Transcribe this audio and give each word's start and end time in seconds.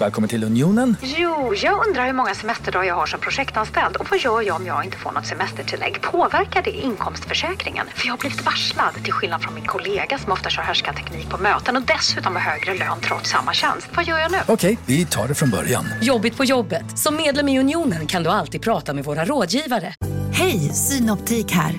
Välkommen 0.00 0.28
till 0.28 0.44
Unionen. 0.44 0.96
Jo, 1.02 1.54
jag 1.62 1.86
undrar 1.86 2.06
hur 2.06 2.12
många 2.12 2.34
semesterdagar 2.34 2.84
jag 2.84 2.94
har 2.94 3.06
som 3.06 3.20
projektanställd 3.20 3.96
och 3.96 4.06
vad 4.10 4.20
gör 4.20 4.42
jag 4.42 4.56
om 4.56 4.66
jag 4.66 4.84
inte 4.84 4.96
får 4.96 5.12
något 5.12 5.26
semestertillägg? 5.26 6.02
Påverkar 6.02 6.62
det 6.62 6.70
inkomstförsäkringen? 6.70 7.86
För 7.94 8.06
jag 8.06 8.12
har 8.12 8.18
blivit 8.18 8.44
varslad, 8.44 8.94
till 9.04 9.12
skillnad 9.12 9.42
från 9.42 9.54
min 9.54 9.64
kollega 9.64 10.18
som 10.18 10.32
ofta 10.32 10.50
kör 10.50 10.92
teknik 10.92 11.30
på 11.30 11.38
möten 11.38 11.76
och 11.76 11.82
dessutom 11.82 12.36
har 12.36 12.42
högre 12.42 12.74
lön 12.74 13.00
trots 13.00 13.30
samma 13.30 13.52
tjänst. 13.52 13.88
Vad 13.94 14.04
gör 14.04 14.18
jag 14.18 14.32
nu? 14.32 14.38
Okej, 14.48 14.78
vi 14.86 15.06
tar 15.06 15.28
det 15.28 15.34
från 15.34 15.50
början. 15.50 15.84
Jobbigt 16.02 16.36
på 16.36 16.44
jobbet. 16.44 16.98
Som 16.98 17.16
medlem 17.16 17.48
i 17.48 17.60
Unionen 17.60 18.06
kan 18.06 18.22
du 18.22 18.30
alltid 18.30 18.62
prata 18.62 18.94
med 18.94 19.04
våra 19.04 19.24
rådgivare. 19.24 19.94
Hej, 20.32 20.58
Synoptik 20.74 21.52
här. 21.52 21.74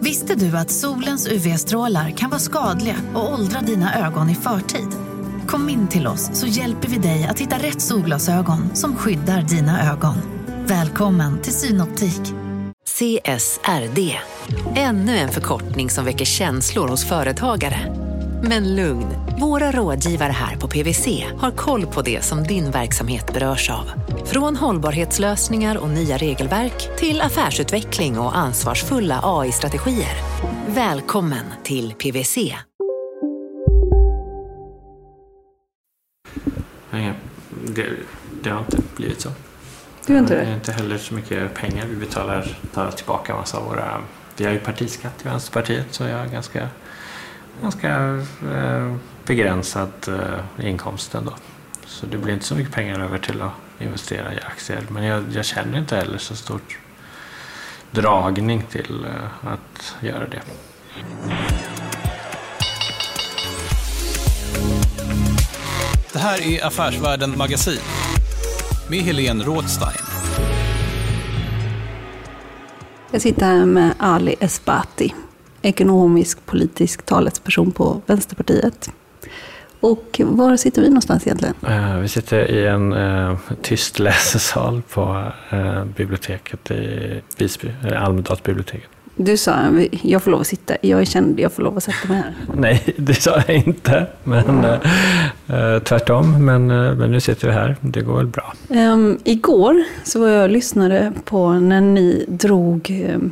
Visste 0.00 0.34
du 0.34 0.56
att 0.56 0.70
solens 0.70 1.28
UV-strålar 1.28 2.10
kan 2.10 2.30
vara 2.30 2.40
skadliga 2.40 2.96
och 3.14 3.32
åldra 3.32 3.60
dina 3.60 4.06
ögon 4.06 4.30
i 4.30 4.34
förtid? 4.34 5.07
Kom 5.48 5.68
in 5.68 5.88
till 5.88 6.06
oss 6.06 6.30
så 6.32 6.46
hjälper 6.46 6.88
vi 6.88 6.98
dig 6.98 7.26
att 7.30 7.40
hitta 7.40 7.56
rätt 7.56 7.80
solglasögon 7.80 8.76
som 8.76 8.96
skyddar 8.96 9.42
dina 9.42 9.92
ögon. 9.92 10.14
Välkommen 10.66 11.42
till 11.42 11.52
Synoptik. 11.52 12.20
CSRD, 12.86 14.18
ännu 14.76 15.16
en 15.16 15.28
förkortning 15.28 15.90
som 15.90 16.04
väcker 16.04 16.24
känslor 16.24 16.88
hos 16.88 17.04
företagare. 17.04 17.94
Men 18.42 18.76
lugn, 18.76 19.06
våra 19.40 19.72
rådgivare 19.72 20.32
här 20.32 20.56
på 20.56 20.68
PWC 20.68 21.24
har 21.38 21.50
koll 21.50 21.86
på 21.86 22.02
det 22.02 22.24
som 22.24 22.42
din 22.42 22.70
verksamhet 22.70 23.32
berörs 23.34 23.70
av. 23.70 23.90
Från 24.24 24.56
hållbarhetslösningar 24.56 25.76
och 25.76 25.88
nya 25.88 26.16
regelverk 26.16 26.98
till 26.98 27.20
affärsutveckling 27.20 28.18
och 28.18 28.36
ansvarsfulla 28.36 29.20
AI-strategier. 29.22 30.16
Välkommen 30.66 31.44
till 31.64 31.92
PWC. 31.92 32.67
Nej, 36.90 37.12
det, 37.66 37.86
det 38.42 38.50
har 38.50 38.60
inte 38.60 38.82
blivit 38.96 39.20
så. 39.20 39.30
Du 40.06 40.12
har 40.12 40.20
inte 40.20 40.34
det? 40.34 40.40
det? 40.40 40.46
är 40.46 40.54
inte 40.54 40.72
heller 40.72 40.98
så 40.98 41.14
mycket 41.14 41.54
pengar. 41.54 41.86
Vi 41.86 41.96
betalar, 41.96 42.58
tar 42.74 42.90
tillbaka 42.90 43.34
massa 43.34 43.58
av 43.58 43.64
våra... 43.64 44.00
Vi 44.36 44.44
har 44.44 44.52
ju 44.52 44.58
partiskatt 44.58 45.24
i 45.24 45.28
Vänsterpartiet 45.28 45.86
så 45.90 46.04
jag 46.04 46.18
har 46.18 46.26
ganska, 46.26 46.68
ganska 47.62 48.24
eh, 48.54 48.94
begränsad 49.26 49.92
eh, 50.08 50.66
inkomst 50.66 51.14
ändå. 51.14 51.34
Så 51.86 52.06
det 52.06 52.18
blir 52.18 52.34
inte 52.34 52.46
så 52.46 52.54
mycket 52.54 52.74
pengar 52.74 53.00
över 53.00 53.18
till 53.18 53.42
att 53.42 53.52
investera 53.78 54.34
i 54.34 54.40
aktier. 54.40 54.82
Men 54.88 55.04
jag, 55.04 55.24
jag 55.32 55.44
känner 55.44 55.78
inte 55.78 55.96
heller 55.96 56.18
så 56.18 56.36
stor 56.36 56.60
dragning 57.90 58.62
till 58.62 59.04
eh, 59.04 59.52
att 59.52 59.96
göra 60.00 60.26
det. 60.28 60.42
Det 66.18 66.22
här 66.22 66.52
är 66.52 66.66
Affärsvärlden 66.66 67.38
Magasin 67.38 67.80
med 68.90 68.98
Helene 68.98 69.44
Rådstein. 69.44 69.98
Jag 73.10 73.22
sitter 73.22 73.46
här 73.46 73.64
med 73.64 73.94
Ali 73.98 74.34
Esbati, 74.40 75.14
ekonomisk 75.62 76.46
politisk 76.46 77.02
talesperson 77.02 77.72
på 77.72 78.02
Vänsterpartiet. 78.06 78.90
Och 79.80 80.20
var 80.24 80.56
sitter 80.56 80.82
vi 80.82 80.88
någonstans 80.88 81.26
egentligen? 81.26 81.54
Uh, 81.68 81.98
vi 81.98 82.08
sitter 82.08 82.50
i 82.50 82.66
en 82.66 82.92
uh, 82.92 83.38
tyst 83.62 83.98
läsesal 83.98 84.82
på 84.82 85.32
uh, 85.52 85.84
biblioteket 85.84 86.70
i 86.70 87.22
Visby, 87.36 87.68
eller 87.82 87.96
Almedalsbiblioteket. 87.96 88.90
Du 89.20 89.36
sa 89.36 89.52
jag 90.02 90.22
får 90.22 90.30
lov 90.30 90.40
att 90.40 90.46
sitta, 90.46 90.76
jag 90.80 91.00
är 91.00 91.04
känd, 91.04 91.40
jag 91.40 91.52
får 91.52 91.62
lov 91.62 91.76
att 91.76 91.82
sätta 91.82 92.08
mig 92.08 92.16
här. 92.16 92.34
Nej, 92.56 92.82
det 92.96 93.14
sa 93.14 93.42
jag 93.46 93.56
inte. 93.56 94.06
Men 94.24 94.64
uh, 94.64 95.78
tvärtom. 95.78 96.44
Men, 96.44 96.70
uh, 96.70 96.94
men 96.94 97.10
nu 97.10 97.20
sitter 97.20 97.48
vi 97.48 97.54
här. 97.54 97.76
Det 97.80 98.00
går 98.00 98.16
väl 98.16 98.26
bra. 98.26 98.54
Um, 98.68 99.18
igår 99.24 99.84
så 100.04 100.20
var 100.20 100.28
jag 100.28 100.42
och 100.42 100.50
lyssnade 100.50 101.12
på 101.24 101.52
när 101.52 101.80
ni 101.80 102.24
drog... 102.28 103.06
Um, 103.14 103.30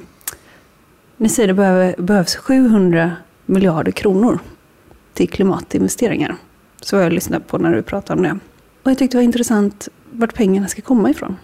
ni 1.17 1.29
säger 1.29 1.47
det 1.47 1.55
behöver, 1.55 1.95
behövs 1.98 2.36
700 2.36 3.13
miljarder 3.47 3.92
kronor 3.92 4.39
till 5.14 5.29
klimatinvesteringar. 5.29 6.36
Så 6.80 6.97
var 6.97 7.03
jag 7.03 7.11
och 7.11 7.14
lyssnade 7.14 7.45
på 7.45 7.58
när 7.58 7.73
du 7.73 7.83
pratade 7.83 8.17
om 8.18 8.23
det. 8.23 8.39
Och 8.83 8.91
jag 8.91 8.98
tyckte 8.98 9.17
det 9.17 9.18
var 9.18 9.24
intressant 9.24 9.89
vart 10.11 10.35
pengarna 10.35 10.68
ska 10.68 10.83
komma 10.83 11.11
ifrån. 11.11 11.36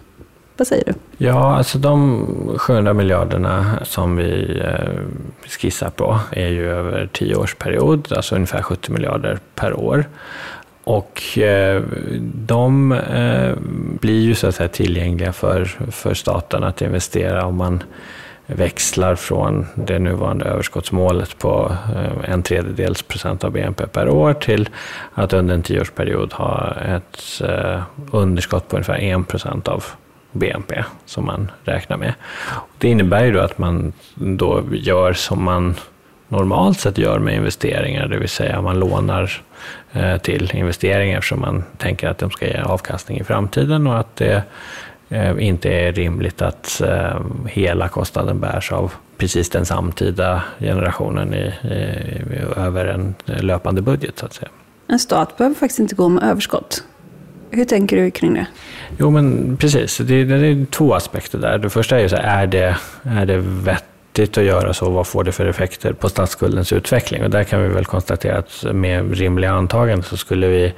Vad 0.57 0.67
säger 0.67 0.83
du? 0.85 0.93
Ja, 1.17 1.55
alltså 1.57 1.77
de 1.77 2.27
700 2.57 2.93
miljarderna 2.93 3.79
som 3.83 4.15
vi 4.15 4.61
eh, 4.63 5.01
skissar 5.47 5.89
på 5.89 6.19
är 6.31 6.47
ju 6.47 6.69
över 6.69 7.09
tio 7.13 7.35
års 7.35 7.55
period, 7.55 8.13
alltså 8.15 8.35
ungefär 8.35 8.61
70 8.61 8.91
miljarder 8.91 9.39
per 9.55 9.73
år. 9.73 10.05
Och 10.83 11.37
eh, 11.37 11.81
de 12.35 12.91
eh, 12.91 13.55
blir 14.01 14.21
ju 14.21 14.35
så 14.35 14.47
att 14.47 14.55
säga 14.55 14.69
tillgängliga 14.69 15.33
för, 15.33 15.65
för 15.91 16.13
staten 16.13 16.63
att 16.63 16.81
investera 16.81 17.45
om 17.45 17.57
man 17.57 17.83
växlar 18.45 19.15
från 19.15 19.65
det 19.75 19.99
nuvarande 19.99 20.45
överskottsmålet 20.45 21.37
på 21.37 21.75
en 22.23 22.43
tredjedels 22.43 23.01
procent 23.01 23.43
av 23.43 23.51
BNP 23.51 23.87
per 23.87 24.09
år 24.09 24.33
till 24.33 24.69
att 25.13 25.33
under 25.33 25.55
en 25.55 25.63
tioårsperiod 25.63 26.33
ha 26.33 26.73
ett 26.75 27.41
underskott 28.11 28.67
på 28.67 28.75
ungefär 28.75 28.99
en 28.99 29.23
procent 29.23 29.67
av 29.67 29.83
BNP 30.33 30.83
som 31.05 31.25
man 31.25 31.51
räknar 31.63 31.97
med. 31.97 32.13
Det 32.77 32.89
innebär 32.89 33.23
ju 33.23 33.31
då 33.31 33.39
att 33.39 33.57
man 33.57 33.93
då 34.15 34.63
gör 34.71 35.13
som 35.13 35.43
man 35.43 35.75
normalt 36.27 36.79
sett 36.79 36.97
gör 36.97 37.19
med 37.19 37.35
investeringar, 37.35 38.07
det 38.07 38.17
vill 38.17 38.29
säga 38.29 38.61
man 38.61 38.79
lånar 38.79 39.41
eh, 39.91 40.17
till 40.17 40.51
investeringar 40.53 41.17
eftersom 41.17 41.39
man 41.41 41.63
tänker 41.77 42.07
att 42.07 42.17
de 42.17 42.31
ska 42.31 42.47
ge 42.47 42.61
avkastning 42.61 43.19
i 43.19 43.23
framtiden 43.23 43.87
och 43.87 43.99
att 43.99 44.15
det 44.15 44.43
eh, 45.09 45.47
inte 45.47 45.69
är 45.69 45.91
rimligt 45.93 46.41
att 46.41 46.81
eh, 46.81 47.19
hela 47.47 47.87
kostnaden 47.87 48.39
bärs 48.39 48.71
av 48.71 48.93
precis 49.17 49.49
den 49.49 49.65
samtida 49.65 50.43
generationen 50.59 51.33
i, 51.33 51.53
i, 51.67 52.57
över 52.57 52.85
en 52.85 53.15
löpande 53.25 53.81
budget 53.81 54.19
så 54.19 54.25
att 54.25 54.33
säga. 54.33 54.49
En 54.87 54.99
stat 54.99 55.37
behöver 55.37 55.55
faktiskt 55.55 55.79
inte 55.79 55.95
gå 55.95 56.09
med 56.09 56.23
överskott. 56.23 56.83
Hur 57.55 57.65
tänker 57.65 57.97
du 57.97 58.11
kring 58.11 58.33
det? 58.33 58.45
Jo, 58.99 59.09
men 59.09 59.57
precis. 59.57 59.97
Det, 59.97 60.23
det 60.23 60.47
är 60.47 60.65
två 60.65 60.93
aspekter 60.93 61.37
där. 61.37 61.57
Det 61.57 61.69
första 61.69 61.97
är 61.97 62.01
ju 62.01 62.09
så 62.09 62.15
här, 62.15 62.43
är 62.43 62.47
det, 62.47 62.77
är 63.03 63.25
det 63.25 63.37
vettigt 64.13 64.37
att 64.37 64.43
göra 64.43 64.73
så? 64.73 64.89
Vad 64.89 65.07
får 65.07 65.23
det 65.23 65.31
för 65.31 65.45
effekter 65.45 65.93
på 65.93 66.09
statsskuldens 66.09 66.73
utveckling? 66.73 67.23
Och 67.23 67.29
där 67.29 67.43
kan 67.43 67.61
vi 67.61 67.67
väl 67.67 67.85
konstatera 67.85 68.37
att 68.37 68.65
med 68.73 69.17
rimliga 69.17 69.51
antaganden 69.51 70.03
så 70.03 70.17
skulle 70.17 70.47
vi, 70.47 70.73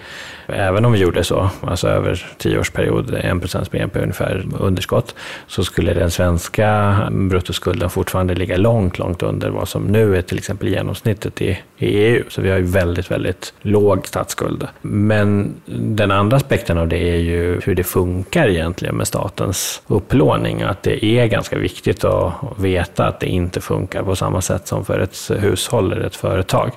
även 0.48 0.86
om 0.86 0.92
vi 0.92 1.00
gjorde 1.00 1.24
så, 1.24 1.50
alltså 1.62 1.88
över 1.88 2.26
tioårsperiod, 2.38 3.14
1 3.14 3.42
procents 3.42 3.72
BNP 3.72 4.00
ungefär 4.00 4.46
underskott, 4.60 5.16
så 5.48 5.64
skulle 5.64 5.94
den 5.94 6.12
svenska 6.12 6.98
bruttoskulden 7.12 7.90
fortfarande 7.90 8.36
ligga 8.36 8.58
långt, 8.58 9.00
långt 9.00 9.24
under 9.24 9.50
vad 9.50 9.68
som 9.68 9.84
nu 9.84 10.18
är 10.18 10.22
till 10.22 10.38
exempel 10.38 10.68
genomsnittet 10.68 11.42
i, 11.42 11.60
i 11.78 11.88
EU. 11.88 12.24
Så 12.30 12.42
vi 12.42 12.50
har 12.50 12.58
ju 12.58 12.64
väldigt, 12.64 13.12
väldigt 13.12 13.54
låg 13.62 14.08
statsskuld. 14.08 14.68
Men 14.82 15.56
den 15.98 16.12
andra 16.12 16.38
aspekten 16.38 16.78
av 16.78 16.88
det 16.88 16.98
är 16.98 17.18
ju 17.18 17.62
hur 17.64 17.76
det 17.76 17.84
funkar 17.84 18.48
egentligen 18.48 18.96
med 18.96 19.08
statens 19.08 19.82
upplåning. 19.88 20.62
Att 20.62 20.84
det 20.84 21.06
är 21.06 21.28
ganska 21.28 21.58
viktigt 21.58 22.04
att 22.04 22.34
veta 22.58 23.06
att 23.06 23.25
det 23.26 23.30
inte 23.30 23.62
funkar 23.62 24.04
på 24.04 24.16
samma 24.16 24.42
sätt 24.42 24.68
som 24.68 24.86
för 24.86 25.00
ett 25.00 25.32
hushåll 25.40 25.92
eller 25.92 26.06
ett 26.06 26.16
företag. 26.16 26.72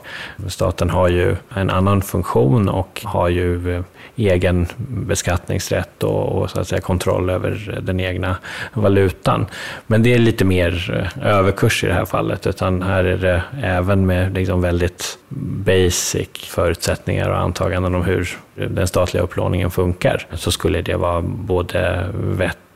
Staten 0.47 0.91
har 0.91 1.09
ju 1.09 1.37
en 1.55 1.71
annan 1.71 2.03
funktion 2.03 2.69
och 2.69 3.03
har 3.05 3.29
ju 3.29 3.77
eh, 3.77 3.83
egen 4.17 4.67
beskattningsrätt 4.89 6.05
och, 6.05 6.29
och, 6.33 6.51
så 6.51 6.61
att 6.61 6.69
säga 6.69 6.81
kontroll 6.81 7.31
över 7.31 7.81
den 7.83 8.01
egna 8.01 8.37
valutan. 8.73 9.47
Men 9.87 10.03
det 10.03 10.15
är 10.15 10.19
lite 10.19 10.45
mer 10.45 10.73
eh, 11.17 11.27
överkurs 11.27 11.85
i 11.85 11.87
det 11.87 11.95
här 11.95 12.05
fallet, 12.05 12.47
utan 12.47 12.83
här 12.83 13.05
är 13.05 13.17
det 13.17 13.43
även 13.63 14.07
med 14.07 14.35
liksom 14.35 14.61
väldigt 14.61 15.19
basic 15.67 16.29
förutsättningar 16.35 17.29
och 17.29 17.39
antaganden 17.39 17.95
om 17.95 18.05
hur 18.05 18.39
den 18.55 18.89
statliga 18.89 19.23
upplåningen 19.23 19.71
funkar, 19.71 20.27
så 20.33 20.51
skulle 20.51 20.83
det 20.83 20.97
vara 20.97 21.23
både 21.23 22.07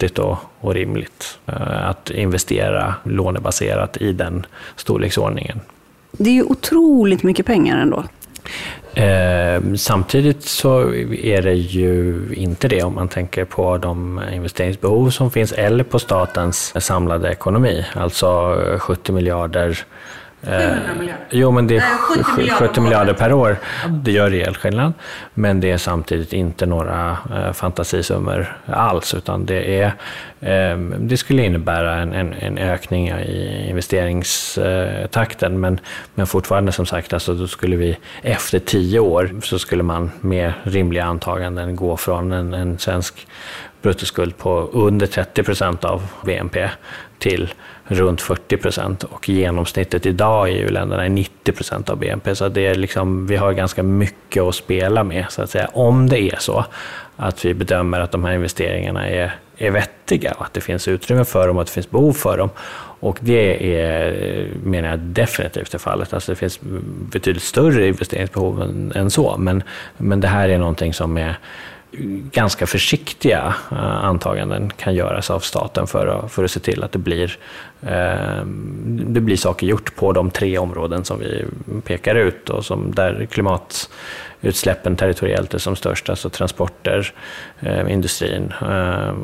vettigt 0.02 0.18
och, 0.18 0.38
och 0.60 0.74
rimligt 0.74 1.38
att 1.84 2.10
investera 2.10 2.94
lånebaserat 3.04 3.96
i 3.96 4.12
den 4.12 4.46
storleksordningen. 4.76 5.60
Det 6.12 6.30
är 6.30 6.34
ju 6.34 6.42
otroligt 6.42 7.22
mycket 7.22 7.46
pengar 7.46 7.78
ändå. 7.78 8.04
Eh, 8.94 9.74
samtidigt 9.76 10.42
så 10.42 10.94
är 11.14 11.42
det 11.42 11.54
ju 11.54 12.24
inte 12.34 12.68
det 12.68 12.82
om 12.82 12.94
man 12.94 13.08
tänker 13.08 13.44
på 13.44 13.78
de 13.78 14.20
investeringsbehov 14.32 15.10
som 15.10 15.30
finns 15.30 15.52
eller 15.52 15.84
på 15.84 15.98
statens 15.98 16.84
samlade 16.84 17.30
ekonomi. 17.30 17.84
Alltså 17.94 18.56
70 18.78 19.12
miljarder 19.12 19.78
700 20.42 20.94
miljarder. 20.98 21.26
Jo, 21.30 21.50
men 21.50 21.66
det 21.66 21.76
är 21.76 21.80
Nej, 21.80 22.24
70 22.24 22.50
70 22.50 22.80
miljarder 22.80 23.14
per 23.14 23.32
år. 23.32 23.56
Det 23.90 24.12
gör 24.12 24.30
rejäl 24.30 24.54
skillnad. 24.54 24.92
Men 25.34 25.60
det 25.60 25.70
är 25.70 25.78
samtidigt 25.78 26.32
inte 26.32 26.66
några 26.66 27.16
eh, 27.34 27.52
fantasisummor 27.52 28.56
alls, 28.66 29.14
utan 29.14 29.46
det, 29.46 29.80
är, 29.80 29.86
eh, 30.40 30.78
det 30.98 31.16
skulle 31.16 31.44
innebära 31.44 31.94
en, 31.94 32.12
en, 32.12 32.32
en 32.32 32.58
ökning 32.58 33.08
i 33.08 33.66
investeringstakten. 33.70 35.60
Men, 35.60 35.80
men 36.14 36.26
fortfarande 36.26 36.72
som 36.72 36.86
sagt, 36.86 37.12
alltså, 37.12 37.34
då 37.34 37.46
skulle 37.46 37.76
vi 37.76 37.96
efter 38.22 38.58
tio 38.58 39.00
år 39.00 39.30
så 39.42 39.58
skulle 39.58 39.82
man 39.82 40.10
med 40.20 40.52
rimliga 40.62 41.04
antaganden 41.04 41.76
gå 41.76 41.96
från 41.96 42.32
en, 42.32 42.54
en 42.54 42.78
svensk 42.78 43.26
bruttoskuld 43.82 44.38
på 44.38 44.70
under 44.72 45.06
30 45.06 45.42
procent 45.42 45.84
av 45.84 46.02
BNP 46.24 46.68
till 47.18 47.54
runt 47.84 48.20
40 48.20 48.56
procent 48.56 49.04
och 49.04 49.28
genomsnittet 49.28 50.06
idag 50.06 50.50
i 50.50 50.52
EU-länderna 50.52 51.04
är 51.04 51.08
90 51.08 51.52
procent 51.52 51.90
av 51.90 51.98
BNP. 51.98 52.34
Så 52.34 52.48
det 52.48 52.66
är 52.66 52.74
liksom, 52.74 53.26
vi 53.26 53.36
har 53.36 53.52
ganska 53.52 53.82
mycket 53.82 54.42
att 54.42 54.54
spela 54.54 55.04
med, 55.04 55.26
så 55.28 55.42
att 55.42 55.50
säga. 55.50 55.70
Om 55.72 56.08
det 56.08 56.20
är 56.20 56.36
så 56.38 56.64
att 57.16 57.44
vi 57.44 57.54
bedömer 57.54 58.00
att 58.00 58.12
de 58.12 58.24
här 58.24 58.32
investeringarna 58.32 59.08
är, 59.08 59.34
är 59.56 59.70
vettiga 59.70 60.32
och 60.32 60.44
att 60.44 60.54
det 60.54 60.60
finns 60.60 60.88
utrymme 60.88 61.24
för 61.24 61.46
dem 61.46 61.56
och 61.56 61.62
att 61.62 61.68
det 61.68 61.74
finns 61.74 61.90
behov 61.90 62.12
för 62.12 62.38
dem. 62.38 62.50
Och 63.00 63.18
det 63.20 63.76
är, 63.76 64.48
menar 64.64 64.88
jag, 64.88 64.98
definitivt 64.98 65.74
är 65.74 65.78
fallet. 65.78 66.14
Alltså 66.14 66.32
det 66.32 66.36
finns 66.36 66.60
betydligt 67.12 67.42
större 67.42 67.88
investeringsbehov 67.88 68.62
än, 68.62 68.92
än 68.94 69.10
så, 69.10 69.36
men, 69.38 69.62
men 69.96 70.20
det 70.20 70.28
här 70.28 70.48
är 70.48 70.58
någonting 70.58 70.94
som 70.94 71.16
är 71.16 71.38
ganska 72.32 72.66
försiktiga 72.66 73.54
eh, 73.70 74.04
antaganden 74.04 74.70
kan 74.76 74.94
göras 74.94 75.30
av 75.30 75.40
staten 75.40 75.86
för 75.86 76.06
att, 76.06 76.32
för 76.32 76.44
att 76.44 76.50
se 76.50 76.60
till 76.60 76.82
att 76.82 76.92
det 76.92 76.98
blir, 76.98 77.38
eh, 77.82 78.44
det 78.86 79.20
blir 79.20 79.36
saker 79.36 79.66
gjort 79.66 79.96
på 79.96 80.12
de 80.12 80.30
tre 80.30 80.58
områden 80.58 81.04
som 81.04 81.18
vi 81.18 81.44
pekar 81.84 82.14
ut 82.14 82.50
och 82.50 82.64
som 82.64 82.94
där 82.94 83.26
Utsläppen 84.44 84.96
territoriellt 84.96 85.54
är 85.54 85.58
som 85.58 85.76
störst, 85.76 86.10
alltså 86.10 86.30
transporter, 86.30 87.12
eh, 87.60 87.92
industrin, 87.92 88.52
eh, 88.60 89.14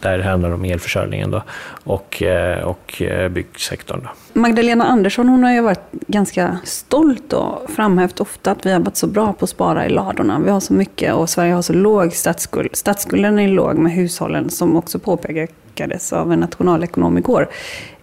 där 0.00 0.18
handlar 0.18 0.48
det 0.48 0.54
om 0.54 0.64
elförsörjningen 0.64 1.30
då, 1.30 1.42
och, 1.84 2.22
eh, 2.22 2.64
och 2.64 3.02
eh, 3.02 3.28
byggsektorn. 3.28 4.00
Då. 4.02 4.40
Magdalena 4.40 4.84
Andersson 4.84 5.28
hon 5.28 5.44
har 5.44 5.52
ju 5.52 5.60
varit 5.60 5.92
ganska 5.92 6.58
stolt 6.64 7.32
och 7.32 7.70
framhävt 7.70 8.20
ofta 8.20 8.50
att 8.50 8.66
vi 8.66 8.72
har 8.72 8.80
varit 8.80 8.96
så 8.96 9.06
bra 9.06 9.32
på 9.32 9.44
att 9.44 9.50
spara 9.50 9.86
i 9.86 9.88
ladorna. 9.88 10.40
Vi 10.44 10.50
har 10.50 10.60
så 10.60 10.72
mycket 10.72 11.14
och 11.14 11.30
Sverige 11.30 11.52
har 11.52 11.62
så 11.62 11.72
låg 11.72 12.12
statsskuld. 12.12 12.76
Statsskulden 12.76 13.38
är 13.38 13.48
låg 13.48 13.78
med 13.78 13.92
hushållen, 13.92 14.50
som 14.50 14.76
också 14.76 14.98
påpekades 14.98 16.12
av 16.12 16.32
en 16.32 16.40
nationalekonom 16.40 17.18
igår, 17.18 17.48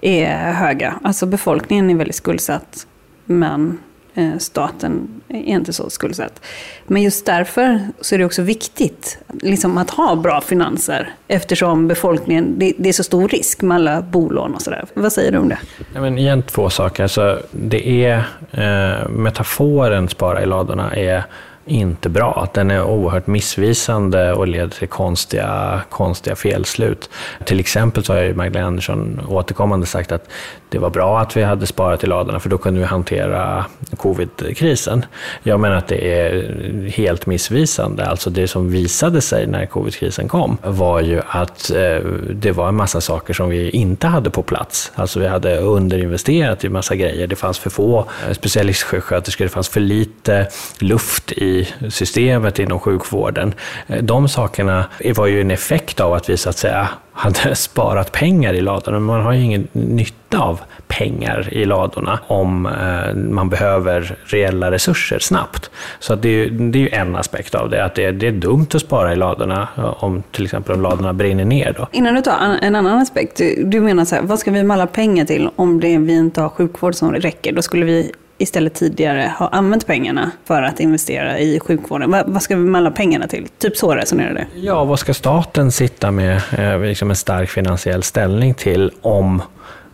är 0.02 0.52
höga. 0.52 1.00
Alltså 1.04 1.26
befolkningen 1.26 1.90
är 1.90 1.96
väldigt 1.96 2.16
skuldsatt, 2.16 2.88
men 3.26 3.78
Eh, 4.18 4.38
staten 4.38 5.22
är 5.28 5.44
inte 5.44 5.74
så 5.74 5.90
skuldsatt. 5.90 6.42
Men 6.88 7.02
just 7.02 7.26
därför 7.26 7.80
så 8.02 8.16
är 8.16 8.20
det 8.20 8.26
också 8.26 8.42
viktigt 8.42 9.18
liksom 9.42 9.78
att 9.78 9.90
ha 9.90 10.16
bra 10.16 10.42
finanser 10.42 11.14
eftersom 11.28 11.88
befolkningen, 11.88 12.60
det, 12.60 12.74
det 12.78 12.90
är 12.90 12.94
så 12.94 13.04
stor 13.04 13.28
risk 13.28 13.62
med 13.62 13.76
alla 13.76 14.02
bolån 14.02 14.54
och 14.54 14.62
sådär. 14.62 14.86
Vad 14.94 15.14
säger 15.14 15.32
du 15.32 15.38
om 15.38 15.50
det? 15.50 15.58
Ja, 15.94 16.02
men 16.02 16.18
igen 16.18 16.44
två 16.44 16.70
saker. 16.70 17.04
Alltså, 17.04 17.40
det 17.52 18.06
är, 18.06 18.18
eh, 18.52 19.10
metaforen 19.10 20.10
spara 20.10 20.44
i 20.44 20.46
ladorna 20.46 20.96
är 20.96 21.24
inte 21.66 22.10
bra. 22.10 22.48
Den 22.54 22.72
är 22.72 22.84
oerhört 22.84 23.28
missvisande 23.28 24.34
och 24.34 24.48
leder 24.48 24.68
till 24.68 24.88
konstiga, 24.88 25.82
konstiga 25.90 26.36
felslut. 26.36 27.10
Till 27.46 27.60
exempel 27.60 28.04
så 28.04 28.14
har 28.14 28.22
ju 28.22 28.36
Magdalena 28.36 28.68
Andersson 28.68 29.22
återkommande 29.30 29.86
sagt 29.86 30.12
att 30.12 30.30
det 30.70 30.80
var 30.80 30.90
bra 30.90 31.20
att 31.20 31.38
vi 31.38 31.44
hade 31.44 31.66
sparat 31.66 32.04
i 32.04 32.08
ladorna 32.08 32.40
för 32.40 32.50
då 32.50 32.58
kunde 32.58 32.80
vi 32.80 32.86
hantera 32.86 33.66
covidkrisen. 33.98 35.06
Jag 35.44 35.60
menar 35.60 35.76
att 35.76 35.88
det 35.88 36.20
är 36.20 36.90
helt 36.90 37.26
missvisande. 37.26 38.06
Alltså 38.06 38.30
det 38.30 38.48
som 38.48 38.72
visade 38.72 39.22
sig 39.22 39.48
när 39.48 39.66
covidkrisen 39.66 40.28
kom 40.28 40.58
var 40.64 41.02
ju 41.02 41.22
att 41.28 41.72
eh, 41.72 41.98
det 42.30 42.52
var 42.52 42.68
en 42.68 42.76
massa 42.76 43.02
saker 43.02 43.34
som 43.34 43.50
vi 43.50 43.70
inte 43.70 44.08
hade 44.08 44.30
på 44.30 44.44
plats. 44.44 44.92
Alltså 44.96 45.20
vi 45.20 45.28
hade 45.28 45.58
underinvesterat 45.58 46.64
i 46.64 46.70
massa 46.70 46.96
grejer. 46.96 47.28
Det 47.28 47.36
fanns 47.36 47.60
för 47.60 47.70
få 47.70 48.00
eh, 48.00 48.34
specialistsjuksköterskor, 48.34 49.46
det 49.46 49.50
fanns 49.50 49.70
för 49.70 49.80
lite 49.80 50.48
luft 50.80 51.32
i 51.32 51.55
systemet 51.90 52.60
inom 52.60 52.80
sjukvården. 52.80 53.54
Eh, 53.88 54.04
de 54.04 54.30
sakerna 54.30 54.86
var 55.16 55.28
ju 55.28 55.42
en 55.42 55.52
effekt 55.52 56.00
av 56.00 56.14
att 56.14 56.30
vi 56.30 56.38
så 56.38 56.50
att 56.50 56.58
säga 56.58 56.90
hade 57.16 57.56
sparat 57.56 58.12
pengar 58.12 58.54
i 58.54 58.62
ladorna. 58.62 59.00
Man 59.00 59.22
har 59.22 59.34
ju 59.34 59.42
ingen 59.42 59.68
nytta 59.72 60.40
av 60.40 60.60
pengar 60.88 61.54
i 61.54 61.66
ladorna 61.66 62.20
om 62.28 62.66
eh, 62.66 63.16
man 63.16 63.50
behöver 63.50 64.18
reella 64.26 64.72
resurser 64.72 65.20
snabbt. 65.20 65.70
Så 66.00 66.16
det, 66.16 66.30
är, 66.30 66.50
det 66.50 66.80
är 66.80 66.82
ju 66.82 66.90
en 66.90 67.16
aspekt 67.16 67.56
av 67.56 67.70
det, 67.70 67.86
att 67.86 67.96
det 67.96 68.06
är, 68.06 68.12
det 68.12 68.28
är 68.28 68.32
dumt 68.32 68.68
att 68.74 68.82
spara 68.82 69.14
i 69.14 69.16
ladorna 69.16 69.68
eh, 69.78 70.04
om 70.04 70.24
till 70.32 70.44
exempel 70.44 70.76
om 70.76 70.82
ladorna 70.82 71.14
brinner 71.14 71.46
ner. 71.46 71.76
Då. 71.78 71.88
Innan 71.92 72.16
du 72.16 72.22
tar 72.22 72.58
en 72.62 72.76
annan 72.76 73.02
aspekt, 73.02 73.42
du 73.66 73.80
menar 73.80 74.06
så 74.06 74.16
här, 74.16 74.22
vad 74.22 74.40
ska 74.40 74.52
vi 74.52 74.64
med 74.64 74.76
alla 74.76 74.88
pengar 74.88 75.26
till 75.26 75.50
om 75.56 75.80
det, 75.80 75.98
vi 75.98 76.14
inte 76.14 76.42
har 76.42 76.50
sjukvård 76.50 76.96
som 76.96 77.12
räcker? 77.12 77.54
Då 77.54 77.62
skulle 77.62 77.86
vi 77.86 78.12
istället 78.38 78.74
tidigare 78.74 79.32
har 79.36 79.50
använt 79.52 79.88
pengarna 79.88 80.32
för 80.46 80.62
att 80.62 80.80
investera 80.80 81.40
i 81.40 81.60
sjukvården. 81.60 82.12
Vad, 82.12 82.30
vad 82.30 82.42
ska 82.42 82.56
vi 82.56 82.62
med 82.62 82.80
alla 82.80 82.92
pengarna 82.92 83.28
till? 83.28 83.48
Typ 83.58 83.78
så 83.78 83.96
resonerar 83.96 84.34
du? 84.34 84.60
Ja, 84.60 84.84
vad 84.84 85.00
ska 85.00 85.14
staten 85.14 85.72
sitta 85.72 86.12
med 86.12 86.42
eh, 86.58 86.80
liksom 86.80 87.10
en 87.10 87.16
stark 87.16 87.50
finansiell 87.50 88.04
ställning 88.04 88.54
till 88.54 88.92
om 89.02 89.42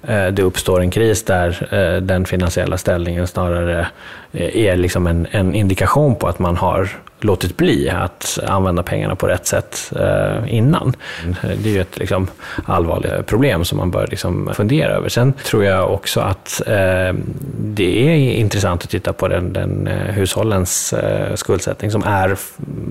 eh, 0.03 0.27
det 0.27 0.41
uppstår 0.41 0.81
en 0.81 0.91
kris 0.91 1.23
där 1.23 1.67
eh, 1.71 2.01
den 2.01 2.25
finansiella 2.25 2.77
ställningen 2.77 3.27
snarare 3.27 3.87
eh, 4.31 4.57
är 4.57 4.75
liksom 4.75 5.07
en, 5.07 5.27
en 5.31 5.55
indikation 5.55 6.15
på 6.15 6.27
att 6.27 6.39
man 6.39 6.57
har 6.57 6.89
låtit 7.23 7.57
bli 7.57 7.89
att 7.89 8.39
använda 8.47 8.83
pengarna 8.83 9.15
på 9.15 9.27
rätt 9.27 9.47
sätt 9.47 9.93
eh, 9.99 10.53
innan. 10.55 10.95
Det 11.41 11.69
är 11.69 11.73
ju 11.73 11.81
ett 11.81 11.97
liksom, 11.97 12.27
allvarligt 12.65 13.25
problem 13.25 13.65
som 13.65 13.77
man 13.77 13.91
bör 13.91 14.07
liksom, 14.07 14.51
fundera 14.53 14.91
över. 14.91 15.09
Sen 15.09 15.33
tror 15.33 15.63
jag 15.63 15.91
också 15.93 16.19
att 16.19 16.61
eh, 16.67 17.13
det 17.57 18.09
är 18.09 18.15
intressant 18.15 18.83
att 18.83 18.89
titta 18.89 19.13
på 19.13 19.27
den, 19.27 19.53
den 19.53 19.87
eh, 19.87 20.13
hushållens 20.13 20.93
eh, 20.93 21.35
skuldsättning 21.35 21.91
som 21.91 22.03
är 22.03 22.37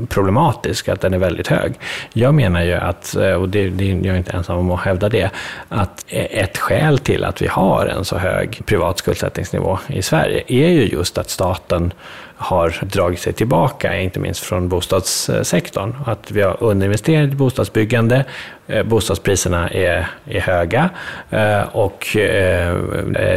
problematisk, 0.08 0.88
att 0.88 1.00
den 1.00 1.14
är 1.14 1.18
väldigt 1.18 1.48
hög. 1.48 1.74
Jag 2.12 2.34
menar 2.34 2.62
ju 2.62 2.72
att, 2.72 3.16
eh, 3.16 3.32
och 3.32 3.48
det, 3.48 3.68
det, 3.68 3.84
jag 3.84 4.06
är 4.06 4.18
inte 4.18 4.32
ensam 4.32 4.58
om 4.58 4.70
att 4.70 4.80
hävda 4.80 5.08
det, 5.08 5.30
att 5.68 6.04
ett 6.08 6.58
skäl 6.58 6.98
till 6.98 7.24
att 7.24 7.42
vi 7.42 7.46
har 7.46 7.86
en 7.86 8.04
så 8.04 8.18
hög 8.18 8.62
privat 8.66 8.98
skuldsättningsnivå 8.98 9.78
i 9.88 10.02
Sverige 10.02 10.44
är 10.46 10.68
ju 10.68 10.86
just 10.86 11.18
att 11.18 11.30
staten 11.30 11.92
har 12.40 12.78
dragit 12.82 13.20
sig 13.20 13.32
tillbaka, 13.32 14.00
inte 14.00 14.20
minst 14.20 14.40
från 14.40 14.68
bostadssektorn. 14.68 15.94
Att 16.06 16.30
vi 16.30 16.42
har 16.42 16.56
underinvesterat 16.60 17.32
i 17.32 17.34
bostadsbyggande, 17.34 18.24
eh, 18.66 18.82
bostadspriserna 18.82 19.68
är, 19.68 20.06
är 20.24 20.40
höga 20.40 20.90
eh, 21.30 21.62
och 21.62 22.16
eh, 22.16 22.76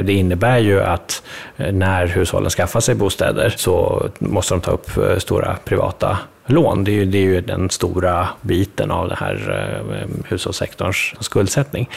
det 0.04 0.14
innebär 0.14 0.58
ju 0.58 0.84
att 0.84 1.24
när 1.56 2.08
hushållen 2.08 2.50
skaffar 2.50 2.80
sig 2.80 2.96
bostäder 2.96 3.54
så 3.58 4.06
måste 4.20 4.54
de 4.54 4.62
ta 4.62 4.72
upp 4.72 4.90
stora 5.18 5.56
privata 5.66 6.18
lån. 6.46 6.84
Det 6.84 6.92
är, 6.92 6.94
ju, 6.94 7.06
det 7.06 7.18
är 7.18 7.22
ju 7.22 7.42
den 7.42 7.70
stora 7.70 8.28
biten 8.42 8.92
av 8.92 9.08
den 9.08 9.18
här 9.18 9.68
hushållssektorns 10.28 11.13
skuldsättning. 11.20 11.89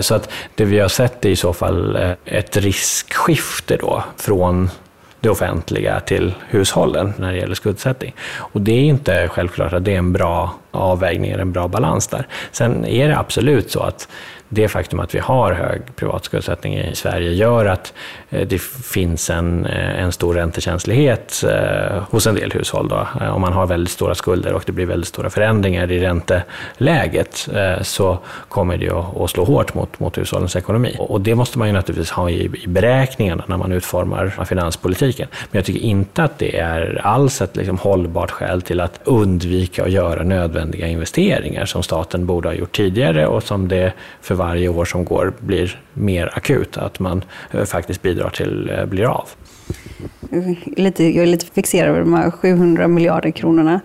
Så 0.00 0.14
att 0.14 0.30
det 0.54 0.64
vi 0.64 0.78
har 0.78 0.88
sett 0.88 1.24
är 1.24 1.28
i 1.28 1.36
så 1.36 1.52
fall 1.52 1.98
ett 2.24 2.56
riskskifte 2.56 3.76
då 3.76 4.04
från 4.16 4.70
det 5.20 5.28
offentliga 5.28 6.00
till 6.00 6.34
hushållen 6.48 7.12
när 7.16 7.32
det 7.32 7.38
gäller 7.38 7.54
skuldsättning. 7.54 8.14
Och 8.36 8.60
det 8.60 8.72
är 8.72 8.82
inte 8.82 9.28
självklart 9.28 9.72
att 9.72 9.84
det 9.84 9.94
är 9.94 9.98
en 9.98 10.12
bra 10.12 10.54
avvägning, 10.70 11.30
eller 11.30 11.42
en 11.42 11.52
bra 11.52 11.68
balans 11.68 12.08
där. 12.08 12.26
Sen 12.52 12.84
är 12.84 13.08
det 13.08 13.18
absolut 13.18 13.70
så 13.70 13.80
att 13.80 14.08
det 14.48 14.68
faktum 14.68 15.00
att 15.00 15.14
vi 15.14 15.18
har 15.18 15.52
hög 15.52 15.96
privat 15.96 16.24
skuldsättning 16.24 16.78
i 16.78 16.94
Sverige 16.94 17.32
gör 17.32 17.66
att 17.66 17.92
eh, 18.30 18.48
det 18.48 18.62
finns 18.62 19.30
en, 19.30 19.66
eh, 19.66 20.02
en 20.02 20.12
stor 20.12 20.34
räntekänslighet 20.34 21.44
eh, 21.48 22.02
hos 22.10 22.26
en 22.26 22.34
del 22.34 22.52
hushåll. 22.52 22.88
Då. 22.88 23.08
Om 23.30 23.40
man 23.40 23.52
har 23.52 23.66
väldigt 23.66 23.92
stora 23.92 24.14
skulder 24.14 24.52
och 24.52 24.62
det 24.66 24.72
blir 24.72 24.86
väldigt 24.86 25.08
stora 25.08 25.30
förändringar 25.30 25.90
i 25.90 25.98
ränteläget 25.98 27.48
så 27.82 28.18
kommer 28.48 28.76
det 28.76 28.90
att 28.90 29.30
slå 29.30 29.44
hårt 29.44 29.74
mot, 29.74 30.00
mot 30.00 30.18
hushållens 30.18 30.56
ekonomi. 30.56 30.96
Och 30.98 31.20
det 31.20 31.34
måste 31.34 31.58
man 31.58 31.68
ju 31.68 31.74
naturligtvis 31.74 32.10
ha 32.10 32.30
i, 32.30 32.50
i 32.64 32.66
beräkningarna 32.66 33.44
när 33.46 33.56
man 33.56 33.72
utformar 33.72 34.44
finanspolitiken. 34.44 35.28
Men 35.50 35.58
jag 35.58 35.64
tycker 35.64 35.80
inte 35.80 36.22
att 36.22 36.38
det 36.38 36.58
är 36.58 37.00
alls 37.04 37.42
ett 37.42 37.56
liksom 37.56 37.78
hållbart 37.78 38.30
skäl 38.30 38.62
till 38.62 38.80
att 38.80 39.00
undvika 39.04 39.84
att 39.84 39.90
göra 39.90 40.22
nödvändiga 40.22 40.86
investeringar 40.86 41.64
som 41.64 41.82
staten 41.82 42.26
borde 42.26 42.48
ha 42.48 42.54
gjort 42.54 42.76
tidigare 42.76 43.26
och 43.26 43.42
som 43.42 43.68
det 43.68 43.92
för 44.20 44.35
varje 44.36 44.68
år 44.68 44.84
som 44.84 45.04
går 45.04 45.32
blir 45.40 45.80
mer 45.94 46.30
akut, 46.34 46.76
att 46.76 47.00
man 47.00 47.24
eh, 47.50 47.64
faktiskt 47.64 48.02
bidrar 48.02 48.30
till 48.30 48.70
eh, 48.70 48.86
blir 48.86 49.04
av. 49.04 49.28
Lite, 50.76 51.04
jag 51.04 51.22
är 51.22 51.26
lite 51.26 51.46
fixerad 51.46 51.94
vid 51.94 52.02
de 52.02 52.14
här 52.14 52.30
700 52.30 52.88
miljarder 52.88 53.30
kronorna 53.30 53.80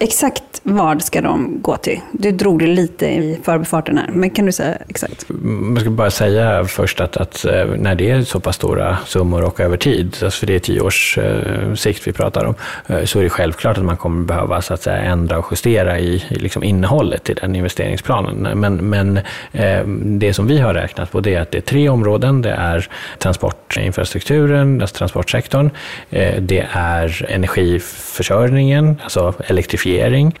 exakt 0.00 0.60
vad 0.62 1.02
ska 1.02 1.20
de 1.20 1.58
gå 1.62 1.76
till? 1.76 2.00
Du 2.12 2.30
drog 2.30 2.58
det 2.58 2.66
lite 2.66 3.06
i 3.06 3.38
förbifarten 3.42 3.98
här, 3.98 4.10
men 4.12 4.30
kan 4.30 4.46
du 4.46 4.52
säga 4.52 4.78
exakt? 4.88 5.30
Mm, 5.30 5.72
man 5.72 5.80
ska 5.80 5.90
bara 5.90 6.10
säga 6.10 6.64
först 6.64 7.00
att, 7.00 7.16
att 7.16 7.44
eh, 7.44 7.66
när 7.78 7.94
det 7.94 8.10
är 8.10 8.22
så 8.22 8.40
pass 8.40 8.56
stora 8.56 8.98
summor 9.06 9.44
och 9.44 9.60
över 9.60 9.76
tid, 9.76 10.06
alltså 10.06 10.30
för 10.30 10.46
det 10.46 10.54
är 10.54 10.58
tio 10.58 10.80
års 10.80 11.18
eh, 11.18 11.74
sikt 11.74 12.06
vi 12.06 12.12
pratar 12.12 12.44
om, 12.44 12.54
eh, 12.86 13.04
så 13.04 13.18
är 13.18 13.22
det 13.22 13.30
självklart 13.30 13.78
att 13.78 13.84
man 13.84 13.96
kommer 13.96 14.24
behöva 14.24 14.62
så 14.62 14.74
att 14.74 14.82
säga, 14.82 14.96
ändra 14.96 15.38
och 15.38 15.46
justera 15.50 15.98
i, 15.98 16.24
i 16.28 16.34
liksom 16.34 16.64
innehållet 16.64 17.30
i 17.30 17.34
den 17.34 17.56
investeringsplanen. 17.56 18.60
Men, 18.60 18.76
men 18.76 19.16
eh, 19.52 19.86
det 20.04 20.34
som 20.34 20.46
vi 20.46 20.58
har 20.58 20.74
räknat 20.74 21.12
på 21.12 21.20
det 21.20 21.34
är 21.34 21.40
att 21.40 21.50
det 21.50 21.58
är 21.58 21.62
tre 21.62 21.88
områden. 21.88 22.42
Det 22.42 22.50
är 22.50 22.88
transportinfrastrukturen, 23.18 24.80
alltså 24.80 24.96
transportsektorn, 24.96 25.70
eh, 26.10 26.40
det 26.40 26.66
är 26.72 27.26
energiförsörjningen, 27.28 29.00
alltså 29.02 29.34
elektrifiering 29.46 29.89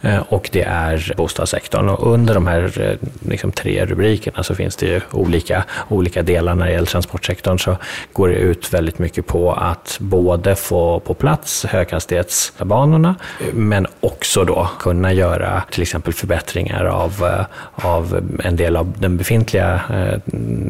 Eh, 0.02 0.18
och 0.28 0.48
det 0.52 0.62
är 0.62 1.12
bostadssektorn. 1.16 1.88
Och 1.88 2.12
under 2.12 2.34
de 2.34 2.46
här 2.46 2.80
eh, 2.80 3.08
liksom, 3.30 3.52
tre 3.52 3.86
rubrikerna 3.86 4.42
så 4.42 4.54
finns 4.54 4.76
det 4.76 4.86
ju 4.86 5.00
olika, 5.10 5.64
olika 5.88 6.22
delar. 6.22 6.54
När 6.54 6.66
det 6.66 6.72
gäller 6.72 6.86
transportsektorn 6.86 7.58
så 7.58 7.76
går 8.12 8.28
det 8.28 8.34
ut 8.34 8.74
väldigt 8.74 8.98
mycket 8.98 9.26
på 9.26 9.52
att 9.52 9.96
både 10.00 10.56
få 10.56 11.00
på 11.00 11.14
plats 11.14 11.64
höghastighetsbanorna 11.64 13.14
men 13.52 13.86
också 14.00 14.44
då 14.44 14.68
kunna 14.78 15.12
göra 15.12 15.62
till 15.70 15.82
exempel 15.82 16.12
förbättringar 16.12 16.84
av, 16.84 17.12
eh, 17.22 17.86
av 17.88 18.30
en 18.44 18.56
del 18.56 18.76
av 18.76 18.94
den 18.98 19.16
befintliga 19.16 19.80
eh, 19.90 20.18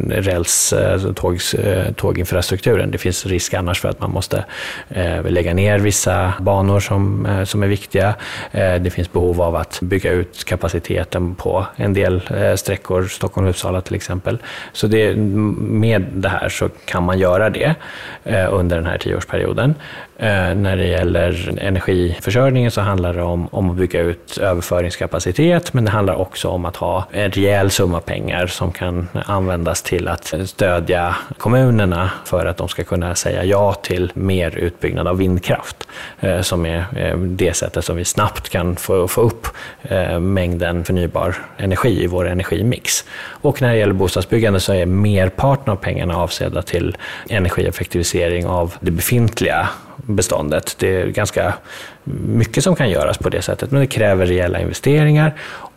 räls 0.09 0.75
tågs, 1.15 1.55
tåginfrastrukturen. 1.97 2.91
Det 2.91 2.99
finns 2.99 3.27
risk 3.27 3.55
annars 3.55 3.81
för 3.81 3.89
att 3.89 4.01
man 4.01 4.11
måste 4.11 4.45
lägga 5.25 5.55
ner 5.55 5.79
vissa 5.79 6.33
banor 6.41 6.81
som, 6.81 7.29
som 7.45 7.63
är 7.63 7.67
viktiga. 7.67 8.15
Eh, 8.71 8.83
det 8.83 8.91
finns 8.91 9.13
behov 9.13 9.43
av 9.43 9.57
att 9.57 9.79
bygga 9.83 10.13
ut 10.13 10.45
kapaciteten 10.45 11.35
på 11.35 11.67
en 11.77 11.95
del 11.95 12.23
eh, 12.31 12.55
sträckor, 12.55 13.05
Stockholm-Uppsala 13.05 13.81
till 13.81 13.95
exempel. 13.95 14.39
Så 14.73 14.87
det, 14.87 15.17
med 15.17 16.05
det 16.13 16.29
här 16.29 16.49
så 16.49 16.69
kan 16.85 17.03
man 17.03 17.19
göra 17.19 17.51
det 17.51 17.75
eh, 18.25 18.55
under 18.55 18.77
den 18.77 18.87
här 18.87 18.99
tioårsperioden. 18.99 19.75
När 20.57 20.77
det 20.77 20.87
gäller 20.87 21.59
energiförsörjningen 21.61 22.71
så 22.71 22.81
handlar 22.81 23.15
det 23.15 23.23
om, 23.23 23.49
om 23.51 23.71
att 23.71 23.77
bygga 23.77 24.01
ut 24.01 24.39
överföringskapacitet, 24.39 25.73
men 25.73 25.85
det 25.85 25.91
handlar 25.91 26.15
också 26.15 26.49
om 26.49 26.65
att 26.65 26.77
ha 26.77 27.05
en 27.13 27.31
rejäl 27.31 27.71
summa 27.71 28.01
pengar 28.01 28.47
som 28.47 28.73
kan 28.73 29.09
användas 29.27 29.83
till 29.83 30.09
att 30.09 30.35
stödja 30.45 31.17
kommunerna 31.39 32.11
för 32.25 32.47
att 32.47 32.57
de 32.57 32.69
ska 32.69 32.85
kunna 32.85 33.15
säga 33.15 33.45
ja 33.45 33.73
till 33.73 34.13
mer 34.15 34.57
utbyggnad 34.57 35.09
av 35.09 35.19
vindkraft, 35.19 35.89
som 36.41 36.67
är 36.67 36.85
det 37.17 37.57
sättet 37.57 37.85
som 37.85 37.97
vi 37.97 38.05
snabbt 38.05 38.50
kan 38.51 38.77
få, 38.77 39.09
få 39.09 39.21
upp 39.21 39.47
eh, 39.83 40.21
mängden 40.21 40.85
förnybar 40.85 41.37
energi 41.59 42.05
i 42.05 42.07
vår 42.07 42.29
energimix. 42.29 43.05
Och 43.21 43.63
när 43.63 43.71
det 43.71 43.77
gäller 43.77 43.93
bostadsbyggande 43.93 44.61
så 44.61 44.73
är 44.73 44.87
merparten 44.87 45.73
av 45.73 45.77
pengarna 45.77 46.17
avsedda 46.17 46.63
till 46.63 46.97
energieffektivisering 47.29 48.47
av 48.47 48.75
det 48.81 48.91
befintliga 48.91 49.69
beståndet. 49.97 50.77
Det 50.79 50.97
är 50.97 51.07
ganska 51.07 51.55
mycket 52.25 52.65
som 52.65 52.77
kan 52.77 52.91
göras 52.91 53.19
på 53.19 53.29
det 53.29 53.43
sättet, 53.43 53.71
men 53.71 53.81
det 53.81 53.87
kräver 53.87 54.27
rejäla 54.27 54.61
investeringar 54.61 55.35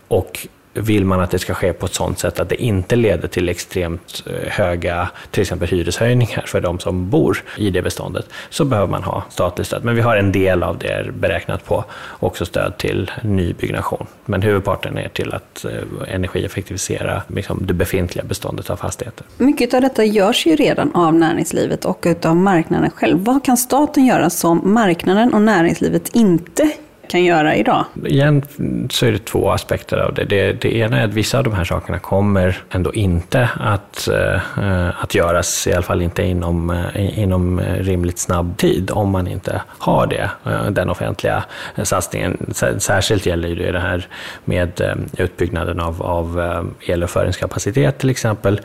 och 0.08 0.48
vill 0.74 1.06
man 1.06 1.20
att 1.20 1.32
det 1.32 1.40
ska 1.40 1.54
ske 1.54 1.74
på 1.74 1.86
ett 1.86 1.94
sådant 1.94 2.20
sätt 2.20 2.40
att 2.40 2.50
det 2.50 2.64
inte 2.64 2.96
leder 2.96 3.28
till 3.28 3.50
extremt 3.50 4.24
eh, 4.26 4.52
höga 4.52 5.10
till 5.32 5.42
exempel 5.42 5.68
hyreshöjningar 5.68 6.44
för 6.48 6.62
de 6.62 6.80
som 6.80 7.10
bor 7.10 7.44
i 7.58 7.70
det 7.70 7.82
beståndet, 7.82 8.26
så 8.50 8.66
behöver 8.66 8.88
man 8.88 9.04
ha 9.04 9.24
statligt 9.30 9.68
stöd. 9.68 9.84
Men 9.84 9.96
vi 9.96 10.02
har 10.02 10.18
en 10.18 10.32
del 10.32 10.64
av 10.64 10.78
det 10.78 11.06
beräknat 11.14 11.66
på 11.66 11.86
också 12.20 12.46
stöd 12.46 12.78
till 12.78 13.12
nybyggnation. 13.22 14.08
Men 14.26 14.42
huvudparten 14.42 14.98
är 14.98 15.10
till 15.10 15.34
att 15.34 15.66
eh, 15.66 16.16
energieffektivisera 16.16 17.24
liksom, 17.28 17.60
det 17.62 17.74
befintliga 17.74 18.26
beståndet 18.26 18.70
av 18.70 18.76
fastigheter. 18.76 19.26
Mycket 19.38 19.74
av 19.74 19.82
detta 19.82 20.04
görs 20.04 20.46
ju 20.46 20.56
redan 20.56 20.96
av 20.96 21.14
näringslivet 21.14 21.86
och 21.86 22.26
av 22.26 22.36
marknaden 22.36 22.90
själv. 22.90 23.24
Vad 23.24 23.46
kan 23.46 23.58
staten 23.58 24.06
göra 24.06 24.30
som 24.30 24.74
marknaden 24.74 25.34
och 25.34 25.42
näringslivet 25.42 26.16
inte 26.16 26.72
kan 27.08 27.24
göra 27.24 27.56
idag? 27.56 27.86
Igen 28.06 28.42
så 28.90 29.06
är 29.06 29.12
det 29.12 29.26
två 29.26 29.50
aspekter 29.52 29.98
av 29.98 30.14
det. 30.14 30.24
det. 30.24 30.54
Det, 30.54 30.76
ena 30.76 31.00
är 31.00 31.06
att 31.06 31.14
vissa 31.14 31.38
av 31.38 31.44
de 31.44 31.54
här 31.54 31.64
sakerna 31.64 32.00
kommer 32.00 32.64
ändå 32.72 32.94
inte 32.94 33.50
att, 33.60 34.08
eh, 34.08 35.04
att 35.04 35.16
göras, 35.16 35.68
i 35.68 35.74
alla 35.74 35.82
fall 35.82 36.02
inte 36.02 36.24
inom, 36.24 36.70
eh, 36.70 37.20
inom 37.20 37.60
rimligt 37.60 38.20
snabb 38.20 38.58
tid, 38.58 38.92
om 38.92 39.10
man 39.10 39.28
inte 39.28 39.62
har 39.68 40.08
det, 40.08 40.30
eh, 40.46 40.66
den 40.70 40.90
offentliga 40.90 41.44
satsningen. 41.84 42.38
Särskilt 42.78 43.26
gäller 43.26 43.50
ju 43.50 43.72
det 43.72 43.80
här 43.80 44.08
med 44.46 44.82
utbyggnaden 45.18 45.80
av, 45.80 46.04
av 46.04 46.40
elöverföringskapacitet 46.88 47.98
till 47.98 48.10
exempel, 48.10 48.62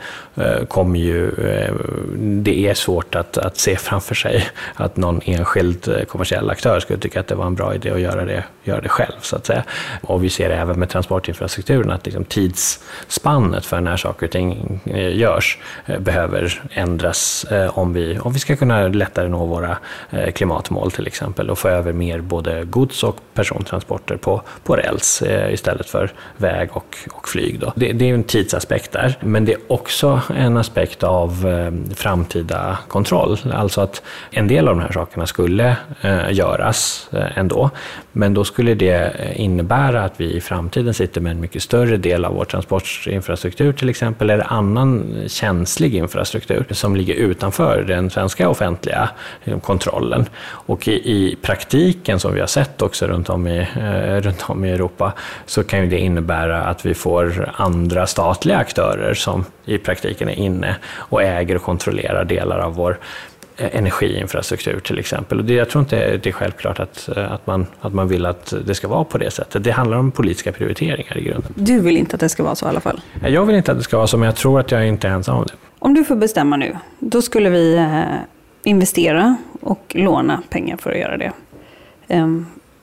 kommer 0.67 0.99
ju, 0.99 1.31
det 2.17 2.67
är 2.67 2.73
svårt 2.73 3.15
att, 3.15 3.37
att 3.37 3.57
se 3.57 3.75
framför 3.75 4.15
sig 4.15 4.47
att 4.75 4.97
någon 4.97 5.21
enskild 5.25 6.05
kommersiell 6.07 6.49
aktör 6.49 6.79
skulle 6.79 6.99
tycka 6.99 7.19
att 7.19 7.27
det 7.27 7.35
var 7.35 7.45
en 7.45 7.55
bra 7.55 7.75
idé 7.75 7.89
att 7.91 7.99
göra 7.99 8.25
det, 8.25 8.38
göra 8.63 8.81
det 8.81 8.89
själv. 8.89 9.19
så 9.21 9.35
att 9.35 9.45
säga. 9.45 9.63
Och 10.01 10.23
vi 10.23 10.29
ser 10.29 10.49
även 10.49 10.79
med 10.79 10.89
transportinfrastrukturen 10.89 11.91
att 11.91 12.05
liksom 12.05 12.25
tidsspannet 12.25 13.65
för 13.65 13.81
när 13.81 13.97
saker 13.97 14.25
och 14.25 14.31
ting 14.31 14.79
eh, 14.85 15.17
görs 15.17 15.57
eh, 15.85 15.99
behöver 15.99 16.61
ändras 16.71 17.43
eh, 17.43 17.79
om 17.79 17.93
vi, 17.93 18.19
om 18.19 18.33
vi 18.33 18.39
ska 18.39 18.55
kunna 18.55 18.87
lättare 18.87 19.27
nå 19.27 19.45
våra 19.45 19.77
klimatmål 20.33 20.91
till 20.91 21.07
exempel 21.07 21.49
och 21.49 21.57
få 21.57 21.69
över 21.69 21.93
mer 21.93 22.21
både 22.21 22.63
gods 22.65 23.03
och 23.03 23.17
persontransporter 23.33 24.17
på, 24.17 24.41
på 24.63 24.75
räls 24.75 25.23
istället 25.49 25.89
för 25.89 26.11
väg 26.37 26.69
och, 26.73 26.97
och 27.11 27.29
flyg. 27.29 27.59
Då. 27.59 27.73
Det, 27.75 27.91
det 27.91 28.09
är 28.09 28.13
en 28.13 28.23
tidsaspekt 28.23 28.91
där, 28.91 29.17
men 29.21 29.45
det 29.45 29.53
är 29.53 29.59
också 29.67 30.21
en 30.35 30.57
aspekt 30.57 31.03
av 31.03 31.45
framtida 31.95 32.77
kontroll. 32.87 33.37
Alltså 33.53 33.81
att 33.81 34.01
en 34.31 34.47
del 34.47 34.67
av 34.67 34.75
de 34.75 34.81
här 34.81 34.91
sakerna 34.91 35.25
skulle 35.25 35.75
göras 36.29 37.09
ändå, 37.35 37.69
men 38.19 38.33
då 38.33 38.43
skulle 38.43 38.73
det 38.73 39.13
eh, 39.19 39.41
innebära 39.41 40.03
att 40.03 40.13
vi 40.17 40.33
i 40.33 40.41
framtiden 40.41 40.93
sitter 40.93 41.21
med 41.21 41.31
en 41.31 41.39
mycket 41.39 41.63
större 41.63 41.97
del 41.97 42.25
av 42.25 42.33
vår 42.33 42.45
transportinfrastruktur 42.45 43.73
till 43.73 43.89
exempel, 43.89 44.29
eller 44.29 44.53
annan 44.53 45.15
känslig 45.27 45.95
infrastruktur 45.95 46.65
som 46.71 46.95
ligger 46.95 47.13
utanför 47.13 47.83
den 47.87 48.09
svenska 48.09 48.49
offentliga 48.49 49.09
eh, 49.43 49.59
kontrollen. 49.59 50.25
Och 50.41 50.87
i, 50.87 50.91
i 50.91 51.37
praktiken, 51.41 52.19
som 52.19 52.33
vi 52.33 52.39
har 52.39 52.47
sett 52.47 52.81
också 52.81 53.07
runt 53.07 53.29
om, 53.29 53.47
i, 53.47 53.59
eh, 53.59 54.21
runt 54.21 54.43
om 54.49 54.65
i 54.65 54.71
Europa, 54.71 55.13
så 55.45 55.63
kan 55.63 55.79
ju 55.79 55.89
det 55.89 55.99
innebära 55.99 56.63
att 56.63 56.85
vi 56.85 56.93
får 56.93 57.51
andra 57.55 58.07
statliga 58.07 58.57
aktörer 58.57 59.13
som 59.13 59.45
i 59.65 59.77
praktiken 59.77 60.29
är 60.29 60.35
inne 60.35 60.75
och 60.95 61.23
äger 61.23 61.55
och 61.55 61.63
kontrollerar 61.63 62.25
delar 62.25 62.59
av 62.59 62.73
vår 62.75 62.97
energiinfrastruktur 63.59 64.79
till 64.79 64.99
exempel. 64.99 65.39
Och 65.39 65.45
det, 65.45 65.53
jag 65.53 65.69
tror 65.69 65.81
inte 65.81 66.17
det 66.17 66.29
är 66.29 66.33
självklart 66.33 66.79
att, 66.79 67.09
eh, 67.17 67.31
att, 67.31 67.47
man, 67.47 67.67
att 67.81 67.93
man 67.93 68.07
vill 68.07 68.25
att 68.25 68.53
det 68.65 68.75
ska 68.75 68.87
vara 68.87 69.03
på 69.03 69.17
det 69.17 69.31
sättet. 69.31 69.63
Det 69.63 69.71
handlar 69.71 69.97
om 69.97 70.11
politiska 70.11 70.51
prioriteringar 70.51 71.17
i 71.17 71.23
grunden. 71.23 71.53
Du 71.55 71.79
vill 71.79 71.97
inte 71.97 72.15
att 72.15 72.19
det 72.19 72.29
ska 72.29 72.43
vara 72.43 72.55
så 72.55 72.65
i 72.65 72.69
alla 72.69 72.79
fall? 72.79 73.01
Jag 73.27 73.45
vill 73.45 73.55
inte 73.55 73.71
att 73.71 73.77
det 73.77 73.83
ska 73.83 73.97
vara 73.97 74.07
så, 74.07 74.17
men 74.17 74.25
jag 74.25 74.35
tror 74.35 74.59
att 74.59 74.71
jag 74.71 74.87
inte 74.87 75.07
är 75.07 75.11
ensam 75.11 75.37
om 75.37 75.43
det. 75.43 75.53
Om 75.79 75.93
du 75.93 76.03
får 76.03 76.15
bestämma 76.15 76.57
nu, 76.57 76.77
då 76.99 77.21
skulle 77.21 77.49
vi 77.49 77.75
eh, 77.75 78.03
investera 78.63 79.35
och 79.61 79.95
låna 79.95 80.41
pengar 80.49 80.77
för 80.77 80.91
att 80.91 80.97
göra 80.97 81.17
det. 81.17 81.31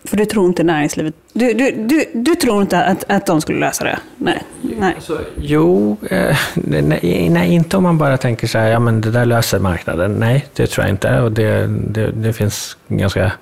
För 0.07 0.17
du 0.17 0.25
tror 0.25 0.47
inte 0.47 0.65
näringslivet... 0.65 1.15
Du, 1.33 1.53
du, 1.53 1.71
du, 1.73 2.05
du 2.15 2.35
tror 2.35 2.63
inte 2.63 2.85
att, 2.85 3.05
att 3.09 3.27
de 3.27 3.41
skulle 3.41 3.59
lösa 3.59 3.85
det? 3.85 3.99
Nej. 4.17 4.43
nej. 4.61 4.93
Alltså, 4.95 5.21
jo, 5.37 5.97
eh, 6.11 6.37
nej, 6.55 7.29
nej, 7.31 7.55
inte 7.55 7.77
om 7.77 7.83
man 7.83 7.99
bara 7.99 8.17
tänker 8.17 8.47
så 8.47 8.59
här, 8.59 8.69
ja 8.69 8.79
men 8.79 9.01
det 9.01 9.11
där 9.11 9.25
löser 9.25 9.59
marknaden. 9.59 10.13
Nej, 10.13 10.47
det 10.55 10.67
tror 10.67 10.87
jag 10.87 10.93
inte. 10.93 11.21
Och 11.21 11.33
det, 11.33 11.67
det, 11.67 12.11
det 12.11 12.33
finns 12.33 12.77
ganska 12.89 13.33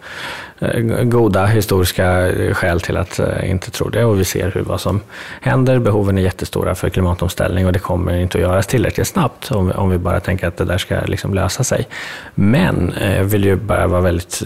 Eh, 0.64 1.04
goda 1.04 1.46
historiska 1.46 2.28
eh, 2.28 2.54
skäl 2.54 2.80
till 2.80 2.96
att 2.96 3.18
eh, 3.18 3.50
inte 3.50 3.70
tro 3.70 3.88
det 3.88 4.04
och 4.04 4.20
vi 4.20 4.24
ser 4.24 4.50
hur 4.50 4.62
vad 4.62 4.80
som 4.80 5.00
händer. 5.40 5.78
Behoven 5.78 6.18
är 6.18 6.22
jättestora 6.22 6.74
för 6.74 6.88
klimatomställning 6.88 7.66
och 7.66 7.72
det 7.72 7.78
kommer 7.78 8.16
inte 8.16 8.38
att 8.38 8.42
göras 8.42 8.66
tillräckligt 8.66 9.06
snabbt 9.06 9.50
om, 9.50 9.72
om 9.72 9.90
vi 9.90 9.98
bara 9.98 10.20
tänker 10.20 10.48
att 10.48 10.56
det 10.56 10.64
där 10.64 10.78
ska 10.78 11.00
liksom 11.00 11.34
lösa 11.34 11.64
sig. 11.64 11.88
Men 12.34 12.94
jag 13.00 13.24
vill 13.24 13.44
ju 13.44 13.56
bara 13.56 13.86
vara 13.86 14.00
väldigt 14.00 14.42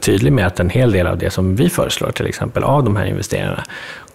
tydlig 0.00 0.32
med 0.32 0.46
att 0.46 0.60
en 0.60 0.70
hel 0.70 0.92
del 0.92 1.06
av 1.06 1.18
det 1.18 1.30
som 1.30 1.56
vi 1.56 1.68
föreslår, 1.68 2.10
till 2.10 2.26
exempel 2.26 2.64
av 2.64 2.84
de 2.84 2.96
här 2.96 3.06
investeringarna, 3.06 3.64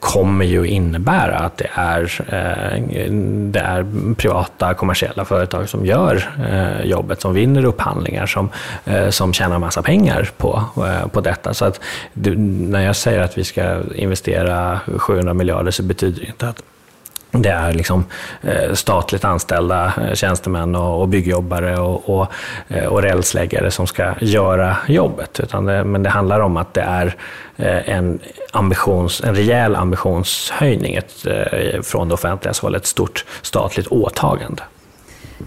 kommer 0.02 0.46
ju 0.46 0.68
innebära 0.68 1.38
att 1.38 1.58
det 1.58 1.70
är, 1.74 2.02
eh, 2.28 3.12
det 3.52 3.60
är 3.60 3.86
privata 4.16 4.74
kommersiella 4.74 5.26
företag 5.26 5.70
som 5.70 5.86
gör 5.86 6.30
eh, 6.50 6.86
jobbet, 6.86 7.22
som 7.22 7.34
vinner 7.34 7.66
upphandlingar, 7.66 8.26
som, 8.26 8.50
eh, 8.86 9.10
som 9.10 9.34
tjänar 9.34 9.60
massa 9.60 9.82
pengar 9.82 10.30
på, 10.38 10.64
på 11.12 11.22
detta. 11.22 11.54
Så 11.54 11.66
att 11.66 11.80
när 12.14 12.82
jag 12.82 12.96
säger 12.96 13.22
att 13.22 13.38
vi 13.38 13.44
ska 13.44 13.78
investera 13.96 14.80
700 14.98 15.34
miljarder 15.34 15.72
så 15.72 15.84
betyder 15.84 16.22
det 16.22 16.28
inte 16.28 16.48
att 16.48 16.64
det 17.32 17.50
är 17.50 17.74
liksom 17.74 18.06
eh, 18.42 18.74
statligt 18.74 19.26
anställda 19.26 19.94
eh, 19.98 20.14
tjänstemän 20.14 20.76
och, 20.76 21.08
byggjobbare 21.08 21.80
och, 21.80 22.10
och, 22.10 22.28
eh, 22.68 22.86
och 22.86 23.02
rälsläggare 23.02 23.72
som 23.72 23.88
ska 23.88 24.14
göra 24.20 24.78
jobbet. 24.88 25.40
Utan 25.40 25.66
det, 25.66 25.84
men 25.84 26.04
det 26.04 26.10
handlar 26.10 26.40
om 26.40 26.58
att 26.58 26.74
det 26.74 26.82
är 26.82 27.16
en, 27.86 28.20
ambitions, 28.52 29.22
en 29.24 29.36
rejäl 29.36 29.76
ambitionshöjning 29.76 30.96
ett, 30.96 31.26
från 31.84 32.08
det 32.08 32.14
offentliga 32.14 32.54
håll, 32.62 32.76
ett 32.76 32.86
stort 32.86 33.26
statligt 33.42 33.88
åtagande. 33.88 34.64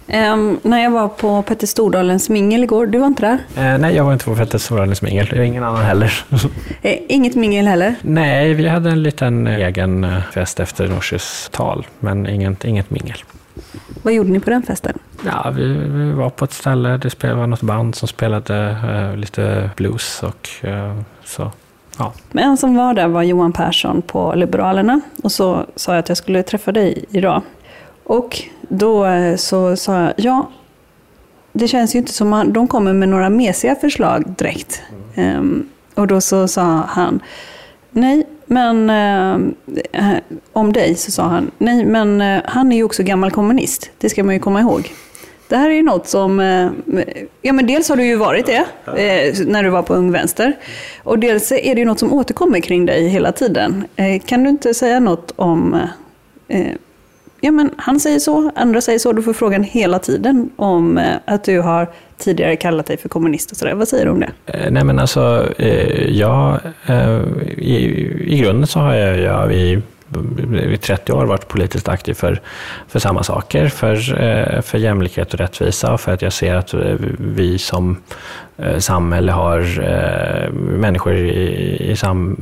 Um, 0.06 0.60
när 0.62 0.82
jag 0.82 0.90
var 0.90 1.08
på 1.08 1.42
Petter 1.42 1.66
Stordalens 1.66 2.28
mingel 2.28 2.64
igår, 2.64 2.86
du 2.86 2.98
var 2.98 3.06
inte 3.06 3.22
där? 3.22 3.34
Uh, 3.74 3.80
nej, 3.80 3.94
jag 3.94 4.04
var 4.04 4.12
inte 4.12 4.24
på 4.24 4.34
Petter 4.34 4.58
Stordalens 4.58 5.02
mingel. 5.02 5.40
Ingen 5.40 5.64
annan 5.64 5.84
heller. 5.84 6.24
uh, 6.32 6.46
inget 7.08 7.34
mingel 7.34 7.66
heller? 7.66 7.94
Nej, 8.02 8.54
vi 8.54 8.68
hade 8.68 8.90
en 8.90 9.02
liten 9.02 9.46
egen 9.46 10.04
eh, 10.04 10.22
fest 10.32 10.60
efter 10.60 10.88
Norses 10.88 11.48
tal, 11.52 11.86
men 12.00 12.26
inget, 12.26 12.64
inget 12.64 12.90
mingel. 12.90 13.16
Vad 14.02 14.14
gjorde 14.14 14.30
ni 14.30 14.40
på 14.40 14.50
den 14.50 14.62
festen? 14.62 14.98
Ja, 15.26 15.52
vi, 15.56 15.68
vi 15.68 16.12
var 16.12 16.30
på 16.30 16.44
ett 16.44 16.52
ställe, 16.52 16.96
det 16.96 17.34
var 17.34 17.46
något 17.46 17.62
band 17.62 17.94
som 17.94 18.08
spelade 18.08 18.76
uh, 18.84 19.16
lite 19.16 19.70
blues 19.76 20.22
och 20.22 20.48
så. 21.24 21.50
Ja. 21.98 22.12
Men 22.32 22.44
en 22.44 22.56
som 22.56 22.76
var 22.76 22.94
där 22.94 23.08
var 23.08 23.22
Johan 23.22 23.52
Persson 23.52 24.02
på 24.02 24.34
Liberalerna 24.34 25.00
och 25.22 25.32
så 25.32 25.66
sa 25.76 25.92
jag 25.92 25.98
att 25.98 26.08
jag 26.08 26.18
skulle 26.18 26.42
träffa 26.42 26.72
dig 26.72 27.04
idag. 27.10 27.42
Och 28.04 28.42
då 28.68 29.06
eh, 29.06 29.36
så 29.36 29.76
sa 29.76 30.00
jag, 30.00 30.12
ja, 30.16 30.50
det 31.52 31.68
känns 31.68 31.94
ju 31.94 31.98
inte 31.98 32.12
som 32.12 32.32
att 32.32 32.54
de 32.54 32.68
kommer 32.68 32.92
med 32.92 33.08
några 33.08 33.30
mesiga 33.30 33.74
förslag 33.74 34.24
direkt. 34.38 34.82
Mm. 35.14 35.38
Um, 35.38 35.68
och 35.94 36.06
då 36.06 36.20
så 36.20 36.48
sa 36.48 36.62
han, 36.88 37.20
nej, 37.90 38.26
men 38.46 38.90
uh, 38.90 40.16
om 40.52 40.72
dig 40.72 40.94
så 40.94 41.10
sa 41.10 41.22
han, 41.22 41.50
nej, 41.58 41.84
men 41.84 42.20
uh, 42.20 42.40
han 42.44 42.72
är 42.72 42.76
ju 42.76 42.84
också 42.84 43.02
gammal 43.02 43.30
kommunist. 43.30 43.90
Det 43.98 44.08
ska 44.08 44.24
man 44.24 44.34
ju 44.34 44.40
komma 44.40 44.60
ihåg. 44.60 44.92
Det 45.48 45.56
här 45.56 45.70
är 45.70 45.74
ju 45.74 45.82
något 45.82 46.08
som, 46.08 46.40
ja 47.42 47.52
men 47.52 47.66
dels 47.66 47.88
har 47.88 47.96
du 47.96 48.04
ju 48.04 48.16
varit 48.16 48.46
det 48.46 48.64
när 49.46 49.62
du 49.62 49.70
var 49.70 49.82
på 49.82 49.94
Ung 49.94 50.12
Vänster. 50.12 50.56
Och 51.02 51.18
dels 51.18 51.52
är 51.52 51.74
det 51.74 51.80
ju 51.80 51.84
något 51.84 51.98
som 51.98 52.12
återkommer 52.12 52.60
kring 52.60 52.86
dig 52.86 53.08
hela 53.08 53.32
tiden. 53.32 53.84
kan 54.26 54.44
du 54.44 54.50
inte 54.50 54.74
säga 54.74 55.00
något 55.00 55.32
om 55.36 55.80
ja 57.44 57.50
men 57.50 57.70
han 57.76 58.00
säger 58.00 58.18
så, 58.18 58.50
andra 58.54 58.80
säger 58.80 58.98
så. 58.98 59.12
Du 59.12 59.22
får 59.22 59.32
frågan 59.32 59.64
hela 59.64 59.98
tiden 59.98 60.50
om 60.56 60.98
eh, 60.98 61.16
att 61.24 61.44
du 61.44 61.60
har 61.60 61.88
tidigare 62.18 62.56
kallat 62.56 62.86
dig 62.86 62.96
för 62.96 63.08
kommunist 63.08 63.50
och 63.50 63.56
sådär. 63.56 63.74
Vad 63.74 63.88
säger 63.88 64.04
du 64.04 64.10
om 64.10 64.20
det? 64.20 64.30
Eh, 64.46 64.70
nej 64.70 64.84
men 64.84 64.98
alltså, 64.98 65.52
eh, 65.58 66.10
jag, 66.18 66.60
i, 67.56 67.76
i 68.34 68.38
grunden 68.38 68.66
så 68.66 68.80
har 68.80 68.94
jag, 68.94 69.18
jag 69.18 69.54
i 69.54 69.82
i 70.72 70.76
30 70.76 71.12
år 71.12 71.24
varit 71.24 71.48
politiskt 71.48 71.88
aktiv 71.88 72.14
för, 72.14 72.40
för 72.88 72.98
samma 72.98 73.22
saker, 73.22 73.68
för, 73.68 73.96
för 74.62 74.78
jämlikhet 74.78 75.34
och 75.34 75.40
rättvisa 75.40 75.92
och 75.92 76.00
för 76.00 76.12
att 76.12 76.22
jag 76.22 76.32
ser 76.32 76.54
att 76.54 76.74
vi 77.18 77.58
som 77.58 77.96
Eh, 78.56 78.78
samhälle 78.78 79.32
har 79.32 79.60
eh, 79.60 80.52
människor 80.52 81.14
i, 81.14 81.90
i 81.90 81.96
sam, 81.96 82.36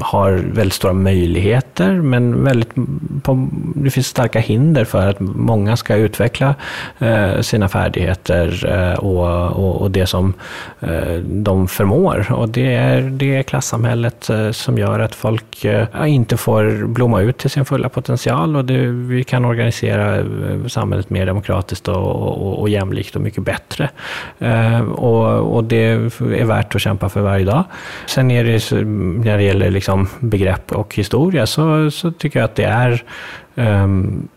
har 0.00 0.32
väldigt 0.32 0.72
stora 0.72 0.92
möjligheter 0.92 1.92
men 1.92 2.44
väldigt, 2.44 2.74
på, 3.22 3.48
det 3.74 3.90
finns 3.90 4.06
starka 4.06 4.38
hinder 4.38 4.84
för 4.84 5.06
att 5.06 5.20
många 5.20 5.76
ska 5.76 5.96
utveckla 5.96 6.54
eh, 6.98 7.40
sina 7.40 7.68
färdigheter 7.68 8.66
eh, 8.68 8.98
och, 8.98 9.52
och, 9.52 9.82
och, 9.82 9.90
det 9.90 10.06
som 10.06 10.34
eh, 10.80 11.14
de 11.22 11.68
förmår. 11.68 12.26
Och 12.32 12.48
det 12.48 12.74
är, 12.74 13.00
det 13.02 13.36
är 13.36 13.42
klassamhället 13.42 14.30
eh, 14.30 14.50
som 14.50 14.78
gör 14.78 15.00
att 15.00 15.14
folk 15.14 15.64
eh, 15.64 15.86
inte 16.06 16.36
får 16.36 16.86
blomma 16.86 17.20
ut 17.20 17.38
till 17.38 17.50
sin 17.50 17.64
fulla 17.64 17.88
potential 17.88 18.56
och 18.56 18.64
det, 18.64 18.86
vi 18.86 19.24
kan 19.24 19.44
organisera 19.44 20.16
eh, 20.16 20.24
samhället 20.66 21.10
mer 21.10 21.26
demokratiskt 21.26 21.88
och, 21.88 21.96
och, 21.96 22.60
och 22.60 22.68
jämlikt 22.68 23.16
och 23.16 23.22
mycket 23.22 23.44
bättre. 23.44 23.90
och 24.96 25.55
och 25.56 25.64
det 25.64 25.84
är 25.86 26.44
värt 26.44 26.74
att 26.74 26.80
kämpa 26.80 27.08
för 27.08 27.20
varje 27.20 27.44
dag. 27.44 27.64
Sen 28.06 28.30
är 28.30 28.44
det, 28.44 28.84
när 29.24 29.36
det 29.36 29.42
gäller 29.42 29.70
liksom 29.70 30.08
begrepp 30.20 30.72
och 30.72 30.94
historia 30.94 31.46
så, 31.46 31.90
så 31.90 32.10
tycker 32.10 32.38
jag 32.38 32.44
att 32.44 32.54
det 32.54 32.64
är 32.64 33.02
um, 33.54 34.28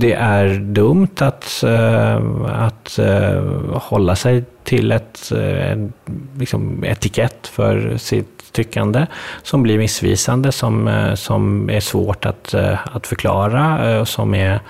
det 0.00 0.12
är 0.12 0.58
dumt 0.58 1.16
att, 1.18 1.64
uh, 1.64 2.44
att 2.44 2.98
uh, 2.98 3.78
hålla 3.78 4.16
sig 4.16 4.44
till 4.64 4.92
ett, 4.92 5.32
uh, 5.34 5.72
en 5.72 5.92
liksom 6.38 6.84
etikett 6.84 7.46
för 7.46 7.96
sitt 7.96 8.43
tyckande 8.54 9.06
som 9.42 9.62
blir 9.62 9.78
missvisande, 9.78 10.52
som, 10.52 10.88
eh, 10.88 11.14
som 11.14 11.70
är 11.70 11.80
svårt 11.80 12.26
att, 12.26 12.54
eh, 12.54 12.78
att 12.96 13.06
förklara 13.06 13.90
eh, 13.90 14.00
och 14.00 14.08
som 14.08 14.34
är 14.34 14.60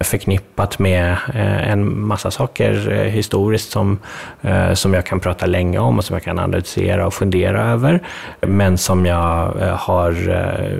förknippat 0.00 0.78
med 0.78 1.16
en 1.66 2.00
massa 2.00 2.30
saker 2.30 3.04
historiskt 3.04 3.70
som, 3.70 3.98
som 4.74 4.94
jag 4.94 5.06
kan 5.06 5.20
prata 5.20 5.46
länge 5.46 5.78
om 5.78 5.98
och 5.98 6.04
som 6.04 6.14
jag 6.14 6.22
kan 6.22 6.38
analysera 6.38 7.06
och 7.06 7.14
fundera 7.14 7.62
över, 7.62 8.00
men 8.40 8.78
som 8.78 9.06
jag 9.06 9.52
har 9.78 10.12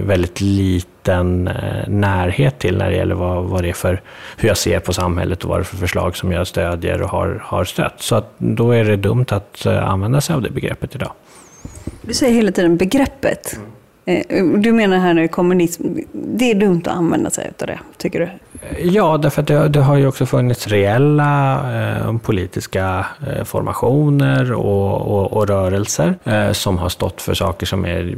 väldigt 0.06 0.40
liten 0.40 1.50
närhet 1.86 2.58
till 2.58 2.78
när 2.78 2.90
det 2.90 2.96
gäller 2.96 3.14
vad, 3.14 3.44
vad 3.44 3.62
det 3.62 3.68
är 3.68 3.72
för, 3.72 4.00
hur 4.36 4.48
jag 4.48 4.56
ser 4.56 4.80
på 4.80 4.92
samhället 4.92 5.44
och 5.44 5.50
vad 5.50 5.58
det 5.58 5.62
är 5.62 5.64
för 5.64 5.76
förslag 5.76 6.16
som 6.16 6.32
jag 6.32 6.46
stödjer 6.46 7.02
och 7.02 7.10
har, 7.10 7.40
har 7.44 7.64
stött. 7.64 8.02
Så 8.02 8.14
att 8.14 8.32
då 8.38 8.70
är 8.70 8.84
det 8.84 8.96
dumt 8.96 9.26
att 9.28 9.66
använda 9.66 10.20
sig 10.20 10.34
av 10.34 10.42
det 10.42 10.50
begreppet 10.50 10.94
idag. 10.94 11.12
Du 12.02 12.14
säger 12.14 12.34
hela 12.34 12.52
tiden 12.52 12.76
begreppet. 12.76 13.56
Mm. 13.56 14.62
Du 14.62 14.72
menar 14.72 14.98
här 14.98 15.14
nu 15.14 15.28
kommunism, 15.28 15.82
det 16.12 16.50
är 16.50 16.54
dumt 16.54 16.82
att 16.84 16.96
använda 16.96 17.30
sig 17.30 17.52
av 17.60 17.66
det, 17.66 17.78
tycker 17.96 18.20
du? 18.20 18.24
Eh, 18.24 18.86
ja, 18.86 19.18
därför 19.18 19.42
att 19.42 19.48
det, 19.48 19.68
det 19.68 19.80
har 19.80 19.96
ju 19.96 20.06
också 20.06 20.26
funnits 20.26 20.66
reella 20.66 21.60
eh, 21.76 22.18
politiska 22.18 23.06
eh, 23.26 23.44
formationer 23.44 24.52
och, 24.52 25.00
och, 25.00 25.32
och 25.32 25.48
rörelser 25.48 26.14
eh, 26.24 26.52
som 26.52 26.78
har 26.78 26.88
stått 26.88 27.22
för 27.22 27.34
saker 27.34 27.66
som 27.66 27.84
är 27.84 28.16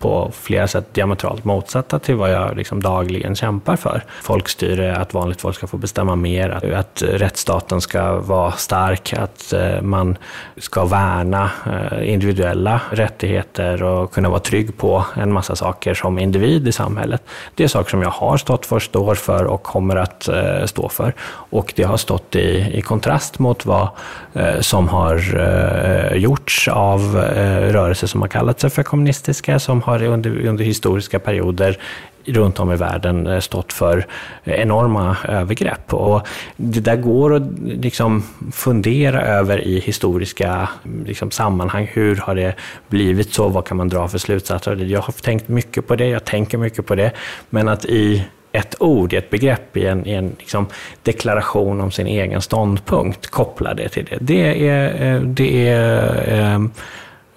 på 0.00 0.30
flera 0.34 0.68
sätt 0.68 0.94
diametralt 0.94 1.44
motsatta 1.44 1.98
till 1.98 2.14
vad 2.14 2.32
jag 2.32 2.56
liksom 2.56 2.82
dagligen 2.82 3.36
kämpar 3.36 3.76
för. 3.76 4.04
Folkstyre, 4.22 4.96
att 4.96 5.14
vanligt 5.14 5.40
folk 5.40 5.56
ska 5.56 5.66
få 5.66 5.76
bestämma 5.76 6.16
mer, 6.16 6.50
att, 6.50 6.64
att 6.64 7.02
rättsstaten 7.02 7.80
ska 7.80 8.20
vara 8.20 8.52
stark, 8.52 9.12
att 9.12 9.52
eh, 9.52 9.82
man 9.82 10.16
ska 10.56 10.84
värna 10.84 11.50
eh, 11.66 12.12
individuella 12.12 12.80
rättigheter 12.90 13.82
och 13.82 14.12
kunna 14.12 14.28
vara 14.28 14.40
trygg 14.40 14.78
på 14.78 15.04
en 15.16 15.32
massa 15.32 15.56
saker 15.56 15.94
som 15.94 16.18
individ 16.18 16.68
i 16.68 16.72
samhället. 16.72 17.22
Det 17.54 17.64
är 17.64 17.68
saker 17.68 17.90
som 17.90 18.02
jag 18.02 18.10
har 18.10 18.36
stått 18.36 18.66
för, 18.66 18.78
står 18.78 19.14
för 19.14 19.44
och 19.44 19.62
kommer 19.62 19.96
att 19.96 20.28
eh, 20.28 20.64
stå 20.64 20.88
för. 20.88 21.14
Och 21.50 21.72
det 21.76 21.82
har 21.82 21.96
stått 21.96 22.36
i, 22.36 22.70
i 22.74 22.82
kontrast 22.82 23.38
mot 23.38 23.66
vad 23.66 23.88
eh, 24.32 24.60
som 24.60 24.88
har 24.88 25.16
eh, 25.40 26.16
gjorts 26.16 26.68
av 26.68 27.00
eh, 27.00 27.72
rörelser 27.72 28.06
som 28.06 28.20
har 28.20 28.28
kallat 28.28 28.60
sig 28.60 28.70
för 28.70 28.82
kommunistiska, 28.82 29.58
som 29.58 29.82
har 29.82 29.89
under, 29.98 30.46
under 30.46 30.64
historiska 30.64 31.18
perioder 31.18 31.78
runt 32.24 32.60
om 32.60 32.72
i 32.72 32.76
världen 32.76 33.26
eh, 33.26 33.40
stått 33.40 33.72
för 33.72 34.06
enorma 34.44 35.16
övergrepp. 35.28 35.94
Och 35.94 36.28
det 36.56 36.80
där 36.80 36.96
går 36.96 37.34
att 37.34 37.42
liksom 37.58 38.24
fundera 38.52 39.22
över 39.22 39.60
i 39.60 39.80
historiska 39.80 40.68
liksom 41.06 41.30
sammanhang. 41.30 41.90
Hur 41.92 42.16
har 42.16 42.34
det 42.34 42.54
blivit 42.88 43.34
så? 43.34 43.48
Vad 43.48 43.64
kan 43.64 43.76
man 43.76 43.88
dra 43.88 44.08
för 44.08 44.18
slutsatser? 44.18 44.76
Jag 44.76 45.00
har 45.00 45.12
tänkt 45.12 45.48
mycket 45.48 45.86
på 45.86 45.96
det, 45.96 46.06
jag 46.06 46.24
tänker 46.24 46.58
mycket 46.58 46.86
på 46.86 46.94
det. 46.94 47.12
Men 47.50 47.68
att 47.68 47.84
i 47.84 48.24
ett 48.52 48.74
ord, 48.80 49.12
i 49.12 49.16
ett 49.16 49.30
begrepp, 49.30 49.76
i 49.76 49.86
en, 49.86 50.06
i 50.06 50.12
en 50.12 50.36
liksom 50.38 50.66
deklaration 51.02 51.80
om 51.80 51.90
sin 51.90 52.06
egen 52.06 52.42
ståndpunkt, 52.42 53.26
koppla 53.26 53.74
det 53.74 53.88
till 53.88 54.04
det. 54.10 54.18
Det 54.20 54.68
är, 54.68 55.14
eh, 55.14 55.20
det 55.20 55.68
är 55.68 56.54
eh, 56.54 56.60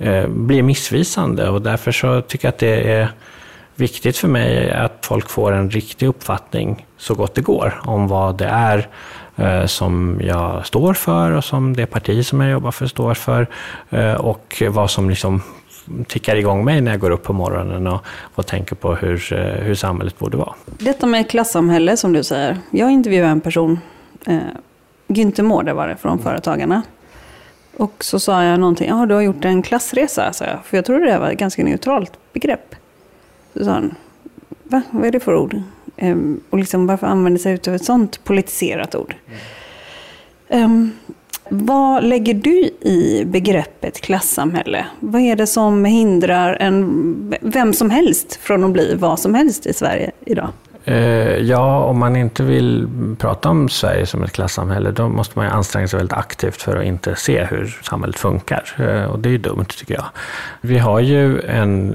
Eh, 0.04 0.28
blir 0.28 0.64
missvisande 0.64 1.50
och 1.50 1.62
därför 1.62 1.92
så 1.92 2.22
tycker 2.22 2.48
jag 2.48 2.54
att 2.54 2.60
det 2.60 2.92
är 2.92 3.08
viktigt 3.76 4.18
för 4.18 4.28
mig 4.28 4.72
att 4.72 5.06
folk 5.06 5.30
får 5.30 5.52
en 5.52 5.70
riktig 5.70 6.08
uppfattning 6.08 6.86
så 6.98 7.16
gott 7.16 7.36
det 7.36 7.42
går 7.42 7.82
om 7.86 8.08
vad 8.08 8.38
det 8.38 8.46
är 8.46 8.88
eh, 9.36 9.66
som 9.66 10.20
jag 10.24 10.66
står 10.66 10.94
för 10.94 11.32
och 11.32 11.44
som 11.44 11.76
det 11.76 11.86
parti 11.86 12.26
som 12.26 12.42
jag 12.42 12.52
jobbar 12.52 12.72
för 12.72 12.88
står 12.88 13.14
för 13.14 13.48
eh, 13.90 14.14
och 14.14 14.64
vad 14.70 14.92
som 14.92 15.10
liksom 15.10 15.42
tickar 16.08 16.36
igång 16.36 16.66
mig 16.66 16.82
när 16.82 16.92
jag 16.92 17.00
går 17.00 17.12
upp 17.12 17.24
på 17.24 17.34
morgonen 17.34 17.88
och, 17.88 18.06
och 18.36 18.48
tänker 18.48 18.76
på 18.76 18.96
hur, 18.96 19.36
hur 19.64 19.76
samhället 19.76 20.20
borde 20.20 20.38
vara. 20.38 20.54
Detta 20.66 21.08
med 21.08 21.30
klassamhälle 21.30 21.98
som 21.98 22.14
du 22.14 22.24
säger. 22.24 22.58
Jag 22.72 22.92
intervjuade 22.92 23.32
en 23.32 23.42
person, 23.42 23.80
eh, 24.26 24.38
Günther 25.08 25.44
Mårder 25.44 25.74
var 25.74 25.88
det, 25.88 25.96
från 25.96 26.20
Företagarna. 26.20 26.82
Och 27.78 28.04
så 28.04 28.20
sa 28.20 28.44
jag 28.44 28.60
någonting, 28.60 28.90
ja 28.90 29.06
du 29.06 29.14
har 29.14 29.22
gjort 29.22 29.46
en 29.46 29.62
klassresa, 29.62 30.34
sa 30.34 30.46
jag. 30.46 30.66
För 30.66 30.78
jag 30.78 30.86
trodde 30.86 31.06
det 31.06 31.20
var 31.20 31.32
ett 31.32 31.38
ganska 31.38 31.64
neutralt 31.64 32.12
begrepp. 32.34 32.76
Så 33.54 33.66
sa 33.66 33.72
han, 33.72 33.96
va? 34.64 34.82
Vad 34.92 35.06
är 35.06 35.12
det 35.12 35.20
för 35.20 35.36
ord? 35.36 35.62
Ehm, 35.98 36.42
och 36.50 36.58
liksom, 36.58 36.88
varför 36.88 37.08
använder 37.08 37.40
sig 37.40 37.60
av 37.68 37.76
ett 37.76 37.86
sånt 37.86 38.24
politiserat 38.24 38.96
ord? 38.96 39.16
Mm. 39.28 40.64
Ehm, 40.64 40.92
vad 41.50 42.04
lägger 42.04 42.34
du 42.34 42.70
i 42.82 43.24
begreppet 43.26 44.02
klassamhälle? 44.02 44.86
Vad 45.00 45.22
är 45.22 45.36
det 45.36 45.48
som 45.48 45.86
hindrar 45.86 46.58
en, 46.60 47.36
vem 47.42 47.74
som 47.74 47.90
helst 47.90 48.36
från 48.36 48.64
att 48.64 48.72
bli 48.72 48.96
vad 48.96 49.20
som 49.20 49.34
helst 49.34 49.66
i 49.66 49.74
Sverige 49.74 50.12
idag? 50.26 50.50
Eh, 50.86 51.38
ja, 51.38 51.84
om 51.84 52.00
man 52.00 52.16
inte 52.16 52.44
vill 52.44 52.88
prata 53.18 53.50
om 53.50 53.70
Sverige 53.70 54.06
som 54.06 54.24
ett 54.24 54.32
klassamhälle, 54.32 54.92
då 54.92 55.10
måste 55.10 55.40
man 55.40 55.48
anstränga 55.48 55.88
sig 55.88 55.98
väldigt 55.98 56.18
aktivt 56.18 56.62
för 56.62 56.78
att 56.78 56.86
inte 56.86 57.16
se 57.16 57.44
hur 57.44 57.80
samhället 57.82 58.20
funkar. 58.20 58.64
Eh, 58.78 59.04
och 59.04 59.20
det 59.20 59.30
är 59.30 59.32
ju 59.32 59.38
dumt, 59.38 59.66
tycker 59.66 59.94
jag. 59.94 60.06
Vi 60.62 60.78
har 60.78 61.00
ju 61.00 61.42
en... 61.42 61.94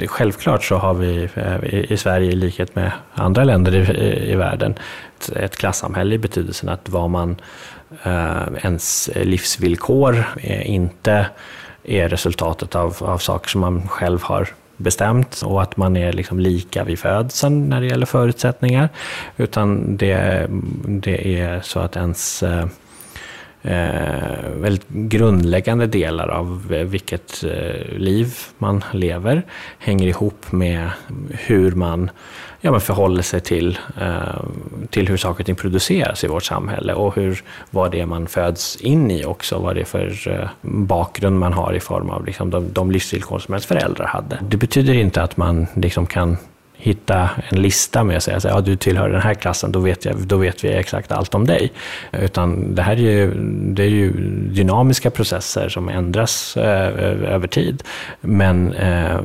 Eh, 0.00 0.06
självklart 0.08 0.64
så 0.64 0.76
har 0.76 0.94
vi 0.94 1.28
i 1.88 1.96
Sverige, 1.96 2.32
i 2.32 2.36
likhet 2.36 2.74
med 2.74 2.92
andra 3.14 3.44
länder 3.44 3.72
i, 3.72 4.32
i 4.32 4.36
världen, 4.36 4.74
ett 5.36 5.56
klassamhälle 5.56 6.14
i 6.14 6.18
betydelsen 6.18 6.68
att 6.68 6.88
vad 6.88 7.10
man 7.10 7.36
ens 8.62 9.10
livsvillkor 9.14 10.24
inte 10.62 11.26
är 11.84 12.08
resultatet 12.08 12.74
av, 12.74 12.96
av 13.00 13.18
saker 13.18 13.48
som 13.48 13.60
man 13.60 13.88
själv 13.88 14.22
har 14.22 14.48
bestämt 14.76 15.42
och 15.44 15.62
att 15.62 15.76
man 15.76 15.96
är 15.96 16.12
liksom 16.12 16.40
lika 16.40 16.84
vid 16.84 16.98
födseln 16.98 17.68
när 17.68 17.80
det 17.80 17.86
gäller 17.86 18.06
förutsättningar. 18.06 18.88
Utan 19.36 19.96
det, 19.96 20.46
det 20.84 21.40
är 21.40 21.60
så 21.60 21.80
att 21.80 21.96
ens 21.96 22.42
eh, 22.42 22.66
eh 23.62 24.50
väldigt 24.56 24.88
grundläggande 24.88 25.86
delar 25.86 26.28
av 26.28 26.68
vilket 26.68 27.44
eh, 27.44 27.98
liv 27.98 28.34
man 28.58 28.84
lever 28.92 29.42
hänger 29.78 30.06
ihop 30.08 30.52
med 30.52 30.90
hur 31.30 31.72
man 31.72 32.10
ja, 32.64 32.70
men 32.70 32.80
förhåller 32.80 33.22
sig 33.22 33.40
till, 33.40 33.78
eh, 34.00 34.44
till 34.90 35.08
hur 35.08 35.16
saker 35.16 35.42
och 35.42 35.46
ting 35.46 35.56
produceras 35.56 36.24
i 36.24 36.26
vårt 36.26 36.44
samhälle 36.44 36.94
och 36.94 37.14
hur, 37.16 37.42
vad 37.70 37.90
det 37.90 38.00
är 38.00 38.06
man 38.06 38.26
föds 38.26 38.76
in 38.76 39.10
i 39.10 39.24
också, 39.24 39.58
vad 39.58 39.74
det 39.74 39.80
är 39.80 39.84
för 39.84 40.28
eh, 40.28 40.48
bakgrund 40.62 41.38
man 41.38 41.52
har 41.52 41.72
i 41.72 41.80
form 41.80 42.10
av 42.10 42.26
liksom, 42.26 42.50
de, 42.50 42.72
de 42.72 42.90
livsvillkor 42.90 43.38
som 43.38 43.54
ens 43.54 43.66
föräldrar 43.66 44.06
hade. 44.06 44.38
Det 44.48 44.56
betyder 44.56 44.94
inte 44.94 45.22
att 45.22 45.36
man 45.36 45.66
liksom 45.74 46.06
kan 46.06 46.36
hitta 46.82 47.30
en 47.48 47.62
lista 47.62 48.04
med 48.04 48.16
att 48.16 48.22
säga 48.22 48.36
att 48.36 48.44
ja, 48.44 48.60
du 48.60 48.76
tillhör 48.76 49.08
den 49.08 49.20
här 49.20 49.34
klassen, 49.34 49.72
då 49.72 49.80
vet, 49.80 50.04
jag, 50.04 50.16
då 50.16 50.36
vet 50.36 50.64
vi 50.64 50.68
exakt 50.68 51.12
allt 51.12 51.34
om 51.34 51.46
dig. 51.46 51.72
Utan 52.12 52.74
det 52.74 52.82
här 52.82 52.92
är 52.92 53.00
ju, 53.00 53.34
det 53.74 53.82
är 53.82 53.88
ju 53.88 54.12
dynamiska 54.48 55.10
processer 55.10 55.68
som 55.68 55.88
ändras 55.88 56.56
eh, 56.56 57.34
över 57.34 57.46
tid. 57.46 57.82
Men 58.20 58.72
eh, 58.72 59.20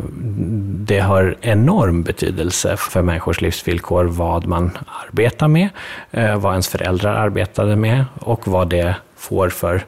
det 0.88 1.00
har 1.00 1.36
enorm 1.41 2.04
betydelse 2.04 2.78
för 2.78 3.02
människors 3.02 3.41
livsvillkor 3.41 4.04
vad 4.04 4.48
man 4.48 4.78
arbetar 5.10 5.48
med, 5.48 5.70
eh, 6.12 6.38
vad 6.38 6.52
ens 6.52 6.67
föräldrar 6.67 7.15
arbetade 7.15 7.76
med 7.76 8.06
och 8.20 8.48
vad 8.48 8.70
det 8.70 8.96
får 9.15 9.50
för 9.50 9.86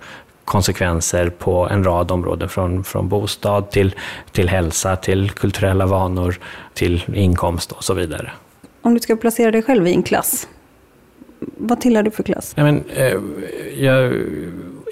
konsekvenser 0.50 1.30
på 1.30 1.68
en 1.70 1.84
rad 1.84 2.12
områden, 2.12 2.50
från, 2.50 2.84
från 2.84 3.10
bostad 3.10 3.72
till, 3.72 3.96
till 4.32 4.50
hälsa, 4.50 4.96
till 4.96 5.32
kulturella 5.32 5.86
vanor, 5.86 6.36
till 6.74 7.04
inkomst 7.14 7.72
och 7.72 7.84
så 7.84 7.94
vidare. 7.94 8.32
Om 8.82 8.94
du 8.94 9.00
ska 9.00 9.16
placera 9.16 9.52
dig 9.52 9.62
själv 9.62 9.88
i 9.88 9.94
en 9.94 10.04
klass, 10.04 10.48
vad 11.40 11.82
tillhör 11.82 12.04
du 12.04 12.12
för 12.12 12.24
klass? 12.24 12.54
Ja, 12.56 12.64
men, 12.64 12.84
eh, 12.90 13.14
jag 13.78 14.14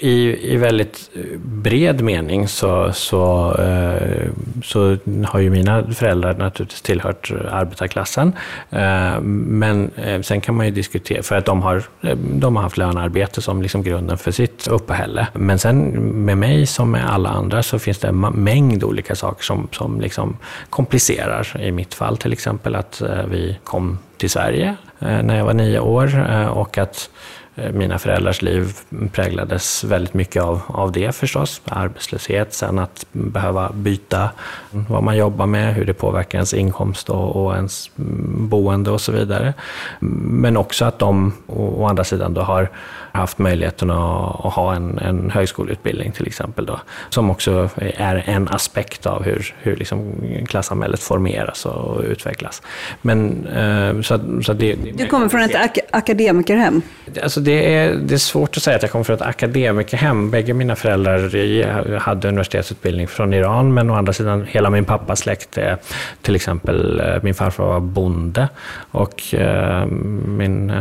i, 0.00 0.52
i 0.52 0.56
väldigt 0.56 1.10
bred 1.36 2.00
mening 2.00 2.48
så, 2.48 2.92
så, 2.92 3.54
eh, 3.58 4.30
så 4.64 4.96
har 5.24 5.40
ju 5.40 5.50
mina 5.50 5.92
föräldrar 5.92 6.34
naturligtvis 6.34 6.82
tillhört 6.82 7.32
arbetarklassen. 7.50 8.32
Eh, 8.70 9.20
men 9.20 9.90
eh, 9.96 10.20
sen 10.20 10.40
kan 10.40 10.54
man 10.54 10.66
ju 10.66 10.72
diskutera, 10.72 11.22
för 11.22 11.36
att 11.36 11.44
de 11.44 11.62
har, 11.62 11.82
de 12.14 12.56
har 12.56 12.62
haft 12.62 12.76
lönearbete 12.76 13.42
som 13.42 13.62
liksom 13.62 13.82
grunden 13.82 14.18
för 14.18 14.30
sitt 14.30 14.66
uppehälle. 14.66 15.26
Men 15.34 15.58
sen 15.58 15.78
med 16.24 16.38
mig 16.38 16.66
som 16.66 16.90
med 16.90 17.10
alla 17.10 17.28
andra 17.28 17.62
så 17.62 17.78
finns 17.78 17.98
det 17.98 18.08
en 18.08 18.20
mängd 18.20 18.84
olika 18.84 19.14
saker 19.14 19.44
som, 19.44 19.68
som 19.72 20.00
liksom 20.00 20.36
komplicerar. 20.70 21.60
I 21.60 21.72
mitt 21.72 21.94
fall 21.94 22.16
till 22.16 22.32
exempel 22.32 22.74
att 22.74 23.02
vi 23.30 23.58
kom 23.64 23.98
till 24.16 24.30
Sverige 24.30 24.76
när 24.98 25.36
jag 25.36 25.44
var 25.44 25.54
nio 25.54 25.78
år 25.78 26.26
och 26.50 26.78
att 26.78 27.10
Eh, 27.58 27.72
mina 27.72 27.98
föräldrars 27.98 28.42
liv 28.42 28.72
präglades 29.12 29.84
väldigt 29.84 30.14
mycket 30.14 30.42
av, 30.42 30.60
av 30.66 30.92
det 30.92 31.14
förstås. 31.14 31.60
Arbetslöshet, 31.64 32.54
sen 32.54 32.78
att 32.78 33.06
behöva 33.12 33.70
byta 33.72 34.30
vad 34.70 35.02
man 35.02 35.16
jobbar 35.16 35.46
med, 35.46 35.74
hur 35.74 35.84
det 35.84 35.94
påverkar 35.94 36.38
ens 36.38 36.54
inkomst 36.54 37.10
och, 37.10 37.36
och 37.36 37.54
ens 37.54 37.90
mm, 37.98 38.48
boende 38.48 38.90
och 38.90 39.00
så 39.00 39.12
vidare. 39.12 39.54
Men 40.00 40.56
också 40.56 40.84
att 40.84 40.98
de 40.98 41.32
å, 41.46 41.82
å 41.82 41.86
andra 41.86 42.04
sidan 42.04 42.34
då 42.34 42.40
har 42.40 42.70
haft 43.18 43.38
möjligheten 43.38 43.90
att, 43.90 44.46
att 44.46 44.52
ha 44.52 44.74
en, 44.74 44.98
en 44.98 45.30
högskoleutbildning 45.30 46.12
till 46.12 46.26
exempel. 46.26 46.66
Då, 46.66 46.80
som 47.08 47.30
också 47.30 47.70
är 47.76 48.22
en 48.26 48.48
aspekt 48.48 49.06
av 49.06 49.22
hur, 49.22 49.54
hur 49.58 49.76
liksom 49.76 50.12
klassamhället 50.48 51.00
formeras 51.00 51.66
och 51.66 52.02
utvecklas. 52.02 52.62
Men, 53.02 53.46
eh, 53.46 54.00
så, 54.00 54.42
så 54.42 54.52
det, 54.52 54.74
du 54.94 55.06
kommer 55.06 55.28
från 55.28 55.40
ett 55.40 55.54
ak 55.54 55.78
akademikerhem? 55.90 56.82
Alltså 57.22 57.40
det, 57.40 57.74
är, 57.74 57.94
det 57.94 58.14
är 58.14 58.18
svårt 58.18 58.56
att 58.56 58.62
säga 58.62 58.76
att 58.76 58.82
jag 58.82 58.90
kommer 58.90 59.04
från 59.04 59.16
ett 59.16 59.22
akademikerhem. 59.22 60.30
Bägge 60.30 60.54
mina 60.54 60.76
föräldrar 60.76 61.98
hade 61.98 62.28
universitetsutbildning 62.28 63.08
från 63.08 63.34
Iran, 63.34 63.74
men 63.74 63.90
å 63.90 63.94
andra 63.94 64.12
sidan 64.12 64.46
hela 64.48 64.70
min 64.70 64.84
pappas 64.84 65.18
släkt 65.18 65.58
är 65.58 65.78
till 66.22 66.36
exempel, 66.36 67.00
eh, 67.00 67.22
min 67.22 67.34
farfar 67.34 67.64
var 67.64 67.80
bonde 67.80 68.48
och 68.90 69.34
eh, 69.34 69.86
min 70.26 70.72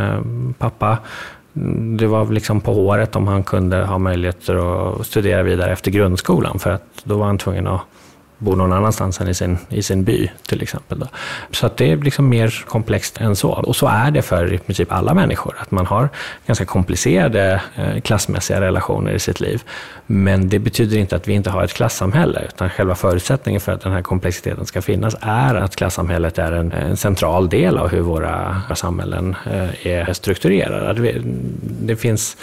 pappa 0.57 0.97
det 1.97 2.07
var 2.07 2.25
liksom 2.25 2.61
på 2.61 2.73
håret 2.73 3.15
om 3.15 3.27
han 3.27 3.43
kunde 3.43 3.85
ha 3.85 3.97
möjligheter 3.97 4.55
att 4.55 5.05
studera 5.05 5.43
vidare 5.43 5.71
efter 5.71 5.91
grundskolan, 5.91 6.59
för 6.59 6.69
att 6.69 7.01
då 7.03 7.17
var 7.17 7.25
han 7.25 7.37
tvungen 7.37 7.67
att 7.67 7.81
bor 8.37 8.55
någon 8.55 8.73
annanstans 8.73 9.21
än 9.21 9.27
i 9.27 9.33
sin, 9.33 9.57
i 9.69 9.83
sin 9.83 10.03
by 10.03 10.29
till 10.47 10.61
exempel. 10.61 10.99
Då. 10.99 11.07
Så 11.51 11.65
att 11.65 11.77
det 11.77 11.91
är 11.91 11.97
liksom 11.97 12.29
mer 12.29 12.65
komplext 12.67 13.17
än 13.21 13.35
så. 13.35 13.49
Och 13.49 13.75
så 13.75 13.87
är 13.87 14.11
det 14.11 14.21
för 14.21 14.53
i 14.53 14.57
princip 14.57 14.91
alla 14.91 15.13
människor, 15.13 15.55
att 15.59 15.71
man 15.71 15.85
har 15.85 16.09
ganska 16.47 16.65
komplicerade 16.65 17.61
eh, 17.75 18.01
klassmässiga 18.01 18.61
relationer 18.61 19.11
i 19.11 19.19
sitt 19.19 19.39
liv. 19.39 19.63
Men 20.05 20.49
det 20.49 20.59
betyder 20.59 20.97
inte 20.97 21.15
att 21.15 21.27
vi 21.27 21.33
inte 21.33 21.49
har 21.49 21.63
ett 21.63 21.73
klassamhälle, 21.73 22.41
utan 22.47 22.69
själva 22.69 22.95
förutsättningen 22.95 23.61
för 23.61 23.71
att 23.71 23.81
den 23.81 23.91
här 23.91 24.01
komplexiteten 24.01 24.65
ska 24.65 24.81
finnas 24.81 25.15
är 25.21 25.55
att 25.55 25.75
klassamhället 25.75 26.37
är 26.37 26.51
en, 26.51 26.71
en 26.71 26.97
central 26.97 27.49
del 27.49 27.77
av 27.77 27.87
hur 27.89 28.01
våra 28.01 28.61
samhällen 28.75 29.35
eh, 29.45 29.87
är 29.87 30.13
strukturerade. 30.13 31.21
Det 31.81 31.95
finns 31.95 32.37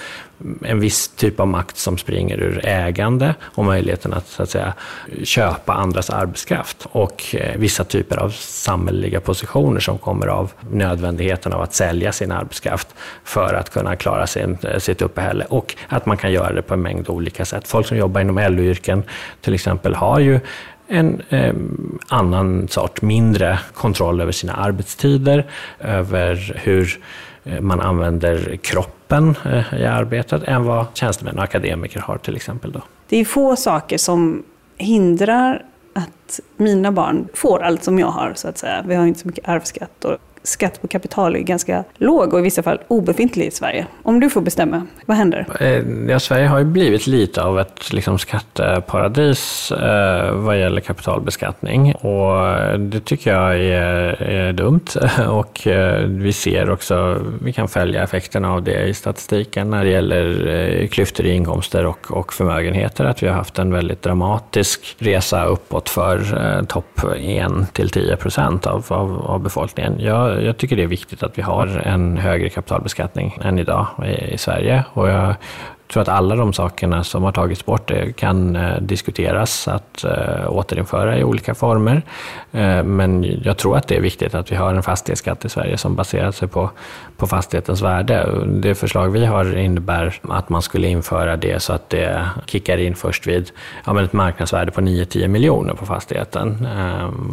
en 0.65 0.81
viss 0.81 1.09
typ 1.09 1.41
av 1.41 1.49
makt 1.49 1.77
som 1.77 1.99
springer 1.99 2.41
ur 2.41 2.67
ägande 2.67 3.35
och 3.43 3.65
möjligheten 3.65 4.13
att, 4.13 4.27
så 4.27 4.43
att 4.43 4.51
säga, 4.51 4.75
köpa 5.23 5.73
andras 5.73 6.11
arbetskraft 6.11 6.87
och 6.93 7.35
eh, 7.35 7.59
vissa 7.59 7.85
typer 7.85 8.17
av 8.17 8.31
samhälleliga 8.39 9.21
positioner 9.21 9.81
som 9.81 9.99
kommer 9.99 10.27
av 10.27 10.53
nödvändigheten 10.71 11.53
av 11.53 11.63
att 11.63 11.75
sälja 11.75 12.13
sin 12.13 12.33
arbetskraft 12.33 12.89
för 13.25 13.55
att 13.55 13.71
kunna 13.71 13.97
klara 13.97 14.27
sin, 14.27 14.59
eh, 14.63 14.79
sitt 14.79 15.03
uppehälle 15.03 15.45
och 15.45 15.75
att 15.89 16.07
man 16.07 16.17
kan 16.17 16.33
göra 16.33 16.53
det 16.53 16.63
på 16.63 16.75
en 16.75 16.83
mängd 16.83 17.09
olika 17.09 17.45
sätt. 17.45 17.69
Folk 17.69 17.87
som 17.87 17.97
jobbar 17.97 18.21
inom 18.21 18.39
LO-yrken 18.39 19.03
till 19.41 19.55
exempel 19.55 19.95
har 19.95 20.19
ju 20.19 20.41
en 20.89 21.23
eh, 21.29 21.55
annan 22.09 22.69
sort, 22.69 23.03
mindre 23.03 23.59
kontroll 23.75 24.21
över 24.21 24.33
sina 24.33 24.53
arbetstider, 24.53 25.47
över 25.81 26.61
hur 26.63 26.99
Eh, 27.45 27.61
man 27.61 27.81
använder 27.81 28.57
kroppen 28.57 29.35
eh, 29.45 29.81
i 29.81 29.87
arbetet 29.87 30.43
än 30.43 30.65
vad 30.65 30.87
tjänstemän 30.95 31.39
och 31.39 31.45
akademiker 31.45 32.01
har 32.01 32.19
till 32.19 32.37
exempel. 32.37 32.73
Då. 32.73 32.83
Det 33.09 33.17
är 33.17 33.25
få 33.25 33.57
saker 33.57 33.99
som 33.99 34.43
hindrar 34.77 35.65
att 35.93 36.41
mina 36.57 36.93
barn 36.93 37.29
får 37.35 37.63
allt 37.63 37.85
som 37.85 37.99
jag 37.99 38.07
har, 38.07 38.33
så 38.37 38.49
att 38.49 38.59
säga. 38.59 38.85
Vi 38.87 38.95
har 38.95 39.07
inte 39.07 39.21
så 39.21 39.29
mycket 39.29 39.49
arvsskatt 39.49 40.05
och 40.05 40.19
skatt 40.45 40.83
på 40.83 40.89
kapital 40.89 41.37
är 41.37 41.41
ganska 41.41 41.85
låg 41.95 42.33
och 42.33 42.39
i 42.39 42.43
vissa 42.43 42.63
fall 42.63 42.79
obefintlig 42.89 43.47
i 43.47 43.51
Sverige. 43.51 43.87
Om 44.03 44.21
du 44.21 44.31
får 44.31 44.41
bestämma, 44.41 44.87
vad 45.07 45.17
händer? 45.17 45.47
Eh, 45.61 45.83
ja, 46.09 46.21
Sverige 46.21 46.47
har 46.47 46.59
ju 46.59 46.65
blivit 46.65 47.07
lite 47.07 47.43
av 47.43 47.61
ett 47.61 47.93
liksom, 47.93 48.19
skatteparadis 48.19 49.73
eh, 49.73 50.35
vad 50.35 50.61
gäller 50.61 50.81
kapitalbeskattning 50.81 51.95
och 51.95 52.59
det 52.79 53.01
tycker 53.01 53.33
jag 53.33 53.55
är, 53.55 54.23
är 54.23 54.53
dumt 54.53 54.87
och 55.29 55.67
eh, 55.67 56.05
vi 56.07 56.33
ser 56.33 56.71
också, 56.71 57.19
vi 57.43 57.53
kan 57.53 57.69
följa 57.69 58.03
effekterna 58.03 58.53
av 58.53 58.63
det 58.63 58.83
i 58.83 58.95
statistiken 58.95 59.71
när 59.71 59.85
det 59.85 59.91
gäller 59.91 60.49
eh, 60.49 60.89
klyftor 60.89 61.27
i 61.27 61.33
inkomster 61.33 61.87
och, 61.87 62.11
och 62.11 62.33
förmögenheter, 62.33 63.05
att 63.05 63.23
vi 63.23 63.29
har 63.29 63.35
haft 63.35 63.59
en 63.59 63.73
väldigt 63.73 64.03
dramatisk 64.03 64.97
resa 64.99 65.45
uppåt 65.45 65.89
för 65.89 66.47
eh, 66.47 66.65
topp 66.65 67.01
1 67.17 67.53
till 67.73 67.91
10 67.91 68.17
procent 68.17 68.67
av, 68.67 68.85
av, 68.89 69.27
av 69.27 69.41
befolkningen. 69.41 69.95
Jag 69.99 70.34
jag, 70.41 70.57
tycker 70.57 70.77
det 70.77 70.83
är 70.83 70.87
viktigt 70.87 71.23
att 71.23 71.39
vi 71.39 71.43
har 71.43 71.67
en 71.67 72.17
högre 72.17 72.49
kapitalbeskattning 72.49 73.39
än 73.43 73.59
idag 73.59 73.87
i, 74.05 74.35
i 74.35 74.39
Sverige. 74.39 74.85
Och 74.93 75.09
jag 75.09 75.35
tror 75.95 76.03
att 76.03 76.09
alla 76.09 76.37
de 76.37 76.53
sakerna 76.53 77.05
som 77.05 77.23
har 77.23 77.33
tagits 77.33 77.67
bort 77.67 77.91
eh, 77.91 78.13
kan 78.13 78.57
eh, 78.57 78.81
diskuteras 78.81 79.69
att 79.69 80.05
eh, 80.05 80.49
återinföra 80.49 81.19
i 81.19 81.25
olika 81.25 81.55
former. 81.55 82.03
Men 82.85 83.41
jag 83.45 83.57
tror 83.57 83.77
att 83.77 83.89
det 83.89 83.97
är 83.97 84.01
viktigt 84.01 84.35
att 84.35 84.53
vi 84.53 84.57
har 84.57 84.75
en 84.75 84.83
fastighetsskatt 84.83 85.45
i 85.45 85.49
Sverige 85.49 85.79
som 85.79 85.95
baserar 85.95 86.31
sig 86.31 86.49
på, 86.49 86.71
på 87.17 87.27
fastighetens 87.27 87.83
värde. 87.83 88.29
Det 88.47 88.75
förslag 88.75 89.09
vi 89.09 89.25
har 89.25 89.57
innebär 89.57 90.15
att 90.23 90.49
man 90.49 90.63
skulle 90.63 90.89
införa 90.89 91.37
det 91.37 91.63
så 91.63 91.73
att 91.73 91.91
det 91.91 92.29
kickar 92.47 92.79
in 92.79 92.95
först 92.95 93.27
vid 93.27 93.51
ja, 93.87 93.93
men 93.93 94.05
ett 94.05 94.13
marknadsvärde 94.13 94.73
på 94.73 94.81
9-10 94.81 95.29
miljoner 95.29 95.75
på 95.75 95.87
fastigheten. 95.87 96.69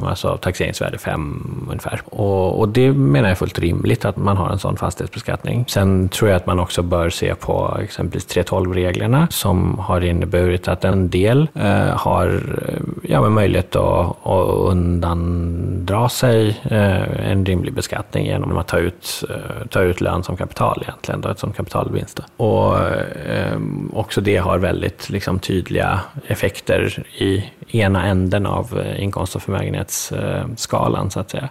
Alltså 0.06 0.38
taxeringsvärde 0.38 0.97
5 0.97 1.67
ungefär. 1.69 2.02
Och, 2.06 2.60
och 2.60 2.69
det 2.69 2.91
menar 2.91 3.28
jag 3.28 3.32
är 3.32 3.36
fullt 3.36 3.60
rimligt 3.60 4.06
att 4.06 4.17
man 4.17 4.38
har 4.38 4.50
en 4.50 4.60
sån 4.60 4.78
fastighetsbeskattning. 4.78 5.65
Sen 5.67 6.10
tror 6.10 6.30
jag 6.30 6.38
att 6.38 6.45
man 6.45 6.60
också 6.60 6.82
bör 6.82 7.10
se 7.10 7.36
på 7.36 7.78
exempelvis 7.84 8.26
3.12-reglerna 8.51 9.27
som 9.29 9.79
har 9.79 10.01
inneburit 10.01 10.67
att 10.67 10.85
en 10.85 11.09
del 11.09 11.47
eh, 11.55 11.97
har 11.97 12.27
eh, 12.67 13.11
ja, 13.11 13.29
möjlighet 13.29 13.75
att, 13.75 14.27
att 14.27 14.47
undandra 14.47 16.09
sig 16.09 16.61
eh, 16.63 17.31
en 17.31 17.45
rimlig 17.45 17.73
beskattning 17.73 18.25
genom 18.25 18.57
att 18.57 18.67
ta 18.67 18.77
ut, 18.77 19.23
eh, 19.29 19.67
ta 19.69 19.81
ut 19.81 20.01
lön 20.01 20.23
som 20.23 20.37
kapital 20.37 20.83
egentligen, 20.87 21.21
då, 21.21 21.35
som 21.35 21.53
kapitalvinst. 21.53 22.19
Och 22.37 22.79
eh, 22.79 23.57
också 23.93 24.21
det 24.21 24.37
har 24.37 24.57
väldigt 24.57 25.09
liksom, 25.09 25.39
tydliga 25.39 25.99
effekter 26.27 27.05
i 27.17 27.51
ena 27.67 28.05
änden 28.05 28.45
av 28.45 28.79
eh, 28.79 29.03
inkomst 29.03 29.35
och 29.35 29.41
förmögenhetsskalan 29.41 31.11
så 31.11 31.19
att 31.19 31.29
säga. 31.29 31.49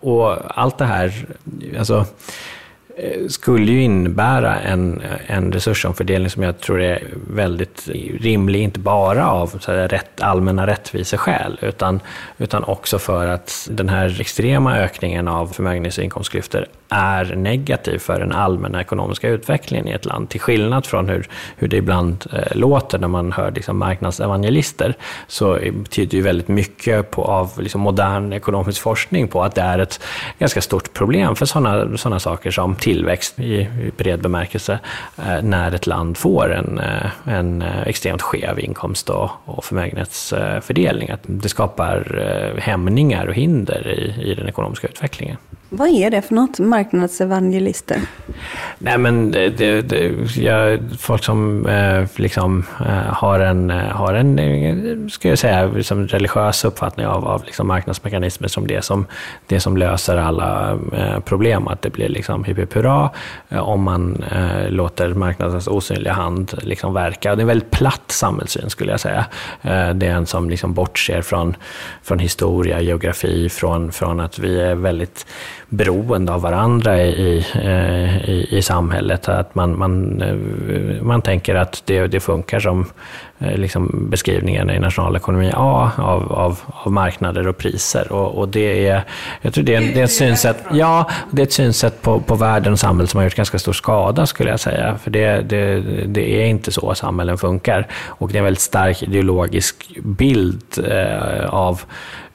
Och 0.00 0.36
allt 0.60 0.78
det 0.78 0.84
här, 0.84 1.26
alltså, 1.78 2.06
Eh, 2.98 3.28
skulle 3.28 3.72
ju 3.72 3.82
innebära 3.82 4.60
en, 4.60 5.02
en 5.26 5.52
resursomfördelning 5.52 6.30
som 6.30 6.42
jag 6.42 6.60
tror 6.60 6.82
är 6.82 7.02
väldigt 7.30 7.88
rimlig, 8.20 8.62
inte 8.62 8.80
bara 8.80 9.30
av 9.30 9.58
så 9.60 9.72
här, 9.72 9.88
rätt, 9.88 10.20
allmänna 10.20 10.66
rättviseskäl, 10.66 11.58
utan, 11.62 12.00
utan 12.38 12.64
också 12.64 12.98
för 12.98 13.26
att 13.26 13.68
den 13.70 13.88
här 13.88 14.20
extrema 14.20 14.76
ökningen 14.76 15.28
av 15.28 15.46
förmögenhets 15.46 15.98
och 15.98 16.04
inkomstklyftor 16.04 16.66
är 16.88 17.36
negativ 17.36 17.98
för 17.98 18.20
den 18.20 18.32
allmänna 18.32 18.80
ekonomiska 18.80 19.28
utvecklingen 19.28 19.88
i 19.88 19.90
ett 19.90 20.04
land. 20.04 20.28
Till 20.28 20.40
skillnad 20.40 20.86
från 20.86 21.08
hur, 21.08 21.28
hur 21.56 21.68
det 21.68 21.76
ibland 21.76 22.24
eh, 22.32 22.56
låter 22.56 22.98
när 22.98 23.08
man 23.08 23.32
hör 23.32 23.50
liksom, 23.50 23.78
marknadsevangelister, 23.78 24.94
så 25.26 25.58
betyder 25.72 26.16
ju 26.16 26.22
väldigt 26.22 26.48
mycket 26.48 27.10
på, 27.10 27.24
av 27.24 27.52
liksom, 27.56 27.80
modern 27.80 28.32
ekonomisk 28.32 28.82
forskning 28.82 29.28
på 29.28 29.42
att 29.42 29.54
det 29.54 29.60
är 29.60 29.78
ett 29.78 30.00
ganska 30.38 30.60
stort 30.60 30.92
problem 30.92 31.36
för 31.36 31.46
sådana 31.46 31.96
såna 31.96 32.20
saker 32.20 32.50
som 32.50 32.74
tillväxt 32.74 33.40
i, 33.40 33.54
i 33.60 33.92
bred 33.96 34.22
bemärkelse, 34.22 34.78
eh, 35.18 35.42
när 35.42 35.74
ett 35.74 35.86
land 35.86 36.16
får 36.16 36.52
en, 36.52 36.78
eh, 36.78 37.36
en 37.36 37.62
extremt 37.62 38.22
skev 38.22 38.60
inkomst 38.60 39.10
och, 39.10 39.30
och 39.44 39.64
förmögenhetsfördelning. 39.64 41.10
Att 41.10 41.20
det 41.26 41.48
skapar 41.48 42.18
eh, 42.18 42.62
hämningar 42.62 43.26
och 43.26 43.34
hinder 43.34 43.88
i, 43.88 44.30
i 44.30 44.34
den 44.34 44.48
ekonomiska 44.48 44.88
utvecklingen. 44.88 45.36
Vad 45.68 45.88
är 45.88 46.10
det 46.10 46.22
för 46.22 46.34
något, 46.34 46.58
marknadsevangelister? 46.58 48.00
Nej 48.78 48.98
men 48.98 49.30
det, 49.30 49.50
det, 49.50 49.82
det 49.82 50.80
folk 50.98 51.24
som 51.24 51.66
eh, 51.66 52.06
liksom 52.16 52.64
eh, 52.80 53.14
har 53.14 53.40
en, 53.40 53.70
eh, 53.70 53.76
har 53.76 54.14
en 54.14 54.38
eh, 54.38 55.08
ska 55.08 55.28
jag 55.28 55.38
säga, 55.38 55.66
liksom 55.66 56.08
religiös 56.08 56.64
uppfattning 56.64 57.06
av, 57.06 57.28
av 57.28 57.44
liksom 57.44 57.66
marknadsmekanismer 57.66 58.48
som 58.48 58.66
det 58.66 58.82
som, 58.82 59.06
det 59.46 59.60
som 59.60 59.76
löser 59.76 60.16
alla 60.16 60.78
eh, 60.92 61.20
problem. 61.20 61.68
Att 61.68 61.82
det 61.82 61.90
blir 61.90 62.08
liksom 62.08 62.44
hipp 62.44 62.58
hipp 62.58 62.74
hurra 62.74 63.10
eh, 63.48 63.68
om 63.68 63.82
man 63.82 64.22
eh, 64.22 64.70
låter 64.70 65.14
marknadens 65.14 65.68
osynliga 65.68 66.12
hand 66.12 66.54
liksom 66.62 66.94
verka. 66.94 67.34
Det 67.34 67.40
är 67.40 67.42
en 67.42 67.46
väldigt 67.46 67.70
platt 67.70 68.10
samhällssyn 68.12 68.70
skulle 68.70 68.90
jag 68.90 69.00
säga. 69.00 69.26
det 69.94 70.06
är 70.06 70.14
en 70.14 70.26
som 70.26 70.50
liksom 70.50 70.74
bortser 70.74 71.22
från, 71.22 71.56
från 72.02 72.18
historia, 72.18 72.80
geografi, 72.80 73.48
från, 73.48 73.92
från 73.92 74.20
att 74.20 74.38
vi 74.38 74.60
är 74.60 74.74
väldigt 74.74 75.26
beroende 75.68 76.32
av 76.32 76.40
varandra 76.40 77.02
i, 77.02 77.44
eh, 77.54 78.30
i, 78.30 78.46
i 78.50 78.62
samhället. 78.62 79.28
Att 79.28 79.54
man, 79.54 79.78
man, 79.78 80.22
eh, 80.22 81.02
man 81.02 81.22
tänker 81.22 81.54
att 81.54 81.82
det, 81.84 82.06
det 82.06 82.20
funkar 82.20 82.60
som 82.60 82.86
liksom 83.38 84.08
beskrivningen 84.10 84.70
i 84.70 84.78
nationalekonomi 84.78 85.52
A 85.54 85.90
av, 85.96 86.32
av, 86.32 86.60
av 86.68 86.92
marknader 86.92 87.48
och 87.48 87.58
priser. 87.58 88.12
Och, 88.12 88.38
och, 88.38 88.48
det 88.48 88.88
är, 88.88 89.02
jag 89.42 89.54
tror 89.54 89.64
det 89.64 89.74
är, 89.74 89.80
det 89.80 90.00
är 90.00 90.04
ett 90.04 90.12
synsätt, 90.12 90.56
ja, 90.72 91.10
det 91.30 91.42
är 91.42 91.46
ett 91.46 91.52
synsätt 91.52 92.02
på, 92.02 92.20
på 92.20 92.34
världen 92.34 92.72
och 92.72 92.78
samhället 92.78 93.10
som 93.10 93.18
har 93.18 93.24
gjort 93.24 93.34
ganska 93.34 93.58
stor 93.58 93.72
skada 93.72 94.26
skulle 94.26 94.50
jag 94.50 94.60
säga. 94.60 94.98
För 94.98 95.10
det, 95.10 95.40
det, 95.40 95.80
det 96.06 96.42
är 96.42 96.46
inte 96.46 96.72
så 96.72 96.94
samhällen 96.94 97.38
funkar. 97.38 97.86
Och 98.06 98.28
det 98.28 98.36
är 98.36 98.38
en 98.38 98.44
väldigt 98.44 98.62
stark 98.62 99.02
ideologisk 99.02 99.96
bild 100.02 100.62
eh, 100.90 101.48
av 101.48 101.80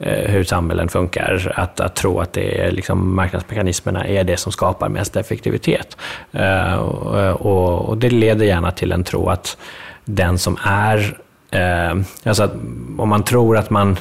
Eh, 0.04 0.32
hur 0.32 0.44
samhällen 0.44 0.90
funkar. 0.90 1.54
Att, 1.56 1.80
att 1.80 1.96
tro 1.96 2.20
att 2.20 2.34
det 2.34 2.62
är 2.62 2.72
liksom, 2.72 3.16
marknadsmekanismerna 3.16 4.08
är 4.08 4.24
det 4.24 4.38
som 4.38 4.52
skapar 4.52 4.90
mest 4.90 5.16
effektivitet. 5.16 5.98
Uh, 6.36 6.74
och, 6.74 7.90
och, 7.90 7.98
det 7.98 8.10
leder 8.10 8.46
gärna 8.46 8.72
till 8.72 8.92
en 8.92 9.04
tro 9.04 9.30
att 9.30 9.58
den 10.06 10.38
som 10.38 10.58
är, 10.64 11.18
Eh, 11.52 11.96
alltså 12.24 12.44
att 12.44 12.54
om 12.98 13.10
man 13.10 13.24
tror 13.24 13.58
att 13.58 13.70
man 13.70 13.98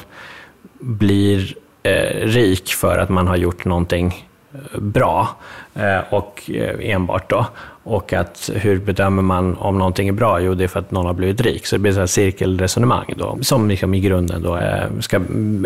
blir 0.79 1.55
eh, 1.83 2.27
rik 2.27 2.69
för 2.69 2.97
att 2.97 3.09
man 3.09 3.27
har 3.27 3.35
gjort 3.35 3.65
någonting 3.65 4.27
eh, 4.53 4.79
bra 4.79 5.29
eh, 5.73 5.99
och 6.09 6.51
eh, 6.53 6.91
enbart 6.91 7.29
då, 7.29 7.45
och 7.83 8.13
att 8.13 8.49
hur 8.53 8.79
bedömer 8.79 9.21
man 9.21 9.57
om 9.57 9.77
någonting 9.77 10.07
är 10.07 10.11
bra? 10.11 10.39
Jo, 10.39 10.53
det 10.53 10.63
är 10.63 10.67
för 10.67 10.79
att 10.79 10.91
någon 10.91 11.05
har 11.05 11.13
blivit 11.13 11.41
rik. 11.41 11.65
Så 11.65 11.75
det 11.75 11.79
blir 11.79 11.99
ett 11.99 12.09
cirkelresonemang 12.09 13.13
då, 13.17 13.37
som 13.41 13.69
liksom 13.69 13.93
i 13.93 13.99
grunden 13.99 14.41
då 14.41 14.55
är, 14.55 14.89
ska 14.99 15.19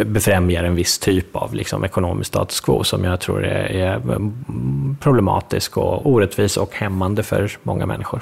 befrämja 0.06 0.63
en 0.63 0.76
viss 0.76 1.00
typ 1.00 1.36
av 1.36 1.54
liksom 1.54 1.86
ekonomisk 1.86 2.28
status 2.28 2.60
quo 2.60 2.84
som 2.84 3.04
jag 3.04 3.19
tror 3.19 3.45
är, 3.45 3.65
är 3.65 3.95
mm, 3.95 4.98
problematisk 5.02 5.78
och 5.78 6.10
orättvis 6.10 6.58
och 6.58 6.76
hämmande 6.76 7.24
för 7.24 7.52
många 7.63 7.86
människor. 7.86 8.21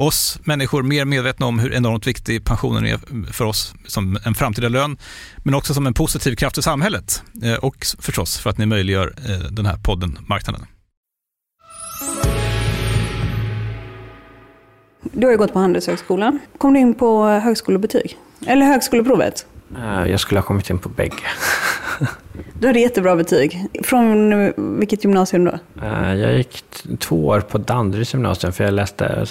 oss 0.00 0.40
människor 0.44 0.82
mer 0.82 1.04
medvetna 1.04 1.46
om 1.46 1.58
hur 1.58 1.72
enormt 1.72 2.06
viktig 2.06 2.44
pensionen 2.44 2.86
är 2.86 3.32
för 3.32 3.44
oss 3.44 3.74
som 3.86 4.18
en 4.24 4.34
framtida 4.34 4.68
lön, 4.68 4.98
men 5.44 5.54
också 5.54 5.74
som 5.74 5.86
en 5.86 5.94
positiv 5.94 6.36
kraft 6.36 6.58
i 6.58 6.62
samhället 6.62 7.22
eh, 7.42 7.54
och 7.54 7.86
förstås 7.98 8.38
för 8.38 8.50
att 8.50 8.58
ni 8.58 8.66
möjliggör 8.66 9.14
eh, 9.28 9.50
den 9.50 9.66
här 9.66 9.76
podden 9.76 10.18
Marknaden. 10.28 10.66
Du 15.02 15.26
har 15.26 15.32
ju 15.32 15.38
gått 15.38 15.52
på 15.52 15.58
Handelshögskolan. 15.58 16.38
Kom 16.58 16.74
du 16.74 16.80
in 16.80 16.94
på 16.94 17.26
högskolebetyg? 17.26 18.16
Eller 18.46 18.66
högskoleprovet? 18.66 19.46
Eh, 19.76 20.10
jag 20.10 20.20
skulle 20.20 20.40
ha 20.40 20.46
kommit 20.46 20.70
in 20.70 20.78
på 20.78 20.88
bägge. 20.88 21.14
Du 22.60 22.66
hade 22.66 22.80
jättebra 22.80 23.16
betyg. 23.16 23.66
Från 23.82 24.52
vilket 24.78 25.04
gymnasium 25.04 25.44
då? 25.44 25.58
Eh, 25.82 26.14
jag 26.14 26.36
gick 26.36 26.64
två 26.98 27.26
år 27.26 27.40
på 27.40 27.58
Danderyds 27.58 28.14
gymnasium 28.14 28.52
för 28.52 28.64
jag 28.64 28.74
läste 28.74 29.26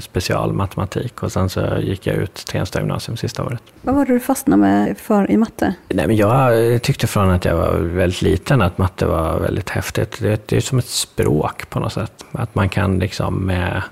specialmatematik 0.00 1.22
och 1.22 1.32
sen 1.32 1.48
så 1.48 1.60
gick 1.80 2.06
jag 2.06 2.16
ut 2.16 2.34
Tensta 2.34 2.78
gymnasium 2.78 3.16
sista 3.16 3.44
året. 3.44 3.62
Vad 3.82 3.94
var 3.94 4.06
det 4.06 4.12
du 4.12 4.20
fastnade 4.20 4.62
med 4.62 4.98
för 4.98 5.30
i 5.30 5.36
matte? 5.36 5.74
Nej, 5.88 6.06
men 6.06 6.16
jag 6.16 6.82
tyckte 6.82 7.06
från 7.06 7.30
att 7.30 7.44
jag 7.44 7.56
var 7.56 7.72
väldigt 7.78 8.22
liten 8.22 8.62
att 8.62 8.78
matte 8.78 9.06
var 9.06 9.38
väldigt 9.38 9.70
häftigt. 9.70 10.18
Det, 10.20 10.48
det 10.48 10.56
är 10.56 10.60
som 10.60 10.78
ett 10.78 10.88
språk 10.88 11.70
på 11.70 11.80
något 11.80 11.92
sätt. 11.92 12.24
Att 12.32 12.54
man 12.54 12.68
kan 12.68 12.98
liksom 12.98 13.34
med 13.34 13.82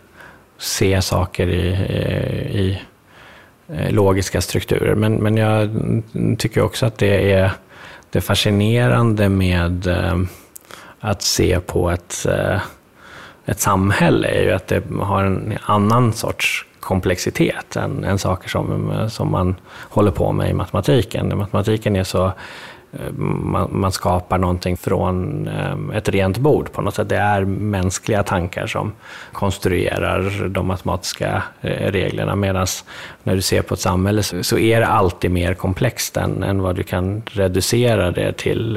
se 0.58 1.02
saker 1.02 1.48
i, 1.48 1.68
i, 1.68 2.80
i 3.88 3.92
logiska 3.92 4.40
strukturer. 4.40 4.94
Men, 4.94 5.14
men 5.14 5.36
jag 5.36 5.70
tycker 6.38 6.62
också 6.62 6.86
att 6.86 6.98
det 6.98 7.32
är, 7.32 7.52
det 8.10 8.20
fascinerande 8.20 9.28
med 9.28 9.86
eh, 9.86 10.18
att 11.00 11.22
se 11.22 11.60
på 11.60 11.90
ett, 11.90 12.26
eh, 12.26 12.60
ett 13.46 13.60
samhälle, 13.60 14.28
är 14.28 14.42
ju 14.42 14.52
att 14.52 14.66
det 14.66 14.82
har 15.00 15.24
en 15.24 15.58
annan 15.62 16.12
sorts 16.12 16.66
komplexitet 16.80 17.76
än, 17.76 18.04
än 18.04 18.18
saker 18.18 18.48
som, 18.48 18.92
som 19.10 19.30
man 19.30 19.54
håller 19.80 20.10
på 20.10 20.32
med 20.32 20.50
i 20.50 20.52
matematiken. 20.52 21.38
Matematiken 21.38 21.96
är 21.96 22.04
så 22.04 22.32
Eh, 22.92 23.12
man, 23.12 23.68
man, 23.72 23.92
skapar 23.92 24.38
någonting 24.38 24.76
från 24.76 25.48
eh, 25.48 25.96
ett 25.96 26.08
rent 26.08 26.38
bord 26.38 26.72
på 26.72 26.82
något 26.82 26.94
sätt. 26.94 27.08
Det 27.08 27.16
är 27.16 27.44
mänskliga 27.44 28.22
tankar 28.22 28.66
som 28.66 28.92
konstruerar 29.32 30.48
de 30.48 30.66
matematiska 30.66 31.42
eh, 31.60 31.92
reglerna. 31.92 32.36
Medan 32.36 32.66
när 33.22 33.34
du 33.34 33.42
ser 33.42 33.62
på 33.62 33.74
ett 33.74 33.80
samhälle 33.80 34.22
så 34.22 34.58
är 34.58 34.80
det 34.80 34.86
alltid 34.86 35.30
mer 35.30 35.54
komplext 35.54 36.16
än, 36.16 36.42
än 36.42 36.62
vad 36.62 36.76
du 36.76 36.82
kan 36.82 37.22
reducera 37.26 38.10
det 38.10 38.32
till 38.32 38.72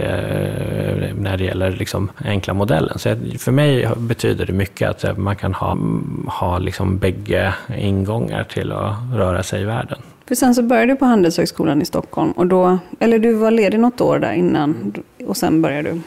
när 1.15 1.37
det 1.37 1.43
gäller 1.43 1.71
liksom 1.71 2.11
enkla 2.25 2.53
modellen. 2.53 2.99
Så 2.99 3.15
för 3.39 3.51
mig 3.51 3.89
betyder 3.97 4.45
det 4.45 4.53
mycket 4.53 5.05
att 5.05 5.17
man 5.17 5.35
kan 5.35 5.53
ha, 5.53 5.77
ha 6.27 6.57
liksom 6.57 6.97
bägge 6.97 7.53
ingångar 7.77 8.43
till 8.43 8.71
att 8.71 8.95
röra 9.13 9.43
sig 9.43 9.61
i 9.61 9.65
världen. 9.65 9.99
För 10.27 10.35
sen 10.35 10.55
så 10.55 10.63
började 10.63 10.93
du 10.93 10.95
på 10.95 11.05
Handelshögskolan 11.05 11.81
i 11.81 11.85
Stockholm. 11.85 12.31
Och 12.31 12.47
då, 12.47 12.77
eller 12.99 13.19
du 13.19 13.33
var 13.33 13.51
ledig 13.51 13.79
något 13.79 14.01
år 14.01 14.19
där 14.19 14.33
innan 14.33 14.93
och 15.27 15.37
sen 15.37 15.61
började 15.61 15.89
du. 15.89 16.01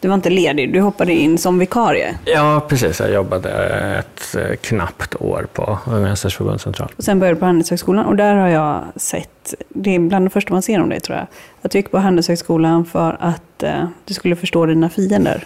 Du 0.00 0.08
var 0.08 0.14
inte 0.14 0.30
ledig, 0.30 0.72
du 0.72 0.80
hoppade 0.80 1.12
in 1.12 1.38
som 1.38 1.58
vikarie. 1.58 2.18
Ja, 2.24 2.66
precis. 2.68 3.00
Jag 3.00 3.12
jobbade 3.12 3.50
ett 3.98 4.36
eh, 4.36 4.56
knappt 4.56 5.14
år 5.20 5.46
på 5.52 5.78
Unga 5.86 6.16
förbundscentral. 6.16 6.92
Och 6.96 7.04
sen 7.04 7.18
började 7.18 7.36
du 7.36 7.40
på 7.40 7.46
Handelshögskolan 7.46 8.06
och 8.06 8.16
där 8.16 8.34
har 8.34 8.48
jag 8.48 8.84
sett, 8.96 9.54
det 9.68 9.94
är 9.94 9.98
bland 9.98 10.26
det 10.26 10.30
första 10.30 10.52
man 10.52 10.62
ser 10.62 10.80
om 10.80 10.88
dig 10.88 11.00
tror 11.00 11.18
jag, 11.18 11.26
att 11.62 11.70
du 11.70 11.78
gick 11.78 11.90
på 11.90 11.98
Handelshögskolan 11.98 12.84
för 12.84 13.16
att 13.20 13.62
eh, 13.62 13.84
du 14.04 14.14
skulle 14.14 14.36
förstå 14.36 14.66
dina 14.66 14.88
fiender. 14.88 15.44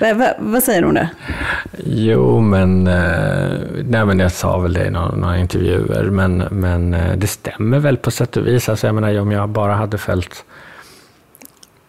Va, 0.00 0.34
vad 0.38 0.62
säger 0.62 0.82
du 0.82 0.88
om 0.88 0.94
det? 0.94 1.08
Jo, 1.84 2.40
men, 2.40 2.86
eh, 2.86 3.50
nej, 3.84 4.06
men 4.06 4.18
jag 4.18 4.32
sa 4.32 4.58
väl 4.58 4.72
det 4.72 4.86
i 4.86 4.90
några, 4.90 5.16
några 5.16 5.38
intervjuer, 5.38 6.04
men, 6.10 6.38
men 6.50 6.94
eh, 6.94 7.16
det 7.16 7.26
stämmer 7.26 7.78
väl 7.78 7.96
på 7.96 8.10
sätt 8.10 8.36
och 8.36 8.46
vis. 8.46 8.68
Alltså, 8.68 8.86
jag 8.86 8.94
menar, 8.94 9.20
om 9.20 9.32
jag 9.32 9.48
bara 9.48 9.74
hade 9.74 9.98
följt 9.98 10.44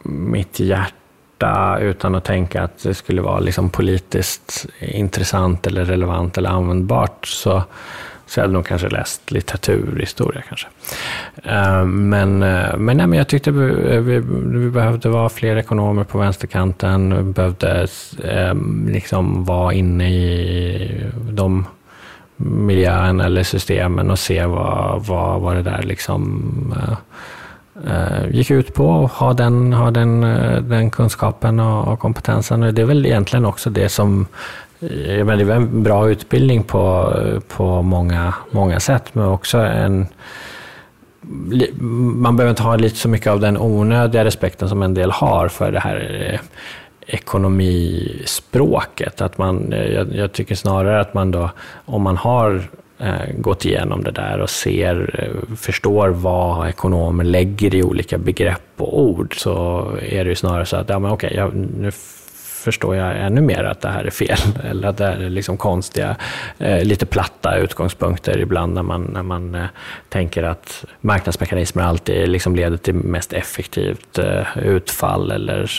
mitt 0.04 0.60
hjärta 0.60 1.78
utan 1.82 2.15
att 2.15 2.24
tänka 2.24 2.63
att 2.63 2.84
det 2.84 2.93
skulle 2.93 3.22
vara 3.22 3.39
liksom 3.39 3.69
politiskt 3.69 4.65
intressant 4.80 5.67
eller 5.67 5.86
relevant 5.86 6.38
eller 6.38 6.50
användbart 6.50 7.28
så 7.28 7.63
så 8.29 8.39
jag 8.39 8.43
hade 8.43 8.53
nog 8.53 8.65
kanske 8.65 8.89
läst 8.89 9.31
litteraturhistoria 9.31 10.41
kanske. 10.47 10.67
Eh, 11.43 11.85
men, 11.85 12.43
eh, 12.43 12.77
men, 12.77 12.97
nej, 12.97 13.07
men 13.07 13.13
jag 13.13 13.27
tyckte 13.27 13.51
vi, 13.51 13.95
eh, 13.95 14.01
vi, 14.01 14.19
vi 14.59 14.69
behövde 14.69 15.09
vara 15.09 15.29
fler 15.29 15.55
ekonomer 15.55 16.03
på 16.03 16.17
vänsterkanten. 16.17 17.27
Vi 17.27 17.33
behövde 17.33 17.87
liksom 18.87 19.43
vara 19.43 19.73
inne 19.73 20.09
i 20.09 21.11
de 21.31 21.65
miljön 22.37 23.21
eller 23.21 23.43
systemen 23.43 24.11
och 24.11 24.19
se 24.19 24.45
vad, 24.45 25.05
vad, 25.05 25.41
vad 25.41 25.55
det 25.55 25.61
där 25.61 25.83
liksom 25.83 26.73
gick 28.29 28.51
ut 28.51 28.73
på 28.73 28.89
och 28.89 29.09
ha 29.09 29.33
den, 29.33 29.73
ha 29.73 29.91
den, 29.91 30.21
den 30.69 30.91
kunskapen 30.91 31.59
och, 31.59 31.93
och 31.93 31.99
kompetensen. 31.99 32.63
Och 32.63 32.73
det 32.73 32.81
är 32.81 32.85
väl 32.85 33.05
egentligen 33.05 33.45
också 33.45 33.69
det 33.69 33.89
som 33.89 34.27
jag 34.79 35.27
menar, 35.27 35.43
det 35.43 35.53
är 35.53 35.55
en 35.55 35.83
bra 35.83 36.09
utbildning 36.09 36.63
på, 36.63 37.13
på 37.47 37.81
många, 37.81 38.33
många 38.51 38.79
sätt, 38.79 39.15
men 39.15 39.25
också 39.25 39.57
en 39.57 40.07
man 41.71 42.37
behöver 42.37 42.49
inte 42.49 42.63
ha 42.63 42.75
lite 42.75 42.95
så 42.95 43.09
mycket 43.09 43.27
av 43.27 43.39
den 43.39 43.57
onödiga 43.57 44.25
respekten 44.25 44.69
som 44.69 44.83
en 44.83 44.93
del 44.93 45.11
har 45.11 45.47
för 45.47 45.71
det 45.71 45.79
här 45.79 46.29
eh, 46.31 46.39
ekonomispråket. 47.07 49.21
Att 49.21 49.37
man, 49.37 49.73
eh, 49.73 49.93
jag, 49.93 50.15
jag 50.15 50.31
tycker 50.31 50.55
snarare 50.55 51.01
att 51.01 51.13
man 51.13 51.31
då, 51.31 51.49
om 51.85 52.01
man 52.01 52.17
har 52.17 52.61
eh, 52.99 53.33
gått 53.37 53.65
igenom 53.65 54.03
det 54.03 54.11
där 54.11 54.39
och 54.39 54.49
ser, 54.49 55.29
förstår 55.57 56.09
vad 56.09 56.69
ekonomer 56.69 57.23
lägger 57.23 57.75
i 57.75 57.83
olika 57.83 58.17
begrepp 58.17 58.71
och 58.77 59.01
ord, 59.01 59.33
så 59.37 59.85
är 60.01 60.23
det 60.23 60.29
ju 60.29 60.35
snarare 60.35 60.65
så 60.65 60.77
att, 60.77 60.89
ja 60.89 60.99
men 60.99 61.11
okej, 61.11 61.33
jag, 61.35 61.55
nu 61.55 61.91
förstår 62.60 62.95
jag 62.95 63.26
ännu 63.26 63.41
mer 63.41 63.63
att 63.63 63.82
det 63.82 63.89
här 63.89 64.04
är 64.04 64.10
fel. 64.10 64.38
Eller 64.69 64.88
att 64.88 64.98
det 64.98 65.06
här 65.06 65.17
är 65.17 65.30
liksom 65.30 65.58
konstiga, 65.58 66.15
eh, 66.58 66.84
lite 66.84 67.06
platta 67.06 67.58
utgångspunkter 67.58 68.38
ibland 68.38 68.74
när 68.74 68.84
man, 68.84 69.04
när 69.04 69.24
man 69.24 69.56
eh, 69.56 69.65
tänker 70.10 70.43
att 70.43 70.86
marknadsmekanismer 71.02 71.84
alltid 71.84 72.30
liksom 72.30 72.56
leder 72.56 72.78
till 72.78 72.93
mest 72.93 73.34
effektivt 73.34 74.17
eh, 74.17 74.58
utfall. 74.58 75.32
Eller, 75.32 75.69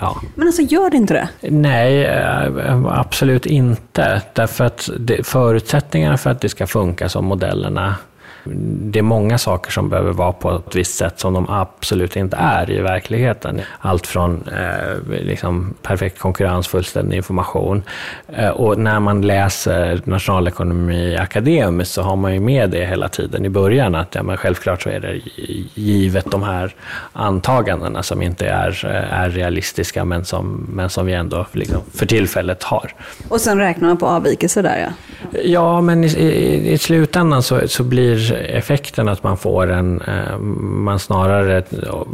ja. 0.00 0.20
Men 0.34 0.46
alltså 0.46 0.62
gör 0.62 0.90
det 0.90 0.96
inte 0.96 1.14
det? 1.14 1.50
Nej, 1.50 2.10
absolut 2.88 3.46
inte. 3.46 4.22
Därför 4.32 4.64
att 4.64 4.90
det, 4.98 5.26
förutsättningarna 5.26 6.16
för 6.16 6.30
att 6.30 6.40
det 6.40 6.48
ska 6.48 6.66
funka 6.66 7.08
som 7.08 7.24
modellerna 7.24 7.94
det 8.44 8.98
är 8.98 9.02
många 9.02 9.38
saker 9.38 9.70
som 9.70 9.88
behöver 9.88 10.12
vara 10.12 10.32
på 10.32 10.50
ett 10.50 10.74
visst 10.74 10.96
sätt 10.96 11.20
som 11.20 11.34
de 11.34 11.48
absolut 11.48 12.16
inte 12.16 12.36
är 12.36 12.70
i 12.70 12.80
verkligheten. 12.80 13.60
Allt 13.80 14.06
från 14.06 14.48
eh, 14.48 15.20
liksom 15.22 15.74
perfekt 15.82 16.18
konkurrens, 16.18 16.68
fullständig 16.68 17.16
information. 17.16 17.82
Eh, 18.28 18.48
och 18.48 18.78
när 18.78 19.00
man 19.00 19.22
läser 19.22 20.02
nationalekonomi 20.04 21.16
akademiskt 21.16 21.94
så 21.94 22.02
har 22.02 22.16
man 22.16 22.34
ju 22.34 22.40
med 22.40 22.70
det 22.70 22.86
hela 22.86 23.08
tiden 23.08 23.44
i 23.44 23.48
början. 23.48 23.94
Att 23.94 24.14
ja, 24.14 24.22
men 24.22 24.36
självklart 24.36 24.82
så 24.82 24.88
är 24.88 25.00
det 25.00 25.20
givet 25.74 26.30
de 26.30 26.42
här 26.42 26.74
antagandena 27.12 28.02
som 28.02 28.22
inte 28.22 28.46
är, 28.46 28.86
eh, 28.86 29.20
är 29.20 29.30
realistiska 29.30 30.04
men 30.04 30.24
som, 30.24 30.66
men 30.72 30.90
som 30.90 31.06
vi 31.06 31.12
ändå 31.12 31.46
liksom 31.52 31.80
för 31.94 32.06
tillfället 32.06 32.62
har. 32.62 32.94
Och 33.28 33.40
sen 33.40 33.58
räknar 33.58 33.88
man 33.88 33.96
på 33.96 34.06
avvikelser 34.06 34.62
där 34.62 34.78
ja? 34.78 34.92
Ja, 35.32 35.80
men 35.80 36.04
i, 36.04 36.08
i, 36.08 36.72
i 36.72 36.78
slutändan 36.78 37.42
så, 37.42 37.68
så 37.68 37.82
blir 37.82 38.32
effekten 38.32 39.08
att 39.08 39.22
man 39.22 39.36
får 39.36 39.70
en, 39.70 40.00
eh, 40.00 40.38
man 40.38 40.98
snarare 40.98 41.64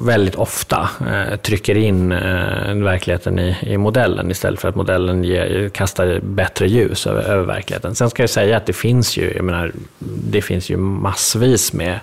väldigt 0.01 0.35
ofta 0.35 0.89
eh, 1.01 1.37
trycker 1.37 1.77
in 1.77 2.13
eh, 2.13 2.75
verkligheten 2.75 3.39
i, 3.39 3.57
i 3.61 3.77
modellen 3.79 4.31
istället 4.31 4.61
för 4.61 4.69
att 4.69 4.75
modellen 4.75 5.25
ger, 5.25 5.69
kastar 5.69 6.21
bättre 6.23 6.69
ljus 6.69 7.07
över, 7.07 7.23
över 7.23 7.45
verkligheten. 7.45 7.95
Sen 7.95 8.11
ska 8.11 8.23
jag 8.23 8.31
säga 8.31 8.57
att 8.57 8.67
det 8.67 8.73
finns 8.73 9.17
ju, 9.17 9.33
jag 9.37 9.45
menar, 9.45 9.73
det 9.99 10.43
finns 10.43 10.71
ju 10.71 10.77
massvis 10.77 11.73
med 11.73 12.01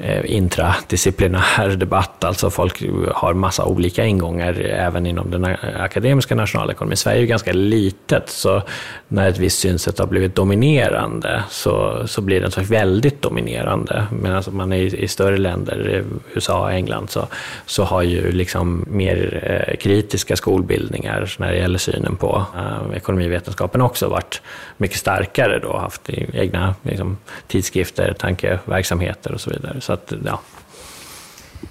Eh, 0.00 0.30
intradisciplinär 0.34 1.76
debatt, 1.76 2.24
alltså 2.24 2.50
folk 2.50 2.82
har 3.12 3.34
massa 3.34 3.64
olika 3.64 4.04
ingångar 4.04 4.60
även 4.60 5.06
inom 5.06 5.30
den 5.30 5.44
akademiska 5.76 6.34
nationalekonomin. 6.34 6.96
Sverige 6.96 7.18
är 7.18 7.20
ju 7.20 7.26
ganska 7.26 7.52
litet, 7.52 8.28
så 8.28 8.62
när 9.08 9.28
ett 9.28 9.38
visst 9.38 9.58
synsätt 9.58 9.98
har 9.98 10.06
blivit 10.06 10.34
dominerande 10.34 11.42
så, 11.50 12.02
så 12.06 12.20
blir 12.20 12.40
det 12.40 12.50
så 12.50 12.60
väldigt 12.60 13.22
dominerande. 13.22 14.06
Medan 14.10 14.36
alltså, 14.36 14.50
man 14.50 14.72
är 14.72 14.76
i, 14.76 15.02
i 15.02 15.08
större 15.08 15.36
länder, 15.36 16.04
USA, 16.34 16.60
och 16.60 16.72
England, 16.72 17.10
så, 17.10 17.26
så 17.66 17.84
har 17.84 18.02
ju 18.02 18.32
liksom 18.32 18.84
mer 18.90 19.40
eh, 19.42 19.76
kritiska 19.76 20.36
skolbildningar 20.36 21.34
när 21.38 21.52
det 21.52 21.58
gäller 21.58 21.78
synen 21.78 22.16
på 22.16 22.44
eh, 22.56 22.96
ekonomivetenskapen 22.96 23.80
också 23.80 24.08
varit 24.08 24.42
mycket 24.76 24.98
starkare 24.98 25.58
då, 25.58 25.76
haft 25.76 26.10
egna 26.32 26.74
liksom, 26.82 27.16
tidskrifter, 27.46 28.14
tankeverksamheter 28.18 29.32
och 29.32 29.40
så 29.40 29.50
vidare. 29.50 29.80
Så 29.88 29.92
att, 29.92 30.12
ja, 30.24 30.40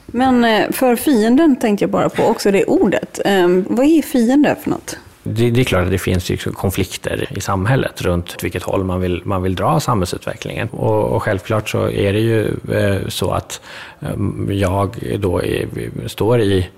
men 0.06 0.46
eh, 0.46 0.72
för 0.72 0.96
fienden 0.96 1.56
tänkte 1.56 1.84
jag 1.84 1.92
bara 1.92 2.10
på 2.10 2.24
också 2.24 2.52
det 2.52 2.66
ordet. 2.66 3.20
Ehm, 3.26 3.66
vad 3.70 3.86
är 3.86 4.02
fiende 4.02 4.56
för 4.64 4.70
något? 4.70 4.98
Det, 5.24 5.50
det, 5.50 5.60
är 5.62 5.64
klart 5.64 5.84
att 5.84 5.92
det 5.92 5.98
finns 5.98 6.30
ju 6.30 6.38
konflikter 6.38 7.28
i 7.38 7.42
samhället 7.42 8.02
runt 8.02 8.44
vilket 8.44 8.64
håll 8.64 8.84
man 8.84 9.02
vill, 9.02 9.22
man 9.26 9.44
vill 9.44 9.56
dra 9.56 9.80
samhällsutvecklingen. 9.80 10.68
Och, 10.70 11.04
och 11.04 11.24
självklart 11.24 11.70
så 11.70 11.90
är 11.90 12.14
det 12.14 12.20
ju 12.20 12.48
eh, 12.74 13.08
så 13.08 13.32
att 13.32 13.62
eh, 14.00 14.16
jag 14.50 15.18
då 15.20 15.44
är, 15.44 15.68
står 16.08 16.42
i 16.42 16.70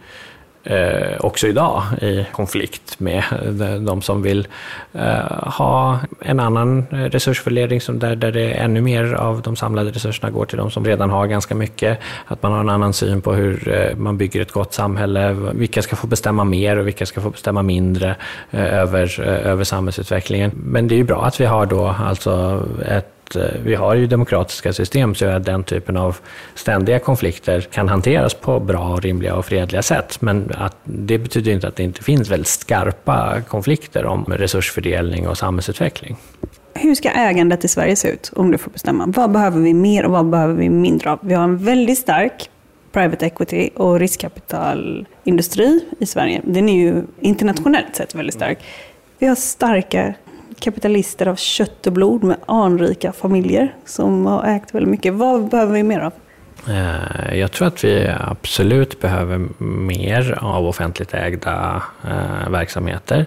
eh, 0.64 1.18
också 1.20 1.48
idag 1.48 1.84
i 2.02 2.26
konflikt 2.32 3.00
med 3.00 3.24
eh, 3.62 3.76
de 3.76 4.02
som 4.02 4.22
vill 4.22 4.48
eh, 4.94 5.48
ha 5.58 6.00
en 6.20 6.40
annan 6.40 6.86
resursfördelning 6.92 7.82
som 7.82 8.00
där, 8.00 8.16
där 8.16 8.32
det 8.32 8.52
ännu 8.52 8.82
mer 8.82 9.14
av 9.14 9.42
de 9.42 9.56
samlade 9.56 9.92
resurserna 9.92 10.32
går 10.32 10.46
till 10.46 10.58
de 10.58 10.72
som 10.72 10.86
redan 10.86 11.10
har 11.10 11.28
ganska 11.28 11.56
mycket. 11.56 12.00
Att 12.26 12.44
man 12.44 12.52
har 12.52 12.60
en 12.60 12.70
annan 12.70 12.94
syn 12.94 13.22
på 13.22 13.34
hur 13.34 13.74
eh, 13.74 13.98
man 13.98 14.18
bygger 14.18 14.42
ett 14.42 14.52
gott 14.52 14.74
samhälle. 14.74 15.34
Vilka 15.54 15.82
ska 15.82 15.96
få 15.96 16.08
bestämma 16.08 16.44
mer 16.44 16.78
och 16.78 16.88
vilka 16.88 17.06
ska 17.06 17.22
få 17.22 17.30
bestämma 17.30 17.64
mindre 17.64 18.16
eh, 18.52 18.74
över, 18.74 19.20
eh, 19.20 19.52
över 19.52 19.64
samhällsutvecklingen. 19.64 20.52
Men 20.56 20.88
det 20.88 20.96
är 20.96 20.98
ju 20.98 21.04
bra 21.04 21.26
att 21.26 21.42
vi 21.42 21.46
har 21.46 21.66
då 21.66 21.96
alltså 22.00 22.66
ett 22.86 23.19
Eh, 23.36 23.42
vi 23.64 23.76
har 23.76 23.96
ju 23.96 24.08
demokratiska 24.08 24.74
system 24.74 25.16
så 25.16 25.26
att 25.26 25.46
den 25.46 25.64
typen 25.64 25.98
av 25.98 26.18
ständiga 26.56 27.00
konflikter 27.00 27.62
kan 27.62 27.90
hanteras 27.90 28.34
på 28.34 28.60
bra, 28.60 29.00
rimliga 29.02 29.36
och 29.36 29.46
fredliga 29.46 29.82
sätt. 29.82 30.22
Men 30.22 30.52
att, 30.56 30.76
det 30.84 31.18
betyder 31.18 31.52
inte 31.52 31.68
att 31.68 31.76
det 31.76 31.84
inte 31.84 32.04
finns 32.04 32.30
väldigt 32.30 32.48
skarpa 32.48 33.42
konflikter 33.48 34.06
om 34.06 34.26
resursfördelning 34.26 35.28
och 35.28 35.38
samhällsutveckling. 35.38 36.18
Hur 36.74 36.96
ska 36.96 37.10
ägandet 37.10 37.66
i 37.66 37.68
Sverige 37.68 37.96
se 37.96 38.10
ut 38.10 38.32
om 38.36 38.52
du 38.52 38.58
får 38.58 38.72
bestämma? 38.72 39.06
Vad 39.08 39.32
behöver 39.32 39.60
vi 39.60 39.74
mer 39.74 40.06
och 40.06 40.12
vad 40.12 40.30
behöver 40.30 40.54
vi 40.54 40.70
mindre 40.70 41.12
av? 41.12 41.20
Vi 41.22 41.34
har 41.34 41.44
en 41.44 41.58
väldigt 41.58 41.98
stark 41.98 42.50
private 42.92 43.26
equity 43.26 43.70
och 43.76 44.00
riskkapitalindustri 44.00 45.86
i 46.00 46.06
Sverige. 46.06 46.42
Den 46.44 46.70
är 46.70 46.74
ju 46.74 47.04
internationellt 47.20 47.96
sett 47.96 48.16
väldigt 48.16 48.36
stark. 48.36 48.60
Vi 49.20 49.28
har 49.28 49.36
starka 49.36 50.14
kapitalister 50.60 51.28
av 51.28 51.36
kött 51.36 51.88
och 51.88 51.94
blod 51.94 52.24
med 52.24 52.38
anrika 52.46 53.12
familjer 53.12 53.76
som 53.86 54.26
har 54.26 54.44
ägt 54.44 54.76
väldigt 54.76 54.92
mycket. 54.92 55.14
Vad 55.14 55.50
behöver 55.50 55.74
vi 55.74 55.84
mer 55.84 56.00
av? 56.00 56.14
Eh, 56.68 57.38
jag 57.40 57.52
tror 57.52 57.68
att 57.68 57.84
vi 57.84 58.12
absolut 58.20 59.02
behöver 59.02 59.48
mer 59.64 60.38
av 60.42 60.68
offentligt 60.68 61.14
ägda 61.14 61.84
eh, 62.04 62.50
verksamheter. 62.50 63.26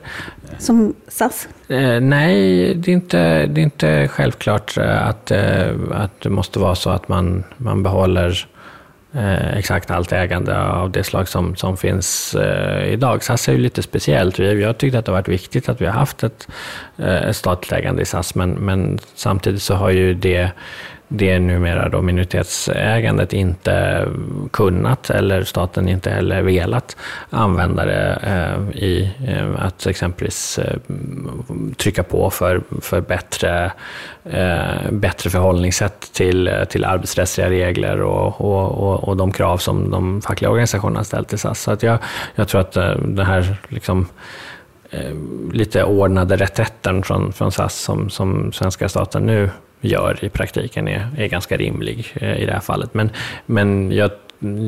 Som 0.58 0.94
SAS? 1.08 1.48
Eh, 1.68 2.00
nej, 2.00 2.74
det 2.74 2.90
är 2.90 2.94
inte, 2.94 3.46
det 3.46 3.60
är 3.60 3.62
inte 3.62 4.08
självklart 4.08 4.78
att, 4.78 5.32
att 5.90 6.20
det 6.20 6.30
måste 6.30 6.58
vara 6.58 6.74
så 6.74 6.90
att 6.90 7.08
man, 7.08 7.44
man 7.56 7.82
behåller 7.82 8.46
eh, 9.14 9.56
exakt 9.58 9.90
allt 9.90 10.12
ägande 10.12 10.62
av 10.62 10.90
det 10.90 11.04
slag 11.04 11.28
som, 11.28 11.56
som 11.56 11.76
finns 11.76 12.34
eh, 12.34 12.92
idag. 12.92 13.24
SAS 13.24 13.48
är 13.48 13.52
ju 13.52 13.58
lite 13.58 13.82
speciellt. 13.82 14.38
Vi, 14.38 14.62
jag 14.62 14.78
tyckte 14.78 14.98
att 14.98 15.04
det 15.04 15.12
har 15.12 15.18
varit 15.18 15.28
viktigt 15.28 15.68
att 15.68 15.80
vi 15.80 15.86
har 15.86 15.92
haft 15.92 16.22
ett, 16.22 16.48
eh, 16.98 17.22
ett 17.28 17.36
statligt 17.36 17.72
ägande 17.72 18.02
i 18.02 18.04
SAS, 18.04 18.34
men, 18.34 18.50
men 18.50 18.98
samtidigt 19.14 19.62
så 19.62 19.74
har 19.74 19.90
ju 19.90 20.14
det 20.14 20.50
det 21.14 21.38
numera 21.38 21.88
då 21.88 22.02
minoritetsägandet 22.02 23.32
inte 23.32 24.06
kunnat 24.50 25.10
eller 25.10 25.44
staten 25.44 25.88
inte 25.88 26.10
heller 26.10 26.42
velat 26.42 26.96
använda 27.30 27.84
det 27.84 28.18
eh, 28.22 28.82
i 28.82 29.10
eh, 29.28 29.64
att 29.64 29.86
exempelvis 29.86 30.58
eh, 30.58 30.76
trycka 31.76 32.02
på 32.02 32.30
för, 32.30 32.62
för 32.80 33.00
bättre, 33.00 33.72
eh, 34.24 34.90
bättre 34.90 35.30
förhållningssätt 35.30 36.12
till, 36.12 36.48
eh, 36.48 36.64
till 36.64 36.84
arbetsrättsliga 36.84 37.50
regler 37.50 38.00
och, 38.00 38.40
och, 38.40 38.70
och, 38.70 39.08
och 39.08 39.16
de 39.16 39.32
krav 39.32 39.58
som 39.58 39.90
de 39.90 40.22
fackliga 40.22 40.50
organisationerna 40.50 41.04
ställt 41.04 41.28
till 41.28 41.38
SAS. 41.38 41.60
Så 41.60 41.70
att 41.70 41.82
jag, 41.82 41.98
jag 42.34 42.48
tror 42.48 42.60
att 42.60 42.76
eh, 42.76 42.96
det 42.96 43.24
här 43.24 43.56
liksom, 43.68 44.08
lite 45.52 45.84
ordnade 45.84 46.36
reträtten 46.36 47.02
från, 47.02 47.32
från 47.32 47.52
SAS 47.52 47.74
som, 47.74 48.10
som 48.10 48.52
svenska 48.52 48.88
staten 48.88 49.26
nu 49.26 49.50
gör 49.82 50.24
i 50.24 50.28
praktiken 50.28 50.88
är, 50.88 51.08
är 51.18 51.26
ganska 51.26 51.56
rimlig 51.56 52.12
eh, 52.14 52.42
i 52.42 52.46
det 52.46 52.52
här 52.52 52.60
fallet. 52.60 52.94
Men, 52.94 53.10
men 53.46 53.92
jag 53.92 54.10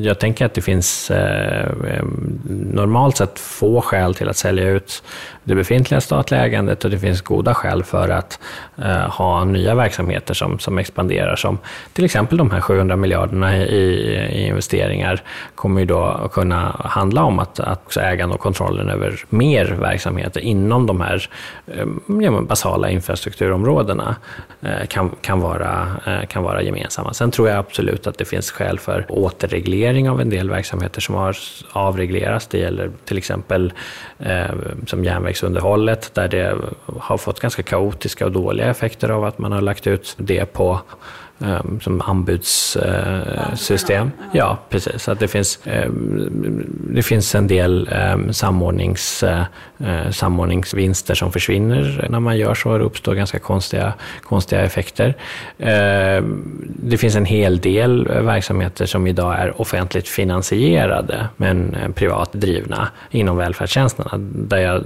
jag 0.03 0.19
tänker 0.19 0.47
att 0.47 0.55
det 0.55 0.63
finns 0.63 1.11
eh, 1.11 1.65
eh 1.65 2.05
normalt 2.49 3.17
sett 3.17 3.39
få 3.39 3.81
skäl 3.81 4.15
till 4.15 4.29
att 4.29 4.37
sälja 4.37 4.69
ut 4.69 5.03
det 5.45 5.55
befintliga 5.55 6.01
statliga 6.01 6.45
ägandet 6.45 6.85
och 6.85 6.91
det 6.91 6.99
finns 6.99 7.23
goda 7.23 7.55
skäl 7.55 7.85
för 7.85 8.09
att 8.09 8.39
eh, 8.77 9.11
ha 9.11 9.45
nya 9.45 9.75
verksamheter 9.75 10.35
som, 10.35 10.59
som 10.59 10.79
expanderar. 10.79 11.37
Som 11.37 11.59
till 11.93 12.05
exempel 12.05 12.39
de 12.39 12.51
här 12.51 12.61
700 12.61 12.97
miljarderna 12.97 13.57
i, 13.57 13.85
i 14.33 14.47
investeringar 14.47 15.23
kommer 15.55 15.81
ju 15.81 15.87
då 15.87 16.03
att 16.03 16.33
kunna 16.33 16.77
handla 16.85 17.25
om 17.25 17.39
att, 17.39 17.61
att 17.61 17.85
också 17.85 18.01
ägande 18.01 18.35
och 18.35 18.41
kontrollen 18.41 18.89
över 18.89 19.25
mer 19.29 19.65
verksamheter 19.65 20.41
inom 20.41 20.87
de 20.87 21.01
här 21.01 21.29
eh, 21.67 22.41
basala 22.41 22.91
infrastrukturområdena 22.91 24.17
eh, 24.63 24.87
kan, 24.89 25.11
kan, 25.21 25.41
vara, 25.41 25.87
eh, 26.07 26.27
kan 26.27 26.43
vara 26.43 26.63
gemensamma. 26.63 27.15
Sen 27.15 27.31
tror 27.31 27.49
jag 27.49 27.59
absolut 27.59 28.07
att 28.07 28.19
det 28.19 28.25
finns 28.25 28.51
skäl 28.51 28.79
för 28.79 29.07
återreglering 29.09 30.11
av 30.11 30.21
en 30.21 30.31
del 30.31 30.51
verksamheter 30.51 31.01
som 31.01 31.15
har 31.15 31.37
avreglerats. 31.73 32.47
Det 32.47 32.59
gäller 32.59 32.91
till 33.05 33.19
exempel 33.19 33.73
eh, 34.19 34.55
som 34.87 35.05
järnvägsunderhållet 35.35 36.15
där 36.15 36.29
det 36.29 36.57
har 36.87 37.19
fått 37.19 37.41
ganska 37.41 37.63
kaotiska 37.63 38.25
och 38.25 38.33
dåliga 38.33 38.71
effekter 38.71 39.09
av 39.09 39.25
att 39.25 39.39
man 39.39 39.53
har 39.53 39.61
lagt 39.61 39.87
ut 39.87 40.15
det 40.19 40.53
på 40.53 40.81
um, 41.39 41.81
som 41.81 42.01
anbudssystem. 42.01 44.11
Ja, 44.33 44.59
precis. 44.71 45.09
Att 45.09 45.21
det, 45.21 45.29
finns, 45.29 45.59
um, 45.87 46.65
det 46.95 47.03
finns 47.03 47.35
en 47.35 47.47
del 47.47 47.91
um, 48.15 48.33
samordnings, 48.33 49.23
uh, 49.23 49.43
Eh, 49.85 50.11
samordningsvinster 50.11 51.15
som 51.15 51.33
försvinner 51.33 52.07
när 52.11 52.21
man 52.21 52.39
gör 52.39 52.55
så. 52.55 52.79
Det 52.79 52.85
uppstår 52.85 53.15
ganska 53.15 53.39
konstiga, 53.39 53.93
konstiga 54.23 54.63
effekter. 54.63 55.15
Eh, 55.59 56.23
det 56.67 56.99
finns 56.99 57.17
en 57.17 57.25
hel 57.25 57.59
del 57.59 58.09
verksamheter 58.09 58.87
som 58.87 59.07
idag 59.07 59.39
är 59.39 59.61
offentligt 59.61 60.09
finansierade 60.09 61.29
men 61.37 61.75
eh, 61.75 61.91
privat 61.93 62.33
drivna 62.33 62.89
inom 63.11 63.37
välfärdstjänsterna 63.37 64.11
där 64.35 64.59
jag 64.59 64.83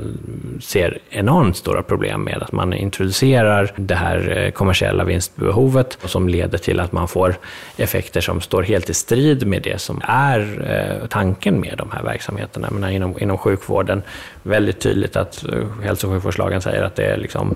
ser 0.60 0.98
enormt 1.10 1.56
stora 1.56 1.82
problem 1.82 2.22
med 2.22 2.42
att 2.42 2.52
man 2.52 2.72
introducerar 2.72 3.72
det 3.76 3.94
här 3.94 4.50
kommersiella 4.54 5.04
vinstbehovet 5.04 5.98
som 6.04 6.28
leder 6.28 6.58
till 6.58 6.80
att 6.80 6.92
man 6.92 7.08
får 7.08 7.34
effekter 7.76 8.20
som 8.20 8.40
står 8.40 8.62
helt 8.62 8.90
i 8.90 8.94
strid 8.94 9.46
med 9.46 9.62
det 9.62 9.80
som 9.80 10.02
är 10.04 11.06
tanken 11.10 11.60
med 11.60 11.74
de 11.78 11.90
här 11.90 12.02
verksamheterna. 12.02 12.68
Men 12.70 12.90
inom, 12.90 13.18
inom 13.18 13.38
sjukvården 13.38 14.02
väldigt 14.42 14.86
tydligt 14.88 15.16
att 15.16 15.44
hälso 15.82 16.06
och 16.06 16.12
sjukvårdslagen 16.12 16.62
säger 16.62 16.82
att 16.82 16.96
det 16.96 17.04
är 17.04 17.16
liksom 17.16 17.54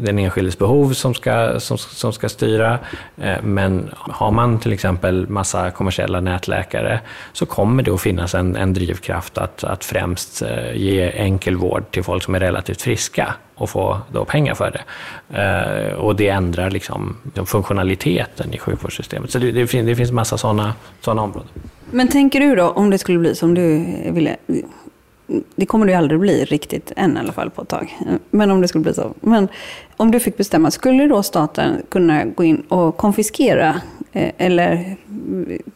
den 0.00 0.18
enskildes 0.18 0.58
behov 0.58 0.92
som 0.92 1.14
ska, 1.14 1.60
som, 1.60 1.78
som 1.78 2.12
ska 2.12 2.28
styra. 2.28 2.78
Eh, 3.16 3.42
men 3.42 3.90
har 3.94 4.30
man 4.30 4.58
till 4.58 4.72
exempel 4.72 5.28
massa 5.28 5.70
kommersiella 5.70 6.20
nätläkare 6.20 7.00
så 7.32 7.46
kommer 7.46 7.82
det 7.82 7.90
att 7.90 8.00
finnas 8.00 8.34
en, 8.34 8.56
en 8.56 8.74
drivkraft 8.74 9.38
att, 9.38 9.64
att 9.64 9.84
främst 9.84 10.42
eh, 10.42 10.76
ge 10.76 11.10
enkel 11.10 11.56
vård 11.56 11.90
till 11.90 12.02
folk 12.02 12.22
som 12.22 12.34
är 12.34 12.40
relativt 12.40 12.82
friska 12.82 13.34
och 13.54 13.70
få 13.70 13.98
då 14.12 14.24
pengar 14.24 14.54
för 14.54 14.70
det. 14.70 14.82
Eh, 15.40 15.94
och 15.94 16.16
det 16.16 16.28
ändrar 16.28 16.70
liksom 16.70 17.16
funktionaliteten 17.46 18.54
i 18.54 18.58
sjukvårdssystemet. 18.58 19.30
Så 19.30 19.38
det, 19.38 19.52
det, 19.52 19.66
finns, 19.66 19.86
det 19.86 19.96
finns 19.96 20.12
massa 20.12 20.38
sådana 20.38 20.74
såna 21.00 21.22
områden. 21.22 21.48
Men 21.90 22.08
tänker 22.08 22.40
du 22.40 22.54
då, 22.54 22.68
om 22.68 22.90
det 22.90 22.98
skulle 22.98 23.18
bli 23.18 23.34
som 23.34 23.54
du 23.54 23.86
ville, 24.10 24.36
det 25.56 25.66
kommer 25.66 25.86
det 25.86 25.92
ju 25.92 25.98
aldrig 25.98 26.20
bli 26.20 26.44
riktigt 26.44 26.92
än 26.96 27.16
i 27.16 27.20
alla 27.20 27.32
fall 27.32 27.50
på 27.50 27.62
ett 27.62 27.68
tag. 27.68 27.98
Men 28.30 28.50
om 28.50 28.60
det 28.60 28.68
skulle 28.68 28.84
bli 28.84 28.94
så. 28.94 29.14
Men 29.20 29.48
om 29.96 30.10
du 30.10 30.20
fick 30.20 30.36
bestämma, 30.36 30.70
skulle 30.70 31.06
då 31.06 31.22
staten 31.22 31.82
kunna 31.88 32.24
gå 32.24 32.44
in 32.44 32.60
och 32.68 32.96
konfiskera 32.96 33.80
eh, 34.12 34.32
eller 34.38 34.96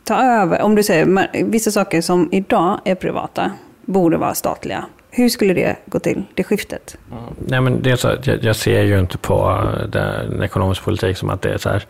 ta 0.04 0.22
över? 0.22 0.62
Om 0.62 0.74
du 0.74 0.82
säger 0.82 1.44
vissa 1.44 1.70
saker 1.70 2.00
som 2.00 2.28
idag 2.32 2.80
är 2.84 2.94
privata 2.94 3.52
borde 3.84 4.16
vara 4.16 4.34
statliga. 4.34 4.84
Hur 5.10 5.28
skulle 5.28 5.54
det 5.54 5.76
gå 5.86 5.98
till, 5.98 6.22
det 6.34 6.44
skiftet? 6.44 6.96
Mm. 7.10 7.22
Nej, 7.38 7.60
men 7.60 7.82
det 7.82 7.90
är 7.90 7.96
så, 7.96 8.16
jag, 8.22 8.44
jag 8.44 8.56
ser 8.56 8.82
ju 8.82 8.98
inte 8.98 9.18
på 9.18 9.68
eh, 9.74 9.88
den 9.88 10.42
ekonomiska 10.42 10.84
politik 10.84 11.16
som 11.16 11.30
att 11.30 11.42
det 11.42 11.52
är 11.52 11.58
så 11.58 11.68
här 11.68 11.86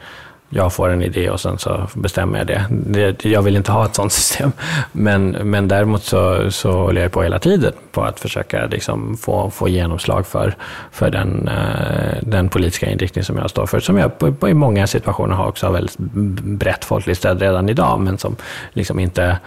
jag 0.51 0.73
får 0.73 0.89
en 0.89 1.03
idé 1.03 1.31
och 1.31 1.41
sen 1.41 1.59
så 1.59 1.89
bestämmer 1.95 2.39
jag 2.39 2.47
det. 2.47 2.67
det 2.71 3.25
jag 3.25 3.43
vill 3.43 3.57
inte 3.57 3.73
ha 3.73 3.85
ett 3.85 3.95
sånt 3.95 4.13
system. 4.13 4.53
Men, 4.93 5.31
men 5.31 5.69
däremot 5.69 6.05
så, 6.05 6.51
så 6.51 6.73
håller 6.73 7.03
jag 7.03 7.13
på 7.13 7.23
hela 7.23 7.39
tiden 7.39 7.73
på 7.93 8.03
att 8.03 8.21
försöka 8.21 8.67
liksom 8.67 9.17
få, 9.17 9.51
få 9.51 9.69
genomslag 9.69 10.27
för, 10.27 10.55
för 10.91 11.11
den, 11.11 11.49
eh, 11.49 12.17
den 12.23 12.49
politiska 12.49 12.91
inriktning 12.91 13.25
som 13.25 13.37
jag 13.37 13.51
står 13.51 13.67
för. 13.67 13.81
Som 13.81 13.99
jag 13.99 14.19
på, 14.19 14.33
på, 14.33 14.49
i 14.49 14.55
många 14.55 14.87
situationer 14.87 15.35
har 15.35 15.47
också 15.47 15.71
väldigt 15.71 15.99
brett 15.99 16.85
folkligt 16.85 17.19
stöd 17.19 17.41
redan 17.41 17.69
idag, 17.69 18.01
men 18.01 18.19
som 18.19 18.37
liksom 18.73 18.99
inte 18.99 19.39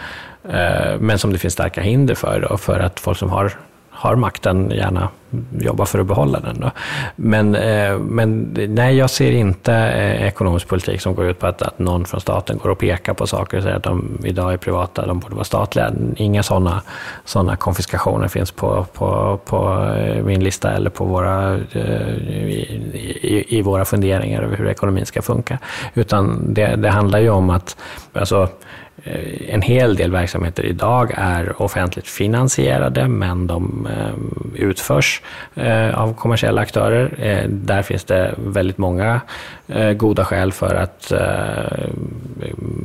eh, 0.50 1.00
men 1.00 1.18
som 1.18 1.34
det 1.34 1.38
finns 1.38 1.54
starka 1.54 1.82
hinder 1.82 2.16
för, 2.16 2.48
då, 2.50 2.58
för 2.58 2.80
att 2.80 3.00
folk 3.00 3.18
som 3.18 3.30
har 3.30 3.54
har 4.02 4.16
makten 4.16 4.72
gärna 4.72 5.10
jobba 5.60 5.86
för 5.86 6.00
att 6.00 6.06
behålla 6.06 6.40
den. 6.40 6.60
Då. 6.60 6.72
Men, 7.16 7.56
eh, 7.56 7.98
men 7.98 8.58
nej, 8.70 8.98
jag 8.98 9.10
ser 9.10 9.32
inte 9.32 9.74
eh, 9.74 10.28
ekonomisk 10.28 10.68
politik 10.68 11.02
som 11.02 11.16
går 11.16 11.26
ut 11.26 11.40
på 11.40 11.48
att, 11.48 11.62
att 11.62 11.80
någon 11.80 12.06
från 12.06 12.22
staten 12.22 12.58
går 12.58 12.70
och 12.70 12.80
pekar 12.80 13.14
på 13.14 13.28
saker 13.28 13.58
och 13.58 13.64
säger 13.64 13.76
att 13.76 13.84
de 13.84 14.18
idag 14.24 14.54
är 14.54 14.58
privata, 14.58 15.06
de 15.06 15.20
borde 15.20 15.36
vara 15.36 15.44
statliga. 15.44 15.92
Inga 16.16 16.44
sådana 16.44 16.82
såna 17.26 17.56
konfiskationer 17.56 18.28
finns 18.28 18.52
på, 18.52 18.86
på, 18.94 19.40
på 19.46 19.92
eh, 19.98 20.24
min 20.24 20.44
lista 20.44 20.72
eller 20.72 20.90
på 20.90 21.06
våra, 21.06 21.54
eh, 21.72 22.18
i, 22.18 22.80
i, 23.22 23.58
i 23.58 23.62
våra 23.62 23.86
funderingar 23.86 24.42
över 24.42 24.58
hur 24.58 24.68
ekonomin 24.68 25.06
ska 25.06 25.22
funka. 25.22 25.60
Utan 25.94 26.54
det, 26.54 26.76
det 26.76 26.90
handlar 26.90 27.20
ju 27.20 27.30
om 27.30 27.50
att 27.50 27.78
alltså, 28.14 28.50
en 29.48 29.62
hel 29.62 29.96
del 29.96 30.12
verksamheter 30.12 30.66
idag 30.66 31.14
är 31.18 31.62
offentligt 31.62 32.08
finansierade, 32.08 33.08
men 33.08 33.48
de 33.48 33.88
eh, 33.88 34.64
utförs 34.64 35.22
eh, 35.56 36.00
av 36.00 36.14
kommersiella 36.14 36.62
aktörer. 36.62 37.46
Där 37.48 37.82
finns 37.82 38.04
det 38.04 38.36
väldigt 38.38 38.78
många 38.78 39.22
goda 39.96 40.26
skäl 40.26 40.52
för 40.52 40.76
att 40.76 41.14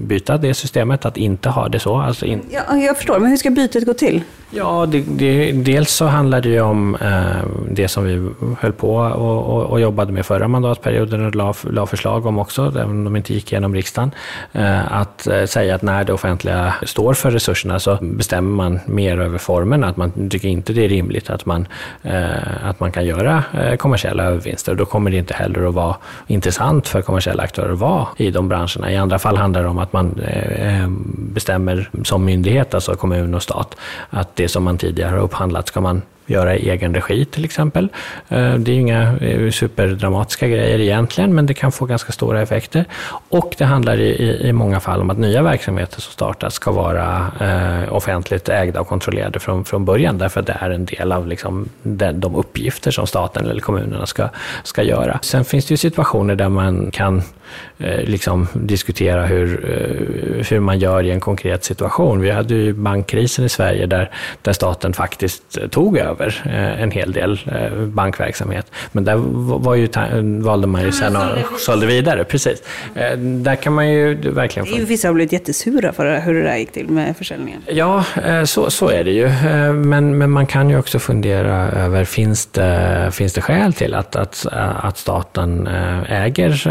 byta 0.07 0.37
det 0.37 0.55
systemet, 0.55 1.05
att 1.05 1.17
inte 1.17 1.49
ha 1.49 1.69
det 1.69 1.79
så. 1.79 1.97
Alltså 1.97 2.27
in... 2.27 2.43
ja, 2.51 2.77
jag 2.77 2.97
förstår, 2.97 3.19
men 3.19 3.31
hur 3.31 3.37
ska 3.37 3.51
bytet 3.51 3.87
gå 3.87 3.95
till? 3.95 4.23
Ja, 4.51 4.87
det, 4.87 5.05
det, 5.09 5.53
dels 5.53 5.91
så 5.91 6.05
handlar 6.05 6.41
det 6.41 6.49
ju 6.49 6.61
om 6.61 6.95
eh, 6.95 7.47
det 7.71 7.89
som 7.89 8.05
vi 8.05 8.31
höll 8.61 8.73
på 8.73 8.97
och, 8.97 9.57
och, 9.57 9.63
och, 9.63 9.81
jobbade 9.81 10.13
med 10.13 10.27
förra 10.27 10.49
mandatperioden 10.49 11.27
och 11.27 11.35
la, 11.35 11.55
la 11.71 11.87
förslag 11.87 12.27
om 12.27 12.39
också, 12.39 12.67
även 12.67 12.91
om 12.91 13.05
de 13.05 13.17
inte 13.17 13.35
gick 13.35 13.53
igenom 13.53 13.75
riksdagen. 13.75 14.11
Eh, 14.53 14.93
att 14.93 15.27
eh, 15.27 15.45
säga 15.45 15.75
att 15.75 15.83
när 15.83 16.05
det 16.07 16.13
offentliga 16.13 16.75
står 16.83 17.15
för 17.15 17.31
resurserna 17.31 17.81
så 17.81 17.99
bestämmer 18.01 18.51
man 18.51 18.81
mer 18.87 19.21
över 19.21 19.39
formen, 19.39 19.85
att 19.85 19.97
man 19.97 20.31
tycker 20.31 20.49
inte 20.49 20.73
det 20.73 20.85
är 20.85 20.89
rimligt 20.89 21.31
att 21.31 21.47
man, 21.47 21.67
eh, 22.03 22.67
att 22.69 22.81
man 22.81 22.93
kan 22.93 23.07
göra 23.07 23.45
eh, 23.61 23.77
kommersiella 23.77 24.25
övervinster. 24.25 24.73
Och 24.73 24.79
då 24.79 24.85
kommer 24.85 25.11
det 25.11 25.17
inte 25.17 25.35
heller 25.35 25.69
att 25.69 25.75
vara 25.75 25.97
intressant 26.27 26.89
för 26.89 27.03
kommersiella 27.03 27.43
aktörer 27.43 27.73
att 27.73 27.79
vara 27.79 28.07
i 28.17 28.31
de 28.31 28.49
branscherna. 28.49 28.93
I 28.93 28.97
andra 28.97 29.19
fall 29.19 29.37
handlar 29.37 29.63
det 29.63 29.69
om 29.69 29.79
att 29.79 29.93
man 29.93 30.21
eh, 30.21 30.89
bestämmer 31.35 31.91
som 32.05 32.25
myndighet, 32.25 32.75
alltså 32.75 32.95
kommun 32.95 33.35
och 33.35 33.43
stat, 33.43 33.77
att 34.11 34.37
det 34.37 34.49
som 34.49 34.65
man 34.65 34.79
tidigare 34.79 35.11
har 35.11 35.19
upphandlat 35.19 35.69
ska 35.69 35.81
man 35.81 36.03
göra 36.27 36.57
i 36.57 36.71
egen 36.71 36.95
regi 36.95 37.25
till 37.25 37.45
exempel. 37.45 37.89
Eh, 38.29 38.55
det 38.55 38.73
är 38.73 38.77
inga 38.77 39.17
eh, 39.19 39.51
superdramatiska 39.51 40.49
grejer 40.49 40.81
egentligen, 40.81 41.35
men 41.35 41.47
det 41.47 41.55
kan 41.55 41.73
få 41.73 41.87
ganska 41.87 42.13
stora 42.13 42.43
effekter. 42.43 42.85
Och 43.29 43.55
det 43.59 43.65
handlar 43.65 44.01
i, 44.01 44.41
i 44.49 44.53
många 44.53 44.81
fall 44.81 45.01
om 45.01 45.11
att 45.11 45.19
nya 45.19 45.43
verksamheter 45.43 46.01
som 46.01 46.13
startas 46.13 46.55
ska 46.55 46.71
vara 46.71 47.33
eh, 47.41 47.95
offentligt 47.95 48.49
ägda 48.49 48.81
och 48.81 48.89
kontrollerade 48.89 49.41
från, 49.41 49.65
från 49.65 49.85
början, 49.85 50.19
därför 50.19 50.41
att 50.41 50.47
det 50.47 50.57
är 50.61 50.71
en 50.71 50.85
del 50.85 51.13
av 51.13 51.27
liksom 51.27 51.69
de, 51.83 52.13
de 52.13 52.35
uppgifter 52.35 52.91
som 52.91 53.07
staten 53.07 53.47
eller 53.47 53.61
kommunerna 53.61 54.07
ska, 54.07 54.29
ska 54.63 54.83
göra. 54.83 55.19
Sen 55.23 55.45
finns 55.45 55.67
det 55.67 55.73
ju 55.73 55.77
situationer 55.77 56.35
där 56.35 56.49
man 56.49 56.91
kan 56.91 57.23
liksom 57.79 58.49
diskutera 58.55 59.27
hur, 59.27 59.49
hur 60.51 60.61
man 60.61 60.79
gör 60.79 61.03
i 61.03 61.11
en 61.11 61.21
konkret 61.21 61.65
situation. 61.65 62.21
Vi 62.21 62.31
hade 62.31 62.55
ju 62.55 62.73
bankkrisen 62.73 63.45
i 63.45 63.49
Sverige 63.49 63.87
där, 63.87 64.11
där 64.43 64.53
staten 64.53 64.93
faktiskt 64.93 65.71
tog 65.71 65.99
över 65.99 66.16
eh, 66.21 66.83
en 66.83 66.91
hel 66.91 67.13
del 67.13 67.39
bankverksamhet. 67.87 68.67
Men 68.93 69.05
där 69.05 69.17
var 69.59 69.75
ju, 69.75 69.89
valde 70.43 70.67
man 70.67 70.83
ju 70.83 70.93
sen 70.93 71.17
och 71.17 71.61
sålde 71.61 71.87
vidare. 71.87 72.25
Precis. 72.25 72.63
Där 73.17 73.57
kan 73.57 73.73
man 73.73 73.91
ju 73.93 74.15
verkligen... 74.15 74.67
Få... 74.67 74.77
Vissa 74.77 75.09
har 75.09 75.15
blivit 75.15 75.33
jättesura 75.33 75.93
för 75.93 76.21
hur 76.21 76.35
det 76.35 76.43
där 76.43 76.57
gick 76.57 76.73
till 76.73 76.89
med 76.89 77.17
försäljningen. 77.17 77.63
Ja, 77.67 78.05
så, 78.45 78.71
så 78.71 78.89
är 78.89 79.05
det 79.05 79.11
ju. 79.11 79.29
Men, 79.73 80.19
men 80.19 80.31
man 80.31 80.47
kan 80.47 80.71
ju 80.71 80.79
också 80.79 80.99
fundera 80.99 81.71
över, 81.71 82.05
finns 82.05 82.47
det, 82.47 83.11
finns 83.13 83.33
det 83.33 83.41
skäl 83.41 83.73
till 83.73 83.95
att, 83.95 84.17
att, 84.17 84.47
att 84.53 84.99
staten 84.99 85.67
äger 86.09 86.67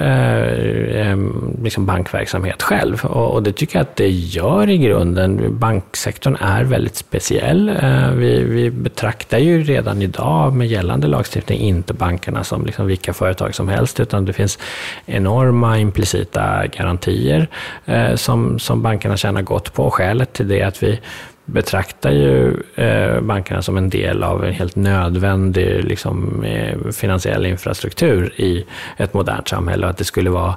Eh, 0.95 1.17
liksom 1.63 1.85
bankverksamhet 1.85 2.61
själv. 2.61 3.05
Och, 3.05 3.43
det 3.43 3.51
tycker 3.51 3.77
jag 3.77 3.81
att 3.81 3.95
det 3.95 4.09
gör 4.09 4.69
i 4.69 4.77
grunden. 4.77 5.59
Banksektorn 5.59 6.35
är 6.35 6.63
väldigt 6.63 6.95
speciell. 6.95 7.69
Eh, 7.69 8.11
vi, 8.11 8.43
vi 8.43 8.71
betraktar 8.71 9.34
ju 9.37 9.63
redan 9.63 10.01
idag 10.01 10.53
med 10.53 10.67
gällande 10.67 11.07
lagstiftning 11.07 11.59
inte 11.59 11.93
bankerna 11.93 12.43
som 12.43 12.65
liksom 12.65 12.87
vilka 12.87 13.13
företag 13.13 13.55
som 13.55 13.69
helst, 13.69 13.99
utan 13.99 14.25
det 14.25 14.33
finns 14.33 14.59
enorma 15.05 15.79
implicita 15.79 16.67
garantier 16.67 17.47
eh, 17.85 18.15
som, 18.15 18.59
som 18.59 18.81
bankerna 18.81 19.17
tjänar 19.17 19.41
gott 19.41 19.73
på. 19.73 19.91
Skälet 19.91 20.33
till 20.33 20.47
det 20.47 20.59
är 20.59 20.67
att 20.67 20.83
vi 20.83 20.99
betraktar 21.45 22.11
ju 22.11 22.63
eh, 22.75 23.21
bankerna 23.21 23.61
som 23.61 23.77
en 23.77 23.89
del 23.89 24.23
av 24.23 24.45
en 24.45 24.53
helt 24.53 24.75
nödvändig 24.75 25.83
liksom, 25.83 26.43
eh, 26.43 26.91
finansiell 26.91 27.45
infrastruktur 27.45 28.33
i 28.41 28.65
ett 28.97 29.13
modernt 29.13 29.47
samhälle 29.47 29.85
och 29.85 29.89
att 29.89 29.97
det 29.97 30.03
skulle 30.03 30.29
vara 30.29 30.55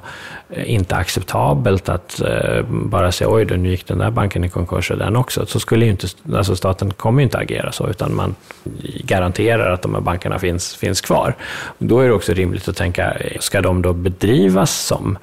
eh, 0.49 0.73
inte 0.73 0.95
acceptabelt 0.95 1.89
att 1.89 2.21
bara 2.69 3.11
säga 3.11 3.29
oj, 3.29 3.45
då, 3.45 3.55
nu 3.55 3.69
gick 3.69 3.87
den 3.87 3.97
där 3.97 4.11
banken 4.11 4.43
i 4.43 4.49
konkurs 4.49 4.91
och 4.91 4.97
den 4.97 5.15
också. 5.15 5.45
Så 5.45 5.59
skulle 5.59 5.85
ju 5.85 5.91
inte, 5.91 6.07
alltså 6.33 6.55
staten 6.55 6.93
kommer 6.93 7.21
ju 7.21 7.23
inte 7.23 7.37
agera 7.37 7.71
så, 7.71 7.89
utan 7.89 8.15
man 8.15 8.35
garanterar 9.03 9.71
att 9.71 9.81
de 9.81 9.93
här 9.93 10.01
bankerna 10.01 10.39
finns, 10.39 10.75
finns 10.75 11.01
kvar. 11.01 11.35
Då 11.77 11.99
är 11.99 12.07
det 12.07 12.13
också 12.13 12.33
rimligt 12.33 12.67
att 12.67 12.75
tänka, 12.75 13.13
ska 13.39 13.61
de 13.61 13.81
då 13.81 13.93
bedrivas 13.93 14.71
som 14.71 15.17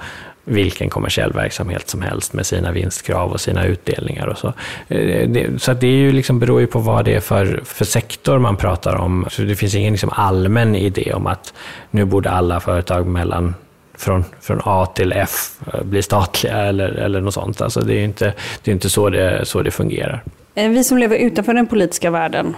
vilken 0.48 0.90
kommersiell 0.90 1.32
verksamhet 1.32 1.88
som 1.88 2.02
helst 2.02 2.32
med 2.32 2.46
sina 2.46 2.72
vinstkrav 2.72 3.32
och 3.32 3.40
sina 3.40 3.64
utdelningar 3.64 4.26
och 4.26 4.38
så. 4.38 4.52
Eh, 4.88 5.56
så 5.56 5.72
det 5.72 5.86
är 5.86 5.96
ju 5.96 6.12
liksom, 6.12 6.38
beror 6.38 6.60
ju 6.60 6.66
på 6.66 6.78
vad 6.78 7.04
det 7.04 7.14
är 7.14 7.20
för, 7.20 7.60
för 7.64 7.84
sektor 7.84 8.38
man 8.38 8.56
pratar 8.56 8.96
om. 8.96 9.26
Så 9.30 9.42
det 9.42 9.56
finns 9.56 9.74
ingen 9.74 9.92
liksom 9.92 10.10
allmän 10.12 10.74
idé 10.74 11.12
om 11.12 11.26
att 11.26 11.54
nu 11.90 12.04
borde 12.04 12.30
alla 12.30 12.60
företag 12.60 13.06
mellan 13.06 13.54
från, 13.94 14.24
från 14.40 14.60
A 14.64 14.86
till 14.86 15.12
F 15.12 15.30
eh, 15.72 15.82
bli 15.82 16.02
statliga 16.02 16.56
eller, 16.56 16.88
eller 16.88 17.20
något 17.20 17.34
sånt. 17.34 17.60
Alltså 17.60 17.80
det 17.80 17.92
är 17.92 17.98
ju 17.98 18.04
inte, 18.04 18.32
det 18.62 18.70
är 18.70 18.72
inte 18.72 18.90
så, 18.90 19.10
det, 19.10 19.44
så 19.44 19.62
det 19.62 19.70
fungerar. 19.70 20.22
Eh, 20.54 20.70
vi 20.70 20.84
som 20.84 20.98
lever 20.98 21.16
utanför 21.16 21.54
den 21.54 21.66
politiska 21.66 22.10
världen 22.10 22.54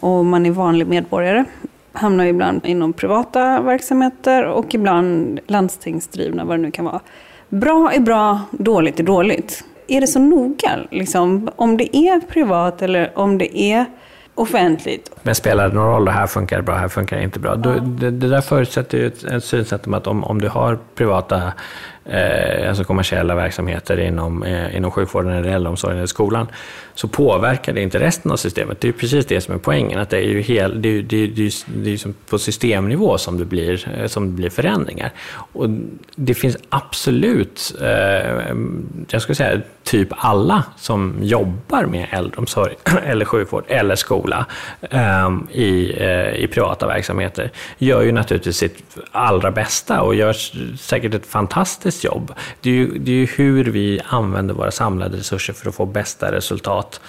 och 0.00 0.24
man 0.24 0.46
är 0.46 0.50
vanlig 0.50 0.86
medborgare 0.86 1.44
hamnar 1.92 2.24
ibland 2.24 2.66
inom 2.66 2.92
privata 2.92 3.60
verksamheter 3.60 4.44
och 4.44 4.74
ibland 4.74 5.40
landstingsdrivna, 5.46 6.44
vad 6.44 6.58
det 6.58 6.62
nu 6.62 6.70
kan 6.70 6.84
vara. 6.84 7.00
Bra 7.48 7.92
är 7.92 8.00
bra, 8.00 8.40
dåligt 8.50 9.00
är 9.00 9.04
dåligt. 9.04 9.64
Är 9.86 10.00
det 10.00 10.06
så 10.06 10.18
noga, 10.18 10.78
liksom, 10.90 11.50
om 11.56 11.76
det 11.76 11.96
är 11.96 12.20
privat 12.20 12.82
eller 12.82 13.18
om 13.18 13.38
det 13.38 13.58
är 13.58 13.84
offentligt? 14.34 15.10
Men 15.22 15.34
spelar 15.34 15.68
det 15.68 15.74
någon 15.74 15.86
roll, 15.86 16.04
det 16.04 16.10
här 16.10 16.26
funkar 16.26 16.62
bra, 16.62 16.74
det 16.74 16.80
här 16.80 16.88
funkar 16.88 17.20
inte 17.20 17.38
bra. 17.38 17.50
Ja. 17.64 17.70
Det, 17.70 18.10
det, 18.10 18.28
där 18.28 18.40
förutsätter 18.40 18.98
ju 18.98 19.06
ett, 19.06 19.24
ett 19.24 19.44
synsätt 19.44 19.86
om 19.86 19.94
att 19.94 20.06
om, 20.06 20.24
om 20.24 20.40
du 20.40 20.48
har 20.48 20.78
privata 20.94 21.52
eh, 22.04 22.68
alltså 22.68 22.84
kommersiella 22.84 23.34
verksamheter 23.34 24.00
inom, 24.00 24.42
eh, 24.42 24.76
inom 24.76 24.90
sjukvården, 24.90 25.32
eller 25.32 25.50
äldreomsorgen 25.50 25.98
eller 25.98 26.06
skolan, 26.06 26.46
så 26.94 27.08
påverkar 27.08 27.72
det 27.72 27.82
inte 27.82 27.98
resten 28.00 28.30
av 28.32 28.36
systemet. 28.36 28.80
Det 28.80 28.88
är 28.88 28.92
precis 28.92 29.26
det 29.26 29.40
som 29.40 29.54
är 29.54 29.58
poängen, 29.58 29.98
att 29.98 30.10
det 30.10 30.16
är 30.16 30.28
ju 30.28 30.40
hel, 30.40 30.82
det 30.82 30.88
är, 30.88 31.02
det 31.02 31.16
är, 31.16 31.28
det 31.28 31.46
är, 31.46 31.52
det 31.66 31.90
är 31.90 32.12
på 32.30 32.38
systemnivå 32.38 33.18
som 33.18 33.38
det, 33.38 33.44
blir, 33.44 33.88
eh, 33.98 34.06
som 34.06 34.26
det 34.26 34.32
blir 34.32 34.50
förändringar. 34.50 35.12
Och 35.52 35.66
det 36.14 36.34
finns 36.34 36.56
absolut, 36.68 37.74
eh, 37.80 38.56
jag 39.10 39.22
skulle 39.22 39.36
säga 39.36 39.60
typ 39.82 40.08
alla 40.10 40.64
som 40.76 41.18
jobbar 41.22 41.84
med 41.84 42.06
äldreomsorg 42.10 42.74
eller 43.04 43.24
sjukvård 43.24 43.64
eller 43.68 43.96
skola 43.96 44.46
eh, 44.80 45.30
i, 45.52 45.94
eh, 45.98 46.34
i 46.34 46.48
privata 46.52 46.86
verksamheter, 46.86 47.50
gör 47.78 48.02
ju 48.02 48.12
naturligtvis 48.12 48.56
sitt 48.56 48.96
allra 49.10 49.50
bästa 49.50 50.00
och 50.00 50.14
gör 50.14 50.32
säkert 50.76 51.14
ett 51.14 51.26
fantastiskt 51.26 51.89
jobb. 52.04 52.34
Det 52.60 52.70
är, 52.70 52.74
ju, 52.74 52.98
det 52.98 53.10
är 53.10 53.16
ju 53.16 53.26
hur 53.26 53.64
vi 53.64 54.00
använder 54.04 54.54
våra 54.54 54.70
samlade 54.70 55.16
resurser 55.16 55.52
för 55.52 55.68
att 55.68 55.74
få 55.74 55.86
bästa 55.86 56.32
resultat 56.32 57.00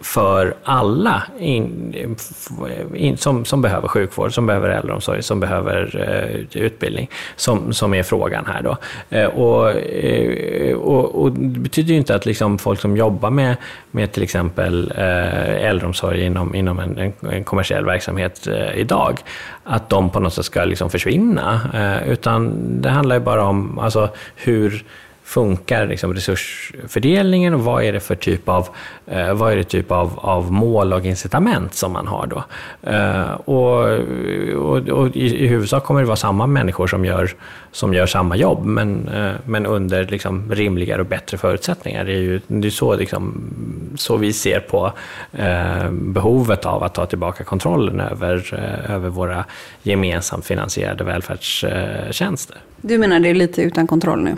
för 0.00 0.54
alla 0.64 1.22
in, 1.38 1.94
in, 2.94 3.16
som, 3.16 3.44
som 3.44 3.62
behöver 3.62 3.88
sjukvård, 3.88 4.34
som 4.34 4.46
behöver 4.46 4.68
äldreomsorg, 4.68 5.22
som 5.22 5.40
behöver 5.40 6.08
eh, 6.54 6.62
utbildning, 6.62 7.10
som, 7.36 7.72
som 7.72 7.94
är 7.94 8.02
frågan 8.02 8.46
här. 8.46 8.62
Då. 8.62 8.76
Eh, 9.10 9.26
och, 9.26 9.70
eh, 9.70 10.76
och, 10.76 11.22
och, 11.22 11.32
det 11.32 11.60
betyder 11.60 11.92
ju 11.92 11.96
inte 11.98 12.14
att 12.14 12.26
liksom 12.26 12.58
folk 12.58 12.80
som 12.80 12.96
jobbar 12.96 13.30
med, 13.30 13.56
med 13.90 14.12
till 14.12 14.22
exempel 14.22 14.92
eh, 14.96 15.66
äldreomsorg 15.68 16.24
inom, 16.24 16.54
inom 16.54 16.78
en, 16.78 16.98
en, 16.98 17.12
en 17.30 17.44
kommersiell 17.44 17.84
verksamhet 17.84 18.46
eh, 18.46 18.78
idag, 18.78 19.18
att 19.64 19.88
de 19.88 20.10
på 20.10 20.20
något 20.20 20.34
sätt 20.34 20.44
ska 20.44 20.64
liksom 20.64 20.90
försvinna. 20.90 21.60
Eh, 21.74 22.08
utan 22.08 22.52
det 22.82 22.90
handlar 22.90 23.16
ju 23.16 23.22
bara 23.22 23.44
om 23.44 23.78
alltså, 23.78 24.08
hur 24.36 24.84
funkar 25.28 25.86
liksom 25.86 26.14
resursfördelningen 26.14 27.54
och 27.54 27.60
vad 27.60 27.84
är 27.84 27.92
det 27.92 28.00
för 28.00 28.14
typ 28.14 28.48
av, 28.48 28.68
eh, 29.06 29.34
vad 29.34 29.52
är 29.52 29.56
det 29.56 29.64
typ 29.64 29.90
av, 29.90 30.12
av 30.16 30.52
mål 30.52 30.92
och 30.92 31.04
incitament 31.04 31.74
som 31.74 31.92
man 31.92 32.06
har 32.06 32.26
då? 32.26 32.44
Eh, 32.90 33.30
och, 33.30 33.78
och, 34.54 34.88
och 34.88 35.16
i, 35.16 35.44
i, 35.44 35.46
huvudsak 35.46 35.84
kommer 35.84 36.00
det 36.00 36.06
vara 36.06 36.16
samma 36.16 36.46
människor 36.46 36.86
som 36.86 37.04
gör, 37.04 37.30
som 37.72 37.94
gör 37.94 38.06
samma 38.06 38.36
jobb, 38.36 38.64
men, 38.64 39.08
eh, 39.08 39.32
men 39.44 39.66
under 39.66 40.06
liksom 40.06 40.52
rimligare 40.54 41.00
och 41.00 41.06
bättre 41.06 41.38
förutsättningar. 41.38 42.04
Det 42.04 42.12
är 42.12 42.20
ju 42.20 42.40
det 42.46 42.68
är 42.68 42.70
så, 42.70 42.96
liksom, 42.96 43.42
så 43.96 44.16
vi 44.16 44.32
ser 44.32 44.60
på 44.60 44.92
eh, 45.32 45.90
behovet 45.90 46.66
av 46.66 46.82
att 46.82 46.94
ta 46.94 47.06
tillbaka 47.06 47.44
kontrollen 47.44 48.00
över, 48.00 48.54
eh, 48.54 48.94
över 48.94 49.08
våra 49.08 49.44
gemensamt 49.82 50.46
finansierade 50.46 51.04
välfärdstjänster. 51.04 52.56
Du 52.80 52.98
menar 52.98 53.20
det 53.20 53.28
är 53.28 53.34
lite 53.34 53.62
utan 53.62 53.86
kontroll 53.86 54.20
nu? 54.20 54.36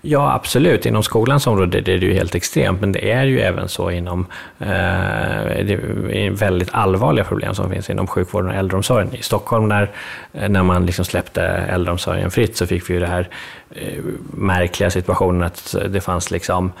Ja, 0.00 0.34
absolut. 0.34 0.86
Inom 0.86 1.02
skolans 1.02 1.46
område 1.46 1.78
är 1.78 1.82
det 1.82 1.92
ju 1.92 2.12
helt 2.12 2.34
extremt, 2.34 2.80
men 2.80 2.92
det 2.92 3.10
är 3.12 3.24
ju 3.24 3.40
även 3.40 3.68
så 3.68 3.90
inom 3.90 4.26
eh, 4.58 4.66
det 4.66 5.72
är 6.12 6.30
väldigt 6.30 6.68
allvarliga 6.72 7.24
problem 7.24 7.54
som 7.54 7.70
finns 7.70 7.90
inom 7.90 8.06
sjukvården 8.06 8.50
och 8.50 8.56
äldreomsorgen. 8.56 9.14
I 9.14 9.22
Stockholm 9.22 9.68
när, 9.68 9.90
eh, 10.32 10.48
när 10.48 10.62
man 10.62 10.86
liksom 10.86 11.04
släppte 11.04 11.42
äldreomsorgen 11.42 12.30
fritt 12.30 12.56
så 12.56 12.66
fick 12.66 12.90
vi 12.90 12.94
ju 12.94 13.00
det 13.00 13.06
här 13.06 13.28
eh, 13.70 14.02
märkliga 14.30 14.90
situationen 14.90 15.42
att 15.42 15.74
det 15.88 16.00
fanns 16.00 16.30
liksom 16.30 16.72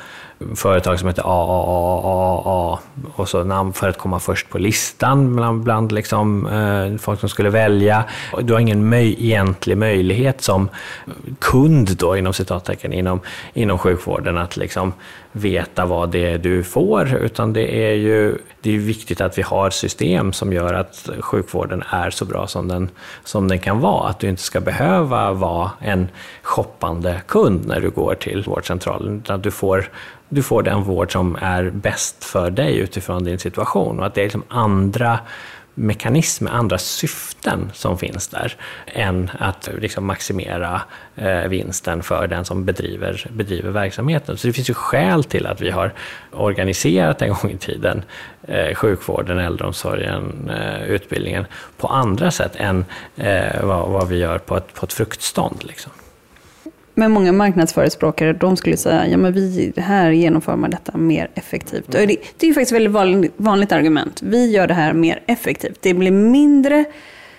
företag 0.54 0.98
som 0.98 1.08
heter 1.08 1.22
AAAA 1.22 2.78
och 3.14 3.28
så 3.28 3.44
namn 3.44 3.72
för 3.72 3.88
att 3.88 3.98
komma 3.98 4.20
först 4.20 4.48
på 4.48 4.58
listan 4.58 5.36
bland, 5.36 5.62
bland 5.62 5.92
liksom, 5.92 6.46
eh, 6.46 6.98
folk 6.98 7.20
som 7.20 7.28
skulle 7.28 7.50
välja. 7.50 8.04
Du 8.42 8.52
har 8.52 8.60
ingen 8.60 8.88
möj, 8.88 9.16
egentlig 9.18 9.78
möjlighet 9.78 10.42
som 10.42 10.68
kund 11.38 11.96
då, 11.96 12.16
inom 12.16 12.32
citattecken, 12.32 12.92
inom, 12.92 13.20
inom 13.54 13.78
sjukvården 13.78 14.38
att 14.38 14.56
liksom 14.56 14.92
veta 15.36 15.86
vad 15.86 16.10
det 16.10 16.32
är 16.32 16.38
du 16.38 16.64
får, 16.64 17.14
utan 17.14 17.52
det 17.52 17.90
är 17.90 17.94
ju 17.94 18.38
det 18.60 18.74
är 18.74 18.78
viktigt 18.78 19.20
att 19.20 19.38
vi 19.38 19.42
har 19.42 19.70
system 19.70 20.32
som 20.32 20.52
gör 20.52 20.74
att 20.74 21.10
sjukvården 21.20 21.82
är 21.90 22.10
så 22.10 22.24
bra 22.24 22.46
som 22.46 22.68
den, 22.68 22.90
som 23.24 23.48
den 23.48 23.58
kan 23.58 23.80
vara. 23.80 24.08
Att 24.08 24.18
du 24.18 24.28
inte 24.28 24.42
ska 24.42 24.60
behöva 24.60 25.32
vara 25.32 25.70
en 25.80 26.08
shoppande 26.42 27.20
kund 27.26 27.66
när 27.66 27.80
du 27.80 27.90
går 27.90 28.14
till 28.14 28.44
vårdcentralen, 28.46 29.16
utan 29.16 29.36
att 29.36 29.42
du 29.42 29.50
får 29.50 29.88
du 30.28 30.42
får 30.42 30.62
den 30.62 30.82
vård 30.82 31.12
som 31.12 31.36
är 31.40 31.70
bäst 31.70 32.24
för 32.24 32.50
dig 32.50 32.78
utifrån 32.78 33.24
din 33.24 33.38
situation. 33.38 34.00
Och 34.00 34.06
att 34.06 34.14
det 34.14 34.20
är 34.20 34.24
liksom 34.24 34.42
andra 34.48 35.18
mekanismer, 35.78 36.50
andra 36.50 36.78
syften 36.78 37.70
som 37.74 37.98
finns 37.98 38.28
där 38.28 38.56
än 38.86 39.30
att 39.38 39.68
liksom 39.80 40.06
maximera 40.06 40.82
eh, 41.16 41.48
vinsten 41.48 42.02
för 42.02 42.26
den 42.26 42.44
som 42.44 42.64
bedriver, 42.64 43.26
bedriver 43.30 43.70
verksamheten. 43.70 44.36
Så 44.36 44.46
det 44.46 44.52
finns 44.52 44.70
ju 44.70 44.74
skäl 44.74 45.24
till 45.24 45.46
att 45.46 45.60
vi 45.60 45.70
har 45.70 45.92
organiserat 46.32 47.22
en 47.22 47.28
gång 47.28 47.50
i 47.50 47.56
tiden 47.56 48.02
eh, 48.42 48.74
sjukvården, 48.74 49.38
äldreomsorgen, 49.38 50.50
eh, 50.50 50.82
utbildningen 50.82 51.46
på 51.76 51.86
andra 51.86 52.30
sätt 52.30 52.56
än 52.56 52.84
eh, 53.16 53.64
vad, 53.64 53.88
vad, 53.88 54.08
vi 54.08 54.18
gör 54.18 54.38
på 54.38 54.56
ett, 54.56 54.74
på 54.74 54.86
ett 54.86 54.92
fruktstånd. 54.92 55.64
Liksom. 55.64 55.92
Men 56.98 57.12
många 57.12 57.32
marknadsförespråkare 57.32 58.32
de 58.32 58.56
skulle 58.56 58.76
säga 58.76 59.06
ja 59.06 59.16
men 59.16 59.32
vi 59.32 59.72
här 59.76 60.10
genomför 60.10 60.56
man 60.56 60.70
detta 60.70 60.98
mer 60.98 61.30
effektivt. 61.34 61.92
Det, 61.92 62.06
det 62.06 62.46
är 62.46 62.46
ju 62.46 62.54
faktiskt 62.54 62.72
ett 62.72 62.90
väldigt 62.90 63.32
vanligt 63.36 63.72
argument. 63.72 64.22
Vi 64.22 64.50
gör 64.50 64.66
det 64.66 64.74
här 64.74 64.92
mer 64.92 65.22
effektivt. 65.26 65.78
Det 65.80 65.94
blir 65.94 66.10
mindre 66.10 66.84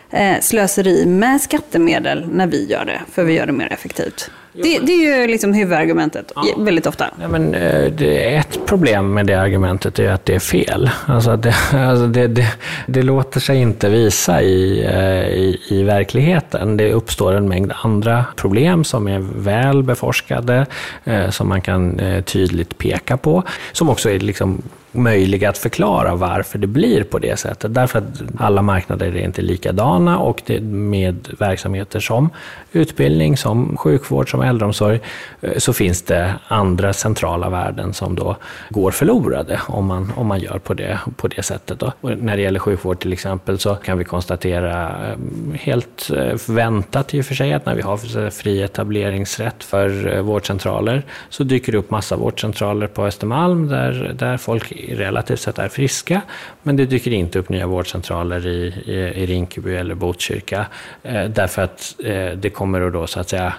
eh, 0.10 0.39
slöseri 0.41 1.05
med 1.05 1.41
skattemedel 1.41 2.28
när 2.32 2.47
vi 2.47 2.66
gör 2.66 2.86
det, 2.86 3.01
för 3.12 3.24
vi 3.24 3.34
gör 3.34 3.45
det 3.45 3.51
mer 3.51 3.74
effektivt. 3.74 4.32
Det, 4.64 4.80
det, 4.80 4.91
är 4.91 5.22
ju 5.22 5.28
liksom 5.28 5.53
huvudargumentet 5.53 6.32
ja. 6.36 6.43
väldigt 6.58 6.88
ofta. 6.88 7.10
Ja, 7.22 7.28
men, 7.28 7.55
eh, 7.55 7.91
det 7.91 8.34
är 8.34 8.39
ett 8.39 8.60
problem 8.66 9.14
med 9.14 9.26
det 9.26 9.34
argumentet 9.34 9.99
är 9.99 10.12
att 10.12 10.26
det 10.26 10.36
är 10.36 10.39
fel. 10.39 10.89
Alltså 11.05 11.38
det, 11.38 11.55
alltså 11.74 12.08
det, 12.08 12.28
det, 12.28 12.47
det 12.88 13.01
låter 13.01 13.39
sig 13.39 13.58
inte 13.58 13.89
visa 13.89 14.41
i, 14.41 14.84
eh, 14.84 15.28
i, 15.28 15.60
i, 15.70 15.84
verkligheten. 15.84 16.78
Det 16.78 16.93
uppstår 16.93 17.34
en 17.34 17.49
mängd 17.49 17.74
andra 17.84 18.26
problem 18.36 18.84
som 18.84 19.08
är 19.08 19.20
väl 19.20 19.84
beforskade, 19.84 20.66
eh, 21.03 21.30
som 21.30 21.49
man 21.49 21.62
kan 21.62 22.01
tydligt 22.26 22.78
peka 22.78 23.18
på, 23.18 23.43
som 23.72 23.89
också 23.89 24.10
är 24.10 24.20
liksom 24.20 24.62
möjliga 24.98 25.50
att 25.50 25.58
förklara 25.58 26.16
varför 26.16 26.60
det 26.60 26.68
blir 26.68 27.04
på 27.04 27.20
det 27.20 27.39
sättet. 27.39 27.74
Därför 27.74 28.00
att 28.00 28.22
alla 28.38 28.62
marknader 28.62 29.16
är 29.16 29.26
inte 29.26 29.41
likadana 29.41 30.20
och 30.20 30.41
det 30.45 30.62
med 30.62 31.28
verksamheter 31.39 32.00
som 32.00 32.30
utbildning, 32.72 33.38
som 33.38 33.78
sjukvård, 33.78 34.32
som 34.32 34.41
äldreomsorg 34.41 35.00
eh, 35.41 35.58
så 35.58 35.74
finns 35.74 36.02
det 36.02 36.34
andra 36.48 36.93
centrala 36.93 37.50
värden 37.50 37.93
som 37.93 38.16
då 38.16 38.36
går 38.70 38.91
förlorade 38.91 39.62
om 39.68 39.86
man, 39.86 40.14
om 40.16 40.28
man 40.28 40.39
gör 40.39 40.60
på 40.60 40.74
det, 40.74 41.00
på 41.16 41.28
det 41.28 41.43
sättet. 41.43 41.80
Då. 41.80 41.93
Och 42.02 42.18
när 42.18 42.38
det 42.38 42.43
gäller 42.43 42.60
sjukvård 42.60 43.00
till 43.00 43.14
exempel 43.14 43.60
så 43.60 43.76
kan 43.76 43.98
vi 43.98 44.04
konstatera 44.04 44.89
eh, 44.89 45.18
helt 45.54 46.12
förväntat 46.38 46.98
väntat 46.98 47.14
i 47.14 47.22
och 47.22 47.26
för 47.26 47.36
sig 47.36 47.54
att 47.54 47.66
när 47.66 47.76
vi 47.76 47.82
har 47.82 48.30
fri 48.30 48.62
etableringsrätt 48.62 49.64
för 49.64 50.22
vårdcentraler 50.22 51.04
så 51.30 51.43
dyker 51.43 51.72
det 51.72 51.78
upp 51.78 51.91
massa 51.91 52.16
vårdcentraler 52.16 52.88
på 52.88 53.06
Östermalm 53.06 53.68
där, 53.68 54.16
där 54.20 54.38
folk 54.38 54.72
relativt 54.96 55.40
sett 55.40 55.60
är 55.60 55.70
friska. 55.70 56.22
Men 56.64 56.76
det 56.76 56.86
dyker 56.86 57.14
inte 57.14 57.40
upp 57.40 57.50
nya 57.50 57.68
vårdcentraler 57.68 58.48
i, 58.48 58.74
i, 58.86 58.94
i 58.94 59.26
Rinkeby 59.26 59.76
eller 59.76 59.96
Botkyrka. 59.96 60.66
Eh, 61.04 61.26
därför 61.26 61.62
att 61.62 61.96
eh, 62.04 62.32
det 62.32 62.50
kommer 62.50 62.82
att 62.82 62.94
då 62.94 63.08
så 63.08 63.20
att 63.20 63.30
säga 63.30 63.54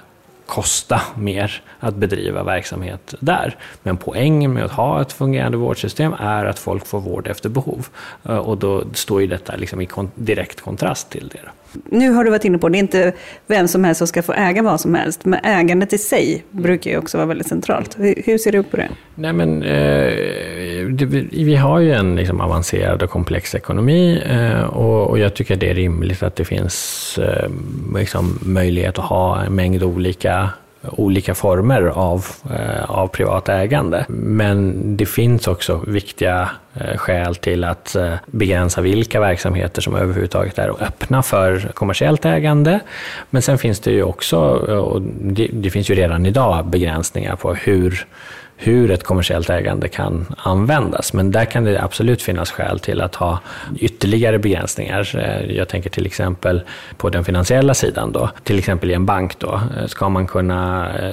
kosta 0.49 1.01
mer 1.16 1.62
att 1.81 1.95
bedriva 1.95 2.43
verksamhet 2.43 3.14
där. 3.20 3.57
Men 3.83 3.97
poängen 3.97 4.53
med 4.53 4.64
att 4.64 4.70
ha 4.70 5.03
ett 5.03 5.12
fungerande 5.12 5.59
vårdsystem 5.59 6.12
är 6.12 6.45
att 6.45 6.59
folk 6.59 6.87
får 6.87 7.01
vård 7.01 7.26
efter 7.26 7.49
behov. 7.49 7.87
Eh, 8.24 8.37
och 8.37 8.59
då 8.59 8.85
står 8.95 9.20
ju 9.20 9.26
detta 9.26 9.57
liksom 9.57 9.81
i 9.81 9.89
direkt 10.14 10.61
kontrast 10.61 11.11
till 11.11 11.29
det. 11.29 11.49
Nu 11.84 12.10
har 12.10 12.24
du 12.24 12.30
varit 12.30 12.44
inne 12.44 12.58
på, 12.58 12.68
det 12.68 12.78
är 12.78 12.80
inte 12.80 13.12
vem 13.46 13.68
som 13.68 13.84
helst 13.84 13.98
som 13.98 14.06
ska 14.06 14.22
få 14.22 14.32
äga 14.32 14.62
vad 14.62 14.80
som 14.80 14.94
helst, 14.94 15.24
men 15.24 15.40
ägandet 15.44 15.92
i 15.92 15.98
sig 15.98 16.44
brukar 16.50 16.90
ju 16.90 16.98
också 16.98 17.16
vara 17.16 17.26
väldigt 17.26 17.48
centralt. 17.48 17.96
Hur, 17.98 18.38
ser 18.38 18.52
du 18.52 18.62
på 18.62 18.76
det? 18.76 18.88
Nej, 19.14 19.32
men, 19.32 19.62
eh, 19.62 20.86
det, 20.90 21.04
vi 21.32 21.56
har 21.56 21.80
ju 21.80 21.92
en 21.92 22.16
liksom, 22.16 22.40
avancerad 22.40 23.02
och 23.02 23.10
komplex 23.10 23.54
ekonomi 23.54 24.22
eh, 24.26 24.64
och, 24.64 25.10
och, 25.10 25.18
jag 25.18 25.34
tycker 25.34 25.56
det 25.56 25.70
är 25.70 25.74
rimligt 25.74 26.22
att 26.22 26.36
det 26.36 26.44
finns 26.44 27.18
eh, 27.22 27.50
liksom, 27.96 28.38
möjlighet 28.42 28.98
att 28.98 29.04
ha 29.04 29.42
en 29.42 29.54
mängd 29.54 29.82
olika 29.82 30.50
olika 30.83 31.35
former 31.35 31.83
av, 31.83 32.26
eh, 32.51 32.91
av 32.91 33.09
privat 33.09 33.49
ägande. 33.49 34.05
Men 34.09 34.74
det 34.97 35.07
finns 35.07 35.49
också 35.49 35.83
viktiga 35.87 36.51
eh, 36.74 36.97
skäl 36.97 37.35
till 37.35 37.64
att 37.64 37.95
eh, 37.95 38.14
begränsa 38.26 38.81
vilka 38.81 39.20
verksamheter 39.20 39.83
som 39.83 39.95
överhuvudtaget 39.95 40.59
är 40.59 40.68
öppna 40.83 41.22
för 41.22 41.70
kommersiellt 41.74 42.24
ägande. 42.24 42.81
Men 43.31 43.43
sen 43.43 43.59
finns 43.59 43.81
det 43.81 43.91
ju 43.91 44.03
också, 44.03 44.39
och 44.39 45.03
det, 45.03 45.49
det 45.53 45.70
finns 45.70 45.91
ju 45.91 45.95
redan 45.95 46.26
idag 46.26 46.66
begränsningar 46.66 47.37
på 47.37 47.55
hur 47.55 48.07
hur 48.61 48.90
ett 48.90 49.04
kommersiellt 49.04 49.50
ägande 49.50 49.88
kan 49.88 50.34
användas. 50.36 51.12
Men 51.12 51.30
där 51.30 51.44
kan 51.44 51.64
det 51.64 51.82
absolut 51.82 52.22
finnas 52.22 52.50
skäl 52.50 52.78
till 52.78 53.00
att 53.00 53.14
ha 53.14 53.40
ytterligare 53.76 54.38
begränsningar. 54.38 55.16
Eh, 55.16 55.56
jag 55.56 55.68
tänker 55.68 55.90
till 55.90 56.06
exempel 56.06 56.62
på 56.96 57.11
den 57.11 57.24
finansiella 57.24 57.74
sidan. 57.74 58.12
Då. 58.12 58.30
Till 58.44 58.59
exempel 58.59 58.90
i 58.90 58.94
en 58.94 59.06
bank. 59.06 59.38
Då. 59.38 59.61
Eh, 59.76 59.86
ska 59.86 60.09
man 60.09 60.26
kunna 60.26 60.90
eh, 60.98 61.12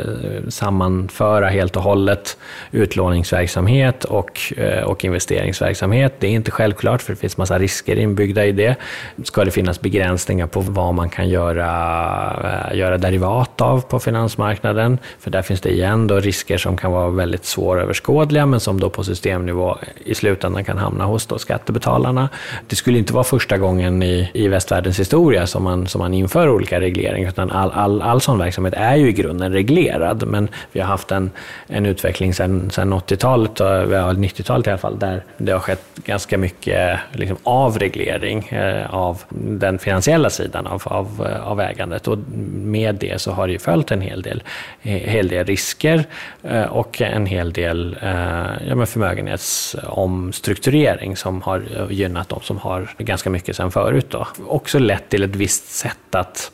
sammanföra 0.50 1.48
helt 1.48 1.76
och 1.76 1.84
hållet 1.84 2.38
utlåningsverksamhet 2.72 4.04
och, 4.04 4.54
och 4.86 5.06
investeringsverksamhet? 5.06 6.14
Det 6.20 6.28
är 6.28 6.32
inte 6.32 6.52
självklart 6.52 7.02
för 7.02 7.14
det 7.14 7.20
finns 7.20 7.38
massa 7.38 7.60
risker 7.60 7.96
inbyggda 7.96 8.46
i 8.46 8.52
det. 8.52 8.76
Ska 9.24 9.46
det 9.46 9.52
finnas 9.52 9.82
begränsningar 9.82 10.48
på 10.48 10.60
vad 10.60 10.94
man 10.94 11.10
kan 11.10 11.30
göra, 11.30 12.72
göra 12.74 12.98
derivat 12.98 13.62
av 13.62 13.82
på 13.82 14.00
finansmarknaden? 14.00 15.00
För 15.20 15.32
där 15.32 15.42
finns 15.42 15.62
det 15.62 15.70
igen 15.70 16.08
då 16.08 16.20
risker 16.20 16.58
som 16.58 16.78
kan 16.78 16.92
vara 16.92 17.10
väldigt 17.10 17.35
väldigt 17.36 17.46
svåröverskådliga 17.46 18.46
men 18.46 18.60
som 18.60 18.80
då 18.80 18.90
på 18.90 19.04
systemnivå 19.04 19.78
i 20.06 20.16
slutändan 20.16 20.64
kan 20.64 20.78
hamna 20.78 21.06
hos 21.06 21.26
då 21.26 21.38
skattebetalarna. 21.38 22.30
Det 22.68 22.76
skulle 22.76 22.98
inte 22.98 23.14
vara 23.14 23.24
första 23.24 23.58
gången 23.58 24.04
i, 24.04 24.30
i 24.34 24.48
västvärldens 24.48 25.00
historia 25.00 25.48
som 25.48 25.64
man, 25.64 25.88
som 25.88 26.00
man 26.00 26.14
inför 26.14 26.50
olika 26.50 26.80
regleringar 26.80 27.30
utan 27.30 27.52
all, 27.52 27.72
all, 27.72 28.02
all 28.02 28.22
sån 28.22 28.40
verksamhet 28.40 28.74
är 28.78 28.96
ju 28.96 29.10
i 29.10 29.12
grunden 29.12 29.52
reglerad 29.52 30.28
men 30.28 30.48
vi 30.72 30.80
har 30.80 30.88
haft 30.88 31.12
en, 31.12 31.32
en 31.68 31.86
utveckling 31.86 32.34
sedan 32.34 32.72
80-talet, 32.72 33.60
90-talet 33.60 34.68
i 34.68 34.70
alla 34.70 34.78
fall, 34.78 35.00
där 35.00 35.24
det 35.38 35.52
har 35.52 35.60
skett 35.60 35.84
ganska 36.06 36.38
mycket 36.38 37.00
liksom, 37.14 37.38
avreglering 37.44 38.48
eh, 38.48 38.96
av 38.96 39.22
den 39.30 39.80
finansiella 39.80 40.30
sidan 40.30 40.68
av, 40.68 40.82
av, 40.86 41.28
eh, 41.28 41.48
av 41.48 41.62
ägandet 41.62 42.08
och 42.08 42.18
med 42.56 42.96
det 42.96 43.22
så 43.22 43.32
har 43.32 43.48
det 43.48 43.54
ju 43.54 43.60
följt 43.60 43.92
en 43.92 44.02
hel 44.02 44.22
del, 44.22 44.44
eh, 44.84 44.92
hel 44.92 45.28
del 45.28 45.46
risker 45.46 46.06
eh, 46.44 46.64
och 46.64 47.02
en 47.02 47.25
en 47.26 47.30
hel 47.30 47.54
del 47.54 47.98
eh, 48.02 48.68
ja, 48.68 48.86
förmögenhetsomstrukturering 48.86 51.16
som 51.16 51.42
har 51.42 51.88
gynnat 51.90 52.30
de 52.30 52.42
som 52.42 52.58
har 52.58 52.90
ganska 52.98 53.30
mycket 53.30 53.56
sedan 53.56 53.72
förut. 53.72 54.06
Då. 54.10 54.28
Också 54.48 54.80
lett 54.80 55.10
till 55.10 55.24
ett 55.24 55.36
visst 55.36 55.70
sätt 55.70 56.16
att, 56.16 56.52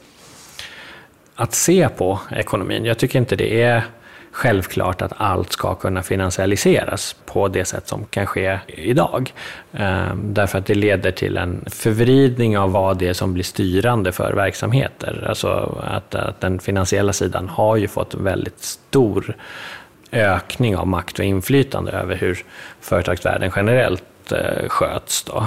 att 1.36 1.54
se 1.54 1.90
på 1.90 2.20
ekonomin. 2.32 2.86
Jag 2.86 2.98
tycker 2.98 3.20
inte 3.20 3.36
det 3.36 3.62
är 3.62 3.84
självklart 4.32 5.02
att 5.02 5.14
allt 5.18 5.52
ska 5.52 5.76
kunna 5.76 6.04
finansialiseras 6.04 7.16
på 7.26 7.48
det 7.48 7.66
sätt 7.66 7.88
som 7.88 8.06
kan 8.06 8.26
ske 8.26 8.60
idag. 8.68 9.34
Eh, 9.74 10.16
därför 10.16 10.58
att 10.58 10.66
det 10.66 10.76
leder 10.76 11.12
till 11.12 11.38
en 11.38 11.66
förvridning 11.68 12.58
av 12.58 12.72
vad 12.72 12.98
det 12.98 13.08
är 13.08 13.14
som 13.14 13.34
blir 13.34 13.44
styrande 13.44 14.12
för 14.12 14.34
verksamheter. 14.34 15.26
Alltså 15.30 15.80
att, 15.84 16.16
att 16.16 16.42
den 16.42 16.60
finansiella 16.60 17.14
sidan 17.14 17.50
har 17.50 17.76
ju 17.76 17.88
fått 17.88 18.16
väldigt 18.16 18.64
stor 18.64 19.36
ökning 20.12 20.78
av 20.78 20.88
makt 20.88 21.20
och 21.20 21.26
inflytande 21.26 21.92
över 21.92 22.16
hur 22.16 22.46
företagsvärlden 22.80 23.52
generellt 23.56 24.32
eh, 24.32 24.70
sköts. 24.70 25.24
Då. 25.24 25.46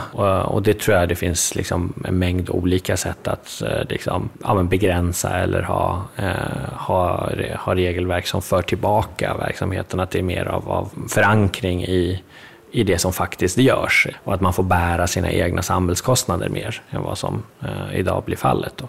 Och, 0.48 0.62
det 0.62 0.80
tror 0.80 0.96
jag 0.96 1.08
det 1.08 1.14
finns 1.14 1.54
liksom 1.54 1.92
en 2.04 2.18
mängd 2.18 2.50
olika 2.50 2.96
sätt 2.96 3.28
att 3.28 3.62
eh, 3.62 3.88
liksom, 3.88 4.28
ja, 4.42 4.62
begränsa 4.62 5.38
eller 5.38 5.62
ha, 5.62 6.02
eh, 6.16 6.72
ha, 6.72 7.30
ha 7.58 7.74
regelverk 7.74 8.26
som 8.26 8.42
för 8.42 8.62
tillbaka 8.62 9.36
verksamheten. 9.36 10.00
Att 10.00 10.10
det 10.10 10.18
är 10.18 10.22
mer 10.22 10.44
av, 10.44 10.70
av 10.70 10.90
förankring 11.08 11.84
i, 11.84 12.22
i 12.70 12.84
det 12.84 12.98
som 12.98 13.12
faktiskt 13.12 13.58
görs 13.58 14.06
och 14.24 14.34
att 14.34 14.40
man 14.40 14.52
får 14.52 14.62
bära 14.62 15.06
sina 15.06 15.30
egna 15.30 15.62
samhällskostnader 15.62 16.48
mer 16.48 16.82
än 16.90 17.02
vad 17.02 17.18
som 17.18 17.42
eh, 17.62 17.98
idag 17.98 18.22
blir 18.26 18.36
fallet. 18.36 18.72
Då. 18.76 18.88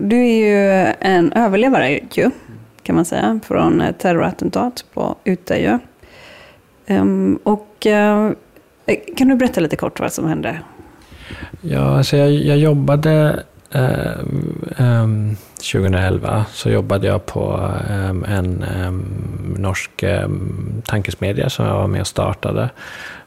Du 0.00 0.16
är 0.16 0.36
ju 0.36 0.92
en 1.00 1.32
överlevare 1.32 2.00
ju, 2.12 2.30
kan 2.82 2.94
man 2.94 3.04
säga, 3.04 3.40
från 3.44 3.82
terrorattentat 3.98 4.84
på 4.94 5.16
Utöja. 5.24 5.72
Um, 5.72 6.96
ehm, 6.96 7.38
och 7.42 7.86
uh, 7.86 8.30
kan 9.16 9.28
du 9.28 9.34
berätta 9.36 9.60
lite 9.60 9.76
kort 9.76 10.00
vad 10.00 10.12
som 10.12 10.28
hände? 10.28 10.60
Ja, 11.60 11.96
alltså 11.98 12.16
jag, 12.16 12.32
jag 12.32 12.58
jobbade 12.58 13.42
Eh, 13.70 14.18
ehm, 14.18 14.64
um, 14.78 15.36
2011 15.56 16.44
så 16.52 16.70
jobbade 16.70 17.06
jag 17.06 17.26
på 17.26 17.70
um, 17.90 18.24
en 18.24 18.62
ehm, 18.62 19.54
norsk 19.58 20.04
tankesmedja 20.84 21.50
som 21.50 21.66
jag 21.66 21.74
var 21.74 21.86
med 21.86 22.00
och 22.00 22.06
startade 22.06 22.70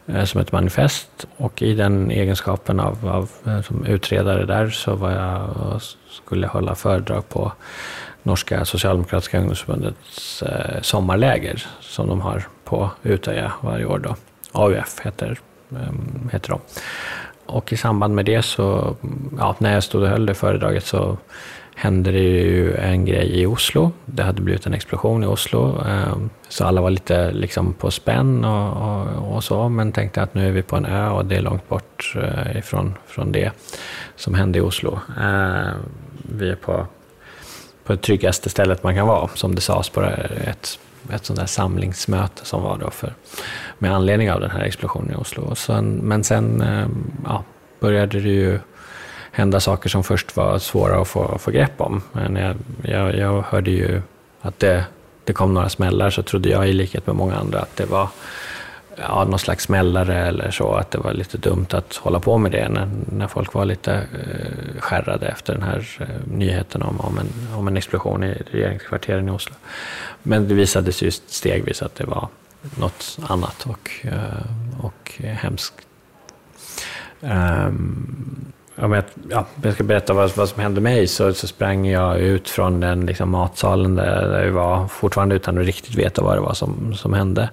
uh, 0.09 0.23
som 0.23 0.41
ett 0.41 0.51
manifest. 0.51 1.27
Och 1.37 1.61
i 1.61 1.73
den 1.73 2.11
egenskapen 2.11 2.79
av, 2.79 3.07
av 3.07 3.29
eh, 3.45 3.61
som 3.61 3.85
utredare 3.85 4.45
där 4.45 4.69
så 4.69 4.95
var 4.95 5.11
jag 5.11 5.81
skulle 6.09 6.47
hålla 6.47 6.75
föredrag 6.75 7.29
på 7.29 7.51
Norska 8.23 8.65
socialdemokratiska 8.65 9.37
ungdomsförbundets 9.39 10.43
sommarläger 10.81 11.65
som 11.81 12.07
de 12.07 12.21
har 12.21 12.47
på 12.63 12.91
Utöja 13.03 13.51
varje 13.61 13.85
år. 13.85 13.99
Då. 13.99 14.15
AUF 14.51 14.99
heter, 14.99 15.39
heter 16.31 16.49
de. 16.49 16.59
Och 17.49 17.73
i 17.73 17.77
samband 17.77 18.15
med 18.15 18.25
det 18.25 18.41
så, 18.41 18.95
ja, 19.37 19.55
när 19.59 19.73
jag 19.73 19.83
stod 19.83 20.03
och 20.03 20.09
höll 20.09 20.25
det 20.25 20.33
föredraget 20.33 20.85
så 20.85 21.17
hände 21.75 22.11
det 22.11 22.19
ju 22.19 22.75
en 22.75 23.05
grej 23.05 23.41
i 23.41 23.45
Oslo. 23.45 23.91
Det 24.05 24.23
hade 24.23 24.41
blivit 24.41 24.65
en 24.65 24.73
explosion 24.73 25.23
i 25.23 25.27
Oslo. 25.27 25.81
Ehm, 25.87 26.29
så 26.49 26.65
alla 26.65 26.81
var 26.81 26.89
lite 26.89 27.31
liksom 27.31 27.73
på 27.73 27.91
spänn 27.91 28.45
och, 28.45 28.71
och, 28.77 29.35
och, 29.35 29.43
så, 29.43 29.69
men 29.69 29.91
tänkte 29.91 30.21
att 30.21 30.33
nu 30.33 30.47
är 30.47 30.51
vi 30.51 30.61
på 30.61 30.75
en 30.75 30.85
ö 30.85 31.09
och 31.09 31.25
det 31.25 31.35
är 31.35 31.41
långt 31.41 31.69
bort 31.69 32.15
eh, 32.15 32.57
ifrån 32.57 32.95
från 33.07 33.31
det 33.31 33.51
som 34.15 34.33
hände 34.33 34.59
i 34.59 34.61
Oslo. 34.61 34.99
Ehm, 35.21 35.75
vi 36.39 36.49
är 36.49 36.55
på, 36.55 36.85
på 37.83 37.93
det 37.93 38.01
tryggaste 38.01 38.49
stället 38.49 38.83
man 38.83 38.95
kan 38.95 39.07
vara, 39.07 39.29
som 39.35 39.55
det 39.55 39.61
sades 39.61 39.89
på 39.89 40.01
ett, 40.01 40.79
ett 41.11 41.25
sånt 41.25 41.39
där 41.39 41.45
samlingsmöte 41.45 42.45
som 42.45 42.63
var 42.63 42.77
då 42.77 42.89
för, 42.89 43.13
med 43.77 43.93
anledning 43.93 44.31
av 44.31 44.39
den 44.39 44.51
här 44.51 44.61
explosionen 44.61 45.11
i 45.11 45.15
Oslo. 45.15 45.55
Sen, 45.55 45.95
men 45.95 46.23
sen 46.23 46.61
eh, 46.61 46.87
ja, 47.25 47.43
började 47.79 48.19
det 48.19 48.29
ju 48.29 48.59
hända 49.31 49.59
saker 49.59 49.89
som 49.89 50.03
först 50.03 50.35
var 50.35 50.59
svåra 50.59 51.01
att 51.01 51.07
få, 51.07 51.37
få 51.37 51.51
grepp 51.51 51.81
om. 51.81 52.01
Men 52.11 52.35
jag, 52.35 52.55
jag, 52.81 53.15
jag 53.15 53.41
hörde 53.41 53.71
ju 53.71 54.01
att 54.41 54.59
det, 54.59 54.85
det 55.23 55.33
kom 55.33 55.53
några 55.53 55.69
smällar 55.69 56.09
så 56.09 56.23
trodde 56.23 56.49
jag 56.49 56.69
i 56.69 56.73
likhet 56.73 57.07
med 57.07 57.15
många 57.15 57.35
andra 57.35 57.59
att 57.59 57.75
det 57.75 57.85
var 57.85 58.09
ja, 59.01 59.23
någon 59.23 59.39
slags 59.39 59.63
smällare 59.63 60.27
eller 60.27 60.51
så, 60.51 60.73
att 60.73 60.91
det 60.91 60.97
var 60.97 61.13
lite 61.13 61.37
dumt 61.37 61.67
att 61.69 61.95
hålla 61.95 62.19
på 62.19 62.37
med 62.37 62.51
det 62.51 62.69
när, 62.69 62.89
när 63.11 63.27
folk 63.27 63.53
var 63.53 63.65
lite 63.65 63.93
eh, 63.93 64.81
skärrade 64.81 65.27
efter 65.27 65.53
den 65.53 65.63
här 65.63 65.97
eh, 65.99 66.07
nyheten 66.37 66.81
om, 66.81 66.99
om, 66.99 67.17
en, 67.17 67.57
om 67.57 67.67
en 67.67 67.77
explosion 67.77 68.23
i 68.23 68.43
regeringskvarteren 68.51 69.27
i 69.27 69.31
Oslo. 69.31 69.55
Men 70.23 70.47
det 70.47 70.53
visade 70.53 70.91
sig 70.91 71.05
just 71.05 71.33
stegvis 71.33 71.81
att 71.81 71.95
det 71.95 72.05
var 72.05 72.27
något 72.79 73.17
annat 73.27 73.65
och, 73.65 73.91
eh, 74.01 74.85
och 74.85 75.11
hemskt. 75.17 75.73
Ehm, 77.21 77.67
um, 77.67 78.53
om 78.81 78.91
jag, 78.91 79.03
ja, 79.29 79.45
jag 79.61 79.73
ska 79.73 79.83
berätta 79.83 80.13
vad, 80.13 80.35
vad 80.35 80.49
som 80.49 80.61
hände 80.61 80.81
mig 80.81 81.07
så, 81.07 81.33
så 81.33 81.47
sprang 81.47 81.87
jag 81.87 82.19
ut 82.19 82.49
från 82.49 82.79
den 82.79 83.05
liksom, 83.05 83.29
matsalen 83.29 83.95
där, 83.95 84.27
där 84.27 84.45
vi 84.45 84.49
var, 84.49 84.87
fortfarande 84.87 85.35
utan 85.35 85.57
att 85.57 85.65
riktigt 85.65 85.95
veta 85.95 86.21
vad 86.21 86.37
det 86.37 86.41
var 86.41 86.53
som, 86.53 86.93
som 86.95 87.13
hände. 87.13 87.49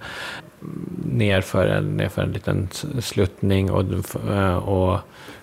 Nerför, 1.04 1.80
nerför 1.80 2.22
en 2.22 2.32
liten 2.32 2.68
sluttning 3.00 3.70
och, 3.70 3.84
eh, 4.30 4.56
och 4.56 4.98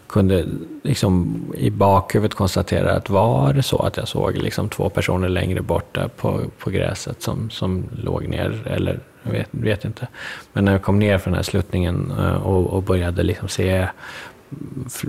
kunde 0.08 0.46
liksom 0.84 1.44
i 1.58 1.70
bakhuvudet 1.70 2.38
konstatera 2.38 2.92
att 2.92 3.10
var 3.10 3.54
det 3.54 3.64
så 3.64 3.78
att 3.78 3.98
jag 3.98 4.08
såg 4.08 4.38
liksom 4.38 4.70
två 4.70 4.90
personer 4.90 5.30
längre 5.30 5.62
borta 5.62 6.10
på, 6.18 6.42
på 6.60 6.70
gräset 6.70 7.22
som, 7.22 7.50
som 7.50 7.84
låg 8.04 8.28
ner, 8.28 8.64
eller 8.66 9.00
jag 9.24 9.32
vet, 9.32 9.48
vet 9.52 9.86
inte. 9.86 10.08
Men 10.54 10.66
när 10.66 10.72
jag 10.72 10.82
kom 10.82 11.00
ner 11.00 11.18
för 11.18 11.30
den 11.30 11.36
här 11.36 11.44
sluttningen 11.44 12.14
eh, 12.20 12.36
och, 12.36 12.74
och 12.74 12.84
började 12.84 13.24
liksom 13.24 13.48
se 13.48 13.88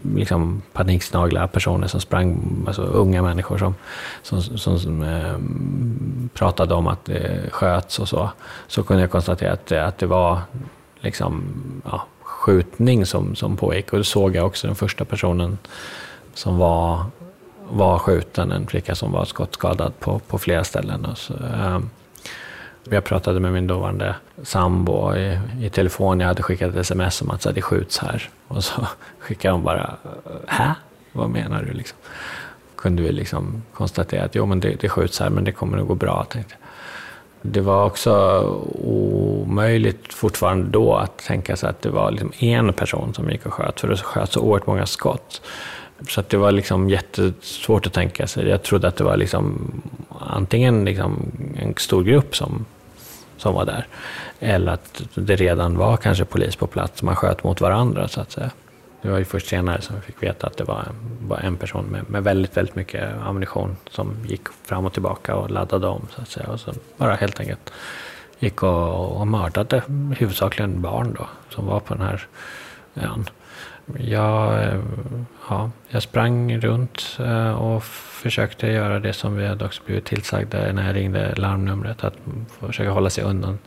liksom 0.03 0.63
paniksnagla 0.73 1.49
personer 1.49 1.87
som 1.87 2.01
sprang, 2.01 2.41
alltså 2.67 2.83
unga 2.83 3.23
människor 3.23 3.59
som, 3.59 3.75
som, 4.23 4.43
som, 4.43 4.79
som 4.79 5.03
eh, 5.03 5.37
pratade 6.35 6.75
om 6.75 6.87
att 6.87 7.05
det 7.05 7.51
sköts 7.53 7.99
och 7.99 8.09
så, 8.09 8.31
så 8.67 8.83
kunde 8.83 9.03
jag 9.03 9.11
konstatera 9.11 9.53
att, 9.53 9.73
att 9.73 9.99
det 9.99 10.07
var 10.07 10.41
liksom, 11.01 11.45
ja, 11.85 12.07
skjutning 12.23 13.07
som, 13.07 13.37
som 13.37 13.57
pågick. 13.57 13.93
Och 13.93 13.99
då 13.99 14.05
såg 14.05 14.37
jag 14.37 14.47
också 14.47 14.67
den 14.67 14.77
första 14.77 15.05
personen 15.05 15.59
som 16.35 16.59
var, 16.59 17.05
var 17.71 17.99
skjuten, 17.99 18.53
en 18.53 18.67
flicka 18.67 18.95
som 18.95 19.13
var 19.13 19.25
skottskadad 19.25 19.93
på, 20.01 20.19
på 20.19 20.39
flera 20.39 20.65
ställen. 20.65 21.05
Och 21.05 21.19
så, 21.19 21.35
eh, 21.35 21.79
jag 22.91 23.05
pratade 23.05 23.41
med 23.41 23.53
min 23.53 23.67
dåvarande 23.67 24.15
sambo 24.43 25.15
i, 25.17 25.39
i 25.61 25.71
telefon. 25.71 26.21
Jag 26.21 26.29
hade 26.29 26.43
skickat 26.43 26.71
ett 26.71 26.77
sms 26.77 27.23
om 27.23 27.31
att 27.31 27.55
det 27.55 27.63
skjuts 27.63 27.99
här. 27.99 28.29
Och 28.49 28.65
så 28.65 28.87
skickade 29.19 29.55
hon 29.55 29.63
bara, 29.63 29.97
hä? 30.47 30.75
Vad 31.13 31.31
menar 31.31 31.63
du? 31.63 31.73
Liksom. 31.73 31.99
Kunde 32.77 33.03
vi 33.03 33.13
liksom 33.13 33.63
konstatera 33.73 34.25
att 34.25 34.35
jo, 34.35 34.47
men 34.47 34.61
det, 34.61 34.75
det 34.81 34.89
skjuts 34.89 35.21
här, 35.21 35.31
men 35.31 35.45
det 35.45 35.53
kommer 35.53 35.79
att 35.79 35.87
gå 35.87 35.95
bra. 35.95 36.25
Tänkte. 36.25 36.55
Det 37.43 37.61
var 37.61 37.85
också 37.85 38.41
omöjligt 38.83 40.15
fortfarande 40.15 40.67
då 40.71 40.95
att 40.95 41.19
tänka 41.19 41.57
sig 41.57 41.69
att 41.69 41.83
det 41.83 41.91
var 41.91 42.11
liksom 42.11 42.33
en 42.39 42.73
person 42.73 43.15
som 43.15 43.31
gick 43.31 43.47
och 43.47 43.55
sköt, 43.55 43.81
för 43.81 43.89
det 43.89 43.97
sköt 43.97 44.33
så 44.33 44.41
oerhört 44.41 44.67
många 44.67 44.87
skott. 44.87 45.43
Så 46.09 46.21
att 46.21 46.29
det 46.29 46.37
var 46.37 46.53
liksom 46.53 46.91
jättesvårt 46.91 47.87
att 47.87 47.93
tänka 47.93 48.27
sig. 48.27 48.49
Jag 48.49 48.63
trodde 48.63 48.89
att 48.89 48.97
det 48.97 49.05
var 49.05 49.17
liksom 49.17 49.73
antingen 50.19 50.85
liksom 50.85 51.33
en 51.57 51.75
stor 51.77 52.03
grupp 52.03 52.37
som 52.37 52.65
som 53.45 53.55
var 53.55 53.65
där. 53.65 53.87
Eller 54.41 54.73
att 54.73 55.03
det 55.15 55.37
redan 55.37 55.77
var 55.79 55.97
kanske 55.97 56.25
polis 56.25 56.57
på 56.57 56.67
plats, 56.67 57.03
man 57.03 57.17
sköt 57.17 57.45
mot 57.45 57.61
varandra 57.61 58.09
så 58.09 58.21
att 58.21 58.31
säga. 58.31 58.51
Det 59.03 59.11
var 59.11 59.19
ju 59.19 59.25
först 59.25 59.47
senare 59.47 59.81
som 59.81 59.97
vi 59.97 60.03
fick 60.03 60.23
veta 60.23 60.47
att 60.47 60.57
det 60.57 60.65
var 60.65 60.81
en, 60.89 61.29
var 61.29 61.39
en 61.39 61.57
person 61.57 61.85
med, 61.85 62.11
med, 62.11 62.25
väldigt, 62.25 62.57
väldigt 62.57 62.75
mycket 62.75 63.05
ammunition 63.23 63.77
som 63.91 64.17
gick 64.27 64.49
fram 64.63 64.87
och 64.87 64.93
tillbaka 64.93 65.37
och 65.37 65.51
laddade 65.51 65.87
om 65.87 66.07
så 66.15 66.23
att 66.23 66.29
säga. 66.29 66.47
Och 66.47 66.61
så 66.61 66.73
bara 66.97 67.15
helt 67.15 67.41
enkelt 67.41 67.73
gick 68.39 68.63
och, 68.63 69.21
och 69.21 69.27
mördade 69.27 69.83
huvudsakligen 70.19 70.83
barn 70.83 71.15
då, 71.19 71.27
som 71.51 71.67
var 71.67 71.81
på 71.81 71.95
den 71.95 72.03
här 72.03 72.27
ön. 72.95 73.25
Jag, 73.99 74.63
eh, 74.63 74.81
ja, 75.49 75.71
jag 75.89 76.03
sprang 76.03 76.59
runt 76.61 77.19
eh, 77.21 77.53
och 77.53 77.85
försökte 77.85 78.67
göra 78.67 79.01
det 79.01 79.13
som 79.13 79.37
vi 79.37 79.47
hade 79.47 79.65
också 79.65 79.83
blivit 79.87 80.05
tillsagda 80.05 80.73
när 80.73 80.87
jag 80.87 80.97
ringde 80.97 81.35
larmnumret. 81.35 82.05
Att 82.05 82.15
försöka 82.61 82.91
hålla 82.91 83.11
sig 83.11 83.25
undan, 83.25 83.59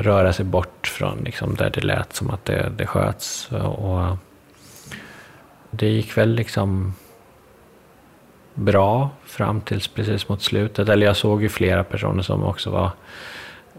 röra 0.00 0.32
sig 0.32 0.44
bort 0.44 0.86
från 0.86 1.18
liksom 1.18 1.54
där 1.54 1.70
det 1.70 1.80
lät 1.80 2.12
som 2.12 2.30
att 2.30 2.44
det, 2.44 2.72
det 2.76 2.86
sköts. 2.86 3.50
Och 3.52 4.16
det 5.70 5.88
gick 5.88 6.18
väl 6.18 6.34
liksom 6.34 6.94
bra 8.54 9.10
fram 9.24 9.60
tills 9.60 9.88
precis 9.88 10.28
mot 10.28 10.42
slutet. 10.42 10.88
Eller 10.88 11.06
jag 11.06 11.16
såg 11.16 11.42
ju 11.42 11.48
flera 11.48 11.84
personer 11.84 12.22
som 12.22 12.44
också 12.44 12.70
var 12.70 12.90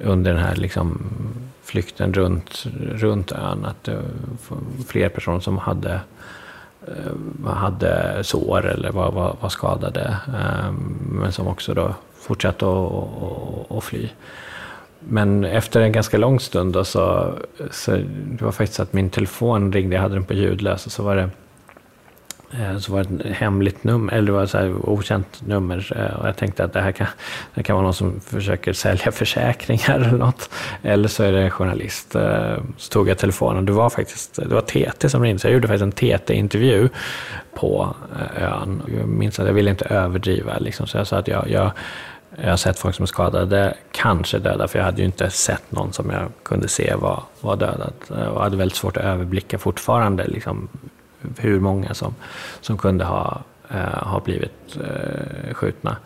under 0.02 0.34
den 0.34 0.44
här 0.44 0.56
liksom 0.56 1.12
flykten 1.76 2.14
runt, 2.14 2.66
runt 2.92 3.32
ön. 3.32 3.66
Att 3.66 3.84
det 3.84 3.96
var 4.50 4.58
fler 4.88 5.10
personer 5.10 5.40
som 5.40 5.58
hade, 5.58 6.00
eh, 6.88 7.54
hade 7.54 8.24
sår 8.24 8.66
eller 8.66 8.92
var, 8.92 9.12
var, 9.12 9.36
var 9.42 9.50
skadade. 9.50 10.18
Ehm, 10.28 11.20
men 11.22 11.32
som 11.32 11.48
också 11.48 11.74
då 11.74 11.96
fortsatte 12.16 12.66
att 13.70 13.84
fly. 13.84 14.10
Men 15.00 15.46
efter 15.46 15.82
en 15.82 15.92
ganska 15.92 16.18
lång 16.18 16.40
stund 16.40 16.74
då 16.74 16.84
så, 16.84 17.34
så 17.72 17.92
det 17.92 18.42
var 18.42 18.52
faktiskt 18.52 18.74
så 18.74 18.84
att 18.84 18.94
min 18.94 19.10
telefon 19.10 19.74
ringde, 19.74 19.96
jag 19.96 20.02
hade 20.02 20.16
den 20.16 20.26
på 20.26 20.34
ljudlös 20.34 20.86
och 20.86 20.92
så 20.92 21.04
var 21.04 21.16
det 21.16 21.30
Eh, 22.60 22.78
så 22.78 22.92
var 22.92 23.04
det 23.04 23.30
ett 23.30 23.36
hemligt 23.36 23.84
nummer, 23.84 24.14
eller 24.14 24.26
det 24.26 24.32
var 24.32 24.46
så 24.46 24.58
här 24.58 24.90
okänt 24.90 25.42
nummer. 25.46 25.94
Eh, 25.96 26.20
och 26.20 26.28
jag 26.28 26.38
tänkte 26.38 26.64
att 26.64 26.74
det 26.74 26.82
här 26.82 26.92
kan, 26.92 27.08
det 27.54 27.64
kan 27.64 27.76
vara 27.76 27.84
någon 27.84 27.94
som 27.94 28.20
försöker 28.20 28.74
sälja 28.74 29.12
försäkringar 29.12 29.96
eller 29.96 30.18
något. 30.18 30.50
Eller 30.84 31.08
så 31.08 31.24
är 31.24 31.32
det 31.32 31.42
en 31.42 31.52
journalist. 31.52 32.16
Eh, 32.16 32.58
så 32.78 32.90
tog 32.92 33.10
jag 33.10 33.18
telefonen, 33.18 33.66
det 33.66 33.72
var 33.72 33.90
faktiskt 33.90 34.36
det 34.36 34.56
var 34.56 34.62
TT 34.62 35.10
som 35.10 35.24
ringde, 35.24 35.40
så 35.40 35.48
jag 35.48 35.54
gjorde 35.54 35.68
faktiskt 35.68 35.84
en 35.84 36.20
TT-intervju 36.20 36.90
på 37.54 37.96
ön. 38.36 38.82
Jag 39.00 39.08
minns 39.08 39.40
att 39.40 39.48
jag 39.48 39.54
ville 39.54 39.70
inte 39.70 39.86
överdriva, 39.86 40.58
liksom, 40.58 40.88
så 40.88 40.98
jag 40.98 41.08
sa 41.08 41.18
att 41.18 41.28
jag, 41.28 41.50
jag 41.50 41.72
jag 42.44 42.50
har 42.50 42.58
sett 42.58 42.80
folk 42.80 42.96
som 42.96 43.04
är 43.04 43.08
skadade, 43.08 43.74
kanske 43.92 44.40
döda, 44.40 44.68
för 44.68 44.80
jag 44.80 44.86
hade 44.86 45.02
ju 45.02 45.06
inte 45.06 45.30
sett 45.30 45.72
någon 45.72 45.94
som 45.94 46.10
jag 46.10 46.32
kunde 46.44 46.68
se 46.68 46.96
var, 46.96 47.24
var 47.42 47.56
dödad. 47.56 47.94
Och 48.10 48.42
hade 48.42 48.58
väldigt 48.58 48.78
svårt 48.78 48.98
att 48.98 49.04
överblicka 49.04 49.58
fortfarande 49.58 50.28
liksom, 50.28 50.68
hur 51.38 51.60
många 51.60 51.94
som, 51.94 52.16
som 52.62 52.78
kunde 52.78 53.06
ha, 53.06 53.42
eh, 53.70 54.04
ha 54.04 54.20
blivit 54.20 54.78
eh, 54.84 55.54
skjutna. 55.54 55.98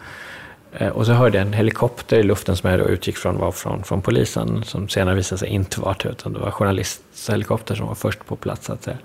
Eh, 0.71 0.87
och 0.89 1.05
så 1.05 1.13
hörde 1.13 1.37
jag 1.37 1.47
en 1.47 1.53
helikopter 1.53 2.17
i 2.17 2.23
luften 2.23 2.55
som 2.55 2.69
jag 2.69 2.79
då 2.79 2.85
utgick 2.85 3.17
från 3.17 3.37
var 3.37 3.51
från, 3.51 3.83
från 3.83 4.01
polisen, 4.01 4.63
som 4.63 4.89
senare 4.89 5.15
visade 5.15 5.39
sig 5.39 5.49
inte 5.49 5.81
vara 5.81 5.95
det, 6.03 6.09
utan 6.09 6.33
det 6.33 6.39
var 6.39 6.51
journalisthelikopter 6.51 7.75
som 7.75 7.87
var 7.87 7.95
först 7.95 8.25
på 8.25 8.35
plats. 8.35 8.65
Så 8.65 8.73
att 8.73 8.83
säga. 8.83 8.97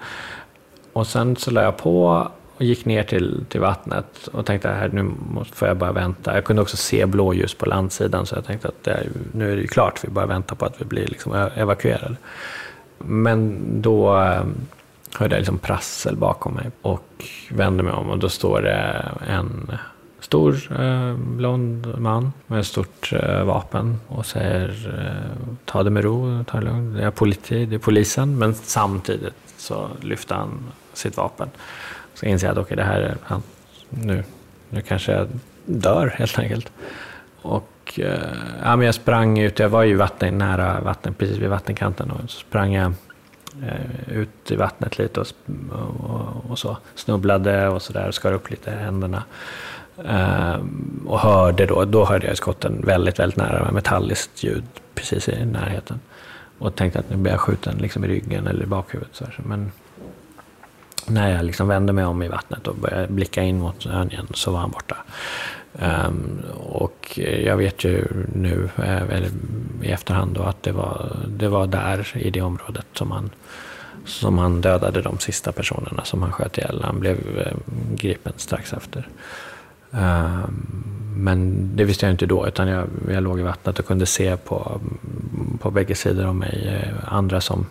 Och 0.92 1.06
sen 1.06 1.36
så 1.36 1.50
la 1.50 1.62
jag 1.62 1.76
på 1.76 2.28
och 2.56 2.64
gick 2.64 2.84
ner 2.84 3.02
till, 3.02 3.44
till 3.48 3.60
vattnet 3.60 4.28
och 4.32 4.46
tänkte 4.46 4.70
att 4.70 4.92
nu 4.92 5.10
får 5.52 5.68
jag 5.68 5.76
bara 5.76 5.92
vänta. 5.92 6.34
Jag 6.34 6.44
kunde 6.44 6.62
också 6.62 6.76
se 6.76 7.06
blåljus 7.06 7.54
på 7.54 7.66
landsidan 7.66 8.26
så 8.26 8.34
jag 8.34 8.44
tänkte 8.44 8.68
att 8.68 8.84
det, 8.84 9.06
nu 9.32 9.52
är 9.52 9.56
det 9.56 9.62
ju 9.62 9.68
klart, 9.68 10.04
vi 10.04 10.08
bara 10.08 10.26
väntar 10.26 10.56
på 10.56 10.64
att 10.64 10.80
vi 10.80 10.84
blir 10.84 11.06
liksom 11.06 11.34
e-, 11.34 11.50
evakuerade. 11.54 12.16
Men 12.98 13.62
då 13.82 14.20
eh, 14.20 14.42
hörde 15.18 15.34
jag 15.34 15.40
liksom 15.40 15.58
prassel 15.58 16.16
bakom 16.16 16.54
mig 16.54 16.70
och 16.82 17.24
vände 17.50 17.82
mig 17.82 17.92
om 17.92 18.10
och 18.10 18.18
då 18.18 18.28
står 18.28 18.62
det 18.62 19.08
en 19.26 19.70
stor 20.24 20.80
eh, 20.80 21.16
blond 21.16 21.98
man 21.98 22.32
med 22.46 22.60
ett 22.60 22.66
stort 22.66 23.12
eh, 23.12 23.44
vapen 23.44 24.00
och 24.08 24.26
säger 24.26 24.68
eh, 24.98 25.54
ta 25.64 25.82
det 25.82 25.90
med 25.90 26.04
ro, 26.04 26.44
ta 26.44 26.58
det 26.58 26.64
lugnt, 26.64 26.96
det 26.96 27.04
är, 27.04 27.10
politi, 27.10 27.66
det 27.66 27.74
är 27.74 27.78
polisen. 27.78 28.38
Men 28.38 28.54
samtidigt 28.54 29.34
så 29.56 29.88
lyfter 30.00 30.34
han 30.34 30.58
sitt 30.92 31.16
vapen. 31.16 31.48
Så 32.14 32.26
inser 32.26 32.46
jag 32.46 32.52
att 32.52 32.64
okay, 32.64 32.76
det 32.76 32.84
här 32.84 33.00
är 33.00 33.16
han, 33.22 33.42
nu, 33.90 34.24
nu 34.70 34.80
kanske 34.80 35.12
jag 35.12 35.28
dör 35.64 36.14
helt 36.18 36.38
enkelt. 36.38 36.72
Och 37.42 38.00
eh, 38.00 38.18
ja, 38.62 38.76
men 38.76 38.86
jag 38.86 38.94
sprang 38.94 39.38
ut, 39.38 39.58
jag 39.58 39.68
var 39.68 39.82
ju 39.82 39.94
vatten, 39.94 40.38
nära 40.38 40.80
vatten, 40.80 41.14
precis 41.14 41.38
vid 41.38 41.48
vattenkanten 41.48 42.10
och 42.10 42.30
så 42.30 42.40
sprang 42.40 42.72
jag 42.74 42.92
Eh, 43.62 44.16
ut 44.16 44.50
i 44.50 44.56
vattnet 44.56 44.98
lite 44.98 45.20
och, 45.20 45.26
och, 46.00 46.50
och 46.50 46.58
så. 46.58 46.76
Snubblade 46.94 47.68
och 47.68 47.82
sådär, 47.82 48.10
skar 48.10 48.32
upp 48.32 48.50
lite 48.50 48.70
händerna. 48.70 49.22
Um, 49.96 51.04
och 51.06 51.20
hörde 51.20 51.66
då, 51.66 51.84
då 51.84 52.04
hörde 52.04 52.26
jag 52.26 52.36
skotten 52.36 52.82
väldigt, 52.86 53.18
väldigt 53.18 53.36
nära 53.36 53.64
med 53.64 53.72
metalliskt 53.72 54.42
ljud 54.42 54.64
precis 54.94 55.28
i 55.28 55.44
närheten. 55.44 56.00
Och 56.58 56.74
tänkte 56.74 56.98
att 56.98 57.10
nu 57.10 57.16
blir 57.16 57.32
jag 57.32 57.40
skjuten 57.40 57.78
liksom 57.78 58.04
i 58.04 58.08
ryggen 58.08 58.46
eller 58.46 58.62
i 58.62 58.66
bakhuvudet. 58.66 59.14
Så 59.14 59.24
Men 59.36 59.72
när 61.06 61.36
jag 61.36 61.44
liksom 61.44 61.68
vände 61.68 61.92
mig 61.92 62.04
om 62.04 62.22
i 62.22 62.28
vattnet 62.28 62.68
och 62.68 62.76
började 62.76 63.08
blicka 63.08 63.42
in 63.42 63.58
mot 63.58 63.86
ön 63.86 64.10
igen 64.10 64.26
så 64.34 64.50
var 64.50 64.60
han 64.60 64.70
borta. 64.70 64.96
Um, 65.82 66.42
och 66.56 67.18
jag 67.18 67.56
vet 67.56 67.84
ju 67.84 68.04
nu, 68.34 68.68
eh, 68.76 69.02
eller 69.02 69.30
i 69.82 69.90
efterhand, 69.90 70.34
då, 70.34 70.42
att 70.42 70.62
det 70.62 70.72
var, 70.72 71.16
det 71.28 71.48
var 71.48 71.66
där 71.66 72.12
i 72.14 72.30
det 72.30 72.40
området 72.40 72.86
som 72.92 73.10
han, 73.10 73.30
som 74.04 74.38
han 74.38 74.60
dödade 74.60 75.02
de 75.02 75.18
sista 75.18 75.52
personerna 75.52 76.04
som 76.04 76.22
han 76.22 76.32
sköt 76.32 76.58
ihjäl. 76.58 76.80
Han 76.84 77.00
blev 77.00 77.38
eh, 77.38 77.56
gripen 77.96 78.32
strax 78.36 78.72
efter. 78.72 79.08
Um, 79.90 80.84
men 81.16 81.70
det 81.76 81.84
visste 81.84 82.06
jag 82.06 82.12
inte 82.12 82.26
då, 82.26 82.48
utan 82.48 82.68
jag, 82.68 82.86
jag 83.10 83.22
låg 83.22 83.40
i 83.40 83.42
vattnet 83.42 83.78
och 83.78 83.86
kunde 83.86 84.06
se 84.06 84.36
på, 84.36 84.80
på 85.60 85.70
bägge 85.70 85.94
sidor 85.94 86.26
om 86.26 86.38
mig 86.38 86.82
eh, 86.82 87.14
andra 87.14 87.40
som 87.40 87.66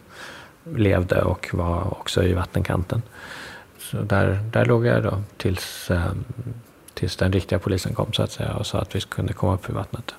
levde 0.75 1.21
och 1.21 1.49
var 1.53 1.91
också 1.91 2.23
i 2.23 2.33
vattenkanten. 2.33 3.01
Så 3.79 3.97
där, 3.97 4.39
där 4.51 4.65
låg 4.65 4.85
jag 4.85 5.03
då 5.03 5.21
tills 5.37 5.91
ehm, 5.91 6.23
tills 6.93 7.15
den 7.15 7.31
riktiga 7.31 7.59
polisen 7.59 7.93
kom 7.93 8.13
så 8.13 8.23
att 8.23 8.31
säga 8.31 8.53
och 8.53 8.67
sa 8.67 8.79
att 8.79 8.95
vi 8.95 9.01
kunde 9.01 9.33
komma 9.33 9.53
upp 9.53 9.69
i 9.69 9.73
vattnet. 9.73 10.13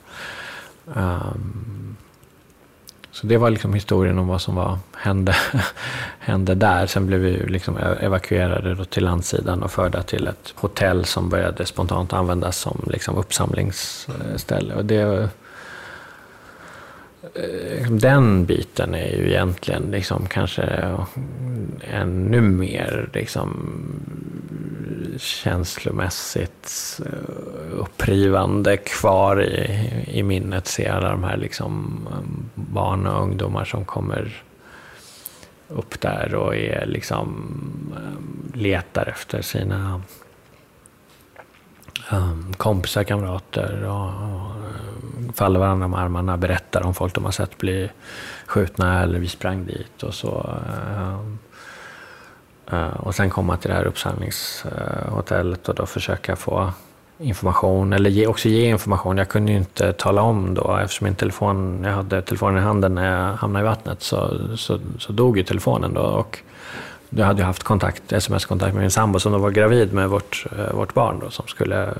Um, 0.84 1.96
så 3.14 3.26
det 3.26 3.36
var 3.36 3.50
liksom 3.50 3.74
historien 3.74 4.18
om 4.18 4.28
vad 4.28 4.40
som 4.40 4.54
var, 4.54 4.78
hände, 4.96 5.36
hände 6.18 6.54
där. 6.54 6.86
Sen 6.86 7.06
blev 7.06 7.20
vi 7.20 7.46
liksom 7.46 7.78
e-, 7.78 7.96
evakuerade 8.00 8.74
då 8.74 8.84
till 8.84 9.04
landsidan 9.04 9.62
och 9.62 9.72
förda 9.72 10.02
till 10.02 10.26
ett 10.26 10.54
hotell 10.54 11.04
som 11.04 11.28
började 11.28 11.66
spontant 11.66 12.12
användas 12.12 12.58
som 12.58 12.84
liksom 12.86 13.16
uppsamlingsställe. 13.16 14.74
Och 14.74 14.84
det, 14.84 15.28
Eh, 17.34 17.90
den 17.90 18.46
biten 18.46 18.94
är 18.94 19.16
ju 19.16 19.28
egentligen 19.28 19.82
liksom 19.82 20.26
kanske 20.26 20.62
ännu 21.80 22.40
mer 22.40 23.08
liksom 23.12 23.50
känslomässigt 25.18 27.00
eh, 27.06 27.78
upprivande 27.80 28.76
kvar 28.76 29.42
i, 29.42 30.04
i 30.06 30.22
minnet. 30.22 30.66
Se 30.66 30.88
alla 30.88 31.10
de 31.10 31.24
här 31.24 31.36
liksom 31.36 32.00
eh, 32.10 32.18
barn 32.54 33.06
och 33.06 33.22
ungdomar 33.22 33.64
som 33.64 33.84
kommer 33.84 34.42
upp 35.68 36.00
där 36.00 36.34
och 36.34 36.56
är 36.56 36.86
liksom 36.86 37.50
letar 38.54 39.06
efter 39.06 39.42
sina 39.42 40.02
Ehm, 42.10 42.52
kompisar, 42.56 43.04
kamrater 43.04 43.84
och, 43.84 44.06
och 44.06 45.34
faller 45.34 45.60
varandra 45.60 45.86
om 45.86 45.94
armarna, 45.94 46.36
berättar 46.36 46.82
om 46.82 46.94
folk 46.94 47.14
de 47.14 47.24
har 47.24 47.32
sett 47.32 47.58
bli 47.58 47.90
skjutna 48.46 49.02
eller 49.02 49.18
vi 49.18 49.28
sprang 49.28 49.66
dit 49.66 50.02
och 50.02 50.14
så. 50.14 50.50
Ehm, 50.96 51.38
eh, 52.72 52.96
och 52.96 53.14
sen 53.14 53.30
komma 53.30 53.56
till 53.56 53.70
det 53.70 53.76
här 53.76 53.84
uppsamlingshotellet 53.84 55.68
och 55.68 55.74
då 55.74 55.86
försöka 55.86 56.36
få 56.36 56.72
information, 57.18 57.92
eller 57.92 58.10
ge, 58.10 58.26
också 58.26 58.48
ge 58.48 58.68
information. 58.70 59.18
Jag 59.18 59.28
kunde 59.28 59.52
ju 59.52 59.58
inte 59.58 59.92
tala 59.92 60.22
om 60.22 60.54
då, 60.54 60.78
eftersom 60.82 61.04
min 61.04 61.14
telefon, 61.14 61.84
jag 61.84 61.92
hade 61.92 62.22
telefonen 62.22 62.58
i 62.58 62.60
handen 62.60 62.94
när 62.94 63.28
jag 63.28 63.36
hamnade 63.36 63.64
i 63.64 63.68
vattnet, 63.68 64.02
så, 64.02 64.38
så, 64.56 64.80
så 64.98 65.12
dog 65.12 65.38
ju 65.38 65.44
telefonen 65.44 65.94
då. 65.94 66.00
Och 66.00 66.38
jag 67.10 67.26
hade 67.26 67.40
ju 67.40 67.46
haft 67.46 67.62
kontakt, 67.62 68.12
sms-kontakt 68.12 68.74
med 68.74 68.80
min 68.80 68.90
sambo 68.90 69.20
som 69.20 69.32
då 69.32 69.38
var 69.38 69.50
gravid 69.50 69.92
med 69.92 70.08
vårt, 70.08 70.46
eh, 70.58 70.74
vårt 70.74 70.94
barn 70.94 71.18
då, 71.20 71.30
som, 71.30 71.46
skulle, 71.46 71.84
eh, 71.84 71.92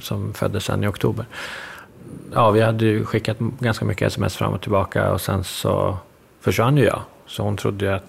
som 0.00 0.34
föddes 0.34 0.64
sen 0.64 0.84
i 0.84 0.86
oktober. 0.86 1.26
Ja, 2.32 2.50
vi 2.50 2.60
hade 2.60 2.84
ju 2.84 3.04
skickat 3.04 3.38
ganska 3.38 3.84
mycket 3.84 4.06
sms 4.06 4.36
fram 4.36 4.52
och 4.52 4.60
tillbaka 4.60 5.12
och 5.12 5.20
sen 5.20 5.44
så 5.44 5.98
försvann 6.40 6.76
ju 6.76 6.84
jag. 6.84 7.02
Så 7.26 7.42
hon 7.42 7.56
trodde 7.56 7.84
ju 7.84 7.92
att 7.92 8.04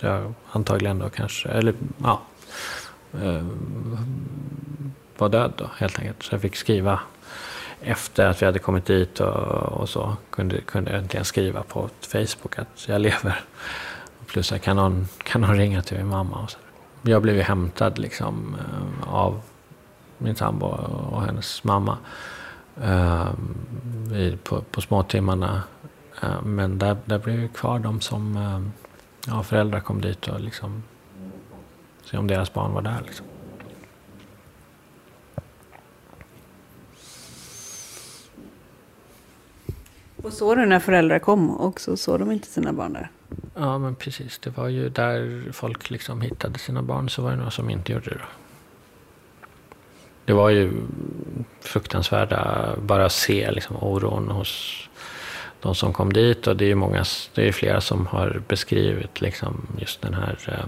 jag 0.00 0.34
antagligen 0.52 0.98
då 0.98 1.08
kanske, 1.08 1.48
eller 1.48 1.74
ja, 2.02 2.20
eh, 3.22 3.44
var 5.18 5.28
död 5.28 5.52
då 5.56 5.70
helt 5.76 5.98
enkelt. 5.98 6.22
Så 6.22 6.34
jag 6.34 6.42
fick 6.42 6.56
skriva 6.56 7.00
efter 7.80 8.26
att 8.26 8.42
vi 8.42 8.46
hade 8.46 8.58
kommit 8.58 8.86
dit 8.86 9.20
och, 9.20 9.72
och 9.80 9.88
så 9.88 10.16
kunde, 10.30 10.60
kunde 10.60 10.90
jag 10.90 11.00
äntligen 11.00 11.24
skriva 11.24 11.62
på 11.62 11.88
Facebook 12.00 12.58
att 12.58 12.88
jag 12.88 13.00
lever. 13.00 13.40
Plus 14.28 14.52
kan 14.62 14.76
någon, 14.76 15.08
kan 15.18 15.40
någon 15.40 15.56
ringa 15.56 15.82
till 15.82 15.96
min 15.96 16.06
mamma? 16.06 16.42
Och 16.42 16.50
så. 16.50 16.58
Jag 17.02 17.22
blev 17.22 17.36
ju 17.36 17.42
hämtad 17.42 17.98
liksom, 17.98 18.56
eh, 18.58 19.14
av 19.14 19.40
min 20.18 20.34
sambo 20.34 20.66
och 21.10 21.22
hennes 21.22 21.64
mamma 21.64 21.98
eh, 22.82 23.28
på, 24.44 24.60
på 24.60 24.80
småtimmarna. 24.80 25.62
Eh, 26.22 26.42
men 26.42 26.78
där, 26.78 26.96
där 27.04 27.18
blev 27.18 27.40
ju 27.40 27.48
kvar 27.48 27.78
de 27.78 28.00
som 28.00 28.38
ja, 29.26 29.42
föräldrar 29.42 29.80
kom 29.80 30.00
dit 30.00 30.28
och 30.28 30.40
liksom 30.40 30.82
se 32.04 32.18
om 32.18 32.26
deras 32.26 32.52
barn 32.52 32.72
var 32.72 32.82
där. 32.82 33.02
Liksom. 33.06 33.26
Och 40.22 40.32
såg 40.32 40.56
du 40.56 40.66
när 40.66 40.80
föräldrar 40.80 41.18
kom 41.18 41.50
och 41.50 41.80
så 41.80 41.96
såg 41.96 42.18
de 42.18 42.32
inte 42.32 42.48
sina 42.48 42.72
barn 42.72 42.92
där? 42.92 43.10
Ja, 43.54 43.78
men 43.78 43.94
precis. 43.94 44.38
Det 44.38 44.50
var 44.50 44.68
ju 44.68 44.88
där 44.88 45.42
folk 45.52 45.90
liksom 45.90 46.20
hittade 46.20 46.58
sina 46.58 46.82
barn, 46.82 47.08
så 47.08 47.22
var 47.22 47.30
det 47.30 47.36
några 47.36 47.50
som 47.50 47.70
inte 47.70 47.92
gjorde 47.92 48.10
det. 48.10 48.20
Det 50.24 50.32
var 50.32 50.50
ju 50.50 50.72
fruktansvärda, 51.60 52.74
bara 52.82 53.06
att 53.06 53.12
se 53.12 53.50
liksom 53.50 53.76
oron 53.76 54.28
hos 54.28 54.82
de 55.60 55.74
som 55.74 55.92
kom 55.92 56.12
dit. 56.12 56.46
Och 56.46 56.56
det 56.56 56.64
är 56.64 56.68
ju 56.68 56.74
många, 56.74 57.04
det 57.34 57.48
är 57.48 57.52
flera 57.52 57.80
som 57.80 58.06
har 58.06 58.42
beskrivit 58.48 59.20
liksom 59.20 59.66
just 59.78 60.02
den 60.02 60.14
här, 60.14 60.38
eh, 60.46 60.66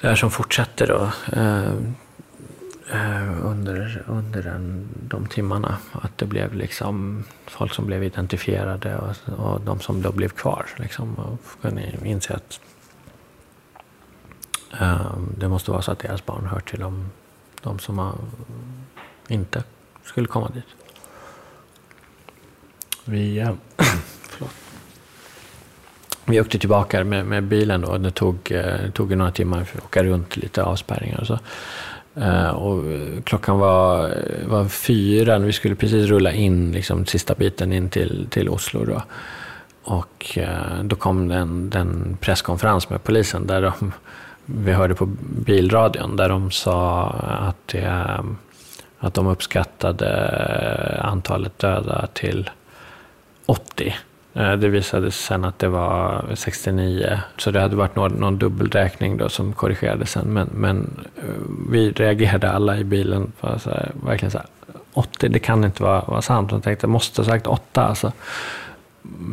det 0.00 0.08
här 0.08 0.16
som 0.16 0.30
fortsätter 0.30 0.86
då. 0.86 1.10
Eh, 1.40 1.74
Eh, 2.90 3.46
under, 3.46 4.04
under 4.06 4.42
den, 4.42 4.88
de 5.08 5.26
timmarna. 5.26 5.78
Att 5.92 6.18
det 6.18 6.26
blev 6.26 6.54
liksom 6.54 7.24
folk 7.46 7.74
som 7.74 7.86
blev 7.86 8.04
identifierade 8.04 8.96
och, 8.96 9.38
och 9.38 9.60
de 9.60 9.80
som 9.80 10.02
då 10.02 10.12
blev 10.12 10.28
kvar. 10.28 10.66
Liksom, 10.76 11.14
och 11.14 11.62
kunde 11.62 11.82
inse 12.04 12.34
att 12.34 12.60
uh, 14.80 15.18
det 15.38 15.48
måste 15.48 15.70
vara 15.70 15.82
så 15.82 15.92
att 15.92 15.98
deras 15.98 16.26
barn 16.26 16.46
hör 16.46 16.60
till 16.60 16.80
de, 16.80 17.10
de 17.62 17.78
som 17.78 17.98
har, 17.98 18.14
inte 19.28 19.64
skulle 20.02 20.26
komma 20.26 20.48
dit. 20.48 20.64
Vi, 23.04 23.40
uh, 23.40 23.54
vi 26.24 26.40
åkte 26.40 26.58
tillbaka 26.58 27.04
med, 27.04 27.26
med 27.26 27.44
bilen 27.44 27.80
då. 27.80 27.98
Det 27.98 28.10
tog, 28.10 28.52
eh, 28.52 28.90
tog 28.90 29.16
några 29.16 29.30
timmar 29.30 29.64
för 29.64 29.78
att 29.78 29.84
åka 29.84 30.04
runt 30.04 30.36
lite 30.36 30.62
avspärrningar 30.62 31.20
och 31.20 31.26
så. 31.26 31.38
Eh, 32.16 32.50
och 32.50 32.84
klockan 33.24 33.58
var, 33.58 34.14
var 34.46 34.68
fyra, 34.68 35.38
vi 35.38 35.52
skulle 35.52 35.74
precis 35.74 36.08
rulla 36.08 36.32
in 36.32 36.72
liksom, 36.72 37.06
sista 37.06 37.34
biten 37.34 37.72
in 37.72 37.88
till, 37.88 38.26
till 38.30 38.48
Oslo. 38.48 38.84
Då. 38.84 39.02
Och 39.84 40.38
eh, 40.38 40.82
då 40.82 40.96
kom 40.96 41.28
den, 41.28 41.70
den 41.70 42.16
presskonferens 42.20 42.90
med 42.90 43.04
polisen 43.04 43.46
där 43.46 43.62
de, 43.62 43.92
vi 44.44 44.72
hörde 44.72 44.94
på 44.94 45.06
bilradion, 45.46 46.16
där 46.16 46.28
de 46.28 46.50
sa 46.50 47.06
att, 47.20 47.68
det, 47.68 48.20
att 48.98 49.14
de 49.14 49.26
uppskattade 49.26 51.00
antalet 51.02 51.58
döda 51.58 52.06
till 52.12 52.50
80. 53.46 53.94
Eh, 54.34 54.52
det 54.52 54.68
visade 54.68 55.10
sig 55.10 55.22
sen 55.22 55.44
att 55.44 55.58
det 55.58 55.68
var 55.68 56.24
69, 56.34 57.20
så 57.38 57.50
det 57.50 57.60
hade 57.60 57.76
varit 57.76 57.96
någon, 57.96 58.12
någon 58.12 58.38
dubbelräkning 58.38 59.16
då 59.16 59.28
som 59.28 59.52
korrigerades 59.52 60.10
sen. 60.10 60.32
Men, 60.32 60.48
men 60.52 61.06
eh, 61.16 61.24
vi 61.70 61.90
reagerade 61.90 62.50
alla 62.50 62.78
i 62.78 62.84
bilen, 62.84 63.32
för 63.40 63.58
så 63.58 63.70
här, 63.70 63.92
verkligen 64.06 64.30
så 64.30 64.38
här, 64.38 64.46
80, 64.92 65.28
det 65.28 65.38
kan 65.38 65.64
inte 65.64 65.82
vara, 65.82 66.00
vara 66.00 66.22
sant. 66.22 66.50
De 66.50 66.60
tänkte, 66.60 66.84
jag 66.84 66.90
måste 66.90 67.20
ha 67.20 67.26
sagt 67.26 67.46
8 67.46 67.84
alltså. 67.84 68.12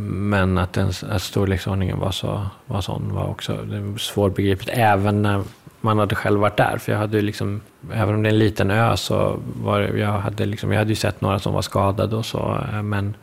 Men 0.09 0.57
att, 0.57 0.73
den, 0.73 0.91
att 1.09 1.21
storleksordningen 1.21 1.99
var, 1.99 2.11
så, 2.11 2.45
var 2.65 2.81
sån 2.81 3.13
var 3.13 3.27
också 3.27 3.57
svårbegripligt, 3.97 4.77
även 4.77 5.21
när 5.21 5.43
man 5.81 5.99
hade 5.99 6.15
själv 6.15 6.39
varit 6.39 6.57
där. 6.57 6.77
För 6.77 6.91
jag 6.91 6.99
hade 6.99 7.21
liksom, 7.21 7.61
även 7.93 8.15
om 8.15 8.23
det 8.23 8.29
är 8.29 8.33
en 8.33 8.39
liten 8.39 8.71
ö 8.71 8.97
så 8.97 9.39
var 9.63 9.79
jag 9.79 10.11
hade 10.11 10.45
liksom, 10.45 10.71
jag 10.71 10.79
hade 10.79 10.89
ju 10.89 10.95
sett 10.95 11.21
några 11.21 11.39
som 11.39 11.53
var 11.53 11.61
skadade 11.61 12.15
och 12.15 12.25
så, 12.25 12.57
eh, 12.73 12.81
men 12.81 13.15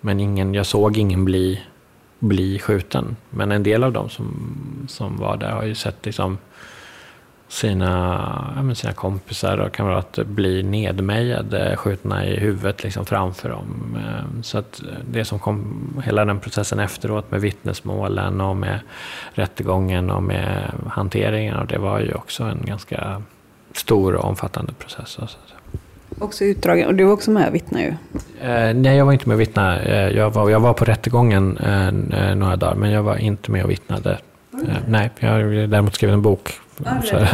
men 0.00 0.20
ingen, 0.20 0.54
jag 0.54 0.66
såg 0.66 0.96
ingen 0.96 1.24
bli, 1.24 1.62
bli 2.18 2.58
skjuten. 2.58 3.16
Men 3.30 3.52
en 3.52 3.62
del 3.62 3.84
av 3.84 3.92
dem 3.92 4.08
som, 4.08 4.48
som 4.88 5.16
var 5.16 5.36
där 5.36 5.50
har 5.50 5.64
ju 5.64 5.74
sett 5.74 6.06
liksom 6.06 6.38
sina, 7.48 8.54
ja, 8.68 8.74
sina 8.74 8.92
kompisar 8.92 9.58
och 9.58 9.72
kamrater 9.72 10.24
bli 10.24 10.62
nedmejade, 10.62 11.76
skjutna 11.76 12.26
i 12.26 12.36
huvudet 12.36 12.82
liksom 12.82 13.06
framför 13.06 13.48
dem. 13.48 13.96
Ehm, 13.96 14.42
så 14.42 14.58
att 14.58 14.82
det 15.10 15.24
som 15.24 15.38
kom, 15.38 16.02
hela 16.04 16.24
den 16.24 16.40
processen 16.40 16.78
efteråt 16.78 17.30
med 17.30 17.40
vittnesmålen 17.40 18.40
och 18.40 18.56
med 18.56 18.80
rättegången 19.32 20.10
och 20.10 20.22
med 20.22 20.72
hanteringen, 20.86 21.56
och 21.56 21.66
det 21.66 21.78
var 21.78 22.00
ju 22.00 22.12
också 22.12 22.44
en 22.44 22.62
ganska 22.64 23.22
stor 23.72 24.14
och 24.14 24.24
omfattande 24.24 24.72
process. 24.72 25.18
Alltså. 25.20 25.38
Också 26.18 26.44
utdragen. 26.44 26.88
Och 26.88 26.94
du 26.94 27.04
var 27.04 27.12
också 27.12 27.30
med 27.30 27.48
och 27.48 27.54
vittnade 27.54 27.84
ju. 27.84 27.90
Eh, 28.48 28.74
nej, 28.74 28.96
jag 28.96 29.04
var 29.04 29.12
inte 29.12 29.28
med 29.28 29.34
och 29.34 29.40
vittnade. 29.40 29.80
Eh, 29.80 30.16
jag, 30.16 30.30
var, 30.30 30.50
jag 30.50 30.60
var 30.60 30.72
på 30.72 30.84
rättegången 30.84 31.58
eh, 31.58 31.88
eh 31.88 32.34
några 32.36 32.56
dagar, 32.56 32.74
men 32.74 32.90
jag 32.90 33.02
var 33.02 33.16
inte 33.16 33.50
med 33.50 33.64
och 33.64 33.70
vittnade. 33.70 34.18
Mm. 34.52 34.66
nej, 34.88 35.10
jag 35.18 35.30
har 35.30 35.66
däremot 35.66 35.94
skrivit 35.94 36.14
en 36.14 36.22
bok. 36.22 36.52
Mm. 36.86 37.26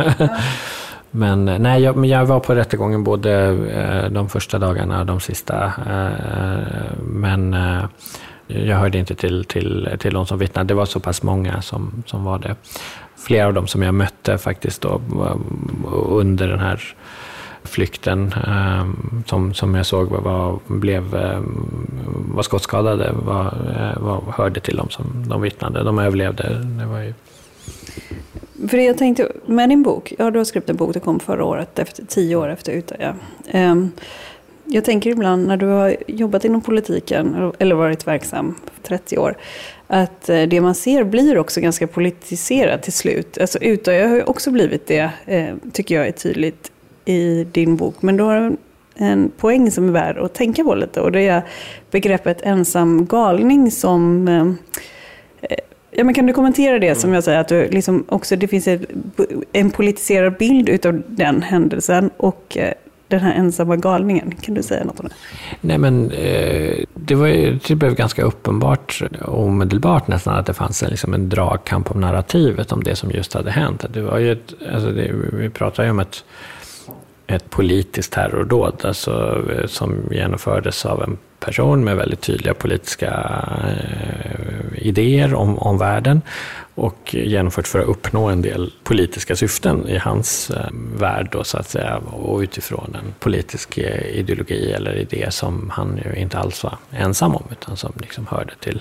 men 1.11 1.45
nej, 1.45 1.83
jag, 1.83 1.97
men 1.97 2.11
jag 2.11 2.27
var 2.27 2.41
på 2.41 2.55
rättegången 2.55 3.05
både 3.05 3.57
de 4.09 4.29
första 4.29 4.59
dagarna 4.59 5.01
och 5.01 5.07
de 5.07 5.21
sista. 5.21 5.73
men 6.99 7.57
jag 8.47 8.77
hörde 8.77 8.99
inte 8.99 9.15
till, 9.15 9.45
till, 9.45 9.89
till 9.99 10.15
de 10.15 10.27
som 10.27 10.39
vittnade. 10.39 10.69
Det 10.69 10.75
var 10.75 10.87
så 10.87 11.01
pass 11.01 11.23
många 11.23 11.63
som, 11.63 12.03
som 12.07 12.25
var 12.25 12.39
det. 12.39 12.57
Flera 13.17 13.47
av 13.47 13.55
dem 13.55 13.67
som 13.67 13.83
jag 13.83 13.95
mötte 13.95 14.39
faktiskt 14.39 14.83
då, 14.83 15.01
under 16.09 16.49
den 16.49 16.61
här 16.61 16.95
flykten 17.73 18.35
eh, 18.47 18.87
som, 19.27 19.55
som 19.55 19.75
jag 19.75 19.87
såg 19.87 20.09
var, 20.09 20.59
blev, 20.67 21.15
eh, 21.15 21.41
var 22.35 22.43
skottskadade 22.43 23.13
var, 23.13 23.47
eh, 23.47 24.03
var, 24.03 24.23
hörde 24.37 24.61
till 24.61 24.77
dem 24.77 24.91
som 24.91 25.05
de 25.29 25.43
vittnade. 25.43 25.83
De 25.83 25.99
överlevde. 25.99 26.49
Det 26.79 26.87
var 26.87 27.01
ju... 27.01 27.15
För 28.69 28.79
jag 28.79 28.99
tänkte, 28.99 29.33
med 29.47 29.69
din 29.69 29.83
bok, 29.83 30.13
ja 30.19 30.31
du 30.31 30.39
har 30.39 30.45
skrivit 30.45 30.71
en 30.71 30.77
bok, 30.77 30.95
det 30.95 31.01
kom 31.01 31.21
förra 31.21 31.45
året, 31.45 31.79
efter, 31.79 32.05
tio 32.05 32.37
år 32.37 32.49
efter 32.49 32.73
Utøya. 32.73 33.11
Um, 33.11 33.17
ehm, 33.51 33.91
jag 34.65 34.85
tänker 34.85 35.11
ibland 35.11 35.47
när 35.47 35.57
du 35.57 35.67
har 35.67 35.97
jobbat 36.07 36.45
inom 36.45 36.61
politiken, 36.61 37.53
eller 37.59 37.75
varit 37.75 38.07
verksam 38.07 38.55
30 38.83 39.19
år, 39.19 39.37
att 39.87 40.29
eh, 40.29 40.43
det 40.43 40.61
man 40.61 40.75
ser 40.75 41.05
blir 41.05 41.39
också 41.39 41.61
ganska 41.61 41.87
politiserat 41.87 42.83
till 42.83 42.93
slut. 42.93 43.39
Alltså 43.39 43.59
Utöja 43.59 44.09
har 44.09 44.17
ju 44.17 44.23
också 44.23 44.51
blivit 44.51 44.87
det, 44.87 45.11
tycker 45.73 45.95
jag 45.95 46.07
är 46.07 46.13
tydligt 46.13 46.72
i 47.05 47.47
din 47.53 47.77
bok. 47.77 48.03
Men 48.03 48.17
du 48.17 48.23
har 48.23 48.57
en 48.95 49.31
poäng 49.37 49.71
som 49.71 49.89
är 49.89 49.93
värd 49.93 50.19
att 50.19 50.35
tänka 50.35 50.65
på 50.65 50.75
lite. 50.75 51.01
Och 51.01 51.13
det 51.13 51.29
är 51.29 51.43
begreppet 51.91 52.43
ensam 52.43 53.07
galning 53.07 53.71
som 53.71 54.29
eh, 54.29 54.53
Ja, 55.95 56.05
men 56.05 56.15
kan 56.15 56.27
du 56.27 56.33
kommentera 56.33 56.79
det 56.79 56.95
som 56.95 57.13
jag 57.13 57.25
säger, 57.25 57.39
att 57.39 57.49
du 57.49 57.69
liksom 57.69 58.05
också, 58.09 58.37
det 58.37 58.49
finns 58.49 58.69
ett, 58.69 58.83
en 59.53 59.71
politiserad 59.71 60.37
bild 60.37 60.69
utav 60.69 61.03
den 61.07 61.43
händelsen 61.43 62.11
och 62.17 62.57
eh, 62.57 62.73
den 63.09 63.21
här 63.21 63.35
ensamma 63.35 63.77
galningen. 63.77 64.35
Kan 64.41 64.55
du 64.55 64.63
säga 64.63 64.85
något 64.85 65.01
om 65.01 65.09
det? 65.09 65.15
Nej, 65.61 65.79
men 65.79 66.11
eh, 66.11 66.85
det, 66.95 67.15
var 67.15 67.59
det 67.69 67.75
blev 67.75 67.95
ganska 67.95 68.23
uppenbart 68.23 69.03
omedelbart 69.25 70.09
nästan 70.09 70.35
att 70.35 70.47
det 70.47 70.55
fanns 70.55 70.83
en, 70.83 70.91
liksom 70.91 71.15
en 71.15 71.29
dragkamp 71.29 71.91
om 71.91 72.01
narrativet 72.01 72.73
om 72.73 72.85
det 72.85 72.97
som 72.97 73.11
just 73.11 73.35
hade 73.35 73.51
hänt. 73.51 73.85
Det 73.89 74.03
var 74.03 74.19
ju 74.19 74.33
ett, 74.33 74.55
alltså 74.73 74.91
det, 74.91 75.11
vi 75.33 75.51
pratar 75.51 75.85
ju 75.85 75.91
om 75.91 75.99
ett, 75.99 76.25
ett 77.27 77.51
politiskt 77.51 78.13
terrordåd 78.13 78.85
alltså, 78.85 79.45
eh, 79.51 79.67
som 79.67 79.97
genomfördes 80.11 80.87
av 80.87 81.03
en 81.03 81.19
person 81.41 81.85
med 81.85 81.97
väldigt 81.97 82.21
tydliga 82.21 82.55
politiska 82.55 83.11
eh, 83.69 84.87
idéer 84.87 85.35
om, 85.35 85.59
om 85.59 85.79
världen 85.79 86.23
och 86.75 87.15
genomfört 87.15 87.69
för 87.69 87.79
att 87.79 87.89
uppnå 87.89 88.29
en 88.29 88.43
del 88.43 88.73
politiska 88.83 89.37
syften 89.37 89.89
i 89.89 89.99
hans 89.99 90.51
eh, 90.51 90.67
värld 90.97 91.29
då, 91.33 91.45
så 91.45 91.59
att 91.59 91.69
säga, 91.69 91.97
och 91.97 92.41
utifrån 92.41 92.97
en 93.05 93.15
politisk 93.19 93.79
eh, 93.79 94.07
ideologi 94.07 94.73
eller 94.73 94.95
idé 94.95 95.27
som 95.31 95.71
han 95.71 96.01
ju 96.05 96.21
inte 96.21 96.39
alls 96.39 96.65
var 96.65 96.77
ensam 96.91 97.37
om, 97.37 97.45
utan 97.51 97.77
som 97.77 97.93
liksom 97.97 98.27
hörde 98.27 98.53
till 98.61 98.81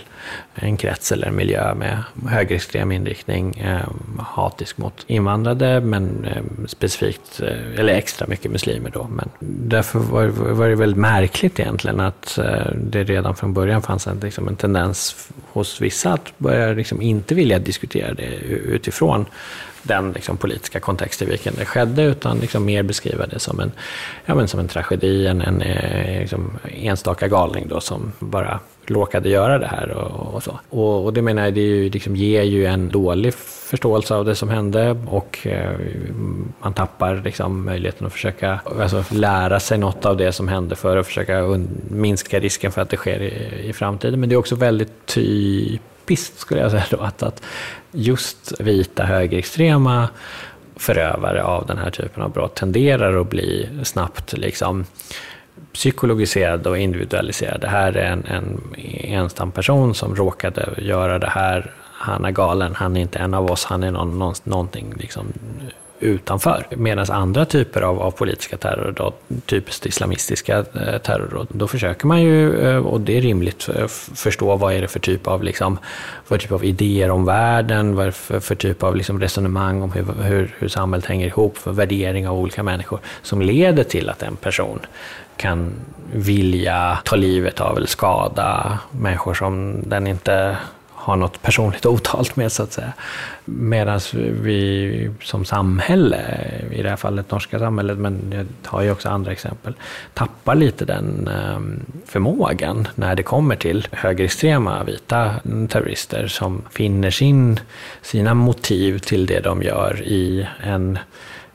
en 0.56 0.78
krets 0.78 1.12
eller 1.12 1.28
en 1.28 1.36
miljö 1.36 1.76
med 1.76 2.04
högerextrem 2.28 2.92
inriktning, 2.92 3.60
eh, 3.60 3.89
hatisk 4.20 4.78
mot 4.78 5.04
invandrade, 5.08 5.82
men 5.82 6.26
eh, 6.26 6.68
specifikt, 6.68 7.42
eh, 7.42 7.80
eller 7.80 7.94
extra 7.94 8.28
mycket 8.28 8.52
muslimer 8.52 8.89
då. 8.89 9.08
Men 9.12 9.30
därför 9.39 10.00
var, 10.00 10.28
var 10.28 10.68
det 10.68 10.76
väldigt 10.76 11.00
märkligt 11.00 11.60
egentligen 11.60 12.00
att 12.00 12.38
eh, 12.38 12.72
det 12.76 13.04
redan 13.04 13.36
från 13.36 13.54
början 13.54 13.82
fanns 13.82 14.08
en, 14.08 14.20
liksom 14.20 14.48
en 14.48 14.56
tendens 14.56 15.30
hos 15.52 15.82
vissa 15.82 16.14
att 16.14 16.34
börja 16.38 16.74
liksom 16.74 17.02
inte 17.02 17.36
vilja 17.36 17.60
diskutera 17.60 17.81
diskutera 17.82 18.14
det 18.14 18.36
utifrån 18.76 19.26
den 19.84 20.12
liksom 20.12 20.38
politiska 20.38 20.80
kontext 20.80 21.22
i 21.22 21.26
vilken 21.26 21.54
det 21.58 21.66
skedde, 21.66 22.04
utan 22.04 22.40
liksom 22.40 22.66
mer 22.66 22.84
beskriva 22.84 23.26
det 23.26 23.40
som 23.40 23.60
en, 23.60 23.72
ja, 24.26 24.36
men 24.36 24.48
som 24.48 24.60
en 24.60 24.68
tragedi, 24.68 25.28
en, 25.28 25.42
en 25.42 25.62
eh, 25.62 26.20
liksom 26.20 26.58
enstaka 26.70 27.28
galning 27.28 27.68
då, 27.68 27.80
som 27.80 28.12
bara 28.20 28.60
råkade 28.86 29.30
göra 29.30 29.60
det 29.60 29.68
här 29.68 29.92
och, 29.92 30.34
och 30.34 30.44
så. 30.44 30.60
Och, 30.70 31.06
och, 31.06 31.14
det 31.14 31.22
menar 31.22 31.44
jag, 31.44 31.54
det 31.54 31.62
ju, 31.62 31.90
liksom, 31.90 32.16
ger 32.16 32.44
ju 32.44 32.66
en 32.66 32.90
dålig 32.90 33.34
förståelse 33.34 34.16
av 34.16 34.26
det 34.26 34.36
som 34.36 34.50
hände 34.50 34.98
och 35.08 35.48
eh, 35.48 35.80
man 36.62 36.74
tappar 36.74 37.22
liksom, 37.26 37.66
möjligheten 37.66 38.08
att 38.08 38.14
försöka 38.14 38.60
alltså, 38.80 39.04
lära 39.10 39.60
sig 39.60 39.78
något 39.78 40.06
av 40.06 40.18
det 40.18 40.32
som 40.32 40.48
hände 40.48 40.76
för 40.76 40.98
att 40.98 41.08
försöka 41.08 41.66
minska 41.90 42.40
risken 42.40 42.72
för 42.72 42.82
att 42.82 42.90
det 42.90 42.98
sker 42.98 43.22
i, 43.22 43.70
i 43.70 43.74
framtiden. 43.74 44.20
Men 44.20 44.30
det 44.30 44.36
är 44.36 44.40
också 44.40 44.56
väldigt 44.56 45.06
typ- 45.06 45.82
typiskt, 46.12 46.39
skulle 46.39 46.62
jag 46.62 46.72
säga, 46.72 46.86
då, 46.89 46.97
att, 46.97 47.24
att 47.24 47.41
just 47.91 48.62
vita 48.62 49.03
högerextrema 49.03 50.09
förövare 50.76 51.43
av 51.43 51.66
den 51.66 51.78
här 51.78 51.91
typen 51.91 52.24
av 52.24 52.32
brott 52.32 52.55
tenderar 52.55 53.22
att 53.22 53.30
bli 53.30 53.70
snabbt 53.84 54.34
liksom, 54.34 54.86
psykologiserade 55.74 56.70
och 56.70 56.78
individualiserade. 56.78 57.59
Det 57.59 57.68
här 57.68 57.97
är 57.97 58.12
en, 58.12 58.26
en 58.26 58.62
ensam 59.03 59.51
person 59.51 59.95
som 59.95 60.16
råkade 60.16 60.70
göra 60.78 61.20
det 61.20 61.30
här. 61.30 61.72
Han 61.93 62.26
är 62.26 62.32
galen, 62.32 62.76
han 62.76 62.97
är 62.97 63.01
inte 63.01 63.20
en 63.20 63.34
av 63.34 63.51
oss, 63.51 63.66
han 63.66 63.84
är 63.84 63.91
någon, 63.91 64.34
någonting 64.43 64.93
liksom 64.97 65.34
utanför. 66.02 66.68
Medan 66.70 67.06
andra 67.10 67.45
typer 67.45 67.82
av, 67.82 68.02
av 68.02 68.12
politiska 68.12 68.58
terrordåd, 68.58 69.14
typiskt 69.45 69.86
islamistiska 69.86 70.58
eh, 70.58 70.97
terrordåd, 70.97 71.47
då 71.49 71.68
försöker 71.68 72.08
man 72.08 72.22
ju, 72.22 72.60
eh, 72.60 72.78
och 72.78 73.02
det 73.02 73.18
är 73.18 73.22
rimligt, 73.22 73.70
eh, 73.76 73.88
förstå 74.16 74.56
vad 74.56 74.74
är 74.74 74.82
det 74.82 74.88
för 74.88 74.99
typ 74.99 75.28
av, 75.28 75.43
liksom, 75.43 75.78
vad 76.28 76.39
typ 76.39 76.52
av 76.52 76.66
idéer 76.66 77.12
om 77.12 77.26
världen, 77.26 77.95
vad 77.95 78.04
är 78.04 78.08
det 78.08 78.12
för, 78.12 78.39
för 78.39 78.56
typ 78.56 78.84
av 78.84 78.95
liksom 78.95 79.20
resonemang 79.20 79.82
om 79.82 79.91
hur, 79.91 80.06
hur, 80.24 80.56
hur 80.60 80.68
samhället 80.68 81.06
hänger 81.06 81.28
ihop, 81.28 81.58
för 81.58 81.72
värdering 81.72 82.28
av 82.28 82.39
olika 82.39 82.64
människor, 82.64 82.99
som 83.22 83.41
leder 83.41 83.84
till 83.84 84.10
att 84.10 84.24
en 84.24 84.36
person 84.36 84.80
kan 85.38 85.74
vilja 86.14 86.97
ta 87.04 87.16
livet 87.16 87.62
av 87.62 87.78
eller 87.78 87.88
skada 87.88 88.80
människor 88.91 89.34
som 89.34 89.84
den 89.89 90.08
inte 90.08 90.58
har 91.02 91.16
något 91.16 91.41
personligt 91.41 91.86
otalt 91.86 92.36
med 92.36 92.52
så 92.52 92.64
att 92.64 92.74
säga. 92.74 92.93
Medan 93.45 93.99
vi 94.41 95.12
som 95.22 95.45
samhälle, 95.45 96.20
i 96.72 96.82
det 96.82 96.89
här 96.89 96.95
fallet 96.95 97.32
norska 97.32 97.60
samhället, 97.60 97.97
men 97.97 98.34
jag 98.36 98.70
har 98.70 98.82
ju 98.82 98.91
också 98.91 99.10
andra 99.10 99.32
exempel, 99.32 99.74
tappar 100.14 100.56
lite 100.56 100.86
den 100.86 101.28
ehm, 101.28 101.86
förmågan 102.06 102.88
när 102.95 103.16
det 103.16 103.24
kommer 103.24 103.56
till 103.56 103.88
högerextrema 103.91 104.84
vita 104.84 105.36
terrorister 105.70 106.28
som 106.28 106.62
finner 106.72 107.12
sin, 107.12 107.60
sina 108.02 108.34
motiv 108.34 108.99
till 108.99 109.26
det 109.26 109.39
de 109.39 109.64
gör 109.64 110.02
i 110.04 110.47
en 110.64 110.99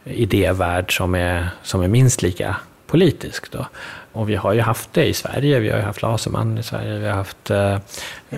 idévärld 0.04 0.96
som 0.96 1.14
är, 1.14 1.48
som 1.62 1.82
är 1.82 1.88
minst 1.88 2.22
lika 2.22 2.56
politisk. 2.86 3.52
Då. 3.52 3.66
Och 4.16 4.28
vi 4.28 4.36
har 4.36 4.52
ju 4.52 4.60
haft 4.60 4.92
det 4.92 5.06
i 5.06 5.14
Sverige. 5.14 5.60
Vi 5.60 5.70
har 5.70 5.78
ju 5.78 5.84
haft 5.84 6.02
Laserman 6.02 6.58
i 6.58 6.62
Sverige, 6.62 6.98
vi 6.98 7.06
har 7.06 7.14
haft 7.14 7.50
eh, 7.50 7.78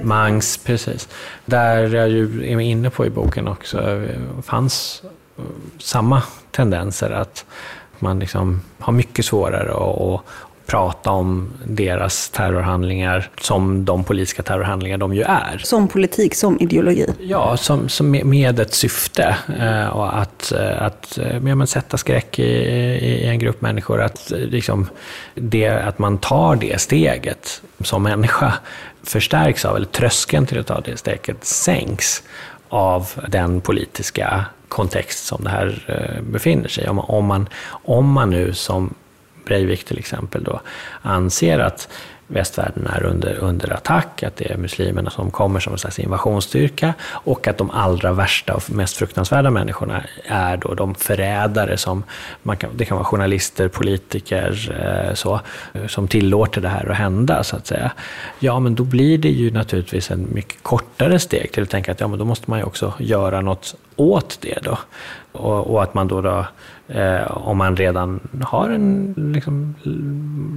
Mangs, 0.03 0.59
precis. 0.59 1.09
Där 1.45 1.95
jag 1.95 2.09
ju 2.09 2.53
är 2.53 2.61
inne 2.61 2.91
på 2.91 3.07
i 3.07 3.11
boken 3.11 3.49
också 3.49 4.07
fanns 4.43 5.03
eh, 5.39 5.45
samma 5.79 6.23
tendenser 6.51 7.11
att 7.11 7.45
man 7.99 8.19
liksom 8.19 8.61
har 8.79 8.93
mycket 8.93 9.25
svårare 9.25 9.71
att, 9.71 10.21
prata 10.69 11.11
om 11.11 11.53
deras 11.65 12.31
terrorhandlingar 12.31 13.31
som 13.41 13.85
de 13.85 14.05
politiska 14.05 14.43
terrorhandlingar 14.43 14.99
de 14.99 15.15
ju 15.15 15.23
är. 15.23 15.59
Som 15.65 15.89
politik, 15.89 16.35
som 16.35 16.61
ideologi? 16.61 17.07
Ja, 17.21 17.57
som, 17.57 17.89
som 17.89 18.11
med 18.11 18.61
ett 18.61 18.75
syfte. 18.75 19.37
Eh, 19.59 19.87
och 19.87 20.19
att, 20.19 20.53
eh, 20.53 20.83
att 20.83 21.19
ja, 21.45 21.55
men 21.55 21.67
sätta 21.67 21.97
skräck 21.97 22.39
i, 22.39 22.43
i, 22.43 23.27
en 23.27 23.39
grupp 23.39 23.61
människor. 23.61 24.01
Att, 24.01 24.31
liksom, 24.31 24.89
det, 25.35 25.69
att 25.69 25.99
man 25.99 26.19
tar 26.19 26.57
det 26.57 26.81
steget 26.81 27.63
som 27.81 28.03
människa 28.03 28.55
förstärks 29.03 29.65
av, 29.65 29.77
eller 29.77 29.87
tröskeln 29.87 30.47
till 30.47 30.59
att 30.59 30.67
ta 30.67 30.81
det 30.81 30.97
steget 30.97 31.45
sänks 31.45 32.23
av 32.69 33.09
den 33.29 33.61
politiska 33.61 34.45
kontext 34.69 35.27
som 35.27 35.45
det 35.45 35.51
här 35.51 35.85
eh, 35.87 36.23
befinner 36.23 36.69
sig 36.69 36.85
i. 36.85 36.89
Om, 36.89 36.99
om, 36.99 37.27
man, 37.27 37.49
om 37.71 38.13
man 38.13 38.31
nu 38.31 38.55
som 38.55 38.95
Breivik 39.49 39.85
till 39.85 39.99
exempel 39.99 40.45
då, 40.45 40.61
anser 41.03 41.59
att 41.59 41.89
västvärlden 42.29 42.87
är 42.87 43.03
under, 43.03 43.35
under 43.35 43.73
attack, 43.73 44.23
att 44.23 44.37
det 44.37 44.51
är 44.51 44.57
muslimerna 44.57 45.11
som 45.11 45.31
kommer 45.31 45.61
som 45.61 45.73
en 45.73 45.79
slags 45.79 45.99
invasionsstyrka 45.99 46.95
och 47.11 47.49
att 47.49 47.59
de 47.59 47.71
allra 47.71 48.13
värsta 48.13 48.55
och 48.55 48.71
mest 48.71 48.97
fruktansvärda 48.97 49.51
människorna 49.51 50.05
är 50.25 50.57
då 50.57 50.75
de 50.75 50.95
förrädare 50.95 51.77
som, 51.77 52.05
man 52.43 52.57
kan, 52.57 52.71
det 52.75 52.85
kan 52.85 52.97
vara 52.97 53.05
journalister, 53.05 53.69
politiker, 53.69 54.77
eh, 54.81 55.15
så, 55.15 55.41
som 55.89 56.09
tillåter 56.09 56.61
det 56.61 56.69
här 56.69 56.91
att 56.91 56.97
hända 56.97 57.45
så 57.45 57.57
att 57.57 57.67
säga. 57.67 57.93
Ja, 58.39 58.61
men 58.61 58.75
då 58.75 58.85
blir 58.85 59.19
det 59.19 59.31
ju 59.31 59.51
naturligtvis 59.51 60.11
en 60.11 60.29
mycket 60.35 60.63
kortare 60.63 61.19
steg 61.19 61.53
till 61.53 61.63
att 61.63 61.71
tänka 61.71 61.93
att 61.93 62.01
ja, 62.01 62.09
men 62.09 62.19
då 62.19 62.25
måste 62.25 62.51
man 62.51 62.59
ju 62.59 62.65
också 62.65 62.93
göra 62.99 63.41
något 63.41 63.75
åt 63.97 64.39
det 64.41 64.59
då. 64.63 64.79
Och, 65.39 65.71
och 65.71 65.83
att 65.83 65.95
man 65.95 66.09
då, 66.09 66.21
då 66.21 66.47
eh, 66.89 67.49
om 67.49 67.59
man 67.59 67.77
redan 67.77 68.21
har 68.43 68.71
en 68.71 69.15
liksom, 69.35 69.75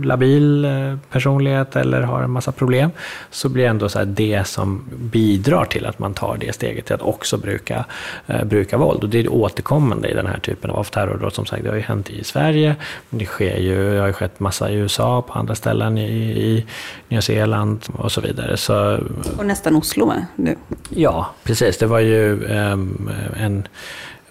labil 0.04 0.66
eh, 0.66 0.96
personlighet 1.12 1.76
eller 1.76 2.02
har 2.02 2.22
en 2.24 2.32
massa 2.32 2.52
problem, 2.52 2.92
så 3.30 3.50
blir 3.50 3.64
det 3.64 3.70
ändå 3.70 3.90
så 3.90 4.04
det 4.04 4.48
som 4.48 4.84
bidrar 4.98 5.66
till 5.66 5.86
att 5.86 6.00
man 6.00 6.14
tar 6.14 6.38
det 6.40 6.56
steget 6.56 6.86
till 6.86 6.96
att 6.96 7.02
också 7.02 7.38
bruka, 7.38 7.86
eh, 8.28 8.44
bruka 8.44 8.78
våld. 8.78 9.04
Och 9.04 9.10
det 9.10 9.20
är 9.20 9.34
återkommande 9.34 10.10
i 10.10 10.14
den 10.14 10.28
här 10.28 10.40
typen 10.40 10.72
av 10.72 10.84
terrordåd. 10.84 11.34
Som 11.34 11.46
sagt, 11.46 11.64
det 11.64 11.70
har 11.70 11.76
ju 11.76 11.82
hänt 11.82 12.10
i 12.10 12.24
Sverige, 12.24 12.76
det, 13.10 13.26
sker 13.26 13.58
ju, 13.58 13.94
det 13.94 14.00
har 14.00 14.08
ju 14.08 14.14
skett 14.14 14.40
massa 14.40 14.72
i 14.72 14.76
USA, 14.76 15.22
på 15.22 15.34
andra 15.34 15.56
ställen 15.56 15.98
i, 15.98 16.12
i 16.12 16.66
Nya 17.10 17.22
Zeeland 17.22 17.86
och 17.94 18.12
så 18.12 18.22
vidare. 18.22 18.58
Så, 18.58 19.00
och 19.38 19.46
nästan 19.46 19.76
Oslo 19.76 20.06
med 20.06 20.26
nu. 20.36 20.56
Ja, 20.90 21.30
precis. 21.44 21.78
Det 21.78 21.86
var 21.86 22.00
ju 22.00 22.46
um, 22.46 23.10
en 23.38 23.68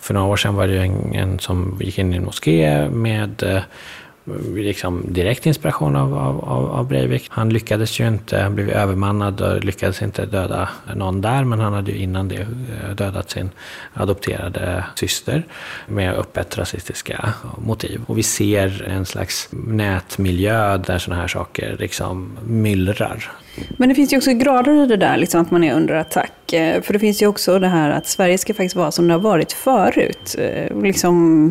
för 0.01 0.15
några 0.15 0.27
år 0.27 0.37
sedan 0.37 0.55
var 0.55 0.67
det 0.67 0.79
en, 0.79 1.15
en 1.15 1.39
som 1.39 1.79
gick 1.81 1.99
in 1.99 2.13
i 2.13 2.17
en 2.17 2.25
moské 2.25 2.89
med 2.89 3.43
eh, 3.43 3.63
liksom 4.55 5.05
direkt 5.09 5.47
inspiration 5.47 5.97
av, 5.97 6.15
av, 6.15 6.71
av 6.71 6.89
Breivik. 6.89 7.27
Han 7.29 7.49
lyckades 7.49 8.01
ju 8.01 8.09
inte, 8.09 8.39
han 8.39 8.55
blev 8.55 8.71
övermannad 8.71 9.41
och 9.41 9.65
lyckades 9.65 10.03
inte 10.03 10.27
döda 10.27 10.69
någon 10.95 11.21
där, 11.21 11.45
men 11.45 11.61
han 11.61 11.73
hade 11.73 11.91
ju 11.91 11.99
innan 11.99 12.29
det 12.29 12.41
eh, 12.41 12.95
dödat 12.97 13.31
sin 13.31 13.51
adopterade 13.95 14.85
syster 14.95 15.43
med 15.87 16.15
öppet 16.15 16.59
rasistiska 16.59 17.35
motiv. 17.59 18.01
Och 18.07 18.19
vi 18.19 18.23
ser 18.23 18.83
en 18.89 19.07
slags 19.07 19.49
nätmiljö 19.51 20.79
där 20.79 20.99
sådana 20.99 21.21
här 21.21 21.29
saker 21.29 21.77
liksom 21.79 22.39
myllrar. 22.47 23.31
Men 23.77 23.89
det 23.89 23.95
finns 23.95 24.13
ju 24.13 24.17
också 24.17 24.33
grader 24.33 24.85
i 24.85 24.87
det 24.87 24.97
där, 24.97 25.17
liksom 25.17 25.41
att 25.41 25.51
man 25.51 25.65
är 25.65 25.75
under 25.75 25.95
attack. 25.95 26.53
Eh, 26.53 26.83
för 26.83 26.93
det 26.93 26.99
finns 26.99 27.23
ju 27.23 27.27
också 27.27 27.59
det 27.59 27.69
här 27.69 27.91
att 27.91 28.07
Sverige 28.07 28.39
ska 28.39 28.55
faktiskt 28.55 28.77
vara 28.77 28.91
som 28.91 29.09
det 29.09 29.15
har 29.15 29.21
varit 29.21 29.53
förut. 29.53 30.37
Eh, 30.39 30.83
liksom 30.83 31.51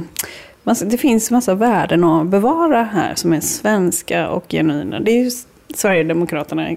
det 0.73 0.97
finns 0.97 1.31
massa 1.31 1.55
värden 1.55 2.03
att 2.03 2.27
bevara 2.27 2.83
här 2.83 3.15
som 3.15 3.33
är 3.33 3.39
svenska 3.39 4.29
och 4.29 4.45
genuina. 4.49 4.99
Det 4.99 5.11
är 5.11 5.23
ju 5.23 5.31
Sverigedemokraterna 5.73 6.75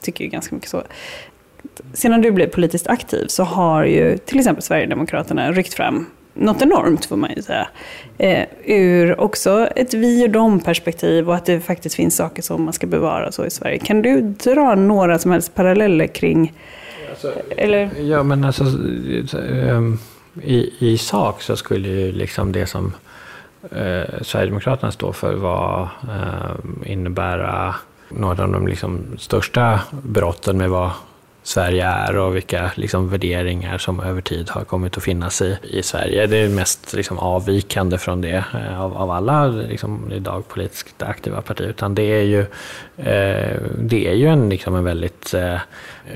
tycker 0.00 0.24
ju 0.24 0.30
ganska 0.30 0.54
mycket 0.54 0.70
så. 0.70 0.82
Sedan 1.92 2.22
du 2.22 2.30
blev 2.30 2.46
politiskt 2.46 2.86
aktiv 2.86 3.26
så 3.26 3.42
har 3.44 3.84
ju 3.84 4.18
till 4.18 4.38
exempel 4.38 4.62
Sverigedemokraterna 4.62 5.52
ryckt 5.52 5.74
fram 5.74 6.06
något 6.34 6.62
enormt 6.62 7.04
får 7.04 7.16
man 7.16 7.30
ju 7.36 7.42
säga. 7.42 7.68
Eh, 8.18 8.46
ur 8.64 9.20
också 9.20 9.68
ett 9.76 9.94
vi 9.94 10.26
och 10.26 10.30
dom-perspektiv 10.30 11.28
och 11.28 11.34
att 11.34 11.46
det 11.46 11.60
faktiskt 11.60 11.94
finns 11.94 12.16
saker 12.16 12.42
som 12.42 12.64
man 12.64 12.72
ska 12.72 12.86
bevara 12.86 13.32
så 13.32 13.46
i 13.46 13.50
Sverige. 13.50 13.78
Kan 13.78 14.02
du 14.02 14.20
dra 14.20 14.74
några 14.74 15.18
som 15.18 15.30
helst 15.30 15.54
paralleller 15.54 16.06
kring... 16.06 16.52
Alltså, 17.10 17.32
eller? 17.56 17.90
Ja, 18.00 18.22
men 18.22 18.44
alltså 18.44 18.64
ehm, 19.38 19.98
i, 20.42 20.72
i 20.78 20.98
sak 20.98 21.42
så 21.42 21.56
skulle 21.56 21.88
ju 21.88 22.12
liksom 22.12 22.52
det 22.52 22.66
som 22.66 22.92
eh, 23.70 24.22
Sverigedemokraterna 24.22 24.92
står 24.92 25.12
för 25.12 25.34
var, 25.34 25.88
eh, 26.02 26.90
innebära 26.92 27.74
några 28.08 28.42
av 28.42 28.52
de 28.52 28.66
liksom 28.66 29.00
största 29.18 29.80
brotten 30.02 30.58
med 30.58 30.70
vad 30.70 30.90
Sverige 31.42 31.86
är 31.86 32.16
och 32.16 32.36
vilka 32.36 32.70
liksom, 32.74 33.08
värderingar 33.08 33.78
som 33.78 34.00
över 34.00 34.20
tid 34.20 34.50
har 34.50 34.64
kommit 34.64 34.96
att 34.96 35.02
finnas 35.02 35.42
i, 35.42 35.58
i 35.62 35.82
Sverige. 35.82 36.26
Det 36.26 36.36
är 36.36 36.48
mest 36.48 36.92
liksom, 36.92 37.18
avvikande 37.18 37.98
från 37.98 38.20
det 38.20 38.44
eh, 38.54 38.80
av, 38.80 38.96
av 38.96 39.10
alla 39.10 39.46
liksom, 39.46 40.12
idag 40.12 40.48
politiskt 40.48 41.02
aktiva 41.02 41.42
partier. 41.42 41.68
Utan 41.68 41.94
det 41.94 42.02
är 42.02 42.22
ju, 42.22 42.40
eh, 42.96 43.56
det 43.78 44.08
är 44.08 44.14
ju 44.14 44.26
en, 44.26 44.48
liksom, 44.48 44.74
en 44.74 44.84
väldigt 44.84 45.34
eh, 45.34 45.58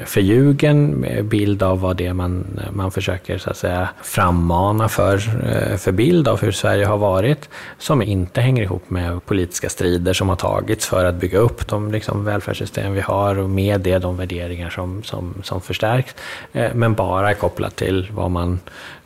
förljugen 0.05 1.07
bild 1.23 1.63
av 1.63 1.81
vad 1.81 1.97
det 1.97 2.07
är 2.07 2.13
man, 2.13 2.61
man 2.73 2.91
försöker 2.91 3.39
så 3.39 3.51
att 3.51 3.57
säga, 3.57 3.89
frammana 4.03 4.89
för, 4.89 5.15
eh, 5.15 5.77
för 5.77 5.93
bild 5.93 6.29
av 6.29 6.41
hur 6.41 6.53
Sverige 6.53 6.87
har 6.87 6.99
varit, 6.99 7.49
som 7.79 8.03
inte 8.03 8.41
hänger 8.41 8.63
ihop 8.63 8.91
med 8.91 9.25
politiska 9.27 9.69
strider 9.69 10.13
som 10.13 10.29
har 10.29 10.37
tagits 10.37 10.87
för 10.87 11.05
att 11.05 11.15
bygga 11.15 11.39
upp 11.39 11.69
de 11.69 11.93
liksom, 11.93 12.25
välfärdssystem 12.25 12.93
vi 12.93 13.01
har 13.01 13.39
och 13.39 13.51
med 13.51 13.81
det 13.81 13.99
de 13.99 14.17
värderingar 14.17 14.71
som, 14.71 15.03
som, 15.03 15.16
som 15.43 15.61
förstärks, 15.61 16.15
eh, 16.53 16.75
men 16.75 16.95
bara 16.95 17.31
är 17.31 17.35
kopplat 17.35 17.77
till 17.77 18.09
vad 18.13 18.31
man 18.31 18.61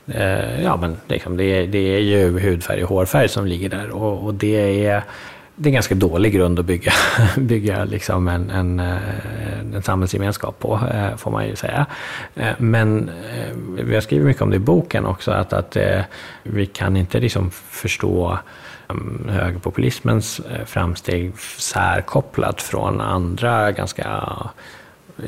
eh, 0.06 0.62
Ja, 0.62 0.76
men 0.76 0.96
liksom, 1.08 1.36
det, 1.36 1.44
är, 1.44 1.66
det 1.66 1.78
är 1.78 2.00
ju 2.00 2.38
hudfärg 2.38 2.82
och 2.82 2.88
hårfärg 2.88 3.28
som 3.28 3.46
ligger 3.46 3.68
där 3.68 3.90
och, 3.90 4.24
och 4.24 4.34
det 4.34 4.86
är 4.86 5.02
det 5.60 5.66
är 5.66 5.70
en 5.70 5.74
ganska 5.74 5.94
dålig 5.94 6.32
grund 6.32 6.58
att 6.58 6.64
bygga, 6.64 6.92
bygga 7.36 7.84
liksom 7.84 8.28
en, 8.28 8.50
en, 8.50 8.80
eh, 8.80 8.96
en 9.74 9.82
samhällsgemenskap 9.82 10.58
på, 10.58 10.80
eh, 10.92 11.16
får 11.16 11.30
man 11.30 11.46
ju 11.46 11.56
säga. 11.56 11.86
Men 12.58 13.10
vi 13.84 13.94
har 13.94 14.00
skrivit 14.00 14.26
mycket 14.26 14.42
om 14.42 14.50
det 14.50 14.56
i 14.56 14.58
boken 14.58 15.06
också, 15.06 15.30
att, 15.30 15.52
att 15.52 15.76
vi 16.42 16.66
kan 16.66 16.96
inte 16.96 17.20
liksom 17.20 17.50
förstå 17.50 18.38
mm, 18.88 19.28
högerpopulismens 19.28 20.40
framsteg 20.66 21.38
särkopplat 21.58 22.62
från 22.62 23.00
andra 23.00 23.72
ganska 23.72 24.22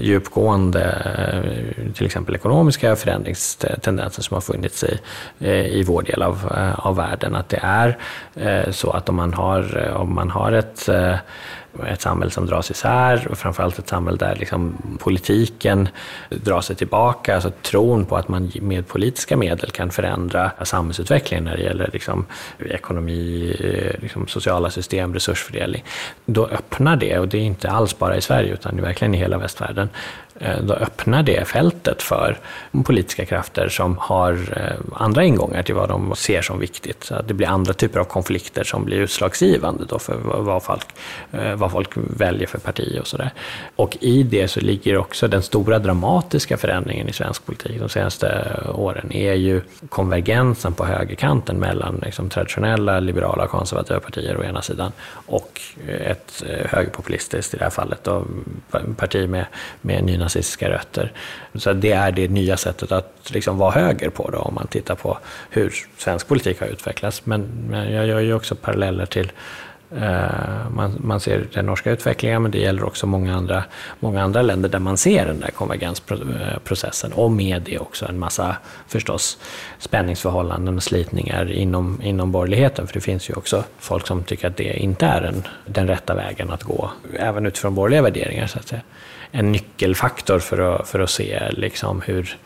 djupgående, 0.00 1.92
till 1.94 2.06
exempel 2.06 2.34
ekonomiska 2.34 2.96
förändringstendenser 2.96 4.22
som 4.22 4.34
har 4.34 4.40
funnits 4.40 4.84
i, 4.84 4.98
eh, 5.40 5.66
i 5.66 5.82
vår 5.82 6.02
del 6.02 6.22
av, 6.22 6.52
eh, 6.56 6.86
av 6.86 6.96
världen. 6.96 7.34
Att 7.34 7.48
det 7.48 7.60
är 7.62 7.98
eh, 8.34 8.70
så 8.70 8.90
att 8.90 9.08
om 9.08 9.16
man 9.16 9.34
har, 9.34 9.92
om 9.96 10.14
man 10.14 10.30
har 10.30 10.52
ett 10.52 10.88
ett 11.88 12.00
samhälle 12.00 12.30
som 12.30 12.46
dras 12.46 12.70
isär 12.70 13.28
och 13.30 13.38
framförallt 13.38 13.78
ett 13.78 13.88
samhälle 13.88 14.16
där 14.16 14.36
liksom 14.36 14.76
politiken 14.98 15.88
drar 16.30 16.60
sig 16.60 16.76
tillbaka. 16.76 17.34
Alltså 17.34 17.50
tron 17.50 18.04
på 18.04 18.16
att 18.16 18.28
man 18.28 18.52
med 18.60 18.88
politiska 18.88 19.36
medel 19.36 19.70
kan 19.70 19.90
förändra 19.90 20.50
samhällsutvecklingen 20.62 21.44
när 21.44 21.56
det 21.56 21.62
gäller 21.62 21.90
liksom 21.92 22.26
ekonomi, 22.58 23.56
eh, 23.60 24.02
liksom 24.02 24.28
sociala 24.28 24.70
system, 24.70 25.14
resursfördelning. 25.14 25.84
Då 26.24 26.46
öppnar 26.46 26.96
det, 26.96 27.18
och 27.18 27.28
det 27.28 27.38
är 27.38 27.42
inte 27.42 27.70
alls 27.70 27.98
bara 27.98 28.16
i 28.16 28.20
Sverige 28.20 28.52
utan 28.52 28.80
verkligen 28.80 29.14
i 29.14 29.18
hela 29.18 29.38
västvärlden, 29.38 29.88
Eh, 30.42 30.62
då 30.62 30.74
öppnar 30.74 31.22
det 31.22 31.48
fältet 31.48 32.02
för 32.02 32.38
politiska 32.84 33.26
krafter 33.26 33.68
som 33.68 33.98
har 33.98 34.32
eh, 34.32 35.02
andra 35.02 35.24
ingångar 35.24 35.62
till 35.62 35.74
vad 35.74 35.88
de 35.88 36.14
ser 36.16 36.42
som 36.42 36.58
viktigt. 36.58 37.04
Så 37.04 37.14
att 37.14 37.28
det 37.28 37.34
blir 37.34 37.46
andra 37.46 37.72
typer 37.72 38.00
av 38.00 38.04
konflikter 38.04 38.64
som 38.64 38.84
blir 38.84 38.96
utslagsgivande 38.96 39.84
då 39.88 39.98
för 39.98 40.14
vad 40.24 40.62
folk, 40.62 40.86
eh, 41.32 41.54
vad 41.54 41.70
folk 41.72 41.90
väljer 41.96 42.46
för 42.46 42.58
parti 42.58 42.98
och 43.00 43.06
sådär. 43.06 43.30
Och 43.76 43.96
i 44.00 44.22
det 44.22 44.48
så 44.48 44.60
ligger 44.60 44.96
också 44.96 45.28
den 45.28 45.42
stora 45.42 45.78
dramatiska 45.78 46.56
förändringen 46.56 47.08
i 47.08 47.12
svensk 47.12 47.46
politik 47.46 47.80
de 47.80 47.88
senaste 47.88 48.56
åren 48.74 49.12
är 49.12 49.34
ju 49.34 49.62
konvergensen 49.88 50.72
på 50.72 50.84
högerkanten 50.84 51.56
mellan 51.58 52.00
liksom 52.04 52.28
traditionella 52.28 53.00
liberala 53.00 53.46
konservativa 53.46 54.00
partier 54.00 54.36
å 54.36 54.44
ena 54.44 54.62
sidan 54.62 54.92
och 55.26 55.60
ett 55.88 56.42
högerpopulistiskt, 56.64 57.54
i 57.54 57.56
det 57.56 57.64
här 57.64 57.70
fallet, 57.70 58.04
då, 58.04 58.24
parti 58.96 59.28
med, 59.28 59.46
med 59.80 59.98
nynazistiska 60.34 60.70
rötter. 60.70 61.12
Så 61.54 61.72
det 61.72 61.92
är 61.92 62.12
det 62.12 62.28
nya 62.28 62.56
sättet 62.56 62.92
att 62.92 63.30
liksom 63.30 63.58
vara 63.58 63.70
höger 63.70 64.10
på 64.10 64.30
då, 64.30 64.38
om 64.38 64.54
man 64.54 64.66
tittar 64.66 64.94
på 64.94 65.18
hur 65.50 65.72
svensk 65.98 66.28
politik 66.28 66.60
har 66.60 66.66
utvecklats. 66.66 67.26
Men, 67.26 67.46
men 67.68 67.92
jag 67.92 68.06
gör 68.06 68.20
ju 68.20 68.34
också 68.34 68.54
paralleller 68.54 69.06
till 69.06 69.32
eh, 69.90 70.70
man, 70.70 70.98
man, 71.04 71.20
ser 71.20 71.46
den 71.52 71.66
norska 71.66 71.90
utvecklingen, 71.90 72.42
men 72.42 72.50
det 72.50 72.58
gäller 72.58 72.84
också 72.84 73.06
många 73.06 73.36
andra, 73.36 73.64
många 74.00 74.22
andra 74.22 74.42
länder 74.42 74.68
där 74.68 74.80
man 74.80 74.96
ser 74.96 75.26
den 75.26 75.40
där 75.40 75.50
konvergensprocessen 75.50 77.12
och 77.12 77.30
med 77.30 77.62
det 77.62 77.78
också 77.78 78.06
en 78.06 78.18
massa 78.18 78.56
förstås 78.88 79.38
spänningsförhållanden 79.78 80.76
och 80.76 80.82
slitningar 80.82 81.50
inom, 81.50 82.00
inom 82.02 82.32
borgerligheten. 82.32 82.86
För 82.86 82.94
det 82.94 83.04
finns 83.04 83.30
ju 83.30 83.34
också 83.34 83.64
folk 83.78 84.06
som 84.06 84.24
tycker 84.24 84.48
att 84.48 84.56
det 84.56 84.82
inte 84.82 85.06
är 85.06 85.22
en, 85.22 85.42
den 85.66 85.86
rätta 85.86 86.14
vägen 86.14 86.50
att 86.50 86.62
gå, 86.62 86.90
även 87.18 87.46
utifrån 87.46 87.74
borgerliga 87.74 88.02
värderingar. 88.02 88.46
Så 88.46 88.58
att 88.58 88.68
säga 88.68 88.82
en 89.32 89.52
nyckelfaktor 89.52 90.38
för 90.38 90.58
att, 90.58 90.88
för 90.88 91.00
att 91.00 91.10
se 91.10 91.50
liksom 91.50 92.00
hur, 92.00 92.36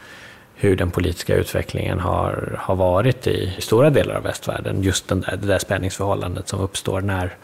hur 0.55 0.77
den 0.77 0.91
politiska 0.91 1.35
utvecklingen 1.35 1.99
har, 1.99 2.57
har 2.59 2.77
varit 2.77 3.27
i 3.27 3.53
stora 3.59 3.91
delar 3.91 4.15
av 4.15 4.23
västvärlden. 4.23 4.83
Just 4.83 5.09
den 5.09 5.21
där, 5.21 5.37
det 5.37 5.47
där 5.47 5.59
spänningsförhållandet 5.59 6.49
som 6.49 6.61
uppstår 6.61 7.01
när 7.01 7.37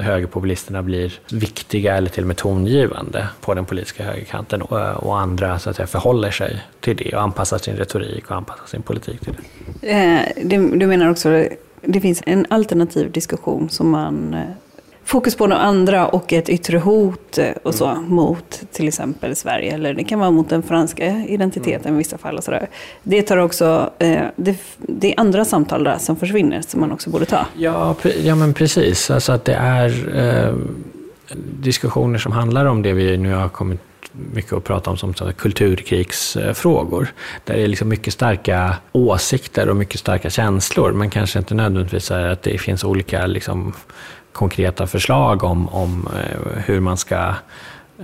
högerpopulisterna 0.00 0.82
blir 0.82 1.20
viktiga 1.30 1.96
eller 1.96 2.10
till 2.10 2.22
och 2.22 2.26
med 2.26 2.36
tongivande 2.36 3.28
på 3.40 3.54
den 3.54 3.64
politiska 3.64 4.04
högerkanten 4.04 4.62
och, 4.62 5.06
och 5.06 5.18
andra 5.20 5.58
så 5.58 5.70
att 5.70 5.76
säga, 5.76 5.86
förhåller 5.86 6.30
sig 6.30 6.62
till 6.80 6.96
det 6.96 7.14
och 7.14 7.22
anpassar 7.22 7.58
sin 7.58 7.76
retorik 7.76 8.30
och 8.30 8.36
anpassar 8.36 8.66
sin 8.66 8.82
politik 8.82 9.20
till 9.20 9.34
det. 9.80 9.88
Eh, 9.90 10.46
du 10.74 10.86
menar 10.86 11.10
också 11.10 11.28
att 11.28 11.46
det 11.82 12.00
finns 12.00 12.22
en 12.26 12.46
alternativ 12.50 13.12
diskussion 13.12 13.70
som 13.70 13.90
man 13.90 14.34
eh, 14.34 14.40
fokus 15.10 15.36
på 15.36 15.46
några 15.46 15.62
andra 15.62 16.08
och 16.08 16.32
ett 16.32 16.48
yttre 16.48 16.78
hot 16.78 17.38
eh, 17.38 17.50
och 17.62 17.74
så 17.74 17.86
mm. 17.86 18.04
mot 18.04 18.62
till 18.72 18.88
exempel 18.88 19.36
Sverige. 19.36 19.74
Eller 19.74 19.94
det 19.94 20.04
kan 20.04 20.18
vara 20.18 20.30
mot 20.30 20.48
den 20.48 20.62
franska 20.62 21.24
identiteten 21.28 21.86
mm. 21.86 21.94
i 21.94 21.98
vissa 21.98 22.18
fall. 22.18 22.36
Och 22.36 22.44
så 22.44 22.50
där. 22.50 22.68
Det, 23.02 23.22
tar 23.22 23.36
också, 23.36 23.90
eh, 23.98 24.22
det, 24.36 24.56
det, 24.76 25.12
är 25.12 25.20
andra 25.20 25.44
samtal 25.44 25.84
där 25.84 25.98
som 25.98 26.16
försvinner 26.16 26.62
som 26.62 26.80
man 26.80 26.92
också 26.92 27.10
borde 27.10 27.24
ta. 27.24 27.46
Ja, 27.56 27.96
ja 28.22 28.34
men 28.34 28.54
precis. 28.54 29.10
Alltså 29.10 29.32
att 29.32 29.44
det 29.44 29.54
är 29.54 30.16
eh, 30.18 30.54
diskussioner 31.60 32.18
som 32.18 32.32
handlar 32.32 32.64
om 32.64 32.82
det 32.82 32.92
vi 32.92 33.16
nu 33.16 33.34
har 33.34 33.48
kommit 33.48 33.80
mycket 34.12 34.52
att 34.52 34.64
prata 34.64 34.90
om 34.90 34.96
som 34.96 35.14
kulturkrigsfrågor. 35.36 37.12
Där 37.44 37.54
det 37.54 37.62
är 37.62 37.68
liksom 37.68 37.88
mycket 37.88 38.12
starka 38.12 38.76
åsikter 38.92 39.68
och 39.68 39.76
mycket 39.76 40.00
starka 40.00 40.30
känslor, 40.30 40.92
men 40.92 41.10
kanske 41.10 41.38
inte 41.38 41.54
nödvändigtvis 41.54 42.10
att 42.10 42.42
det 42.42 42.58
finns 42.58 42.84
olika 42.84 43.26
liksom, 43.26 43.72
konkreta 44.32 44.86
förslag 44.86 45.44
om, 45.44 45.68
om 45.68 46.08
eh, 46.16 46.62
hur 46.64 46.80
man 46.80 46.96
ska 46.96 47.34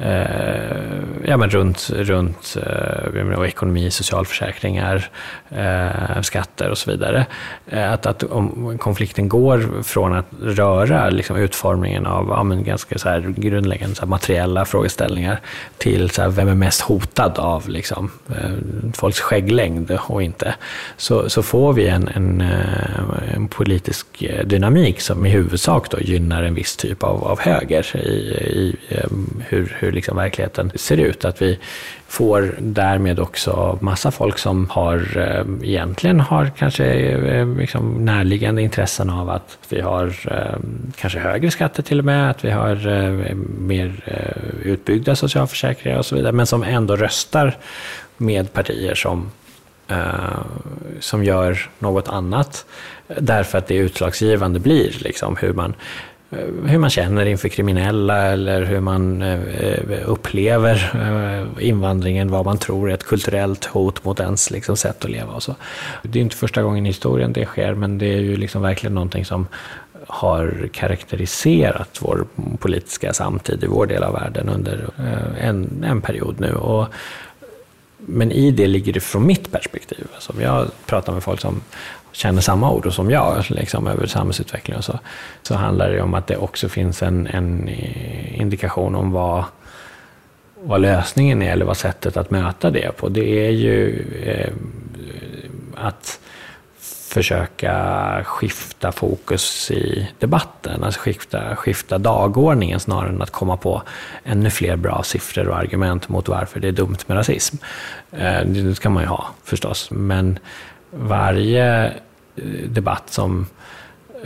eh, 0.00 0.96
ja, 1.24 1.36
men 1.36 1.50
runt, 1.50 1.90
runt 1.94 2.56
eh, 2.66 3.42
ekonomi, 3.46 3.90
socialförsäkringar, 3.90 5.08
eh, 5.50 6.20
skatter 6.22 6.70
och 6.70 6.78
så 6.78 6.90
vidare. 6.90 7.26
Eh, 7.66 7.92
att, 7.92 8.06
att 8.06 8.22
om 8.22 8.78
konflikten 8.78 9.28
går 9.28 9.82
från 9.82 10.12
att 10.12 10.26
röra 10.42 11.10
liksom, 11.10 11.36
utformningen 11.36 12.06
av 12.06 12.28
ja, 12.28 12.42
men 12.42 12.64
ganska 12.64 12.98
så 12.98 13.08
här, 13.08 13.34
grundläggande 13.36 13.96
så 13.96 14.02
här, 14.02 14.08
materiella 14.08 14.64
frågeställningar 14.64 15.40
till 15.78 16.10
så 16.10 16.22
här, 16.22 16.28
vem 16.28 16.48
är 16.48 16.54
mest 16.54 16.80
hotad 16.80 17.38
av 17.38 17.68
liksom, 17.68 18.10
eh, 18.28 18.90
folks 18.94 19.20
skägglängd 19.20 19.98
och 20.08 20.22
inte, 20.22 20.54
så, 20.96 21.30
så 21.30 21.42
får 21.42 21.72
vi 21.72 21.88
en, 21.88 22.08
en, 22.08 22.40
eh, 22.40 23.34
en 23.34 23.48
politisk 23.48 24.06
dynamik 24.44 25.00
som 25.00 25.26
i 25.26 25.30
huvudsak 25.30 25.90
då 25.90 26.00
gynnar 26.00 26.42
en 26.42 26.54
viss 26.54 26.76
typ 26.76 27.02
av, 27.02 27.24
av 27.24 27.40
höger 27.40 27.96
i, 27.96 28.08
i 28.08 28.76
eh, 28.88 29.10
hur, 29.48 29.76
hur 29.86 29.92
liksom 29.92 30.16
verkligheten 30.16 30.72
ser 30.74 30.96
ut. 30.96 31.24
Att 31.24 31.42
vi 31.42 31.58
får 32.08 32.54
därmed 32.58 33.20
också 33.20 33.78
massa 33.80 34.10
folk 34.10 34.38
som 34.38 34.70
har 34.70 35.18
eh, 35.18 35.68
egentligen 35.68 36.20
har 36.20 36.50
kanske 36.58 36.84
eh, 36.84 37.48
liksom 37.48 38.04
närliggande 38.04 38.62
intressen 38.62 39.10
av 39.10 39.30
att 39.30 39.58
vi 39.68 39.80
har 39.80 40.06
eh, 40.30 40.58
kanske 40.96 41.18
högre 41.18 41.50
skatter 41.50 41.82
till 41.82 41.98
och 41.98 42.04
med, 42.04 42.30
att 42.30 42.44
vi 42.44 42.50
har 42.50 42.86
eh, 42.86 43.34
mer 43.58 43.92
eh, 44.04 44.70
utbyggda 44.70 45.16
socialförsäkringar 45.16 45.98
och 45.98 46.06
så 46.06 46.16
vidare, 46.16 46.32
men 46.32 46.46
som 46.46 46.62
ändå 46.62 46.96
röstar 46.96 47.56
med 48.16 48.52
partier 48.52 48.94
som 48.94 49.30
Uh, 49.90 50.44
som 51.00 51.24
gör 51.24 51.70
något 51.78 52.08
annat. 52.08 52.66
Därför 53.18 53.58
att 53.58 53.66
det 53.66 53.74
utslagsgivande 53.74 54.60
blir 54.60 54.96
liksom 54.98 55.36
hur 55.36 55.52
man 55.52 55.74
Eh, 56.30 56.38
hur 56.64 56.78
man 56.78 56.90
känner 56.90 57.26
inför 57.26 57.48
kriminella 57.48 58.22
eller 58.22 58.64
hur 58.64 58.80
man 58.80 59.22
eh, 59.22 59.40
eh, 59.40 60.10
upplever 60.10 60.92
invandringen, 61.60 62.30
vad 62.30 62.44
man 62.44 62.58
tror 62.58 62.90
är 62.90 62.94
ett 62.94 63.06
kulturellt 63.06 63.64
hot 63.64 64.04
mot 64.04 64.20
ens 64.20 64.50
liksom, 64.50 64.76
sätt 64.76 65.04
att 65.04 65.10
leva. 65.10 65.32
Och 65.32 65.42
så. 65.42 65.54
Det 66.02 66.18
är 66.18 66.22
inte 66.22 66.36
första 66.36 66.62
gången 66.62 66.86
i 66.86 66.88
historien 66.88 67.32
det 67.32 67.44
sker, 67.44 67.74
men 67.74 67.98
det 67.98 68.06
är 68.06 68.20
ju 68.20 68.36
liksom 68.36 68.62
verkligen 68.62 68.94
någonting 68.94 69.24
som 69.24 69.46
har 70.08 70.68
karaktäriserat 70.72 71.98
vår 72.00 72.26
politiska 72.58 73.12
samtid 73.12 73.64
i 73.64 73.66
vår 73.66 73.86
del 73.86 74.02
av 74.02 74.12
världen 74.12 74.48
under 74.48 74.88
en, 75.40 75.84
en 75.86 76.00
period 76.00 76.40
nu. 76.40 76.52
Och 76.52 76.86
men 77.98 78.32
i 78.32 78.50
det 78.50 78.66
ligger 78.66 78.92
det 78.92 79.00
från 79.00 79.26
mitt 79.26 79.52
perspektiv. 79.52 80.06
Alltså 80.14 80.32
om 80.32 80.40
jag 80.40 80.70
pratar 80.86 81.12
med 81.12 81.22
folk 81.22 81.40
som 81.40 81.62
känner 82.16 82.40
samma 82.40 82.72
oro 82.72 82.90
som 82.90 83.10
jag 83.10 83.44
liksom, 83.48 83.86
över 83.86 84.06
samhällsutvecklingen 84.06 84.78
och 84.78 84.84
så, 84.84 84.98
så 85.42 85.54
handlar 85.54 85.90
det 85.90 86.02
om 86.02 86.14
att 86.14 86.26
det 86.26 86.36
också 86.36 86.68
finns 86.68 87.02
en, 87.02 87.26
en 87.26 87.68
eh, 87.68 88.40
indikation 88.40 88.94
om 88.94 89.12
vad, 89.12 89.44
vad 90.54 90.80
lösningen 90.80 91.42
är 91.42 91.52
eller 91.52 91.64
vad 91.64 91.76
sättet 91.76 92.16
att 92.16 92.30
möta 92.30 92.70
det 92.70 92.96
på. 92.96 93.08
Det 93.08 93.46
är 93.46 93.50
ju 93.50 94.04
eh, 94.24 94.52
att 95.74 96.20
försöka 97.08 98.24
skifta 98.24 98.92
fokus 98.92 99.70
i 99.70 100.08
debatten, 100.18 100.84
alltså 100.84 101.00
skifta, 101.00 101.56
skifta 101.56 101.98
dagordningen 101.98 102.80
snarare 102.80 103.08
än 103.08 103.22
att 103.22 103.30
komma 103.30 103.56
på 103.56 103.82
ännu 104.24 104.50
fler 104.50 104.76
bra 104.76 105.02
siffror 105.02 105.48
och 105.48 105.56
argument 105.56 106.08
mot 106.08 106.28
varför 106.28 106.60
det 106.60 106.68
är 106.68 106.72
dumt 106.72 106.98
med 107.06 107.18
rasism. 107.18 107.56
Eh, 108.12 108.44
det 108.44 108.74
ska 108.74 108.90
man 108.90 109.02
ju 109.02 109.08
ha 109.08 109.26
förstås, 109.44 109.90
men 109.90 110.38
varje 110.90 111.92
Eh, 112.36 112.68
debatt 112.68 113.10
som 113.10 113.46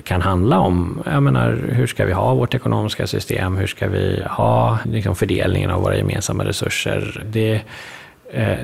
kan 0.04 0.22
handla 0.22 0.58
om, 0.58 1.02
jag 1.06 1.22
menar, 1.22 1.58
hur 1.72 1.86
ska 1.86 2.04
vi 2.04 2.12
ha 2.12 2.34
vårt 2.34 2.54
ekonomiska 2.54 3.06
system, 3.06 3.56
hur 3.56 3.66
ska 3.66 3.88
vi 3.88 4.22
ha 4.30 4.78
liksom, 4.84 5.16
fördelningen 5.16 5.70
av 5.70 5.82
våra 5.82 5.96
gemensamma 5.96 6.44
resurser, 6.44 7.24
det 7.30 7.60
eh, 8.32 8.58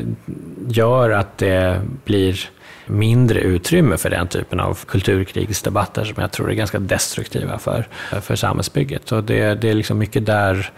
gör 0.68 1.10
att 1.10 1.38
det 1.38 1.80
blir 2.04 2.48
mindre 2.86 3.40
utrymme 3.40 3.96
för 3.96 4.10
den 4.10 4.28
typen 4.28 4.60
av 4.60 4.78
kulturkrigsdebatter 4.86 6.04
som 6.04 6.22
jag 6.22 6.32
tror 6.32 6.50
är 6.50 6.54
ganska 6.54 6.78
destruktiva 6.78 7.58
för, 7.58 7.88
för 8.20 8.36
samhällsbygget. 8.36 9.12
Och 9.12 9.24
det, 9.24 9.54
det 9.54 9.70
är 9.70 9.74
liksom 9.74 9.98
mycket 9.98 10.26
där 10.26 10.70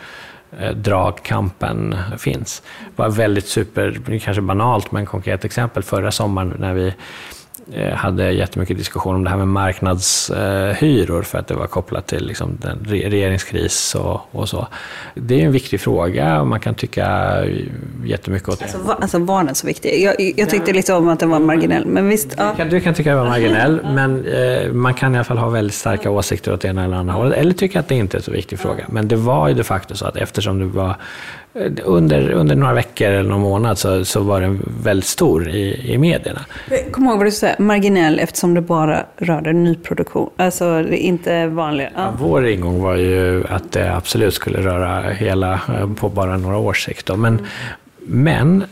eh, 0.58 0.70
dragkampen 0.70 1.96
finns. 2.18 2.62
Det 2.96 3.02
var 3.02 3.10
väldigt 3.10 3.46
super, 3.46 4.18
kanske 4.24 4.40
banalt, 4.40 4.92
men 4.92 5.06
konkret 5.06 5.44
exempel 5.44 5.82
förra 5.82 6.12
sommaren 6.12 6.54
när 6.58 6.74
vi 6.74 6.94
hade 7.94 8.30
jättemycket 8.30 8.78
diskussion 8.78 9.14
om 9.14 9.24
det 9.24 9.30
här 9.30 9.36
med 9.36 9.48
marknadshyror 9.48 11.22
för 11.22 11.38
att 11.38 11.46
det 11.46 11.54
var 11.54 11.66
kopplat 11.66 12.06
till 12.06 12.26
liksom 12.26 12.58
den 12.60 12.78
regeringskris 12.86 13.94
och, 13.94 14.20
och 14.30 14.48
så. 14.48 14.68
Det 15.14 15.40
är 15.40 15.44
en 15.44 15.52
viktig 15.52 15.80
fråga 15.80 16.40
och 16.40 16.46
man 16.46 16.60
kan 16.60 16.74
tycka 16.74 17.36
jättemycket 18.04 18.48
åt 18.48 18.58
det. 18.58 18.64
Alltså, 18.64 18.92
alltså 18.92 19.18
var 19.18 19.44
den 19.44 19.54
så 19.54 19.66
viktig? 19.66 20.02
Jag, 20.02 20.14
jag 20.36 20.50
tyckte 20.50 20.72
lite 20.72 20.94
om 20.94 21.08
att 21.08 21.20
den 21.20 21.30
var 21.30 21.38
marginell, 21.38 21.86
men 21.86 22.08
visst. 22.08 22.34
Ja. 22.36 22.50
Du, 22.50 22.56
kan, 22.56 22.68
du 22.68 22.80
kan 22.80 22.94
tycka 22.94 23.12
att 23.12 23.18
den 23.18 23.24
var 23.24 23.30
marginell, 23.30 23.80
men 23.94 24.26
eh, 24.26 24.72
man 24.72 24.94
kan 24.94 25.14
i 25.14 25.18
alla 25.18 25.24
fall 25.24 25.38
ha 25.38 25.48
väldigt 25.48 25.74
starka 25.74 26.10
åsikter 26.10 26.52
åt 26.52 26.60
det 26.60 26.68
ena 26.68 26.84
eller 26.84 26.96
andra 26.96 27.14
hållet. 27.14 27.38
Eller 27.38 27.52
tycka 27.52 27.80
att 27.80 27.88
det 27.88 27.94
inte 27.94 28.16
är 28.16 28.20
så 28.20 28.30
viktig 28.30 28.58
fråga. 28.58 28.84
Men 28.88 29.08
det 29.08 29.16
var 29.16 29.48
ju 29.48 29.54
de 29.54 29.64
facto 29.64 29.94
så 29.94 30.06
att 30.06 30.16
eftersom 30.16 30.58
det 30.58 30.66
var 30.66 30.96
under, 31.84 32.30
under 32.30 32.56
några 32.56 32.74
veckor 32.74 33.08
eller 33.08 33.30
någon 33.30 33.40
månad 33.40 33.78
så, 33.78 34.04
så 34.04 34.20
var 34.20 34.40
den 34.40 34.62
väldigt 34.82 35.06
stor 35.06 35.48
i, 35.48 35.92
i 35.92 35.98
medierna. 35.98 36.40
Kom 36.90 37.04
ihåg 37.06 37.16
vad 37.16 37.26
du 37.26 37.30
sa, 37.30 37.48
marginell 37.58 38.18
eftersom 38.18 38.54
det 38.54 38.60
bara 38.60 39.04
rörde 39.16 39.52
nyproduktion, 39.52 40.30
alltså 40.36 40.82
det 40.82 40.96
inte 40.96 41.46
vanliga. 41.46 41.90
Ja. 41.96 42.12
Vår 42.18 42.46
ingång 42.46 42.82
var 42.82 42.96
ju 42.96 43.44
att 43.48 43.72
det 43.72 43.94
absolut 43.96 44.34
skulle 44.34 44.62
röra 44.62 45.10
hela 45.10 45.52
eh, 45.54 45.92
på 45.94 46.08
bara 46.08 46.36
några 46.36 46.56
års 46.56 46.84
sikt. 46.84 47.08
Men, 47.16 47.24
mm. 47.24 47.44
men 47.98 48.64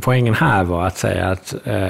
poängen 0.00 0.34
här 0.34 0.64
var 0.64 0.86
att 0.86 0.98
säga 0.98 1.26
att 1.26 1.54
eh, 1.64 1.88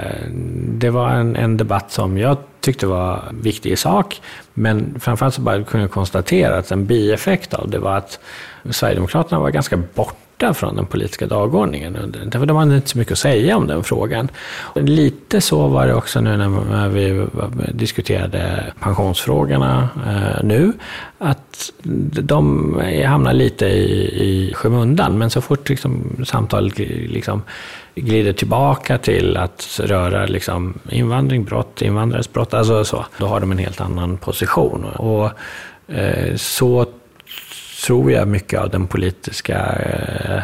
det 0.68 0.90
var 0.90 1.10
en, 1.10 1.36
en 1.36 1.56
debatt 1.56 1.92
som 1.92 2.18
jag 2.18 2.36
tyckte 2.60 2.86
var 2.86 3.22
viktig 3.42 3.70
i 3.70 3.76
sak, 3.76 4.20
men 4.54 5.00
framförallt 5.00 5.34
så 5.34 5.40
bara 5.40 5.64
kunde 5.64 5.84
jag 5.84 5.90
konstatera 5.90 6.58
att 6.58 6.70
en 6.70 6.86
bieffekt 6.86 7.54
av 7.54 7.70
det 7.70 7.78
var 7.78 7.96
att 7.96 8.18
Sverigedemokraterna 8.70 9.40
var 9.40 9.50
ganska 9.50 9.76
borta 9.94 10.16
borta 10.40 10.54
från 10.54 10.76
den 10.76 10.86
politiska 10.86 11.26
dagordningen. 11.26 12.14
Därför 12.26 12.46
de 12.46 12.56
hade 12.56 12.76
inte 12.76 12.88
så 12.88 12.98
mycket 12.98 13.12
att 13.12 13.18
säga 13.18 13.56
om 13.56 13.66
den 13.66 13.84
frågan. 13.84 14.28
Lite 14.74 15.40
så 15.40 15.68
var 15.68 15.86
det 15.86 15.94
också 15.94 16.20
nu 16.20 16.36
när 16.36 16.88
vi 16.88 17.26
diskuterade 17.74 18.72
pensionsfrågorna 18.80 19.88
eh, 20.06 20.44
nu. 20.44 20.72
Att 21.18 21.72
de 22.22 22.74
hamnar 23.06 23.32
lite 23.32 23.66
i, 23.66 24.22
i 24.22 24.54
skymundan. 24.54 25.18
Men 25.18 25.30
så 25.30 25.40
fort 25.40 25.68
liksom, 25.68 26.24
samtalet 26.26 26.78
liksom, 26.78 27.42
glider 27.94 28.32
tillbaka 28.32 28.98
till 28.98 29.36
att 29.36 29.80
röra 29.82 30.26
liksom, 30.26 30.74
invandring, 30.90 31.44
brott, 31.44 31.82
invandrares 31.82 32.32
brott, 32.32 32.54
alltså 32.54 32.84
så, 32.84 33.04
då 33.18 33.26
har 33.26 33.40
de 33.40 33.52
en 33.52 33.58
helt 33.58 33.80
annan 33.80 34.16
position. 34.16 34.84
Och 34.84 35.30
eh, 35.94 36.36
så 36.36 36.86
tror 37.86 38.12
jag 38.12 38.28
mycket 38.28 38.60
av 38.60 38.70
den 38.70 38.86
politiska 38.86 39.58
eh, 39.72 40.42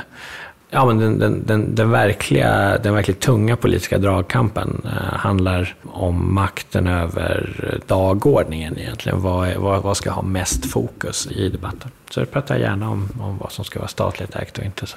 Ja, 0.71 0.85
men 0.85 0.99
den, 0.99 1.19
den, 1.19 1.43
den, 1.47 1.75
den, 1.75 1.91
verkliga, 1.91 2.79
den 2.79 2.95
verkligt 2.95 3.21
tunga 3.21 3.57
politiska 3.57 3.99
dragkampen 3.99 4.83
eh, 4.85 5.19
handlar 5.19 5.75
om 5.93 6.35
makten 6.35 6.87
över 6.87 7.81
dagordningen 7.87 8.79
egentligen. 8.79 9.23
Vad, 9.23 9.49
är, 9.49 9.59
vad, 9.59 9.83
vad, 9.83 9.97
ska 9.97 10.11
ha 10.11 10.23
mest 10.23 10.67
fokus 10.67 11.27
i 11.31 11.49
debatten? 11.49 11.91
Så 12.11 12.21
jag 12.21 12.31
pratar 12.31 12.59
gärna 12.59 12.91
om, 12.91 13.09
om 13.21 13.39
vad 13.39 13.53
som 13.53 13.65
ska 13.65 13.79
vara 13.79 13.89
statligt 13.89 14.37
ägt 14.37 14.59
och 14.59 14.65
inte. 14.65 14.87
Så. 14.87 14.97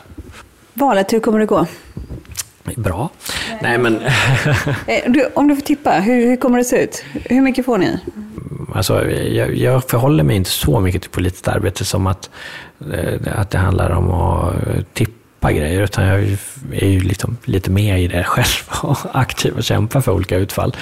Valet, 0.73 1.13
hur 1.13 1.19
kommer 1.19 1.39
det 1.39 1.45
gå? 1.45 1.65
Bra. 2.77 3.09
Nej, 3.61 3.77
men... 3.77 3.99
Eh, 4.87 5.11
du, 5.11 5.29
om 5.33 5.47
du 5.47 5.55
får 5.55 5.61
tippa, 5.61 5.91
hur, 5.91 6.25
hur 6.25 6.35
kommer 6.35 6.57
det 6.57 6.63
se 6.63 6.83
ut? 6.83 7.03
Hur 7.13 7.41
mycket 7.41 7.65
får 7.65 7.77
ni? 7.77 7.97
Alltså, 8.73 9.11
jag, 9.11 9.55
jag 9.55 9.89
förhåller 9.89 10.23
mig 10.23 10.35
inte 10.35 10.49
så 10.49 10.79
mycket 10.79 11.01
till 11.01 11.11
politiskt 11.11 11.47
arbete 11.47 11.85
som 11.85 12.07
att, 12.07 12.29
eh, 12.93 13.39
att 13.39 13.49
det 13.49 13.57
handlar 13.57 13.89
om 13.89 14.11
att 14.11 14.93
tippa 14.93 15.51
grejer, 15.51 15.81
utan 15.81 16.05
jag 16.05 16.19
är 16.71 16.87
ju 16.87 16.99
liksom 16.99 17.37
lite 17.45 17.71
med 17.71 18.03
i 18.03 18.07
det 18.07 18.23
själv 18.27 18.81
och 18.81 18.97
aktiv 19.13 19.53
och 19.57 19.63
kämpar 19.63 20.01
för 20.01 20.11
olika 20.11 20.37
utfall. 20.37 20.75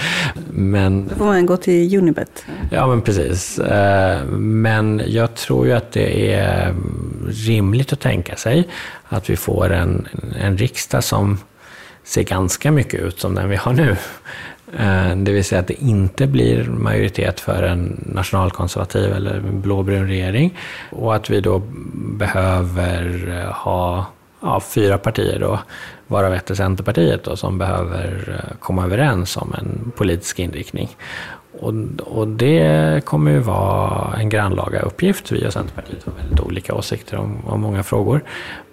Men, 0.51 1.07
Då 1.07 1.15
får 1.15 1.26
man 1.26 1.45
gå 1.45 1.57
till 1.57 1.97
Unibet. 1.97 2.45
Ja, 2.72 2.88
men 2.88 3.01
precis. 3.01 3.59
Eh, 3.59 4.26
men 4.38 5.01
jag 5.07 5.35
tror 5.35 5.68
ju 5.68 5.73
att 5.73 5.91
det 5.91 6.34
är 6.34 6.76
rimligt 7.27 7.93
att 7.93 7.99
tänka 7.99 8.35
sig 8.35 8.68
att 9.09 9.30
vi 9.30 9.35
får 9.35 9.73
en, 9.73 10.07
en 10.39 10.57
riksdag 10.57 11.03
som 11.03 11.38
ser 12.07 12.23
ganska 12.23 12.71
mycket 12.71 12.99
ut 12.99 13.19
som 13.19 13.35
den 13.35 13.49
vi 13.49 13.55
har 13.55 13.73
nu. 13.73 13.95
Eh, 14.77 15.15
det 15.15 15.31
vill 15.31 15.45
säga 15.45 15.61
att 15.61 15.67
det 15.67 15.81
inte 15.81 16.27
blir 16.27 16.63
majoritet 16.63 17.39
för 17.39 17.63
en 17.63 18.03
nationalkonservativ 18.05 19.13
eller 19.13 19.39
blåbrun 19.39 20.07
regering. 20.07 20.57
Och 20.89 21.15
att 21.15 21.29
vi 21.29 21.41
då 21.41 21.61
behöver 21.93 23.34
eh, 23.43 23.51
ha 23.53 24.05
ja, 24.41 24.59
fyra 24.59 24.97
partier, 24.97 25.39
då, 25.39 25.59
varav 26.07 26.34
ett 26.34 26.49
är 26.49 26.55
Centerpartiet, 26.55 27.23
då, 27.23 27.35
som 27.35 27.57
behöver 27.57 28.39
eh, 28.43 28.57
komma 28.59 28.84
överens 28.85 29.38
om 29.38 29.53
en 29.57 29.91
politisk 29.95 30.39
inriktning. 30.39 30.89
Och, 31.59 31.73
och 31.99 32.27
det 32.27 33.05
kommer 33.05 33.31
ju 33.31 33.39
vara 33.39 34.17
en 34.17 34.29
grannlaga 34.29 34.79
uppgift. 34.79 35.31
Vi 35.31 35.47
och 35.47 35.53
Centerpartiet 35.53 36.05
har 36.05 36.13
väldigt 36.13 36.39
olika 36.39 36.73
åsikter 36.73 37.17
om, 37.17 37.38
om 37.45 37.61
många 37.61 37.84
frågor. 37.84 38.21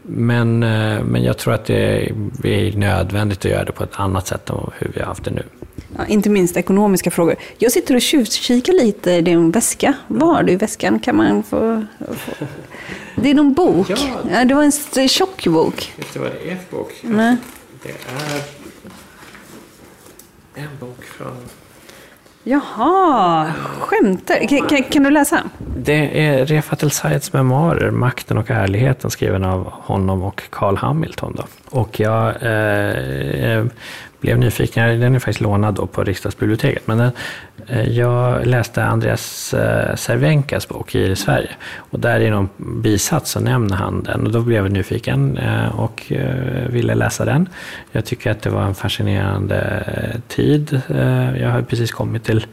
Men, 0.06 0.58
men 1.04 1.22
jag 1.22 1.38
tror 1.38 1.54
att 1.54 1.64
det 1.64 2.06
är 2.42 2.76
nödvändigt 2.76 3.38
att 3.38 3.50
göra 3.50 3.64
det 3.64 3.72
på 3.72 3.84
ett 3.84 3.94
annat 4.00 4.26
sätt 4.26 4.50
än 4.50 4.56
hur 4.78 4.90
vi 4.94 5.00
har 5.00 5.06
haft 5.06 5.24
det 5.24 5.30
nu. 5.30 5.42
Ja, 5.96 6.06
inte 6.06 6.30
minst 6.30 6.56
ekonomiska 6.56 7.10
frågor. 7.10 7.36
Jag 7.58 7.72
sitter 7.72 7.94
och 7.94 8.00
tjuvkikar 8.00 8.72
lite 8.72 9.10
i 9.10 9.20
din 9.20 9.50
väska. 9.50 9.94
Vad 10.06 10.36
har 10.36 10.42
du 10.42 10.52
i 10.52 10.56
väskan? 10.56 10.98
Kan 10.98 11.16
man 11.16 11.42
få... 11.42 11.84
få... 11.98 12.46
Det 13.16 13.30
är 13.30 13.34
någon 13.34 13.54
bok. 13.54 13.90
Ja, 13.90 13.96
ja, 14.30 14.44
det 14.44 14.54
var 14.54 14.62
en 14.98 15.08
tjock 15.08 15.46
bok. 15.46 15.92
Vet 15.96 16.12
du 16.12 16.18
vad 16.18 16.30
det 16.30 16.50
är 16.50 16.56
för 16.56 16.76
bok? 16.76 16.92
Nej. 17.02 17.36
Det 17.82 17.90
är 20.60 20.64
en 20.64 20.78
bok 20.80 21.04
från... 21.04 21.36
Jaha, 22.46 23.52
skämtar 23.80 24.48
kan, 24.48 24.68
kan, 24.68 24.82
kan, 24.82 25.02
du 25.02 25.10
läsa? 25.10 25.42
Det 25.76 26.26
är 26.26 26.46
Refat 26.46 26.82
El 26.82 26.90
Sayeds 26.90 27.32
memoarer, 27.32 27.90
Makten 27.90 28.38
och 28.38 28.50
ärligheten, 28.50 29.10
skriven 29.10 29.44
av 29.44 29.70
honom 29.72 30.22
och 30.22 30.42
Carl 30.50 30.76
Hamilton. 30.76 31.36
Då. 31.36 31.44
Och 31.78 32.00
jag 32.00 32.28
eh, 32.28 33.64
blev 34.24 34.38
nyfiken. 34.38 35.00
Den 35.00 35.14
är 35.14 35.18
faktiskt 35.18 35.40
lånad 35.40 35.74
då 35.74 35.86
på 35.86 36.04
riksdagsbiblioteket. 36.04 36.86
Men 36.86 36.98
den, 36.98 37.10
eh, 37.66 37.88
jag 37.88 38.46
läste 38.46 38.84
Andreas 38.84 39.54
eh, 39.54 39.94
Cervenkas 39.96 40.68
bok 40.68 40.94
I 40.94 41.16
Sverige. 41.16 41.50
Och 41.76 42.00
där 42.00 42.20
i 42.20 42.30
någon 42.30 42.48
bisats 42.56 43.30
så 43.30 43.40
nämner 43.40 43.76
han 43.76 44.02
den. 44.02 44.26
Och 44.26 44.32
då 44.32 44.40
blev 44.40 44.64
jag 44.64 44.72
nyfiken 44.72 45.38
eh, 45.38 45.80
och 45.80 46.12
ville 46.68 46.94
läsa 46.94 47.24
den. 47.24 47.48
Jag 47.92 48.04
tycker 48.04 48.30
att 48.30 48.42
det 48.42 48.50
var 48.50 48.62
en 48.62 48.74
fascinerande 48.74 49.84
tid. 50.28 50.80
Jag 51.40 51.50
har 51.50 51.62
precis 51.62 51.92
kommit 51.92 52.24
till, 52.24 52.46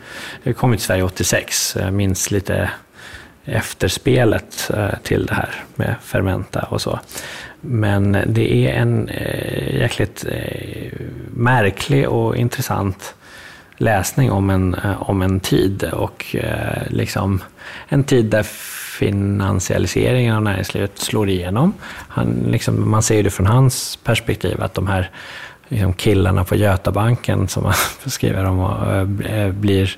jag 0.44 0.58
kommit 0.58 0.80
till 0.80 0.86
Sverige 0.86 1.04
86. 1.04 1.78
Minns 1.92 2.32
lite 2.32 2.70
efterspelet 3.46 4.72
eh, 4.74 4.90
till 5.04 5.26
det 5.26 5.34
här 5.34 5.64
med 5.76 5.96
Fermenta 6.02 6.60
och 6.70 6.82
så. 6.82 7.00
Men 7.62 8.18
det 8.28 8.54
är 8.54 8.74
en 8.74 9.10
eh, 9.10 9.76
jäkligt 9.80 10.26
eh, 10.32 10.92
märklig 11.28 12.10
och 12.10 12.36
intressant 12.36 13.16
läsning 13.78 14.32
om 14.32 14.50
en, 14.50 14.76
om 15.00 15.22
en 15.22 15.40
tid 15.40 15.84
och 15.84 16.36
liksom 16.88 17.44
en 17.88 18.04
tid 18.04 18.26
där 18.26 18.44
finansialiseringen 19.00 20.36
av 20.36 20.42
näringslivet 20.42 21.00
slår 21.00 21.30
igenom. 21.30 21.74
Han, 22.08 22.46
liksom, 22.48 22.92
man 22.92 23.04
ser 23.04 23.24
det 23.24 23.30
från 23.30 23.48
hans 23.48 23.96
perspektiv 24.04 24.62
att 24.62 24.74
de 24.74 24.88
här 24.88 25.10
liksom, 25.68 25.94
killarna 25.94 26.44
på 26.44 26.56
Götabanken 26.56 27.48
som 27.48 27.64
man 27.64 27.74
skriver 28.06 28.46
om 28.46 28.60
och, 28.60 29.08
blir 29.54 29.98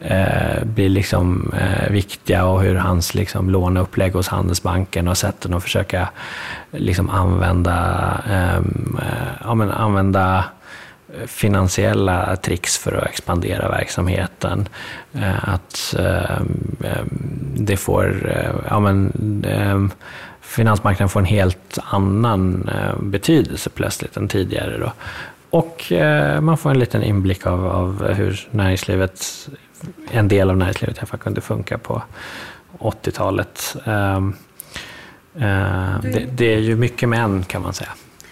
eh, 0.00 0.64
blir 0.64 0.88
liksom 0.88 1.52
eh, 1.60 1.90
viktiga 1.90 2.44
och 2.44 2.62
hur 2.62 2.74
hans 2.74 3.14
liksom, 3.14 3.50
låneupplägg 3.50 4.12
hos 4.12 4.28
Handelsbanken 4.28 5.08
och 5.08 5.18
sätten 5.18 5.54
att 5.54 5.62
försöka 5.62 6.08
liksom, 6.70 7.10
använda, 7.10 7.76
ehm, 8.30 8.98
eh, 9.02 9.32
ja, 9.44 9.54
men, 9.54 9.70
använda 9.70 10.44
eh, 11.08 11.26
finansiella 11.26 12.36
tricks 12.36 12.78
för 12.78 12.92
att 12.92 13.06
expandera 13.06 13.68
verksamheten. 13.68 14.68
Eh, 15.12 15.48
att 15.48 15.94
ehm, 15.98 16.76
ehm, 16.84 17.08
det 17.56 17.76
får, 17.76 18.30
eh, 18.30 18.54
ja 18.68 18.80
men, 18.80 19.12
finansmarknaden 20.40 21.08
får 21.08 21.20
en 21.20 21.26
helt 21.26 21.78
annan 21.84 22.68
eh, 22.68 23.02
betydelse 23.02 23.70
plötsligt 23.70 24.16
än 24.16 24.28
tidigare. 24.28 24.78
Då. 24.78 24.92
Och 25.50 25.92
eh, 25.92 26.40
man 26.40 26.58
får 26.58 26.70
en 26.70 26.78
liten 26.78 27.02
inblick 27.02 27.46
av, 27.46 27.66
av 27.66 28.12
hur 28.12 28.48
näringslivet 28.50 29.48
en 30.10 30.28
del 30.28 30.50
av 30.50 30.56
näringslivet 30.56 30.96
i 30.96 31.00
alla 31.00 31.06
fall 31.06 31.20
kunde 31.20 31.40
funka 31.40 31.78
på 31.78 32.02
80-talet. 32.78 33.76
Um, 33.84 34.34
uh, 35.36 36.00
det, 36.02 36.26
det, 36.36 36.54
är 36.54 36.58
ju 36.58 36.76
mycket 36.76 37.08
män 37.08 37.44
kan 37.44 37.62
man 37.62 37.74
säga. 37.74 37.90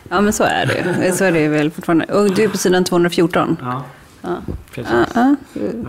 Ja 0.08 0.20
men 0.20 0.32
så 0.32 0.44
är 0.44 0.66
det 0.66 1.12
Så 1.12 1.24
är 1.24 1.32
det 1.32 1.48
väl 1.48 1.70
fortfarande. 1.70 2.04
Och 2.04 2.34
du 2.34 2.42
är 2.42 2.48
på 2.48 2.58
sidan 2.58 2.84
214. 2.84 3.56
Ja. 3.60 3.82
Ja. 4.24 4.36
Precis. 4.74 4.92
Ja, 5.14 5.36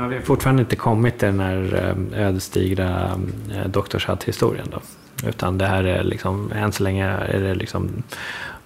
vi 0.10 0.16
har 0.16 0.22
fortfarande 0.22 0.62
inte 0.62 0.76
kommit 0.76 1.20
till 1.20 1.28
den 1.28 1.40
här 1.40 1.90
ehm, 1.92 2.14
ödesdigra 2.14 3.20
eh, 3.54 3.68
doktorshatt-historien. 3.68 4.68
Då. 4.72 4.82
Utan 5.28 5.58
det 5.58 5.66
här 5.66 5.84
är 5.84 6.04
liksom, 6.04 6.52
än 6.56 6.72
så 6.72 6.84
länge 6.84 7.06
är 7.06 7.42
det 7.42 7.56
liksom 7.56 8.04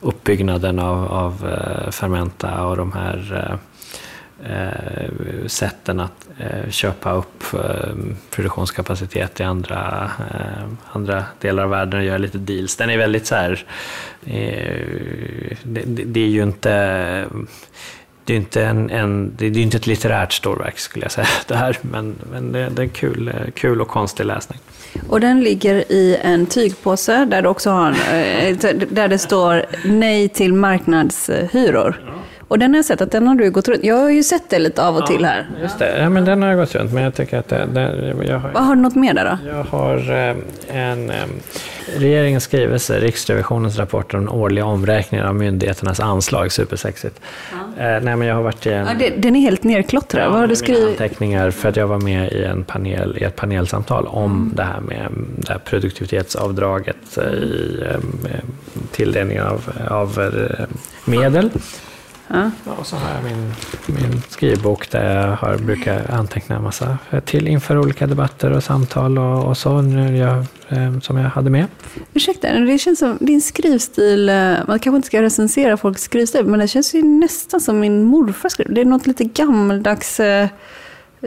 uppbyggnaden 0.02 0.80
av, 0.80 1.06
av 1.06 1.46
uh, 1.46 1.92
Fermenta 1.92 2.66
och 2.66 2.78
de 2.78 2.92
här 2.92 3.48
eh, 3.52 3.58
sätten 5.48 6.00
att 6.00 6.28
eh, 6.38 6.70
köpa 6.70 7.12
upp 7.12 7.44
eh, 7.54 7.94
produktionskapacitet 8.30 9.40
i 9.40 9.44
andra, 9.44 10.12
eh, 10.34 10.70
andra 10.92 11.24
delar 11.40 11.64
av 11.64 11.70
världen 11.70 12.00
och 12.00 12.06
göra 12.06 12.18
lite 12.18 12.38
deals. 12.38 12.76
Den 12.76 12.90
är 12.90 12.98
väldigt 12.98 13.28
så 13.28 13.36
här, 13.36 13.66
eh, 14.26 15.58
det, 15.64 15.84
det, 15.86 16.20
är 16.20 16.28
ju 16.28 16.44
inte 16.44 17.26
det 18.24 18.34
är 18.34 18.38
inte, 18.38 18.66
en, 18.66 18.90
en, 18.90 19.34
det 19.38 19.46
är 19.46 19.58
inte 19.58 19.78
ett 19.78 19.88
litterärt 19.88 20.34
storverk 20.34 20.80
skulle 20.80 21.06
jag 21.06 21.12
säga, 21.12 21.28
det 21.48 21.56
här, 21.56 21.78
men, 21.82 22.16
men 22.32 22.52
det, 22.52 22.70
det 22.70 22.84
är 22.84 22.88
kul, 22.88 23.34
kul 23.56 23.82
och 23.82 23.88
konstig 23.88 24.26
läsning. 24.26 24.60
Och 25.10 25.20
den 25.20 25.42
ligger 25.42 25.92
i 25.92 26.18
en 26.22 26.46
tygpåse 26.46 27.26
där, 27.26 27.42
det 27.42 27.50
också 27.50 27.70
har, 27.70 27.90
eh, 27.92 28.58
där 28.90 29.08
det 29.08 29.18
står 29.18 29.66
nej 29.86 30.30
till 30.30 30.54
marknadshyror. 30.54 32.04
Ja. 32.06 32.14
Och 32.50 32.60
den 32.60 32.72
har 32.72 32.78
jag 32.78 32.86
sett 32.86 33.02
att 33.02 33.12
den 33.12 33.28
har 33.28 33.36
du 33.36 33.52
gått 33.52 33.68
runt. 33.68 33.84
Jag 33.84 33.96
har 33.96 34.10
ju 34.10 34.24
sett 34.24 34.50
det 34.50 34.60
lite 34.60 34.88
av 34.88 34.96
och 34.98 35.08
till 35.08 35.26
här. 35.26 35.50
Just 35.62 35.80
det, 35.80 36.00
ja, 36.00 36.10
men 36.10 36.26
den 36.26 36.42
har 36.42 36.50
jag 36.50 36.58
gått 36.58 36.76
runt. 36.76 36.94
Men 36.94 37.04
jag 37.04 37.16
tycker 37.16 37.38
att 37.38 37.48
det, 37.48 37.68
det, 37.74 38.14
jag 38.28 38.40
har, 38.40 38.52
Vad 38.52 38.64
har 38.64 38.76
du 38.76 38.82
något 38.82 38.96
mer 38.96 39.14
där 39.14 39.26
då? 39.26 39.50
Jag 39.50 39.64
har 39.64 39.98
eh, 39.98 40.36
en 40.68 41.10
eh, 41.10 41.16
regeringens 41.98 42.44
skrivelse, 42.44 43.00
Riksrevisionens 43.00 43.78
rapport 43.78 44.14
om 44.14 44.20
den 44.20 44.30
årliga 44.30 44.66
omräkningen 44.66 45.28
av 45.28 45.36
myndigheternas 45.36 46.00
anslag. 46.00 46.52
Supersexigt. 46.52 47.22
Ja. 47.52 47.84
Eh, 47.84 48.04
nej, 48.04 48.16
men 48.16 48.22
jag 48.22 48.36
har 48.36 48.42
varit 48.42 48.66
i 48.66 48.72
en... 48.72 48.88
Ja, 48.88 48.94
det, 49.00 49.10
den 49.10 49.36
är 49.36 49.40
helt 49.40 49.64
nerklottrad. 49.64 50.26
Ja, 50.26 50.30
Vad 50.30 50.40
har 50.40 50.48
du 50.48 50.56
skrivit? 50.56 51.02
anteckningar 51.02 51.52
för 51.52 51.70
att 51.70 51.76
jag 51.76 51.88
var 51.88 52.00
med 52.00 52.32
i, 52.32 52.44
en 52.44 52.64
panel, 52.64 53.18
i 53.18 53.24
ett 53.24 53.36
panelsamtal 53.36 54.08
om 54.08 54.32
mm. 54.32 54.52
det 54.56 54.64
här 54.64 54.80
med 54.80 55.08
det 55.38 55.52
här 55.52 55.60
produktivitetsavdraget 55.60 57.18
i 57.18 57.84
tilldelningen 58.92 59.46
av, 59.46 59.72
av 59.90 60.32
medel. 61.06 61.50
Ja. 62.34 62.52
Och 62.66 62.88
så 62.88 62.96
har 62.96 63.16
jag 63.16 63.24
min, 63.24 63.54
min 63.86 64.22
skrivbok 64.30 64.92
där 64.92 65.16
jag 65.16 65.36
har, 65.36 65.58
brukar 65.58 66.12
anteckna 66.12 66.56
en 66.56 66.64
massa 66.64 66.98
till 67.26 67.48
inför 67.48 67.78
olika 67.78 68.08
debatter 68.08 68.52
och 68.52 68.64
samtal 68.64 69.18
och, 69.18 69.46
och 69.46 69.58
så 69.58 69.82
nu 69.82 70.18
jag, 70.18 70.38
eh, 70.70 71.00
som 71.00 71.18
jag 71.18 71.30
hade 71.30 71.50
med. 71.50 71.66
Ursäkta, 72.14 72.54
det 72.54 72.78
känns 72.78 73.00
som 73.00 73.18
din 73.22 73.42
skrivstil, 73.42 74.30
eh, 74.30 74.36
man 74.68 74.80
kanske 74.80 74.96
inte 74.96 75.08
ska 75.08 75.22
recensera 75.22 75.78
folks 75.78 76.02
skrivstil, 76.02 76.46
men 76.46 76.60
det 76.60 76.68
känns 76.68 76.96
ju 76.96 77.04
nästan 77.04 77.62
som 77.62 77.80
min 77.80 78.04
morfars 78.04 78.52
skrivstil. 78.52 78.76
Det 78.76 78.82
är 78.82 78.86
något 78.86 79.08
lite 79.08 79.24
gammaldags 79.24 80.20
eh, 80.20 80.48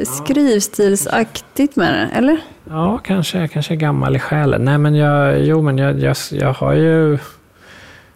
skrivstilsaktigt 0.05 1.77
med 1.77 1.95
det, 1.95 2.19
eller? 2.19 2.39
Ja, 2.65 2.99
kanske. 2.99 3.39
Jag 3.39 3.51
kanske 3.51 3.74
är 3.74 3.77
gammal 3.77 4.16
i 4.16 4.19
själen. 4.19 4.65
Nej, 4.65 4.79
men 4.79 4.95
jag, 4.95 5.41
jo, 5.41 5.62
men 5.62 5.79
jag, 5.79 6.01
jag, 6.01 6.16
jag 6.31 6.53
har 6.53 6.73
ju 6.73 7.19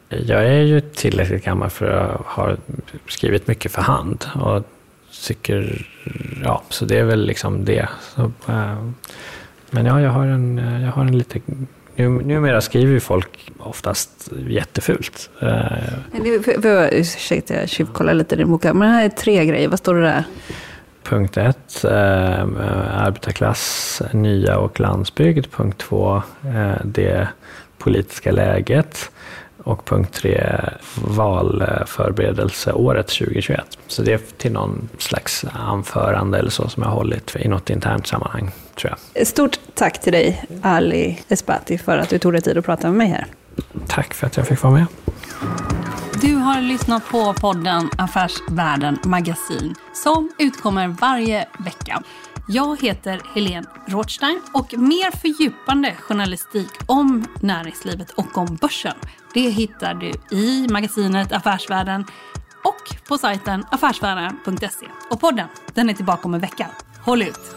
jag 0.09 0.47
är 0.47 0.63
ju 0.63 0.81
tillräckligt 0.81 1.45
gammal 1.45 1.71
för 1.71 1.87
att 1.87 2.27
ha 2.27 2.57
skrivit 3.09 3.47
mycket 3.47 3.73
för 3.73 3.83
hand. 3.83 4.25
Och 4.35 4.63
tycker, 5.27 5.87
ja, 6.45 6.63
så 6.69 6.85
det 6.85 6.99
är 6.99 7.05
väl 7.05 7.27
liksom 7.27 7.65
det. 7.65 7.89
Så, 8.15 8.23
äh, 8.49 8.85
men 9.71 9.87
ja, 9.87 10.01
jag 10.01 10.11
har 10.11 10.27
en, 10.27 10.59
jag 10.83 10.93
har 10.93 11.03
en 11.03 11.19
lite 11.19 11.41
numera 11.97 12.61
skriver 12.61 12.93
ju 12.93 13.01
folk 13.01 13.53
oftast 13.59 14.33
jättefult. 14.49 15.31
Uh, 15.43 16.89
ursäkta, 16.93 17.55
jag 17.55 17.69
tjuvkollar 17.69 18.15
lite 18.15 18.35
i 18.35 18.39
din 18.39 18.51
bok. 18.51 18.65
Men 18.65 18.83
här 18.83 19.05
är 19.05 19.09
tre 19.09 19.45
grejer. 19.45 19.69
Vad 19.69 19.79
står 19.79 19.95
det 19.95 20.01
där? 20.01 20.25
Punkt 21.03 21.37
ett, 21.37 21.85
eh, 21.85 22.43
arbetarklass, 23.05 24.03
nya 24.13 24.59
och 24.59 24.81
landsbygd. 24.81 25.47
Punkt 25.51 25.79
två, 25.79 26.23
eh, 26.45 26.85
det 26.85 27.29
politiska 27.79 28.33
läget 28.33 29.11
och 29.67 29.85
punkt 29.85 30.13
tre 30.13 30.61
valförberedelseåret 31.05 33.09
2021. 33.09 33.79
Så 33.87 34.03
det 34.03 34.13
är 34.13 34.21
till 34.37 34.53
någon 34.53 34.89
slags 34.99 35.45
anförande 35.53 36.39
eller 36.39 36.51
så 36.51 36.69
som 36.69 36.83
jag 36.83 36.91
har 36.91 36.97
hållit 36.97 37.37
i 37.37 37.49
något 37.49 37.71
internt 37.71 38.07
sammanhang, 38.07 38.51
tror 38.75 38.95
jag. 39.15 39.27
Stort 39.27 39.59
tack 39.75 40.01
till 40.01 40.13
dig, 40.13 40.45
Ali 40.63 41.21
Esbati, 41.29 41.79
för 41.79 41.99
att 41.99 42.09
du 42.09 42.19
tog 42.19 42.33
dig 42.33 42.43
tid 42.43 42.59
att 42.59 42.65
prata 42.65 42.89
med 42.89 42.97
mig 42.97 43.09
här. 43.09 43.27
Tack 43.87 44.15
för 44.15 44.27
att 44.27 44.37
jag 44.37 44.47
fick 44.47 44.63
vara 44.63 44.73
med. 44.73 44.87
Du 46.23 46.35
har 46.35 46.61
lyssnat 46.61 47.09
på 47.09 47.35
podden 47.35 47.91
Affärsvärlden 47.99 48.99
Magasin 49.05 49.75
som 49.93 50.31
utkommer 50.39 50.89
varje 50.89 51.49
vecka. 51.59 52.03
Jag 52.49 52.83
heter 52.83 53.21
Helene 53.35 53.67
Rothstein 53.87 54.41
och 54.55 54.79
mer 54.79 55.17
fördjupande 55.17 55.95
journalistik 56.01 56.71
om 56.87 57.27
näringslivet 57.41 58.11
och 58.11 58.39
om 58.39 58.59
börsen 58.61 58.95
det 59.37 59.51
hittar 59.51 59.95
du 59.95 60.13
i 60.37 60.67
magasinet 60.71 61.33
Affärsvärlden 61.33 62.05
och 62.65 63.07
på 63.09 63.19
sajten 63.19 63.65
affärsvärlden.se. 63.71 64.87
Och 65.11 65.21
podden, 65.21 65.49
den 65.75 65.91
är 65.91 65.95
tillbaka 65.95 66.29
om 66.29 66.35
en 66.35 66.41
vecka. 66.41 66.67
Håll 67.05 67.23
ut! 67.23 67.57